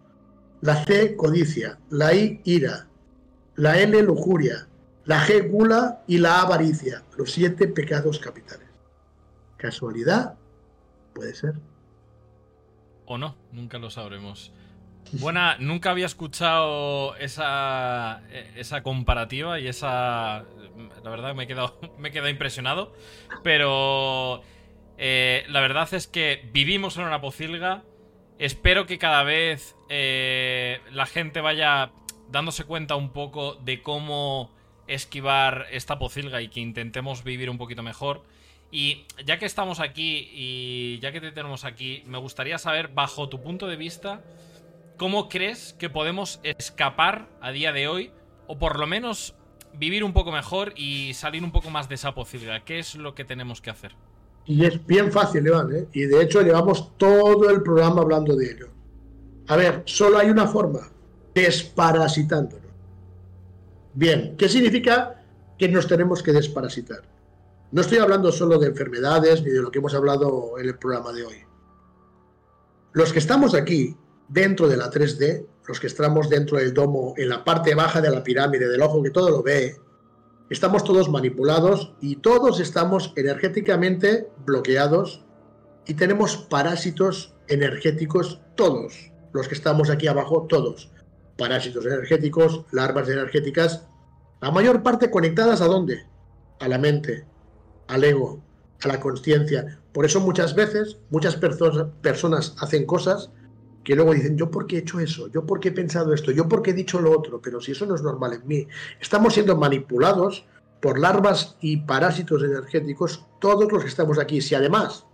La 0.60 0.84
C, 0.84 1.16
codicia. 1.16 1.78
La 1.90 2.14
I, 2.14 2.40
ira. 2.44 2.88
La 3.56 3.80
N, 3.80 4.02
lujuria 4.02 4.68
la 5.08 5.26
G 5.26 5.48
gula 5.48 6.02
y 6.06 6.18
la 6.18 6.42
avaricia, 6.42 7.02
los 7.16 7.32
siete 7.32 7.66
pecados 7.66 8.18
capitales. 8.18 8.68
¿Casualidad? 9.56 10.34
Puede 11.14 11.34
ser. 11.34 11.54
O 13.06 13.16
no, 13.16 13.34
nunca 13.50 13.78
lo 13.78 13.88
sabremos. 13.88 14.52
Buena, 15.12 15.56
nunca 15.58 15.90
había 15.90 16.06
escuchado 16.06 17.16
esa, 17.16 18.22
esa 18.56 18.82
comparativa 18.82 19.58
y 19.58 19.66
esa... 19.66 20.44
La 21.02 21.10
verdad 21.10 21.34
me 21.34 21.44
he 21.44 21.46
quedado, 21.46 21.78
me 21.98 22.08
he 22.08 22.12
quedado 22.12 22.28
impresionado, 22.28 22.94
pero 23.42 24.42
eh, 24.98 25.44
la 25.48 25.60
verdad 25.60 25.92
es 25.94 26.06
que 26.06 26.48
vivimos 26.52 26.96
en 26.96 27.04
una 27.04 27.20
pocilga. 27.20 27.84
Espero 28.38 28.86
que 28.86 28.98
cada 28.98 29.22
vez 29.22 29.74
eh, 29.88 30.80
la 30.92 31.06
gente 31.06 31.40
vaya 31.40 31.90
dándose 32.30 32.64
cuenta 32.64 32.94
un 32.94 33.10
poco 33.10 33.54
de 33.54 33.82
cómo 33.82 34.50
esquivar 34.86 35.66
esta 35.70 35.98
pocilga 35.98 36.42
y 36.42 36.48
que 36.48 36.60
intentemos 36.60 37.24
vivir 37.24 37.48
un 37.48 37.58
poquito 37.58 37.82
mejor. 37.82 38.22
Y 38.70 39.06
ya 39.24 39.38
que 39.38 39.46
estamos 39.46 39.80
aquí 39.80 40.30
y 40.32 40.98
ya 41.00 41.12
que 41.12 41.20
te 41.20 41.32
tenemos 41.32 41.64
aquí, 41.64 42.02
me 42.06 42.18
gustaría 42.18 42.58
saber, 42.58 42.88
bajo 42.88 43.28
tu 43.28 43.42
punto 43.42 43.66
de 43.66 43.76
vista, 43.76 44.22
¿cómo 44.98 45.28
crees 45.28 45.74
que 45.78 45.88
podemos 45.88 46.40
escapar 46.42 47.30
a 47.40 47.52
día 47.52 47.72
de 47.72 47.88
hoy? 47.88 48.10
O 48.46 48.58
por 48.58 48.78
lo 48.78 48.86
menos 48.86 49.34
vivir 49.78 50.04
un 50.04 50.12
poco 50.12 50.32
mejor 50.32 50.72
y 50.76 51.14
salir 51.14 51.42
un 51.44 51.52
poco 51.52 51.70
más 51.70 51.88
de 51.88 51.94
esa 51.94 52.14
pocilga. 52.14 52.64
¿Qué 52.64 52.78
es 52.78 52.96
lo 52.96 53.14
que 53.14 53.24
tenemos 53.24 53.62
que 53.62 53.70
hacer? 53.70 53.92
Y 54.44 54.64
es 54.64 54.84
bien 54.86 55.12
fácil, 55.12 55.46
Iván, 55.46 55.74
¿eh? 55.74 55.86
y 55.92 56.02
de 56.02 56.22
hecho 56.22 56.42
llevamos 56.42 56.96
todo 56.96 57.48
el 57.50 57.62
programa 57.62 58.02
hablando 58.02 58.34
de 58.34 58.50
ello. 58.50 58.68
A 59.46 59.56
ver, 59.56 59.82
solo 59.86 60.18
hay 60.18 60.30
una 60.30 60.46
forma, 60.46 60.80
desparasitándonos. 61.34 62.66
Bien, 63.94 64.36
¿qué 64.36 64.48
significa 64.48 65.22
que 65.58 65.68
nos 65.68 65.86
tenemos 65.86 66.22
que 66.22 66.32
desparasitar? 66.32 67.02
No 67.70 67.82
estoy 67.82 67.98
hablando 67.98 68.32
solo 68.32 68.58
de 68.58 68.68
enfermedades 68.68 69.42
ni 69.42 69.50
de 69.50 69.60
lo 69.60 69.70
que 69.70 69.78
hemos 69.78 69.94
hablado 69.94 70.58
en 70.58 70.66
el 70.66 70.78
programa 70.78 71.12
de 71.12 71.24
hoy. 71.24 71.36
Los 72.92 73.12
que 73.12 73.18
estamos 73.18 73.54
aquí, 73.54 73.94
dentro 74.28 74.68
de 74.68 74.76
la 74.76 74.90
3D, 74.90 75.46
los 75.66 75.80
que 75.80 75.86
estamos 75.86 76.28
dentro 76.28 76.58
del 76.58 76.74
domo, 76.74 77.14
en 77.16 77.28
la 77.28 77.44
parte 77.44 77.74
baja 77.74 78.00
de 78.00 78.10
la 78.10 78.22
pirámide 78.22 78.68
del 78.68 78.82
ojo 78.82 79.02
que 79.02 79.10
todo 79.10 79.30
lo 79.30 79.42
ve, 79.42 79.76
estamos 80.50 80.84
todos 80.84 81.10
manipulados 81.10 81.94
y 82.00 82.16
todos 82.16 82.60
estamos 82.60 83.12
energéticamente 83.16 84.28
bloqueados 84.46 85.24
y 85.86 85.94
tenemos 85.94 86.36
parásitos 86.36 87.34
energéticos 87.48 88.40
todos, 88.54 89.12
los 89.32 89.48
que 89.48 89.54
estamos 89.54 89.90
aquí 89.90 90.06
abajo, 90.06 90.46
todos 90.48 90.90
parásitos 91.38 91.86
energéticos, 91.86 92.64
larvas 92.72 93.08
energéticas, 93.08 93.86
la 94.42 94.50
mayor 94.50 94.82
parte 94.82 95.10
conectadas 95.10 95.62
a 95.62 95.66
dónde? 95.66 96.04
A 96.60 96.68
la 96.68 96.78
mente, 96.78 97.24
al 97.86 98.04
ego, 98.04 98.42
a 98.82 98.88
la 98.88 99.00
conciencia. 99.00 99.80
Por 99.92 100.04
eso 100.04 100.20
muchas 100.20 100.54
veces, 100.54 100.98
muchas 101.10 101.36
personas 101.36 102.54
hacen 102.58 102.84
cosas 102.84 103.30
que 103.84 103.94
luego 103.94 104.14
dicen, 104.14 104.36
yo 104.36 104.50
por 104.50 104.66
qué 104.66 104.76
he 104.76 104.78
hecho 104.80 105.00
eso, 105.00 105.28
yo 105.28 105.46
por 105.46 105.60
qué 105.60 105.68
he 105.68 105.72
pensado 105.72 106.12
esto, 106.12 106.30
yo 106.30 106.48
por 106.48 106.62
qué 106.62 106.70
he 106.70 106.74
dicho 106.74 107.00
lo 107.00 107.10
otro, 107.10 107.40
pero 107.40 107.60
si 107.60 107.72
eso 107.72 107.86
no 107.86 107.94
es 107.94 108.02
normal 108.02 108.34
en 108.34 108.46
mí. 108.46 108.68
Estamos 109.00 109.34
siendo 109.34 109.56
manipulados 109.56 110.44
por 110.80 110.98
larvas 110.98 111.56
y 111.60 111.78
parásitos 111.78 112.42
energéticos 112.42 113.26
todos 113.40 113.70
los 113.72 113.82
que 113.82 113.88
estamos 113.88 114.18
aquí. 114.18 114.40
Si 114.40 114.54
además 114.54 115.06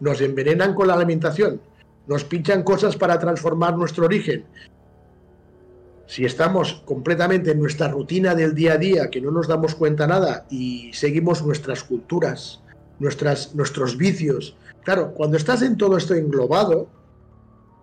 nos 0.00 0.20
envenenan 0.20 0.74
con 0.74 0.88
la 0.88 0.94
alimentación, 0.94 1.60
nos 2.06 2.24
pinchan 2.24 2.62
cosas 2.62 2.96
para 2.96 3.18
transformar 3.18 3.76
nuestro 3.76 4.06
origen. 4.06 4.44
Si 6.06 6.24
estamos 6.24 6.82
completamente 6.84 7.52
en 7.52 7.60
nuestra 7.60 7.88
rutina 7.88 8.34
del 8.34 8.54
día 8.54 8.74
a 8.74 8.78
día, 8.78 9.10
que 9.10 9.20
no 9.20 9.30
nos 9.30 9.48
damos 9.48 9.74
cuenta 9.74 10.06
nada 10.06 10.46
y 10.50 10.92
seguimos 10.92 11.44
nuestras 11.44 11.84
culturas, 11.84 12.60
nuestras, 12.98 13.54
nuestros 13.54 13.96
vicios, 13.96 14.56
claro, 14.82 15.14
cuando 15.14 15.36
estás 15.36 15.62
en 15.62 15.76
todo 15.76 15.96
esto 15.96 16.14
englobado, 16.14 16.88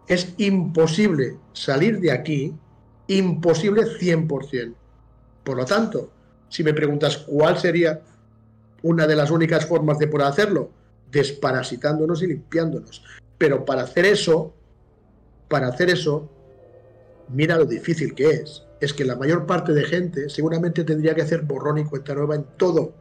es 0.10 0.34
imposible 0.38 1.38
salir 1.54 2.00
de 2.00 2.12
aquí, 2.12 2.54
imposible 3.08 3.84
100%. 3.84 4.74
Por 5.44 5.58
lo 5.58 5.66
tanto, 5.66 6.10
si 6.50 6.64
me 6.64 6.74
preguntas 6.74 7.18
cuál 7.18 7.60
sería 7.60 8.02
una 8.82 9.06
de 9.06 9.16
las 9.16 9.30
únicas 9.30 9.68
formas 9.68 10.00
de 10.00 10.08
poder 10.08 10.28
hacerlo, 10.28 10.72
desparasitándonos 11.12 12.24
y 12.24 12.28
limpiándonos. 12.28 13.04
Pero 13.38 13.64
para 13.66 13.84
hacer 13.84 14.06
eso, 14.06 14.52
para 15.48 15.68
hacer 15.68 15.92
eso, 15.92 16.28
mira 17.30 17.56
lo 17.56 17.66
difícil 17.66 18.16
que 18.16 18.32
es. 18.32 18.64
Es 18.82 18.94
que 18.94 19.06
la 19.06 19.16
mayor 19.16 19.46
parte 19.46 19.74
de 19.74 19.84
gente 19.84 20.28
seguramente 20.30 20.84
tendría 20.84 21.14
que 21.14 21.22
hacer 21.22 21.44
borrón 21.44 21.78
y 21.78 21.86
cuenta 21.86 22.16
nueva 22.16 22.34
en 22.34 22.46
todo. 22.58 22.94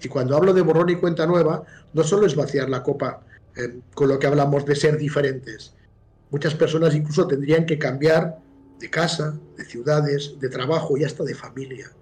Y 0.00 0.06
cuando 0.06 0.36
hablo 0.36 0.54
de 0.54 0.62
borrón 0.62 0.90
y 0.90 0.96
cuenta 0.96 1.26
nueva, 1.26 1.64
no 1.92 2.04
solo 2.04 2.26
es 2.26 2.36
vaciar 2.36 2.70
la 2.70 2.84
copa 2.84 3.22
eh, 3.56 3.80
con 3.92 4.08
lo 4.08 4.20
que 4.20 4.28
hablamos 4.28 4.64
de 4.64 4.76
ser 4.76 4.98
diferentes. 4.98 5.74
Muchas 6.32 6.54
personas 6.54 6.94
incluso 6.94 7.26
tendrían 7.26 7.66
que 7.66 7.78
cambiar 7.78 8.38
de 8.80 8.88
casa, 8.88 9.38
de 9.58 9.66
ciudades, 9.66 10.34
de 10.40 10.48
trabajo 10.48 10.96
y 10.96 11.04
hasta 11.04 11.24
de 11.24 11.34
familia. 11.34 11.92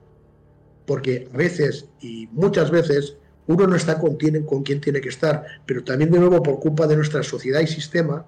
Porque 0.86 1.28
a 1.34 1.36
veces 1.36 1.86
y 2.00 2.28
muchas 2.28 2.70
veces 2.70 3.16
uno 3.48 3.66
no 3.66 3.74
está 3.74 3.98
con, 3.98 4.16
con 4.46 4.62
quien 4.62 4.80
tiene 4.80 5.00
que 5.00 5.08
estar, 5.08 5.44
pero 5.66 5.82
también 5.82 6.12
de 6.12 6.20
nuevo 6.20 6.40
por 6.44 6.60
culpa 6.60 6.86
de 6.86 6.94
nuestra 6.94 7.24
sociedad 7.24 7.60
y 7.60 7.66
sistema, 7.66 8.24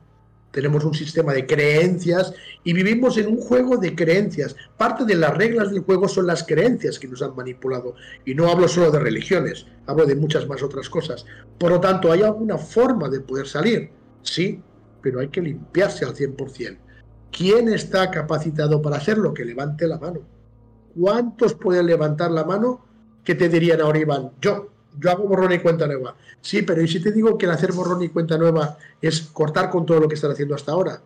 tenemos 0.51 0.85
un 0.85 0.93
sistema 0.93 1.33
de 1.35 1.47
creencias 1.47 2.35
y 2.65 2.73
vivimos 2.73 3.17
en 3.17 3.29
un 3.29 3.39
juego 3.39 3.77
de 3.77 3.95
creencias. 3.95 4.57
Parte 4.77 5.05
de 5.05 5.15
las 5.15 5.37
reglas 5.37 5.71
del 5.71 5.83
juego 5.83 6.09
son 6.09 6.27
las 6.27 6.43
creencias 6.43 6.99
que 6.99 7.07
nos 7.07 7.23
han 7.23 7.37
manipulado. 7.37 7.95
Y 8.25 8.35
no 8.35 8.51
hablo 8.51 8.67
solo 8.67 8.91
de 8.91 8.99
religiones, 8.99 9.67
hablo 9.87 10.05
de 10.05 10.17
muchas 10.17 10.49
más 10.49 10.65
otras 10.65 10.91
cosas. 10.91 11.25
Por 11.59 11.71
lo 11.71 11.81
tanto, 11.81 12.11
¿hay 12.11 12.23
alguna 12.23 12.59
forma 12.59 13.09
de 13.09 13.21
poder 13.21 13.47
salir? 13.47 13.91
Sí, 14.23 14.61
pero 15.03 15.21
hay 15.21 15.29
que 15.29 15.43
limpiarse 15.43 16.05
al 16.05 16.15
100%. 16.15 16.79
¿Quién 17.31 17.69
está 17.69 18.11
capacitado 18.11 18.81
para 18.81 18.97
hacerlo? 18.97 19.35
Que 19.35 19.45
levante 19.45 19.87
la 19.87 19.99
mano. 19.99 20.21
¿Cuántos 20.99 21.55
pueden 21.55 21.87
levantar 21.87 22.31
la 22.31 22.45
mano 22.45 22.85
que 23.25 23.35
te 23.35 23.49
dirían 23.49 23.81
ahora, 23.81 23.99
Iván? 23.99 24.33
Yo 24.41 24.73
yo 24.99 25.11
hago 25.11 25.27
borrón 25.27 25.53
y 25.53 25.59
cuenta 25.59 25.87
nueva. 25.87 26.17
Sí, 26.41 26.63
pero 26.63 26.83
¿y 26.83 26.89
si 26.89 27.01
te 27.01 27.13
digo 27.13 27.39
que 27.39 27.47
el 27.47 27.53
hacer 27.53 27.73
borrón 27.73 28.03
y 28.03 28.09
cuenta 28.09 28.37
nueva 28.37 28.77
es 29.01 29.23
cortar 29.23 29.71
con 29.71 29.87
todo 29.87 30.01
lo 30.01 30.09
que 30.09 30.15
están 30.15 30.33
haciendo 30.33 30.55
hasta 30.55 30.73
ahora? 30.73 31.01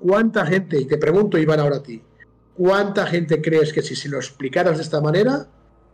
¿Cuánta 0.00 0.46
gente, 0.46 0.80
y 0.80 0.86
te 0.86 0.98
pregunto 0.98 1.38
Iván 1.38 1.60
ahora 1.60 1.76
a 1.76 1.82
ti, 1.82 2.02
cuánta 2.54 3.06
gente 3.06 3.40
crees 3.42 3.72
que 3.72 3.82
si 3.82 3.94
se 3.94 4.08
lo 4.08 4.16
explicaras 4.16 4.78
de 4.78 4.82
esta 4.82 5.00
manera, 5.00 5.46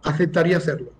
aceptaría 0.02 0.56
hacerlo? 0.56 0.92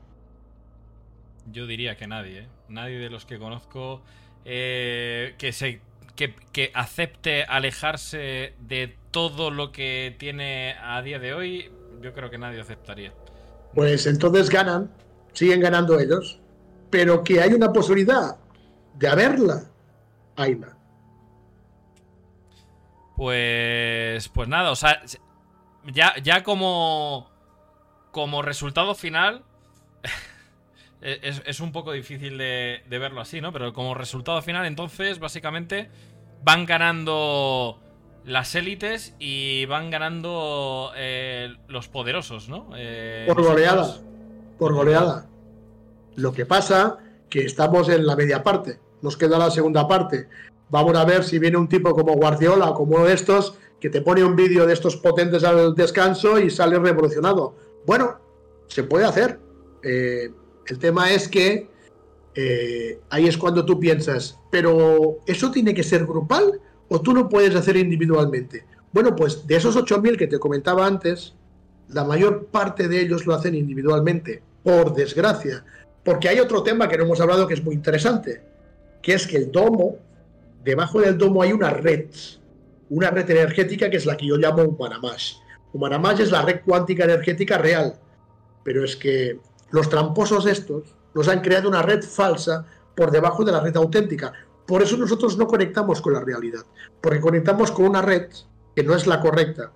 Yo 1.52 1.66
diría 1.66 1.96
que 1.96 2.06
nadie, 2.08 2.40
¿eh? 2.40 2.48
Nadie 2.68 2.98
de 2.98 3.08
los 3.08 3.24
que 3.24 3.38
conozco 3.38 4.02
eh, 4.44 5.34
que, 5.38 5.52
se, 5.52 5.80
que, 6.16 6.34
que 6.52 6.72
acepte 6.74 7.44
alejarse 7.44 8.54
de 8.58 8.96
todo 9.10 9.50
lo 9.50 9.70
que 9.70 10.16
tiene 10.18 10.76
a 10.82 11.00
día 11.02 11.18
de 11.18 11.34
hoy, 11.34 11.70
yo 12.00 12.12
creo 12.12 12.30
que 12.30 12.38
nadie 12.38 12.60
aceptaría. 12.60 13.12
Pues 13.74 14.06
entonces 14.06 14.50
ganan 14.50 14.90
siguen 15.36 15.60
ganando 15.60 16.00
ellos, 16.00 16.40
pero 16.90 17.22
que 17.22 17.42
hay 17.42 17.52
una 17.52 17.72
posibilidad 17.72 18.36
de 18.94 19.08
haberla, 19.08 19.64
hayla. 20.34 20.76
Pues, 23.16 24.28
pues 24.30 24.48
nada, 24.48 24.70
o 24.70 24.76
sea, 24.76 25.02
ya, 25.92 26.14
ya 26.22 26.42
como, 26.42 27.30
como 28.12 28.40
resultado 28.40 28.94
final, 28.94 29.44
es, 31.00 31.60
un 31.60 31.72
poco 31.72 31.92
difícil 31.92 32.38
de, 32.38 32.82
verlo 32.88 33.20
así, 33.20 33.40
¿no? 33.40 33.52
Pero 33.52 33.72
como 33.72 33.94
resultado 33.94 34.40
final, 34.42 34.66
entonces, 34.66 35.18
básicamente, 35.18 35.88
van 36.42 36.66
ganando 36.66 37.80
las 38.24 38.54
élites 38.54 39.14
y 39.18 39.66
van 39.66 39.90
ganando 39.90 40.92
eh, 40.96 41.54
los 41.68 41.88
poderosos, 41.88 42.48
¿no? 42.48 42.70
Eh, 42.76 43.24
Por 43.26 43.42
goleada 43.42 44.00
por 44.58 44.74
goleada. 44.74 45.26
Lo 46.16 46.32
que 46.32 46.46
pasa 46.46 46.98
que 47.28 47.44
estamos 47.44 47.88
en 47.88 48.06
la 48.06 48.16
media 48.16 48.42
parte, 48.42 48.78
nos 49.02 49.16
queda 49.16 49.38
la 49.38 49.50
segunda 49.50 49.86
parte. 49.86 50.28
Vamos 50.70 50.96
a 50.96 51.04
ver 51.04 51.24
si 51.24 51.38
viene 51.38 51.56
un 51.56 51.68
tipo 51.68 51.94
como 51.94 52.14
Guardiola, 52.14 52.72
como 52.74 53.06
estos, 53.06 53.58
que 53.80 53.90
te 53.90 54.00
pone 54.00 54.24
un 54.24 54.36
vídeo 54.36 54.66
de 54.66 54.72
estos 54.72 54.96
potentes 54.96 55.44
al 55.44 55.74
descanso 55.74 56.38
y 56.38 56.50
sale 56.50 56.78
revolucionado. 56.78 57.54
Bueno, 57.86 58.18
se 58.66 58.82
puede 58.82 59.04
hacer. 59.04 59.38
Eh, 59.82 60.32
el 60.68 60.78
tema 60.78 61.12
es 61.12 61.28
que 61.28 61.68
eh, 62.34 63.00
ahí 63.10 63.26
es 63.26 63.36
cuando 63.36 63.64
tú 63.64 63.80
piensas, 63.80 64.38
pero 64.50 65.18
¿eso 65.26 65.50
tiene 65.50 65.74
que 65.74 65.82
ser 65.82 66.04
grupal 66.04 66.60
o 66.88 67.00
tú 67.00 67.14
lo 67.14 67.28
puedes 67.28 67.54
hacer 67.54 67.76
individualmente? 67.76 68.64
Bueno, 68.92 69.14
pues 69.14 69.46
de 69.46 69.56
esos 69.56 69.76
8.000 69.76 70.16
que 70.16 70.26
te 70.26 70.38
comentaba 70.38 70.86
antes, 70.86 71.34
la 71.88 72.04
mayor 72.04 72.46
parte 72.46 72.88
de 72.88 73.00
ellos 73.00 73.26
lo 73.26 73.34
hacen 73.34 73.54
individualmente, 73.54 74.42
por 74.62 74.94
desgracia. 74.94 75.64
Porque 76.04 76.28
hay 76.28 76.40
otro 76.40 76.62
tema 76.62 76.88
que 76.88 76.96
no 76.96 77.04
hemos 77.04 77.20
hablado 77.20 77.46
que 77.46 77.54
es 77.54 77.64
muy 77.64 77.74
interesante, 77.74 78.42
que 79.02 79.14
es 79.14 79.26
que 79.26 79.36
el 79.36 79.52
domo, 79.52 79.96
debajo 80.64 81.00
del 81.00 81.18
domo 81.18 81.42
hay 81.42 81.52
una 81.52 81.70
red, 81.70 82.06
una 82.90 83.10
red 83.10 83.28
energética 83.30 83.90
que 83.90 83.96
es 83.96 84.06
la 84.06 84.16
que 84.16 84.26
yo 84.26 84.36
llamo 84.36 84.62
Humanamash. 84.62 85.34
Humanamash 85.72 86.20
es 86.20 86.30
la 86.30 86.42
red 86.42 86.60
cuántica 86.64 87.04
energética 87.04 87.58
real, 87.58 87.94
pero 88.62 88.84
es 88.84 88.96
que 88.96 89.38
los 89.70 89.88
tramposos 89.88 90.46
estos 90.46 90.94
nos 91.14 91.28
han 91.28 91.40
creado 91.40 91.68
una 91.68 91.82
red 91.82 92.02
falsa 92.02 92.66
por 92.94 93.10
debajo 93.10 93.44
de 93.44 93.52
la 93.52 93.60
red 93.60 93.76
auténtica. 93.76 94.32
Por 94.66 94.82
eso 94.82 94.96
nosotros 94.96 95.36
no 95.36 95.46
conectamos 95.46 96.00
con 96.00 96.12
la 96.12 96.20
realidad, 96.20 96.64
porque 97.00 97.20
conectamos 97.20 97.70
con 97.70 97.86
una 97.86 98.02
red 98.02 98.28
que 98.74 98.82
no 98.82 98.94
es 98.94 99.06
la 99.06 99.20
correcta, 99.20 99.72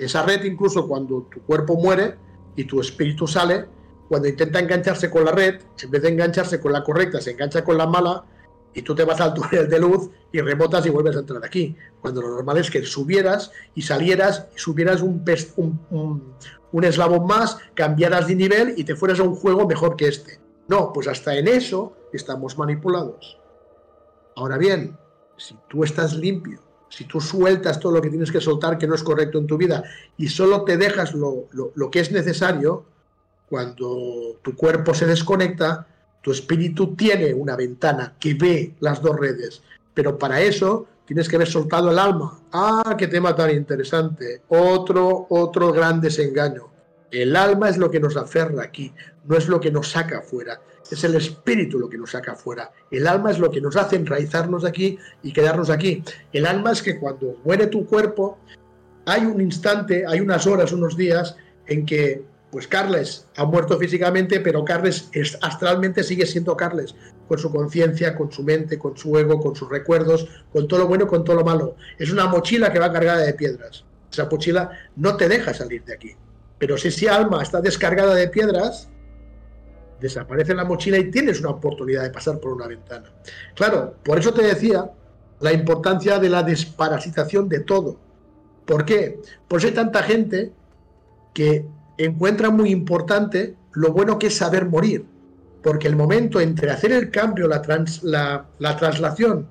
esa 0.00 0.22
red 0.22 0.42
incluso 0.44 0.88
cuando 0.88 1.28
tu 1.30 1.42
cuerpo 1.42 1.76
muere 1.76 2.16
y 2.56 2.64
tu 2.64 2.80
espíritu 2.80 3.26
sale, 3.26 3.66
cuando 4.08 4.28
intenta 4.28 4.58
engancharse 4.58 5.10
con 5.10 5.26
la 5.26 5.32
red, 5.32 5.60
en 5.82 5.90
vez 5.90 6.02
de 6.02 6.08
engancharse 6.08 6.58
con 6.58 6.72
la 6.72 6.82
correcta, 6.82 7.20
se 7.20 7.32
engancha 7.32 7.62
con 7.62 7.76
la 7.76 7.86
mala 7.86 8.24
y 8.72 8.80
tú 8.80 8.94
te 8.94 9.04
vas 9.04 9.20
al 9.20 9.34
túnel 9.34 9.68
de 9.68 9.78
luz 9.78 10.08
y 10.32 10.40
rebotas 10.40 10.86
y 10.86 10.90
vuelves 10.90 11.16
a 11.16 11.20
entrar 11.20 11.44
aquí. 11.44 11.76
Cuando 12.00 12.22
lo 12.22 12.30
normal 12.30 12.56
es 12.56 12.70
que 12.70 12.82
subieras 12.82 13.52
y 13.74 13.82
salieras 13.82 14.46
y 14.56 14.58
subieras 14.58 15.02
un, 15.02 15.22
un, 15.56 15.78
un 15.90 16.34
eslabón 16.84 17.26
más, 17.26 17.58
cambiaras 17.74 18.26
de 18.28 18.34
nivel 18.34 18.74
y 18.76 18.84
te 18.84 18.96
fueras 18.96 19.20
a 19.20 19.24
un 19.24 19.34
juego 19.34 19.66
mejor 19.66 19.96
que 19.96 20.08
este. 20.08 20.38
No, 20.68 20.92
pues 20.92 21.08
hasta 21.08 21.36
en 21.36 21.48
eso 21.48 21.94
estamos 22.12 22.56
manipulados. 22.56 23.38
Ahora 24.36 24.56
bien, 24.56 24.96
si 25.36 25.56
tú 25.68 25.84
estás 25.84 26.14
limpio 26.14 26.60
si 26.90 27.04
tú 27.04 27.20
sueltas 27.20 27.80
todo 27.80 27.92
lo 27.92 28.02
que 28.02 28.10
tienes 28.10 28.30
que 28.30 28.40
soltar 28.40 28.76
que 28.76 28.86
no 28.86 28.94
es 28.94 29.02
correcto 29.02 29.38
en 29.38 29.46
tu 29.46 29.56
vida 29.56 29.84
y 30.18 30.28
solo 30.28 30.64
te 30.64 30.76
dejas 30.76 31.14
lo, 31.14 31.48
que 31.90 32.00
es 32.00 32.12
necesario, 32.12 32.84
cuando 33.48 34.38
tu 34.42 34.54
cuerpo 34.54 34.92
se 34.92 35.06
desconecta, 35.06 35.86
tu 36.20 36.32
espíritu 36.32 36.94
tiene 36.96 37.32
una 37.32 37.56
ventana 37.56 38.14
que 38.18 38.34
ve 38.34 38.74
las 38.80 39.00
dos 39.00 39.18
redes, 39.18 39.62
pero 39.94 40.18
para 40.18 40.40
eso 40.40 40.86
tienes 41.10 41.28
que 41.28 41.34
haber 41.34 41.48
soltado 41.48 41.90
el 41.90 41.98
alma. 41.98 42.38
Ah, 42.52 42.94
qué 42.96 43.08
tema 43.08 43.34
tan 43.34 43.50
interesante. 43.50 44.42
Otro, 44.46 45.26
otro 45.30 45.72
gran 45.72 46.00
desengaño. 46.00 46.70
El 47.10 47.34
alma 47.34 47.68
es 47.68 47.78
lo 47.78 47.90
que 47.90 47.98
nos 47.98 48.16
aferra 48.16 48.62
aquí, 48.62 48.94
no 49.24 49.36
es 49.36 49.48
lo 49.48 49.58
que 49.58 49.72
nos 49.72 49.88
saca 49.88 50.18
afuera. 50.18 50.60
Es 50.88 51.02
el 51.02 51.16
espíritu 51.16 51.80
lo 51.80 51.88
que 51.88 51.98
nos 51.98 52.12
saca 52.12 52.34
afuera. 52.34 52.70
El 52.92 53.08
alma 53.08 53.32
es 53.32 53.40
lo 53.40 53.50
que 53.50 53.60
nos 53.60 53.74
hace 53.74 53.96
enraizarnos 53.96 54.64
aquí 54.64 55.00
y 55.24 55.32
quedarnos 55.32 55.68
aquí. 55.68 56.04
El 56.32 56.46
alma 56.46 56.70
es 56.70 56.80
que 56.80 56.96
cuando 57.00 57.38
muere 57.44 57.66
tu 57.66 57.86
cuerpo, 57.86 58.38
hay 59.04 59.24
un 59.26 59.40
instante, 59.40 60.04
hay 60.06 60.20
unas 60.20 60.46
horas, 60.46 60.70
unos 60.70 60.96
días 60.96 61.34
en 61.66 61.86
que, 61.86 62.22
pues 62.50 62.66
Carles 62.66 63.26
ha 63.36 63.44
muerto 63.44 63.78
físicamente, 63.78 64.40
pero 64.40 64.64
Carles 64.64 65.08
astralmente 65.40 66.02
sigue 66.02 66.26
siendo 66.26 66.56
Carles, 66.56 66.94
con 67.28 67.38
su 67.38 67.52
conciencia, 67.52 68.16
con 68.16 68.32
su 68.32 68.42
mente, 68.42 68.78
con 68.78 68.96
su 68.96 69.16
ego, 69.16 69.40
con 69.40 69.54
sus 69.54 69.68
recuerdos, 69.68 70.26
con 70.52 70.66
todo 70.66 70.80
lo 70.80 70.88
bueno, 70.88 71.06
con 71.06 71.24
todo 71.24 71.36
lo 71.36 71.44
malo. 71.44 71.76
Es 71.98 72.10
una 72.10 72.26
mochila 72.26 72.72
que 72.72 72.80
va 72.80 72.92
cargada 72.92 73.20
de 73.20 73.34
piedras. 73.34 73.84
Esa 74.10 74.28
mochila 74.28 74.70
no 74.96 75.16
te 75.16 75.28
deja 75.28 75.54
salir 75.54 75.84
de 75.84 75.94
aquí. 75.94 76.16
Pero 76.58 76.76
si 76.76 76.88
ese 76.88 77.08
alma 77.08 77.42
está 77.42 77.60
descargada 77.60 78.14
de 78.14 78.28
piedras, 78.28 78.88
desaparece 80.00 80.54
la 80.54 80.64
mochila 80.64 80.98
y 80.98 81.10
tienes 81.10 81.40
una 81.40 81.50
oportunidad 81.50 82.02
de 82.02 82.10
pasar 82.10 82.40
por 82.40 82.52
una 82.52 82.66
ventana. 82.66 83.12
Claro, 83.54 83.94
por 84.02 84.18
eso 84.18 84.34
te 84.34 84.42
decía 84.42 84.90
la 85.38 85.52
importancia 85.52 86.18
de 86.18 86.28
la 86.28 86.42
desparasitación 86.42 87.48
de 87.48 87.60
todo. 87.60 87.96
¿Por 88.66 88.84
qué? 88.84 89.20
Por 89.46 89.58
eso 89.58 89.68
hay 89.68 89.74
tanta 89.74 90.02
gente 90.02 90.52
que 91.32 91.64
encuentra 92.04 92.50
muy 92.50 92.70
importante 92.70 93.56
lo 93.72 93.92
bueno 93.92 94.18
que 94.18 94.28
es 94.28 94.36
saber 94.36 94.66
morir. 94.66 95.04
porque 95.62 95.88
el 95.88 95.96
momento 95.96 96.40
entre 96.40 96.70
hacer 96.70 96.90
el 96.90 97.10
cambio, 97.10 97.46
la, 97.46 98.46
la, 98.58 98.76
traslación 98.76 99.46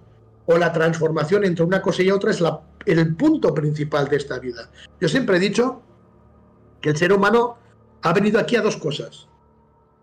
o 0.48 0.58
la 0.58 0.74
transformación 0.74 1.44
entre 1.46 1.64
una 1.64 1.84
cosa 1.84 2.02
y 2.02 2.10
otra 2.10 2.32
es 2.32 2.42
la, 2.42 2.62
el 2.88 3.16
punto 3.16 3.54
principal 3.54 4.08
de 4.08 4.18
esta 4.18 4.40
vida. 4.40 4.72
Yo 5.00 5.08
siempre 5.08 5.38
he 5.38 5.40
dicho 5.40 5.84
que 6.82 6.90
el 6.90 6.98
ser 6.98 7.14
humano 7.14 7.58
ha 8.02 8.14
venido 8.14 8.40
aquí 8.40 8.56
a 8.56 8.62
dos 8.62 8.78
cosas. 8.78 9.28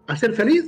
A 0.06 0.16
ser 0.16 0.34
feliz 0.34 0.64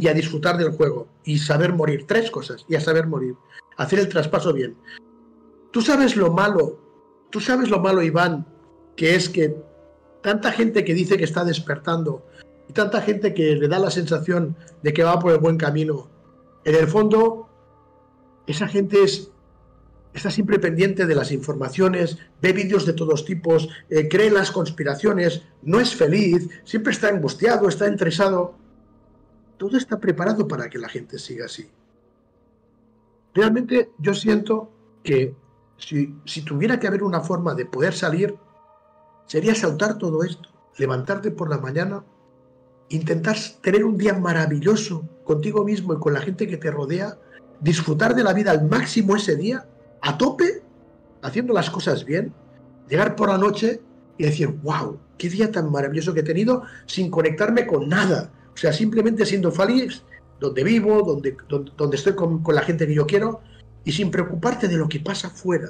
y 0.00 0.08
a 0.08 0.14
disfrutar 0.14 0.56
del 0.58 0.72
juego. 0.72 1.06
Y 1.22 1.38
saber 1.38 1.72
morir. 1.72 2.04
Tres 2.08 2.30
cosas. 2.30 2.64
Y 2.68 2.74
a 2.74 2.80
saber 2.80 3.06
morir. 3.06 3.36
Hacer 3.76 4.00
el 4.00 4.08
traspaso 4.08 4.52
bien. 4.52 4.76
Tú 5.70 5.80
sabes 5.80 6.16
lo 6.16 6.32
malo. 6.32 6.80
Tú 7.30 7.40
sabes 7.40 7.68
lo 7.68 7.78
malo, 7.78 8.02
Iván, 8.02 8.46
que 8.96 9.14
es 9.14 9.28
que 9.28 9.54
tanta 10.28 10.52
gente 10.52 10.84
que 10.84 10.92
dice 10.92 11.16
que 11.16 11.24
está 11.24 11.42
despertando 11.42 12.22
y 12.68 12.74
tanta 12.74 13.00
gente 13.00 13.32
que 13.32 13.56
le 13.56 13.66
da 13.66 13.78
la 13.78 13.90
sensación 13.90 14.56
de 14.82 14.92
que 14.92 15.02
va 15.02 15.18
por 15.18 15.32
el 15.32 15.38
buen 15.38 15.56
camino, 15.56 16.10
en 16.66 16.74
el 16.74 16.86
fondo, 16.86 17.48
esa 18.46 18.68
gente 18.68 19.02
es, 19.02 19.30
está 20.12 20.30
siempre 20.30 20.58
pendiente 20.58 21.06
de 21.06 21.14
las 21.14 21.32
informaciones, 21.32 22.18
ve 22.42 22.52
vídeos 22.52 22.84
de 22.84 22.92
todos 22.92 23.24
tipos, 23.24 23.70
eh, 23.88 24.06
cree 24.06 24.26
en 24.26 24.34
las 24.34 24.50
conspiraciones, 24.50 25.44
no 25.62 25.80
es 25.80 25.94
feliz, 25.94 26.46
siempre 26.64 26.92
está 26.92 27.08
angustiado, 27.08 27.66
está 27.66 27.86
estresado. 27.86 28.54
Todo 29.56 29.78
está 29.78 29.98
preparado 29.98 30.46
para 30.46 30.68
que 30.68 30.76
la 30.76 30.90
gente 30.90 31.18
siga 31.18 31.46
así. 31.46 31.70
Realmente 33.32 33.92
yo 33.96 34.12
siento 34.12 34.70
que 35.02 35.34
si, 35.78 36.14
si 36.26 36.42
tuviera 36.42 36.78
que 36.78 36.86
haber 36.86 37.02
una 37.02 37.22
forma 37.22 37.54
de 37.54 37.64
poder 37.64 37.94
salir, 37.94 38.36
sería 39.28 39.54
saltar 39.54 39.98
todo 39.98 40.24
esto, 40.24 40.48
levantarte 40.76 41.30
por 41.30 41.48
la 41.48 41.58
mañana 41.58 42.02
intentar 42.88 43.36
tener 43.60 43.84
un 43.84 43.98
día 43.98 44.14
maravilloso 44.14 45.06
contigo 45.24 45.64
mismo 45.64 45.94
y 45.94 45.98
con 45.98 46.14
la 46.14 46.20
gente 46.20 46.46
que 46.46 46.56
te 46.56 46.70
rodea, 46.70 47.18
disfrutar 47.60 48.14
de 48.14 48.24
la 48.24 48.32
vida 48.32 48.50
al 48.50 48.68
máximo 48.68 49.16
ese 49.16 49.36
día, 49.36 49.66
a 50.00 50.16
tope, 50.16 50.62
haciendo 51.22 51.52
las 51.52 51.70
cosas 51.70 52.04
bien, 52.04 52.32
llegar 52.88 53.16
por 53.16 53.28
la 53.28 53.38
noche 53.38 53.80
y 54.16 54.24
decir, 54.24 54.48
wow, 54.62 54.98
qué 55.18 55.28
día 55.28 55.50
tan 55.52 55.70
maravilloso 55.70 56.14
que 56.14 56.20
he 56.20 56.24
tenido 56.24 56.62
sin 56.86 57.10
conectarme 57.10 57.66
con 57.66 57.88
nada. 57.88 58.30
O 58.54 58.56
sea, 58.56 58.72
simplemente 58.72 59.26
siendo 59.26 59.52
feliz 59.52 60.02
donde 60.40 60.64
vivo, 60.64 61.02
donde, 61.02 61.36
donde, 61.48 61.96
estoy 61.96 62.14
con, 62.14 62.42
con 62.42 62.54
la 62.54 62.62
gente 62.62 62.86
que 62.86 62.94
yo 62.94 63.06
quiero 63.06 63.40
y 63.84 63.92
sin 63.92 64.10
preocuparte 64.10 64.68
de 64.68 64.76
lo 64.76 64.88
que 64.88 65.00
pasa 65.00 65.30
fuera. 65.30 65.68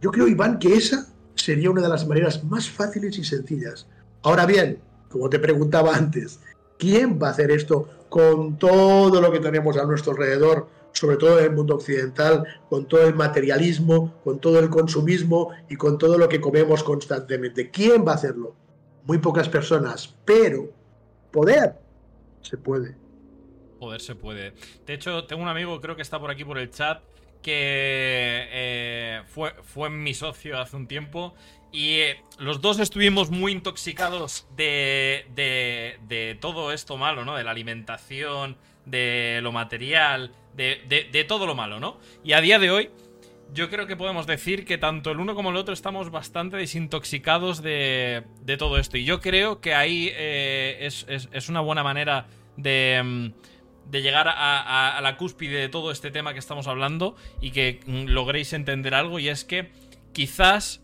Yo 0.00 0.10
creo, 0.10 0.28
Iván, 0.28 0.58
que 0.58 0.74
esa 0.74 1.11
sería 1.34 1.70
una 1.70 1.82
de 1.82 1.88
las 1.88 2.06
maneras 2.06 2.44
más 2.44 2.68
fáciles 2.68 3.18
y 3.18 3.24
sencillas. 3.24 3.86
Ahora 4.22 4.46
bien, 4.46 4.78
como 5.08 5.28
te 5.28 5.38
preguntaba 5.38 5.94
antes, 5.94 6.40
¿quién 6.78 7.20
va 7.20 7.28
a 7.28 7.30
hacer 7.30 7.50
esto 7.50 7.88
con 8.08 8.58
todo 8.58 9.20
lo 9.20 9.32
que 9.32 9.40
tenemos 9.40 9.76
a 9.76 9.84
nuestro 9.84 10.12
alrededor, 10.12 10.68
sobre 10.92 11.16
todo 11.16 11.38
en 11.38 11.46
el 11.46 11.52
mundo 11.52 11.74
occidental, 11.76 12.46
con 12.68 12.86
todo 12.86 13.06
el 13.06 13.14
materialismo, 13.14 14.20
con 14.22 14.38
todo 14.38 14.58
el 14.58 14.68
consumismo 14.68 15.50
y 15.68 15.76
con 15.76 15.98
todo 15.98 16.18
lo 16.18 16.28
que 16.28 16.40
comemos 16.40 16.82
constantemente? 16.84 17.70
¿Quién 17.70 18.06
va 18.06 18.12
a 18.12 18.16
hacerlo? 18.16 18.54
Muy 19.04 19.18
pocas 19.18 19.48
personas, 19.48 20.14
pero 20.24 20.70
poder 21.30 21.74
se 22.42 22.56
puede. 22.56 22.96
Poder 23.78 24.00
se 24.00 24.14
puede. 24.14 24.52
De 24.86 24.94
hecho, 24.94 25.24
tengo 25.24 25.42
un 25.42 25.48
amigo, 25.48 25.80
creo 25.80 25.96
que 25.96 26.02
está 26.02 26.20
por 26.20 26.30
aquí 26.30 26.44
por 26.44 26.58
el 26.58 26.70
chat, 26.70 27.02
que 27.42 28.48
eh, 28.50 29.22
fue, 29.26 29.90
mi 29.90 30.14
socio 30.14 30.58
hace 30.58 30.76
un 30.76 30.86
tiempo 30.86 31.34
y 31.72 32.00
eh, 32.00 32.22
los 32.38 32.60
dos 32.60 32.78
estuvimos 32.78 33.30
muy 33.30 33.52
intoxicados 33.52 34.46
de, 34.56 35.26
de, 35.34 36.38
todo 36.40 36.72
esto 36.72 36.96
malo, 36.96 37.24
¿no? 37.24 37.36
De 37.36 37.44
la 37.44 37.50
alimentación, 37.50 38.56
de 38.84 39.40
lo 39.42 39.52
material, 39.52 40.32
de, 40.54 41.08
de, 41.10 41.24
todo 41.24 41.46
lo 41.46 41.54
malo, 41.54 41.80
¿no? 41.80 41.98
Y 42.22 42.32
a 42.32 42.40
día 42.40 42.58
de 42.58 42.70
hoy, 42.70 42.90
yo 43.54 43.70
creo 43.70 43.86
que 43.86 43.96
podemos 43.96 44.26
decir 44.26 44.64
que 44.64 44.78
tanto 44.78 45.10
el 45.10 45.18
uno 45.18 45.34
como 45.34 45.50
el 45.50 45.56
otro 45.56 45.74
estamos 45.74 46.10
bastante 46.10 46.56
desintoxicados 46.56 47.62
de, 47.62 48.24
de 48.42 48.56
todo 48.56 48.78
esto. 48.78 48.98
Y 48.98 49.04
yo 49.04 49.20
creo 49.20 49.60
que 49.60 49.74
ahí 49.74 50.10
eh, 50.12 50.78
es, 50.80 51.06
es, 51.08 51.48
una 51.48 51.60
buena 51.60 51.82
manera 51.82 52.26
de, 52.56 53.00
mm, 53.02 53.51
de 53.90 54.02
llegar 54.02 54.28
a, 54.28 54.96
a, 54.96 55.00
la 55.00 55.16
cúspide 55.16 55.58
de 55.58 55.68
todo 55.68 55.90
este 55.90 56.10
tema 56.10 56.32
que 56.32 56.38
estamos 56.38 56.66
hablando 56.66 57.16
y 57.40 57.50
que 57.50 57.80
mm, 57.86 58.06
logréis 58.06 58.52
entender 58.52 58.94
algo. 58.94 59.18
Y 59.18 59.28
es 59.28 59.44
que 59.44 59.70
quizás 60.12 60.82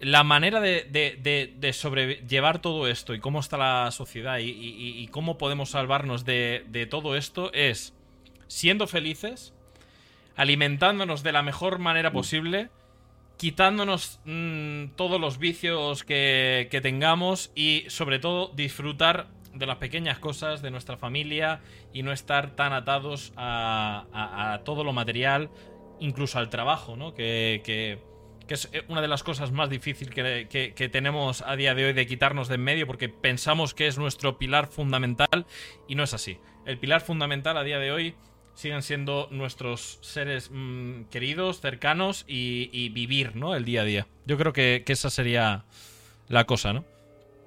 la 0.00 0.24
manera 0.24 0.60
de, 0.60 1.70
sobrellevar 1.72 2.60
todo 2.60 2.88
esto 2.88 3.14
y 3.14 3.20
cómo 3.20 3.40
está 3.40 3.56
la 3.56 3.90
sociedad 3.90 4.38
y, 4.40 5.08
cómo 5.08 5.38
podemos 5.38 5.70
salvarnos 5.70 6.24
de, 6.24 6.86
todo 6.90 7.16
esto 7.16 7.52
es 7.52 7.94
siendo 8.46 8.86
felices, 8.86 9.54
alimentándonos 10.36 11.22
de 11.22 11.32
la 11.32 11.42
mejor 11.42 11.78
manera 11.78 12.10
mm. 12.10 12.12
posible, 12.12 12.68
quitándonos 13.38 14.20
mm, 14.24 14.88
todos 14.96 15.20
los 15.20 15.38
vicios 15.38 16.04
que, 16.04 16.68
tengamos 16.82 17.50
y 17.54 17.84
sobre 17.88 18.18
todo 18.18 18.52
disfrutar 18.54 19.28
de 19.58 19.66
las 19.66 19.76
pequeñas 19.76 20.18
cosas 20.18 20.62
de 20.62 20.70
nuestra 20.70 20.96
familia 20.96 21.60
y 21.92 22.02
no 22.02 22.12
estar 22.12 22.56
tan 22.56 22.72
atados 22.72 23.32
a, 23.36 24.60
todo 24.64 24.84
lo 24.84 24.92
material, 24.92 25.50
incluso 26.00 26.38
al 26.38 26.48
trabajo, 26.48 26.96
¿no? 26.96 27.14
que 27.14 28.00
que 28.46 28.54
es 28.54 28.68
eh, 28.72 28.84
una 28.88 29.00
de 29.00 29.08
las 29.08 29.22
cosas 29.22 29.52
más 29.52 29.68
difíciles 29.70 30.14
que, 30.14 30.88
tenemos 30.92 31.42
a 31.42 31.56
día 31.56 31.74
de 31.74 31.86
hoy 31.86 31.92
de 31.92 32.06
quitarnos 32.06 32.48
de 32.48 32.56
en 32.56 32.64
medio, 32.64 32.86
porque 32.86 33.08
pensamos 33.08 33.74
que 33.74 33.86
es 33.86 33.98
nuestro 33.98 34.38
pilar 34.38 34.66
fundamental 34.66 35.46
y 35.88 35.94
no 35.94 36.02
es 36.02 36.14
así. 36.14 36.38
El 36.64 36.78
pilar 36.78 37.00
fundamental 37.00 37.56
a 37.56 37.64
día 37.64 37.78
de 37.78 37.92
hoy 37.92 38.14
siguen 38.54 38.82
siendo 38.82 39.28
nuestros 39.30 39.98
seres 40.00 40.50
mm, 40.50 41.04
queridos, 41.10 41.60
cercanos 41.60 42.24
y, 42.26 42.88
vivir, 42.90 43.36
¿no? 43.36 43.54
El 43.54 43.64
día 43.64 43.82
a 43.82 43.84
día. 43.84 44.06
Yo 44.24 44.38
creo 44.38 44.52
que, 44.52 44.82
esa 44.86 45.10
sería 45.10 45.64
la 46.28 46.44
cosa, 46.44 46.72
¿no? 46.72 46.84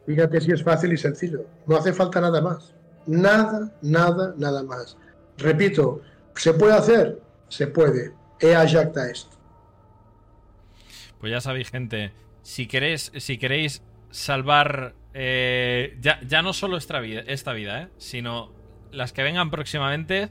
Fíjate 0.09 0.41
si 0.41 0.51
es 0.51 0.63
fácil 0.63 0.91
y 0.91 0.97
sencillo. 0.97 1.45
No 1.67 1.77
hace 1.77 1.93
falta 1.93 2.19
nada 2.19 2.41
más. 2.41 2.73
Nada, 3.05 3.71
nada, 3.83 4.33
nada 4.37 4.63
más. 4.63 4.97
Repito, 5.37 6.01
¿se 6.33 6.51
puede 6.55 6.73
hacer? 6.73 7.21
Se 7.47 7.67
puede. 7.67 8.13
Ea 8.39 8.67
jacta 8.67 9.07
esto. 9.07 9.37
Pues 11.19 11.31
ya 11.31 11.41
sabéis, 11.41 11.69
gente. 11.69 12.11
Si 12.41 12.65
queréis, 12.65 13.11
si 13.17 13.37
queréis 13.37 13.83
salvar 14.09 14.95
eh, 15.13 15.95
ya, 16.01 16.41
no 16.41 16.53
solo 16.53 16.77
esta 16.77 16.99
vida, 16.99 17.21
esta 17.27 17.53
vida 17.53 17.83
eh, 17.83 17.87
sino 17.99 18.51
las 18.91 19.13
que 19.13 19.21
vengan 19.21 19.51
próximamente, 19.51 20.29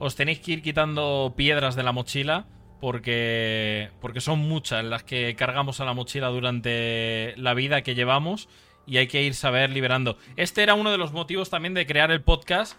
os 0.00 0.16
tenéis 0.16 0.40
que 0.40 0.50
ir 0.50 0.62
quitando 0.62 1.34
piedras 1.36 1.76
de 1.76 1.84
la 1.84 1.92
mochila. 1.92 2.46
Porque, 2.80 3.90
porque 4.00 4.20
son 4.20 4.40
muchas 4.40 4.84
las 4.84 5.04
que 5.04 5.36
cargamos 5.36 5.78
a 5.78 5.84
la 5.84 5.94
mochila 5.94 6.26
durante 6.26 7.34
la 7.36 7.54
vida 7.54 7.82
que 7.82 7.94
llevamos 7.94 8.48
y 8.86 8.96
hay 8.98 9.06
que 9.06 9.22
ir 9.22 9.34
saber 9.34 9.70
liberando. 9.70 10.16
Este 10.36 10.62
era 10.62 10.74
uno 10.74 10.90
de 10.90 10.98
los 10.98 11.12
motivos 11.12 11.50
también 11.50 11.74
de 11.74 11.86
crear 11.86 12.10
el 12.10 12.22
podcast 12.22 12.78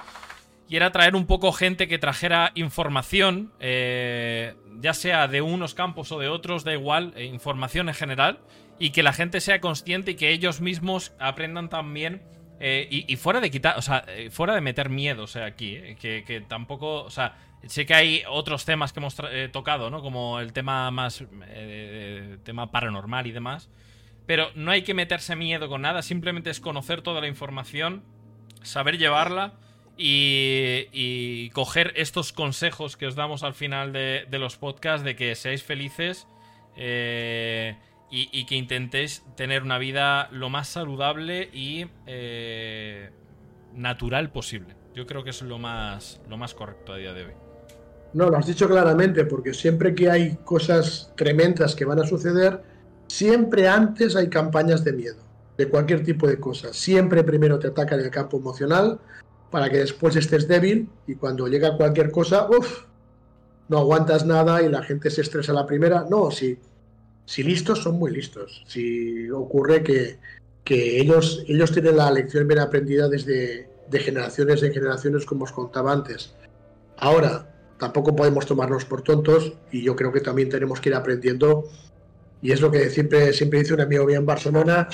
y 0.74 0.76
era 0.76 0.92
traer 0.92 1.16
un 1.16 1.26
poco 1.26 1.52
gente 1.52 1.88
que 1.88 2.00
trajera 2.00 2.52
información, 2.56 3.52
eh, 3.60 4.56
ya 4.80 4.94
sea 4.94 5.28
de 5.28 5.42
unos 5.42 5.74
campos 5.74 6.12
o 6.12 6.20
de 6.20 6.30
otros, 6.30 6.64
da 6.64 6.74
igual, 6.74 7.14
eh, 7.16 7.26
información 7.26 7.90
en 7.90 7.96
general, 7.96 8.40
y 8.80 8.92
que 8.92 9.04
la 9.04 9.14
gente 9.14 9.42
sea 9.42 9.60
consciente 9.62 10.12
y 10.12 10.16
que 10.16 10.32
ellos 10.32 10.62
mismos 10.62 11.14
aprendan 11.20 11.70
también. 11.70 12.24
Eh, 12.60 12.88
y, 12.90 13.16
fuera 13.18 13.42
de 13.42 13.52
quitar, 13.52 13.78
o 13.78 13.82
sea, 13.82 14.06
fuera 14.32 14.56
de 14.56 14.62
meter 14.62 14.90
miedo, 14.90 15.24
o 15.24 15.28
sea, 15.28 15.46
aquí, 15.46 15.78
que, 16.00 16.46
tampoco, 16.48 17.04
o 17.04 17.10
sea, 17.10 17.36
sé 17.68 17.86
que 17.86 17.94
hay 17.94 18.24
otros 18.30 18.64
temas 18.64 18.94
que 18.94 19.02
hemos 19.02 19.18
tocado, 19.52 19.90
¿no? 19.90 20.02
Como 20.02 20.40
el 20.40 20.54
tema 20.54 20.90
más, 20.90 21.26
tema 22.44 22.72
paranormal 22.72 23.28
y 23.28 23.32
demás, 23.32 23.70
pero 24.26 24.48
no 24.56 24.72
hay 24.72 24.84
que 24.84 24.94
meterse 24.94 25.36
miedo 25.36 25.68
con 25.70 25.82
nada, 25.82 26.02
simplemente 26.02 26.50
es 26.50 26.60
conocer 26.60 27.02
toda 27.02 27.22
la 27.22 27.28
información, 27.28 28.04
saber 28.62 28.98
llevarla 28.98 29.54
y, 29.98 31.50
coger 31.52 31.94
estos 31.96 32.34
consejos 32.34 32.98
que 32.98 33.06
os 33.08 33.16
damos 33.16 33.44
al 33.44 33.54
final 33.54 33.94
de, 33.94 34.26
los 34.32 34.58
podcasts 34.58 35.04
de 35.04 35.16
que 35.16 35.36
seáis 35.36 35.64
felices 35.64 36.28
eh, 36.76 37.78
y, 38.10 38.46
que 38.46 38.56
intentéis 38.56 39.24
tener 39.36 39.64
una 39.64 39.78
vida 39.78 40.30
lo 40.32 40.50
más 40.50 40.68
saludable 40.68 41.50
y 41.54 41.88
eh, 42.06 43.10
natural 43.74 44.32
posible. 44.32 44.76
Yo 44.94 45.08
creo 45.08 45.24
que 45.24 45.32
es 45.32 45.42
lo 45.42 45.58
más, 45.58 46.22
lo 46.30 46.38
más 46.38 46.54
correcto 46.54 46.94
a 46.94 46.98
día 46.98 47.14
de 47.14 47.26
hoy. 47.26 47.34
No, 48.14 48.30
lo 48.30 48.38
has 48.38 48.46
dicho 48.46 48.68
claramente, 48.68 49.26
porque 49.26 49.54
siempre 49.56 49.96
que 49.96 50.10
hay 50.10 50.38
cosas 50.44 51.12
tremendas 51.16 51.76
que 51.76 51.84
van 51.84 52.00
a 52.00 52.06
suceder, 52.06 52.62
siempre 53.14 53.68
antes 53.68 54.16
hay 54.16 54.28
campañas 54.28 54.84
de 54.84 54.92
miedo, 54.92 55.22
de 55.56 55.70
cualquier 55.70 56.04
tipo 56.04 56.28
de 56.28 56.40
cosas. 56.40 56.76
Siempre 56.76 57.24
primero 57.24 57.60
te 57.60 57.68
atacan 57.68 58.00
el 58.00 58.10
campo 58.10 58.38
emocional, 58.38 59.00
para 59.52 59.70
que 59.70 59.78
después 59.78 60.16
estés 60.16 60.48
débil 60.48 60.90
y 61.06 61.14
cuando 61.14 61.48
llega 61.48 61.78
cualquier 61.78 62.10
cosa, 62.10 62.50
uff, 62.50 62.86
no 63.70 63.78
aguantas 63.78 64.26
nada 64.26 64.64
y 64.64 64.68
la 64.68 64.82
gente 64.82 65.12
se 65.12 65.22
estresa 65.22 65.54
la 65.54 65.68
primera. 65.68 66.08
No, 66.10 66.32
si, 66.32 66.58
si 67.26 67.44
listos 67.44 67.84
son 67.84 68.00
muy 68.00 68.12
listos. 68.12 68.64
Si 68.66 69.30
ocurre 69.30 69.84
que, 69.84 70.18
que 70.64 71.00
ellos, 71.00 71.46
ellos 71.48 71.72
tienen 71.72 71.98
la 71.98 72.10
lección 72.10 72.48
bien 72.48 72.62
aprendida 72.62 73.08
desde, 73.08 73.70
de 73.92 74.00
generaciones 74.00 74.64
en 74.64 74.74
generaciones, 74.74 75.24
como 75.24 75.44
os 75.44 75.52
contaba 75.52 75.94
antes. 75.94 76.34
Ahora, 76.98 77.54
tampoco 77.78 78.16
podemos 78.16 78.48
tomarnos 78.48 78.86
por 78.86 79.04
tontos 79.04 79.54
y 79.72 79.84
yo 79.84 79.96
creo 79.96 80.12
que 80.12 80.22
también 80.22 80.50
tenemos 80.50 80.82
que 80.82 80.90
ir 80.90 80.96
aprendiendo. 80.96 81.66
Y 82.44 82.52
es 82.52 82.60
lo 82.60 82.70
que 82.70 82.90
siempre, 82.90 83.32
siempre 83.32 83.60
dice 83.60 83.74
un 83.74 83.80
amigo 83.80 84.06
mío 84.06 84.20
en 84.20 84.26
Barcelona, 84.26 84.90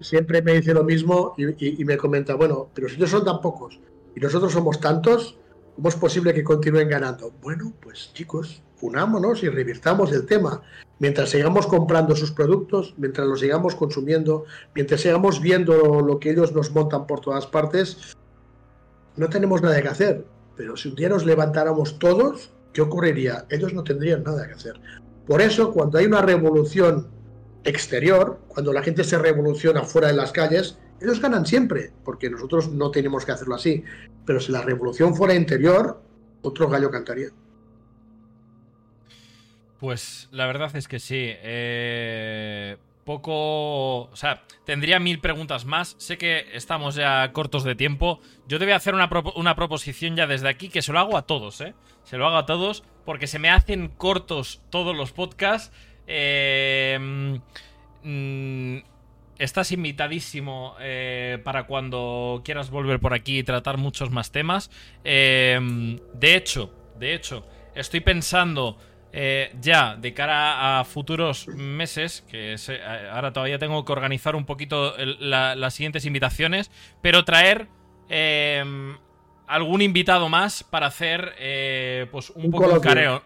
siempre, 0.00 0.42
me 0.42 0.54
dice 0.54 0.74
lo 0.74 0.82
mismo 0.82 1.34
y, 1.38 1.84
me 1.84 1.96
comenta, 1.96 2.34
bueno, 2.34 2.68
pero 2.74 2.88
si 2.88 2.96
ellos 2.96 3.10
son 3.10 3.24
tan 3.24 3.40
pocos 3.40 3.78
y 4.16 4.20
nosotros 4.20 4.52
somos 4.52 4.80
tantos, 4.80 5.38
¿cómo 5.76 5.88
es 5.88 5.94
posible 5.94 6.34
que 6.34 6.42
continúen 6.42 6.88
ganando? 6.88 7.32
Bueno, 7.40 7.72
pues 7.80 8.10
chicos, 8.14 8.60
unámonos 8.80 9.44
y 9.44 9.48
revirtamos 9.48 10.10
el 10.10 10.26
tema. 10.26 10.60
Mientras 10.98 11.30
sigamos 11.30 11.68
comprando 11.68 12.16
sus 12.16 12.32
productos, 12.32 12.94
mientras 12.96 13.28
los 13.28 13.38
sigamos 13.38 13.76
consumiendo, 13.76 14.44
mientras 14.74 15.02
sigamos 15.02 15.40
viendo 15.40 16.00
lo 16.00 16.18
que 16.18 16.30
ellos 16.30 16.52
nos 16.52 16.72
montan 16.72 17.06
por 17.06 17.20
todas 17.20 17.46
partes, 17.46 18.16
no 19.14 19.28
tenemos 19.28 19.62
nada 19.62 19.80
que 19.80 19.88
hacer. 19.88 20.24
Pero 20.56 20.76
si 20.76 20.88
un 20.88 20.96
día 20.96 21.10
nos 21.10 21.24
levantáramos 21.24 22.00
todos, 22.00 22.50
¿qué 22.72 22.80
ocurriría? 22.80 23.46
Ellos 23.50 23.72
no 23.72 23.84
tendrían 23.84 24.24
nada 24.24 24.48
que 24.48 24.54
hacer. 24.54 24.80
Por 25.28 25.42
eso, 25.42 25.72
cuando 25.72 25.98
hay 25.98 26.06
una 26.06 26.22
revolución 26.22 27.06
exterior, 27.62 28.40
cuando 28.48 28.72
la 28.72 28.82
gente 28.82 29.04
se 29.04 29.18
revoluciona 29.18 29.82
fuera 29.82 30.08
de 30.08 30.14
las 30.14 30.32
calles, 30.32 30.78
ellos 31.02 31.20
ganan 31.20 31.44
siempre, 31.44 31.92
porque 32.02 32.30
nosotros 32.30 32.70
no 32.70 32.90
tenemos 32.90 33.26
que 33.26 33.32
hacerlo 33.32 33.54
así. 33.54 33.84
Pero 34.24 34.40
si 34.40 34.52
la 34.52 34.62
revolución 34.62 35.14
fuera 35.14 35.34
interior, 35.34 36.02
otro 36.40 36.66
gallo 36.70 36.90
cantaría. 36.90 37.28
Pues 39.78 40.28
la 40.32 40.46
verdad 40.46 40.74
es 40.74 40.88
que 40.88 40.98
sí. 40.98 41.26
Eh, 41.28 42.78
poco... 43.08 44.02
O 44.02 44.16
sea, 44.16 44.42
tendría 44.66 45.00
mil 45.00 45.18
preguntas 45.18 45.64
más. 45.64 45.96
Sé 45.98 46.18
que 46.18 46.44
estamos 46.52 46.94
ya 46.94 47.32
cortos 47.32 47.64
de 47.64 47.74
tiempo. 47.74 48.20
Yo 48.46 48.58
te 48.58 48.66
voy 48.66 48.74
a 48.74 48.76
hacer 48.76 48.94
una, 48.94 49.08
una 49.34 49.54
proposición 49.54 50.14
ya 50.14 50.26
desde 50.26 50.50
aquí 50.50 50.68
que 50.68 50.82
se 50.82 50.92
lo 50.92 50.98
hago 50.98 51.16
a 51.16 51.22
todos, 51.22 51.62
¿eh? 51.62 51.72
Se 52.04 52.18
lo 52.18 52.26
hago 52.26 52.36
a 52.36 52.44
todos 52.44 52.84
porque 53.06 53.26
se 53.26 53.38
me 53.38 53.48
hacen 53.48 53.88
cortos 53.88 54.60
todos 54.68 54.94
los 54.94 55.12
podcasts. 55.12 55.74
Eh, 56.06 56.98
mm, 58.02 58.76
estás 59.38 59.72
invitadísimo 59.72 60.76
eh, 60.78 61.38
para 61.42 61.62
cuando 61.62 62.42
quieras 62.44 62.68
volver 62.68 63.00
por 63.00 63.14
aquí 63.14 63.38
y 63.38 63.42
tratar 63.42 63.78
muchos 63.78 64.10
más 64.10 64.32
temas. 64.32 64.70
de 65.02 66.00
hecho, 66.20 66.74
de 66.98 67.14
hecho, 67.14 67.46
estoy 67.74 68.00
pensando 68.00 68.76
eh, 69.12 69.50
ya 69.60 69.96
de 69.96 70.12
cara 70.12 70.80
a 70.80 70.84
futuros 70.84 71.48
meses, 71.48 72.24
que 72.28 72.54
eh, 72.54 72.80
ahora 73.10 73.32
todavía 73.32 73.58
tengo 73.58 73.84
que 73.84 73.92
organizar 73.92 74.36
un 74.36 74.44
poquito 74.44 74.94
las 74.98 75.74
siguientes 75.74 76.04
invitaciones, 76.04 76.70
pero 77.00 77.24
traer 77.24 77.68
em, 78.10 78.96
algún 79.46 79.80
invitado 79.80 80.28
más 80.28 80.62
para 80.62 80.88
hacer 80.88 81.32
eh, 81.38 82.06
pues 82.12 82.30
un, 82.30 82.50
poco 82.50 82.74
de 82.74 82.80
careo. 82.80 83.22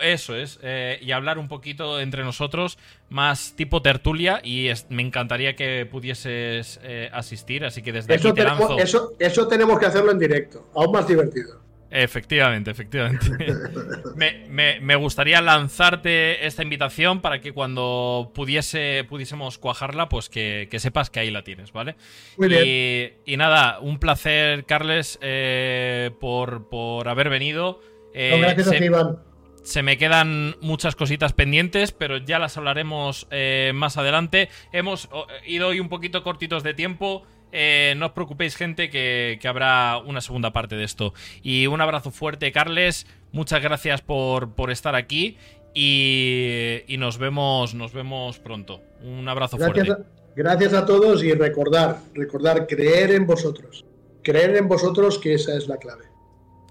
eso 0.00 0.34
es, 0.34 0.58
y 1.02 1.12
hablar 1.12 1.38
un 1.38 1.48
poquito 1.48 2.00
entre 2.00 2.24
nosotros, 2.24 2.78
más 3.10 3.54
tipo 3.56 3.82
tertulia, 3.82 4.40
y 4.42 4.70
me 4.88 5.02
encantaría 5.02 5.54
que 5.54 5.84
pudieses 5.84 6.80
asistir, 7.12 7.66
así 7.66 7.82
que 7.82 7.92
desde 7.92 8.14
aquí 8.14 8.32
te 8.32 8.42
lanzo... 8.42 8.78
eso, 8.78 9.12
eso 9.18 9.46
tenemos 9.46 9.78
que 9.78 9.84
hacerlo 9.84 10.12
en 10.12 10.18
directo, 10.18 10.70
aún 10.74 10.92
más 10.92 11.06
divertido. 11.06 11.65
Efectivamente, 11.90 12.70
efectivamente. 12.70 13.26
me, 14.48 14.96
gustaría 14.96 15.40
lanzarte 15.40 16.46
esta 16.46 16.62
invitación 16.62 17.20
para 17.20 17.40
que 17.40 17.52
cuando 17.52 18.32
pudiese, 18.34 19.04
pudiésemos 19.08 19.58
cuajarla, 19.58 20.08
pues 20.08 20.28
que, 20.28 20.68
sepas 20.78 21.10
que 21.10 21.20
ahí 21.20 21.30
la 21.30 21.44
tienes, 21.44 21.72
¿vale? 21.72 21.96
Muy 22.36 22.48
bien. 22.48 23.14
Y, 23.24 23.36
nada, 23.36 23.78
un 23.80 23.98
placer, 23.98 24.64
Carles, 24.64 25.18
eh, 25.22 26.10
por, 26.20 27.08
haber 27.08 27.30
venido. 27.30 27.80
Eh, 28.14 28.38
gracias 28.40 28.68
a 28.68 28.70
ti, 28.72 28.84
Iván. 28.84 29.18
Se 29.62 29.82
me 29.82 29.98
quedan 29.98 30.54
muchas 30.60 30.94
cositas 30.94 31.32
pendientes, 31.32 31.90
pero 31.90 32.18
ya 32.18 32.38
las 32.38 32.56
hablaremos 32.56 33.26
eh, 33.32 33.72
más 33.74 33.96
adelante. 33.96 34.48
Hemos 34.72 35.08
ido 35.44 35.68
hoy 35.68 35.80
un 35.80 35.88
poquito 35.88 36.22
cortitos 36.22 36.62
de 36.62 36.72
tiempo. 36.72 37.26
Eh, 37.58 37.94
no 37.96 38.06
os 38.06 38.12
preocupéis, 38.12 38.54
gente, 38.54 38.90
que, 38.90 39.40
habrá 39.48 39.96
una 39.96 40.20
segunda 40.20 40.52
parte 40.52 40.76
de 40.76 40.84
esto. 40.84 41.14
Y 41.42 41.66
un 41.68 41.80
abrazo 41.80 42.10
fuerte, 42.10 42.52
Carles. 42.52 43.06
Muchas 43.32 43.62
gracias 43.62 44.02
por, 44.02 44.52
estar 44.68 44.94
aquí. 44.94 45.38
Y, 45.72 46.84
nos 46.98 47.16
vemos, 47.16 47.74
nos 47.74 47.94
vemos 47.94 48.38
pronto. 48.40 48.82
Un 49.00 49.26
abrazo 49.26 49.56
gracias 49.56 49.86
fuerte. 49.86 50.04
gracias 50.36 50.74
a 50.74 50.84
todos 50.84 51.24
y 51.24 51.32
recordar, 51.32 52.00
recordar, 52.12 52.66
creer 52.66 53.12
en 53.12 53.26
vosotros. 53.26 53.86
Creer 54.22 54.54
en 54.56 54.68
vosotros 54.68 55.18
que 55.18 55.32
esa 55.32 55.56
es 55.56 55.66
la 55.66 55.78
clave. 55.78 56.04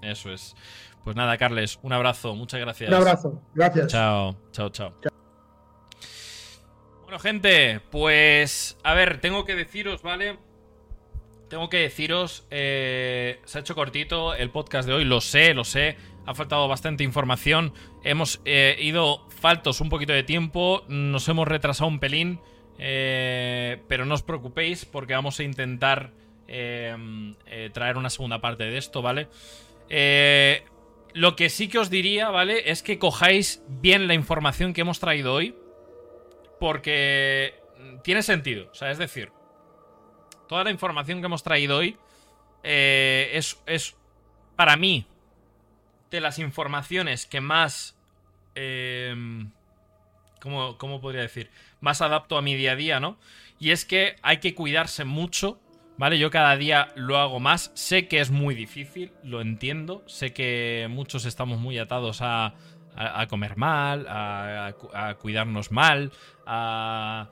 Eso 0.02 0.32
es. 0.32 0.54
Pues 1.02 1.16
nada, 1.16 1.36
Carles, 1.36 1.80
un 1.82 1.94
abrazo, 1.94 2.36
muchas 2.36 2.60
gracias. 2.60 2.90
Un 2.90 2.94
abrazo, 2.94 3.42
gracias. 3.56 3.88
chao, 3.88 4.36
chao. 4.52 4.68
chao. 4.68 4.94
Bueno, 7.02 7.18
gente, 7.18 7.80
pues 7.90 8.76
a 8.84 8.94
ver, 8.94 9.20
tengo 9.20 9.44
que 9.44 9.56
deciros, 9.56 10.02
¿vale? 10.02 10.45
Tengo 11.48 11.68
que 11.68 11.78
deciros, 11.78 12.46
eh, 12.50 13.40
se 13.44 13.58
ha 13.58 13.60
hecho 13.60 13.74
cortito 13.74 14.34
el 14.34 14.50
podcast 14.50 14.88
de 14.88 14.94
hoy, 14.94 15.04
lo 15.04 15.20
sé, 15.20 15.54
lo 15.54 15.64
sé, 15.64 15.96
ha 16.26 16.34
faltado 16.34 16.66
bastante 16.68 17.04
información, 17.04 17.72
hemos 18.02 18.40
eh, 18.44 18.76
ido 18.80 19.26
faltos 19.28 19.80
un 19.80 19.88
poquito 19.88 20.12
de 20.12 20.22
tiempo, 20.22 20.84
nos 20.88 21.28
hemos 21.28 21.46
retrasado 21.46 21.88
un 21.88 22.00
pelín, 22.00 22.40
eh, 22.78 23.80
pero 23.88 24.04
no 24.04 24.14
os 24.14 24.22
preocupéis 24.22 24.84
porque 24.84 25.14
vamos 25.14 25.38
a 25.40 25.44
intentar 25.44 26.12
traer 26.46 27.96
una 27.96 28.08
segunda 28.08 28.40
parte 28.40 28.64
de 28.64 28.78
esto, 28.78 29.02
¿vale? 29.02 29.28
lo 31.12 31.34
que 31.34 31.48
sí 31.48 31.68
que 31.68 31.78
os 31.78 31.90
diría, 31.90 32.28
¿vale? 32.28 32.70
Es 32.70 32.82
que 32.82 32.98
cojáis 32.98 33.64
bien 33.68 34.06
la 34.06 34.14
información 34.14 34.72
que 34.72 34.82
hemos 34.82 35.00
traído 35.00 35.32
hoy, 35.32 35.56
porque 36.60 37.54
tiene 38.04 38.22
sentido, 38.22 38.68
o 38.70 38.74
sea, 38.74 38.90
es 38.90 38.98
decir, 38.98 39.32
toda 40.48 40.64
la 40.64 40.70
información 40.70 41.20
que 41.20 41.26
hemos 41.26 41.42
traído 41.42 41.78
hoy 41.78 41.96
eh, 42.62 43.30
es, 43.32 43.96
para 44.56 44.76
mí, 44.76 45.06
de 46.10 46.20
las 46.20 46.38
informaciones 46.38 47.26
que 47.26 47.40
más... 47.40 47.96
Em, 48.54 49.50
¿cómo, 50.40 50.78
¿Cómo 50.78 51.00
podría 51.00 51.22
decir? 51.22 51.50
Más 51.80 52.00
adapto 52.00 52.38
a 52.38 52.42
mi 52.42 52.54
día 52.54 52.72
a 52.72 52.76
día, 52.76 53.00
¿no? 53.00 53.18
Y 53.58 53.70
es 53.70 53.84
que 53.84 54.16
hay 54.22 54.38
que 54.38 54.54
cuidarse 54.54 55.04
mucho 55.04 55.60
¿Vale? 55.98 56.18
Yo 56.18 56.30
cada 56.30 56.56
día 56.56 56.92
lo 56.94 57.16
hago 57.16 57.40
más. 57.40 57.70
Sé 57.74 58.06
que 58.06 58.20
es 58.20 58.30
muy 58.30 58.54
difícil, 58.54 59.12
lo 59.22 59.40
entiendo. 59.40 60.02
Sé 60.06 60.32
que 60.32 60.88
muchos 60.90 61.24
estamos 61.24 61.58
muy 61.58 61.78
atados 61.78 62.18
a, 62.20 62.54
comer 63.28 63.56
mal, 63.56 64.06
a, 64.08 65.14
cuidarnos 65.18 65.70
mal, 65.70 66.12
a, 66.46 67.28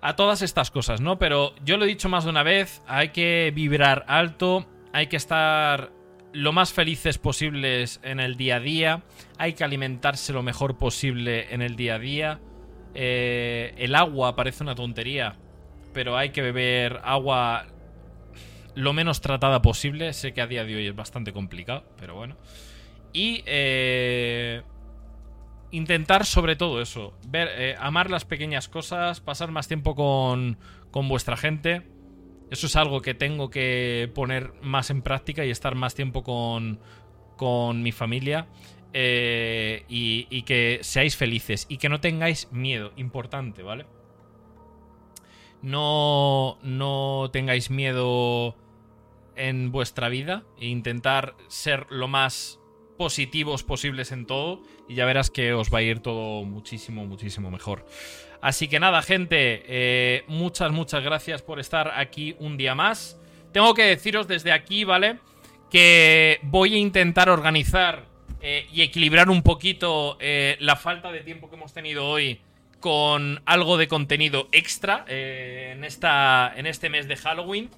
a 0.00 0.16
todas 0.16 0.42
estas 0.42 0.70
cosas, 0.70 1.00
¿no? 1.00 1.18
Pero 1.18 1.54
yo 1.64 1.76
lo 1.76 1.84
he 1.84 1.88
dicho 1.88 2.08
más 2.08 2.24
de 2.24 2.30
una 2.30 2.42
vez, 2.42 2.82
hay 2.86 3.08
que 3.10 3.52
vibrar 3.54 4.04
alto, 4.08 4.66
hay 4.92 5.08
que 5.08 5.16
estar 5.16 5.92
lo 6.32 6.52
más 6.52 6.72
felices 6.72 7.18
posibles 7.18 8.00
en 8.02 8.20
el 8.20 8.36
día 8.36 8.56
a 8.56 8.60
día, 8.60 9.02
hay 9.38 9.54
que 9.54 9.64
alimentarse 9.64 10.32
lo 10.32 10.42
mejor 10.42 10.78
posible 10.78 11.52
en 11.52 11.62
el 11.62 11.76
día 11.76 11.96
a 11.96 11.98
día. 11.98 12.40
Eh, 12.94 13.74
el 13.78 13.94
agua 13.94 14.36
parece 14.36 14.62
una 14.62 14.74
tontería, 14.74 15.36
pero 15.92 16.16
hay 16.16 16.30
que 16.30 16.42
beber 16.42 17.00
agua 17.04 17.66
lo 18.74 18.92
menos 18.92 19.20
tratada 19.20 19.60
posible. 19.62 20.12
Sé 20.12 20.32
que 20.32 20.40
a 20.40 20.46
día 20.46 20.64
de 20.64 20.76
hoy 20.76 20.86
es 20.86 20.94
bastante 20.94 21.32
complicado, 21.32 21.84
pero 21.98 22.14
bueno. 22.14 22.36
Y 23.12 23.42
eh, 23.46 24.62
intentar 25.70 26.26
sobre 26.26 26.56
todo 26.56 26.80
eso, 26.80 27.14
ver, 27.26 27.48
eh, 27.52 27.76
amar 27.78 28.10
las 28.10 28.24
pequeñas 28.24 28.68
cosas, 28.68 29.20
pasar 29.20 29.50
más 29.50 29.68
tiempo 29.68 29.94
con, 29.94 30.58
con 30.90 31.08
vuestra 31.08 31.36
gente. 31.36 31.82
Eso 32.50 32.66
es 32.66 32.76
algo 32.76 33.02
que 33.02 33.14
tengo 33.14 33.50
que 33.50 34.10
poner 34.14 34.54
más 34.62 34.90
en 34.90 35.02
práctica 35.02 35.44
y 35.44 35.50
estar 35.50 35.74
más 35.74 35.94
tiempo 35.94 36.22
con, 36.22 36.80
con 37.36 37.82
mi 37.82 37.92
familia. 37.92 38.48
Eh, 38.94 39.84
y, 39.86 40.26
y, 40.30 40.42
que 40.42 40.78
seáis 40.80 41.14
felices 41.14 41.66
y 41.68 41.76
que 41.76 41.90
no 41.90 42.00
tengáis 42.00 42.50
miedo, 42.52 42.94
importante, 42.96 43.62
¿vale? 43.62 43.84
No, 45.60 46.58
no 46.62 47.28
tengáis 47.30 47.68
miedo 47.68 48.56
en 49.36 49.72
vuestra 49.72 50.08
vida 50.08 50.44
e 50.58 50.68
intentar 50.68 51.34
ser 51.48 51.86
lo 51.90 52.08
más 52.08 52.60
positivos 52.98 53.62
posibles 53.62 54.12
en 54.12 54.26
todo 54.26 54.60
y 54.88 54.96
ya 54.96 55.06
verás 55.06 55.30
que 55.30 55.54
os 55.54 55.72
va 55.72 55.78
a 55.78 55.82
ir 55.82 56.00
todo 56.00 56.44
muchísimo, 56.44 57.06
muchísimo 57.06 57.50
mejor. 57.50 57.86
Así 58.40 58.68
que 58.68 58.78
nada, 58.78 59.00
gente, 59.02 59.62
eh, 59.66 60.24
muchas, 60.26 60.70
muchas 60.72 61.02
gracias 61.02 61.40
por 61.40 61.60
estar 61.60 61.92
aquí 61.96 62.36
un 62.38 62.56
día 62.56 62.74
más. 62.74 63.18
Tengo 63.52 63.72
que 63.72 63.84
deciros 63.84 64.28
desde 64.28 64.52
aquí, 64.52 64.84
¿vale? 64.84 65.18
Que 65.70 66.40
voy 66.42 66.74
a 66.74 66.78
intentar 66.78 67.30
organizar 67.30 68.04
eh, 68.40 68.66
y 68.72 68.82
equilibrar 68.82 69.30
un 69.30 69.42
poquito 69.42 70.18
eh, 70.20 70.56
la 70.60 70.76
falta 70.76 71.10
de 71.10 71.20
tiempo 71.20 71.48
que 71.48 71.56
hemos 71.56 71.72
tenido 71.72 72.06
hoy 72.06 72.40
con 72.80 73.42
algo 73.46 73.76
de 73.76 73.88
contenido 73.88 74.48
extra 74.52 75.04
en, 75.08 75.82
esta, 75.82 76.52
en 76.54 76.66
este 76.66 76.90
mes 76.90 77.08
de 77.08 77.16
Halloween. 77.16 77.70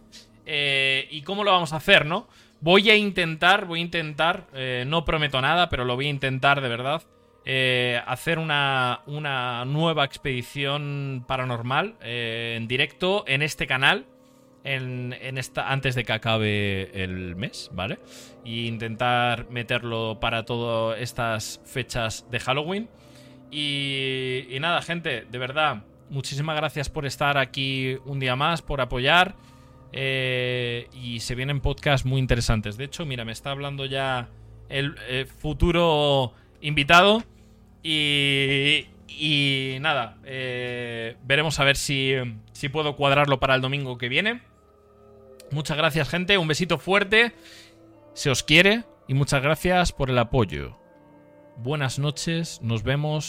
¿Y 0.44 1.22
cómo 1.22 1.44
lo 1.44 1.52
vamos 1.52 1.72
a 1.72 1.76
hacer, 1.76 2.04
no? 2.04 2.28
Voy 2.60 2.90
a 2.90 2.96
intentar, 2.96 3.64
voy 3.64 3.80
a 3.80 3.82
intentar, 3.82 4.46
eh, 4.52 4.84
no 4.86 5.04
prometo 5.04 5.40
nada, 5.40 5.68
pero 5.68 5.84
lo 5.84 5.96
voy 5.96 6.06
a 6.06 6.10
intentar 6.10 6.60
de 6.60 6.68
verdad. 6.68 7.02
Eh, 7.46 8.00
hacer 8.06 8.38
una, 8.38 9.00
una, 9.06 9.64
nueva 9.64 10.04
expedición 10.04 11.24
paranormal 11.26 11.96
en 12.02 12.68
directo 12.68 13.24
en 13.26 13.42
este 13.42 13.66
canal. 13.66 14.06
En, 14.62 15.16
en, 15.22 15.38
esta, 15.38 15.72
antes 15.72 15.94
de 15.94 16.04
que 16.04 16.12
acabe 16.12 17.02
el 17.02 17.34
mes, 17.34 17.70
¿vale? 17.72 17.98
Y 18.44 18.66
intentar 18.66 19.48
meterlo 19.48 20.18
para 20.20 20.44
todas 20.44 21.00
estas 21.00 21.62
fechas 21.64 22.26
de 22.30 22.40
Halloween. 22.40 22.90
Y, 23.50 24.46
y 24.50 24.60
nada, 24.60 24.82
gente, 24.82 25.24
de 25.30 25.38
verdad, 25.38 25.82
muchísimas 26.10 26.56
gracias 26.56 26.90
por 26.90 27.06
estar 27.06 27.38
aquí 27.38 27.96
un 28.04 28.20
día 28.20 28.36
más, 28.36 28.60
por 28.60 28.80
apoyar. 28.80 29.34
Eh, 29.92 30.88
y 30.92 31.20
se 31.20 31.34
vienen 31.34 31.60
podcasts 31.60 32.06
muy 32.06 32.20
interesantes. 32.20 32.76
De 32.76 32.84
hecho, 32.84 33.04
mira, 33.06 33.24
me 33.24 33.32
está 33.32 33.50
hablando 33.50 33.86
ya 33.86 34.28
el, 34.68 34.94
eh, 35.08 35.26
futuro 35.26 36.32
invitado. 36.60 37.24
Y, 37.82 38.86
y 39.08 39.78
nada, 39.80 40.18
eh, 40.24 41.16
veremos 41.24 41.58
a 41.60 41.64
ver 41.64 41.76
si, 41.76 42.14
si 42.52 42.68
puedo 42.68 42.96
cuadrarlo 42.96 43.40
para 43.40 43.54
el 43.54 43.60
domingo 43.60 43.98
que 43.98 44.08
viene. 44.08 44.42
Muchas 45.50 45.76
gracias, 45.76 46.08
gente. 46.08 46.38
Un 46.38 46.48
besito 46.48 46.78
fuerte. 46.78 47.32
Se 48.14 48.30
os 48.30 48.42
quiere. 48.42 48.84
Y 49.08 49.14
muchas 49.14 49.42
gracias 49.42 49.92
por 49.92 50.08
el 50.08 50.18
apoyo. 50.18 50.78
Buenas 51.56 51.98
noches. 51.98 52.60
Nos 52.62 52.84
vemos 52.84 53.28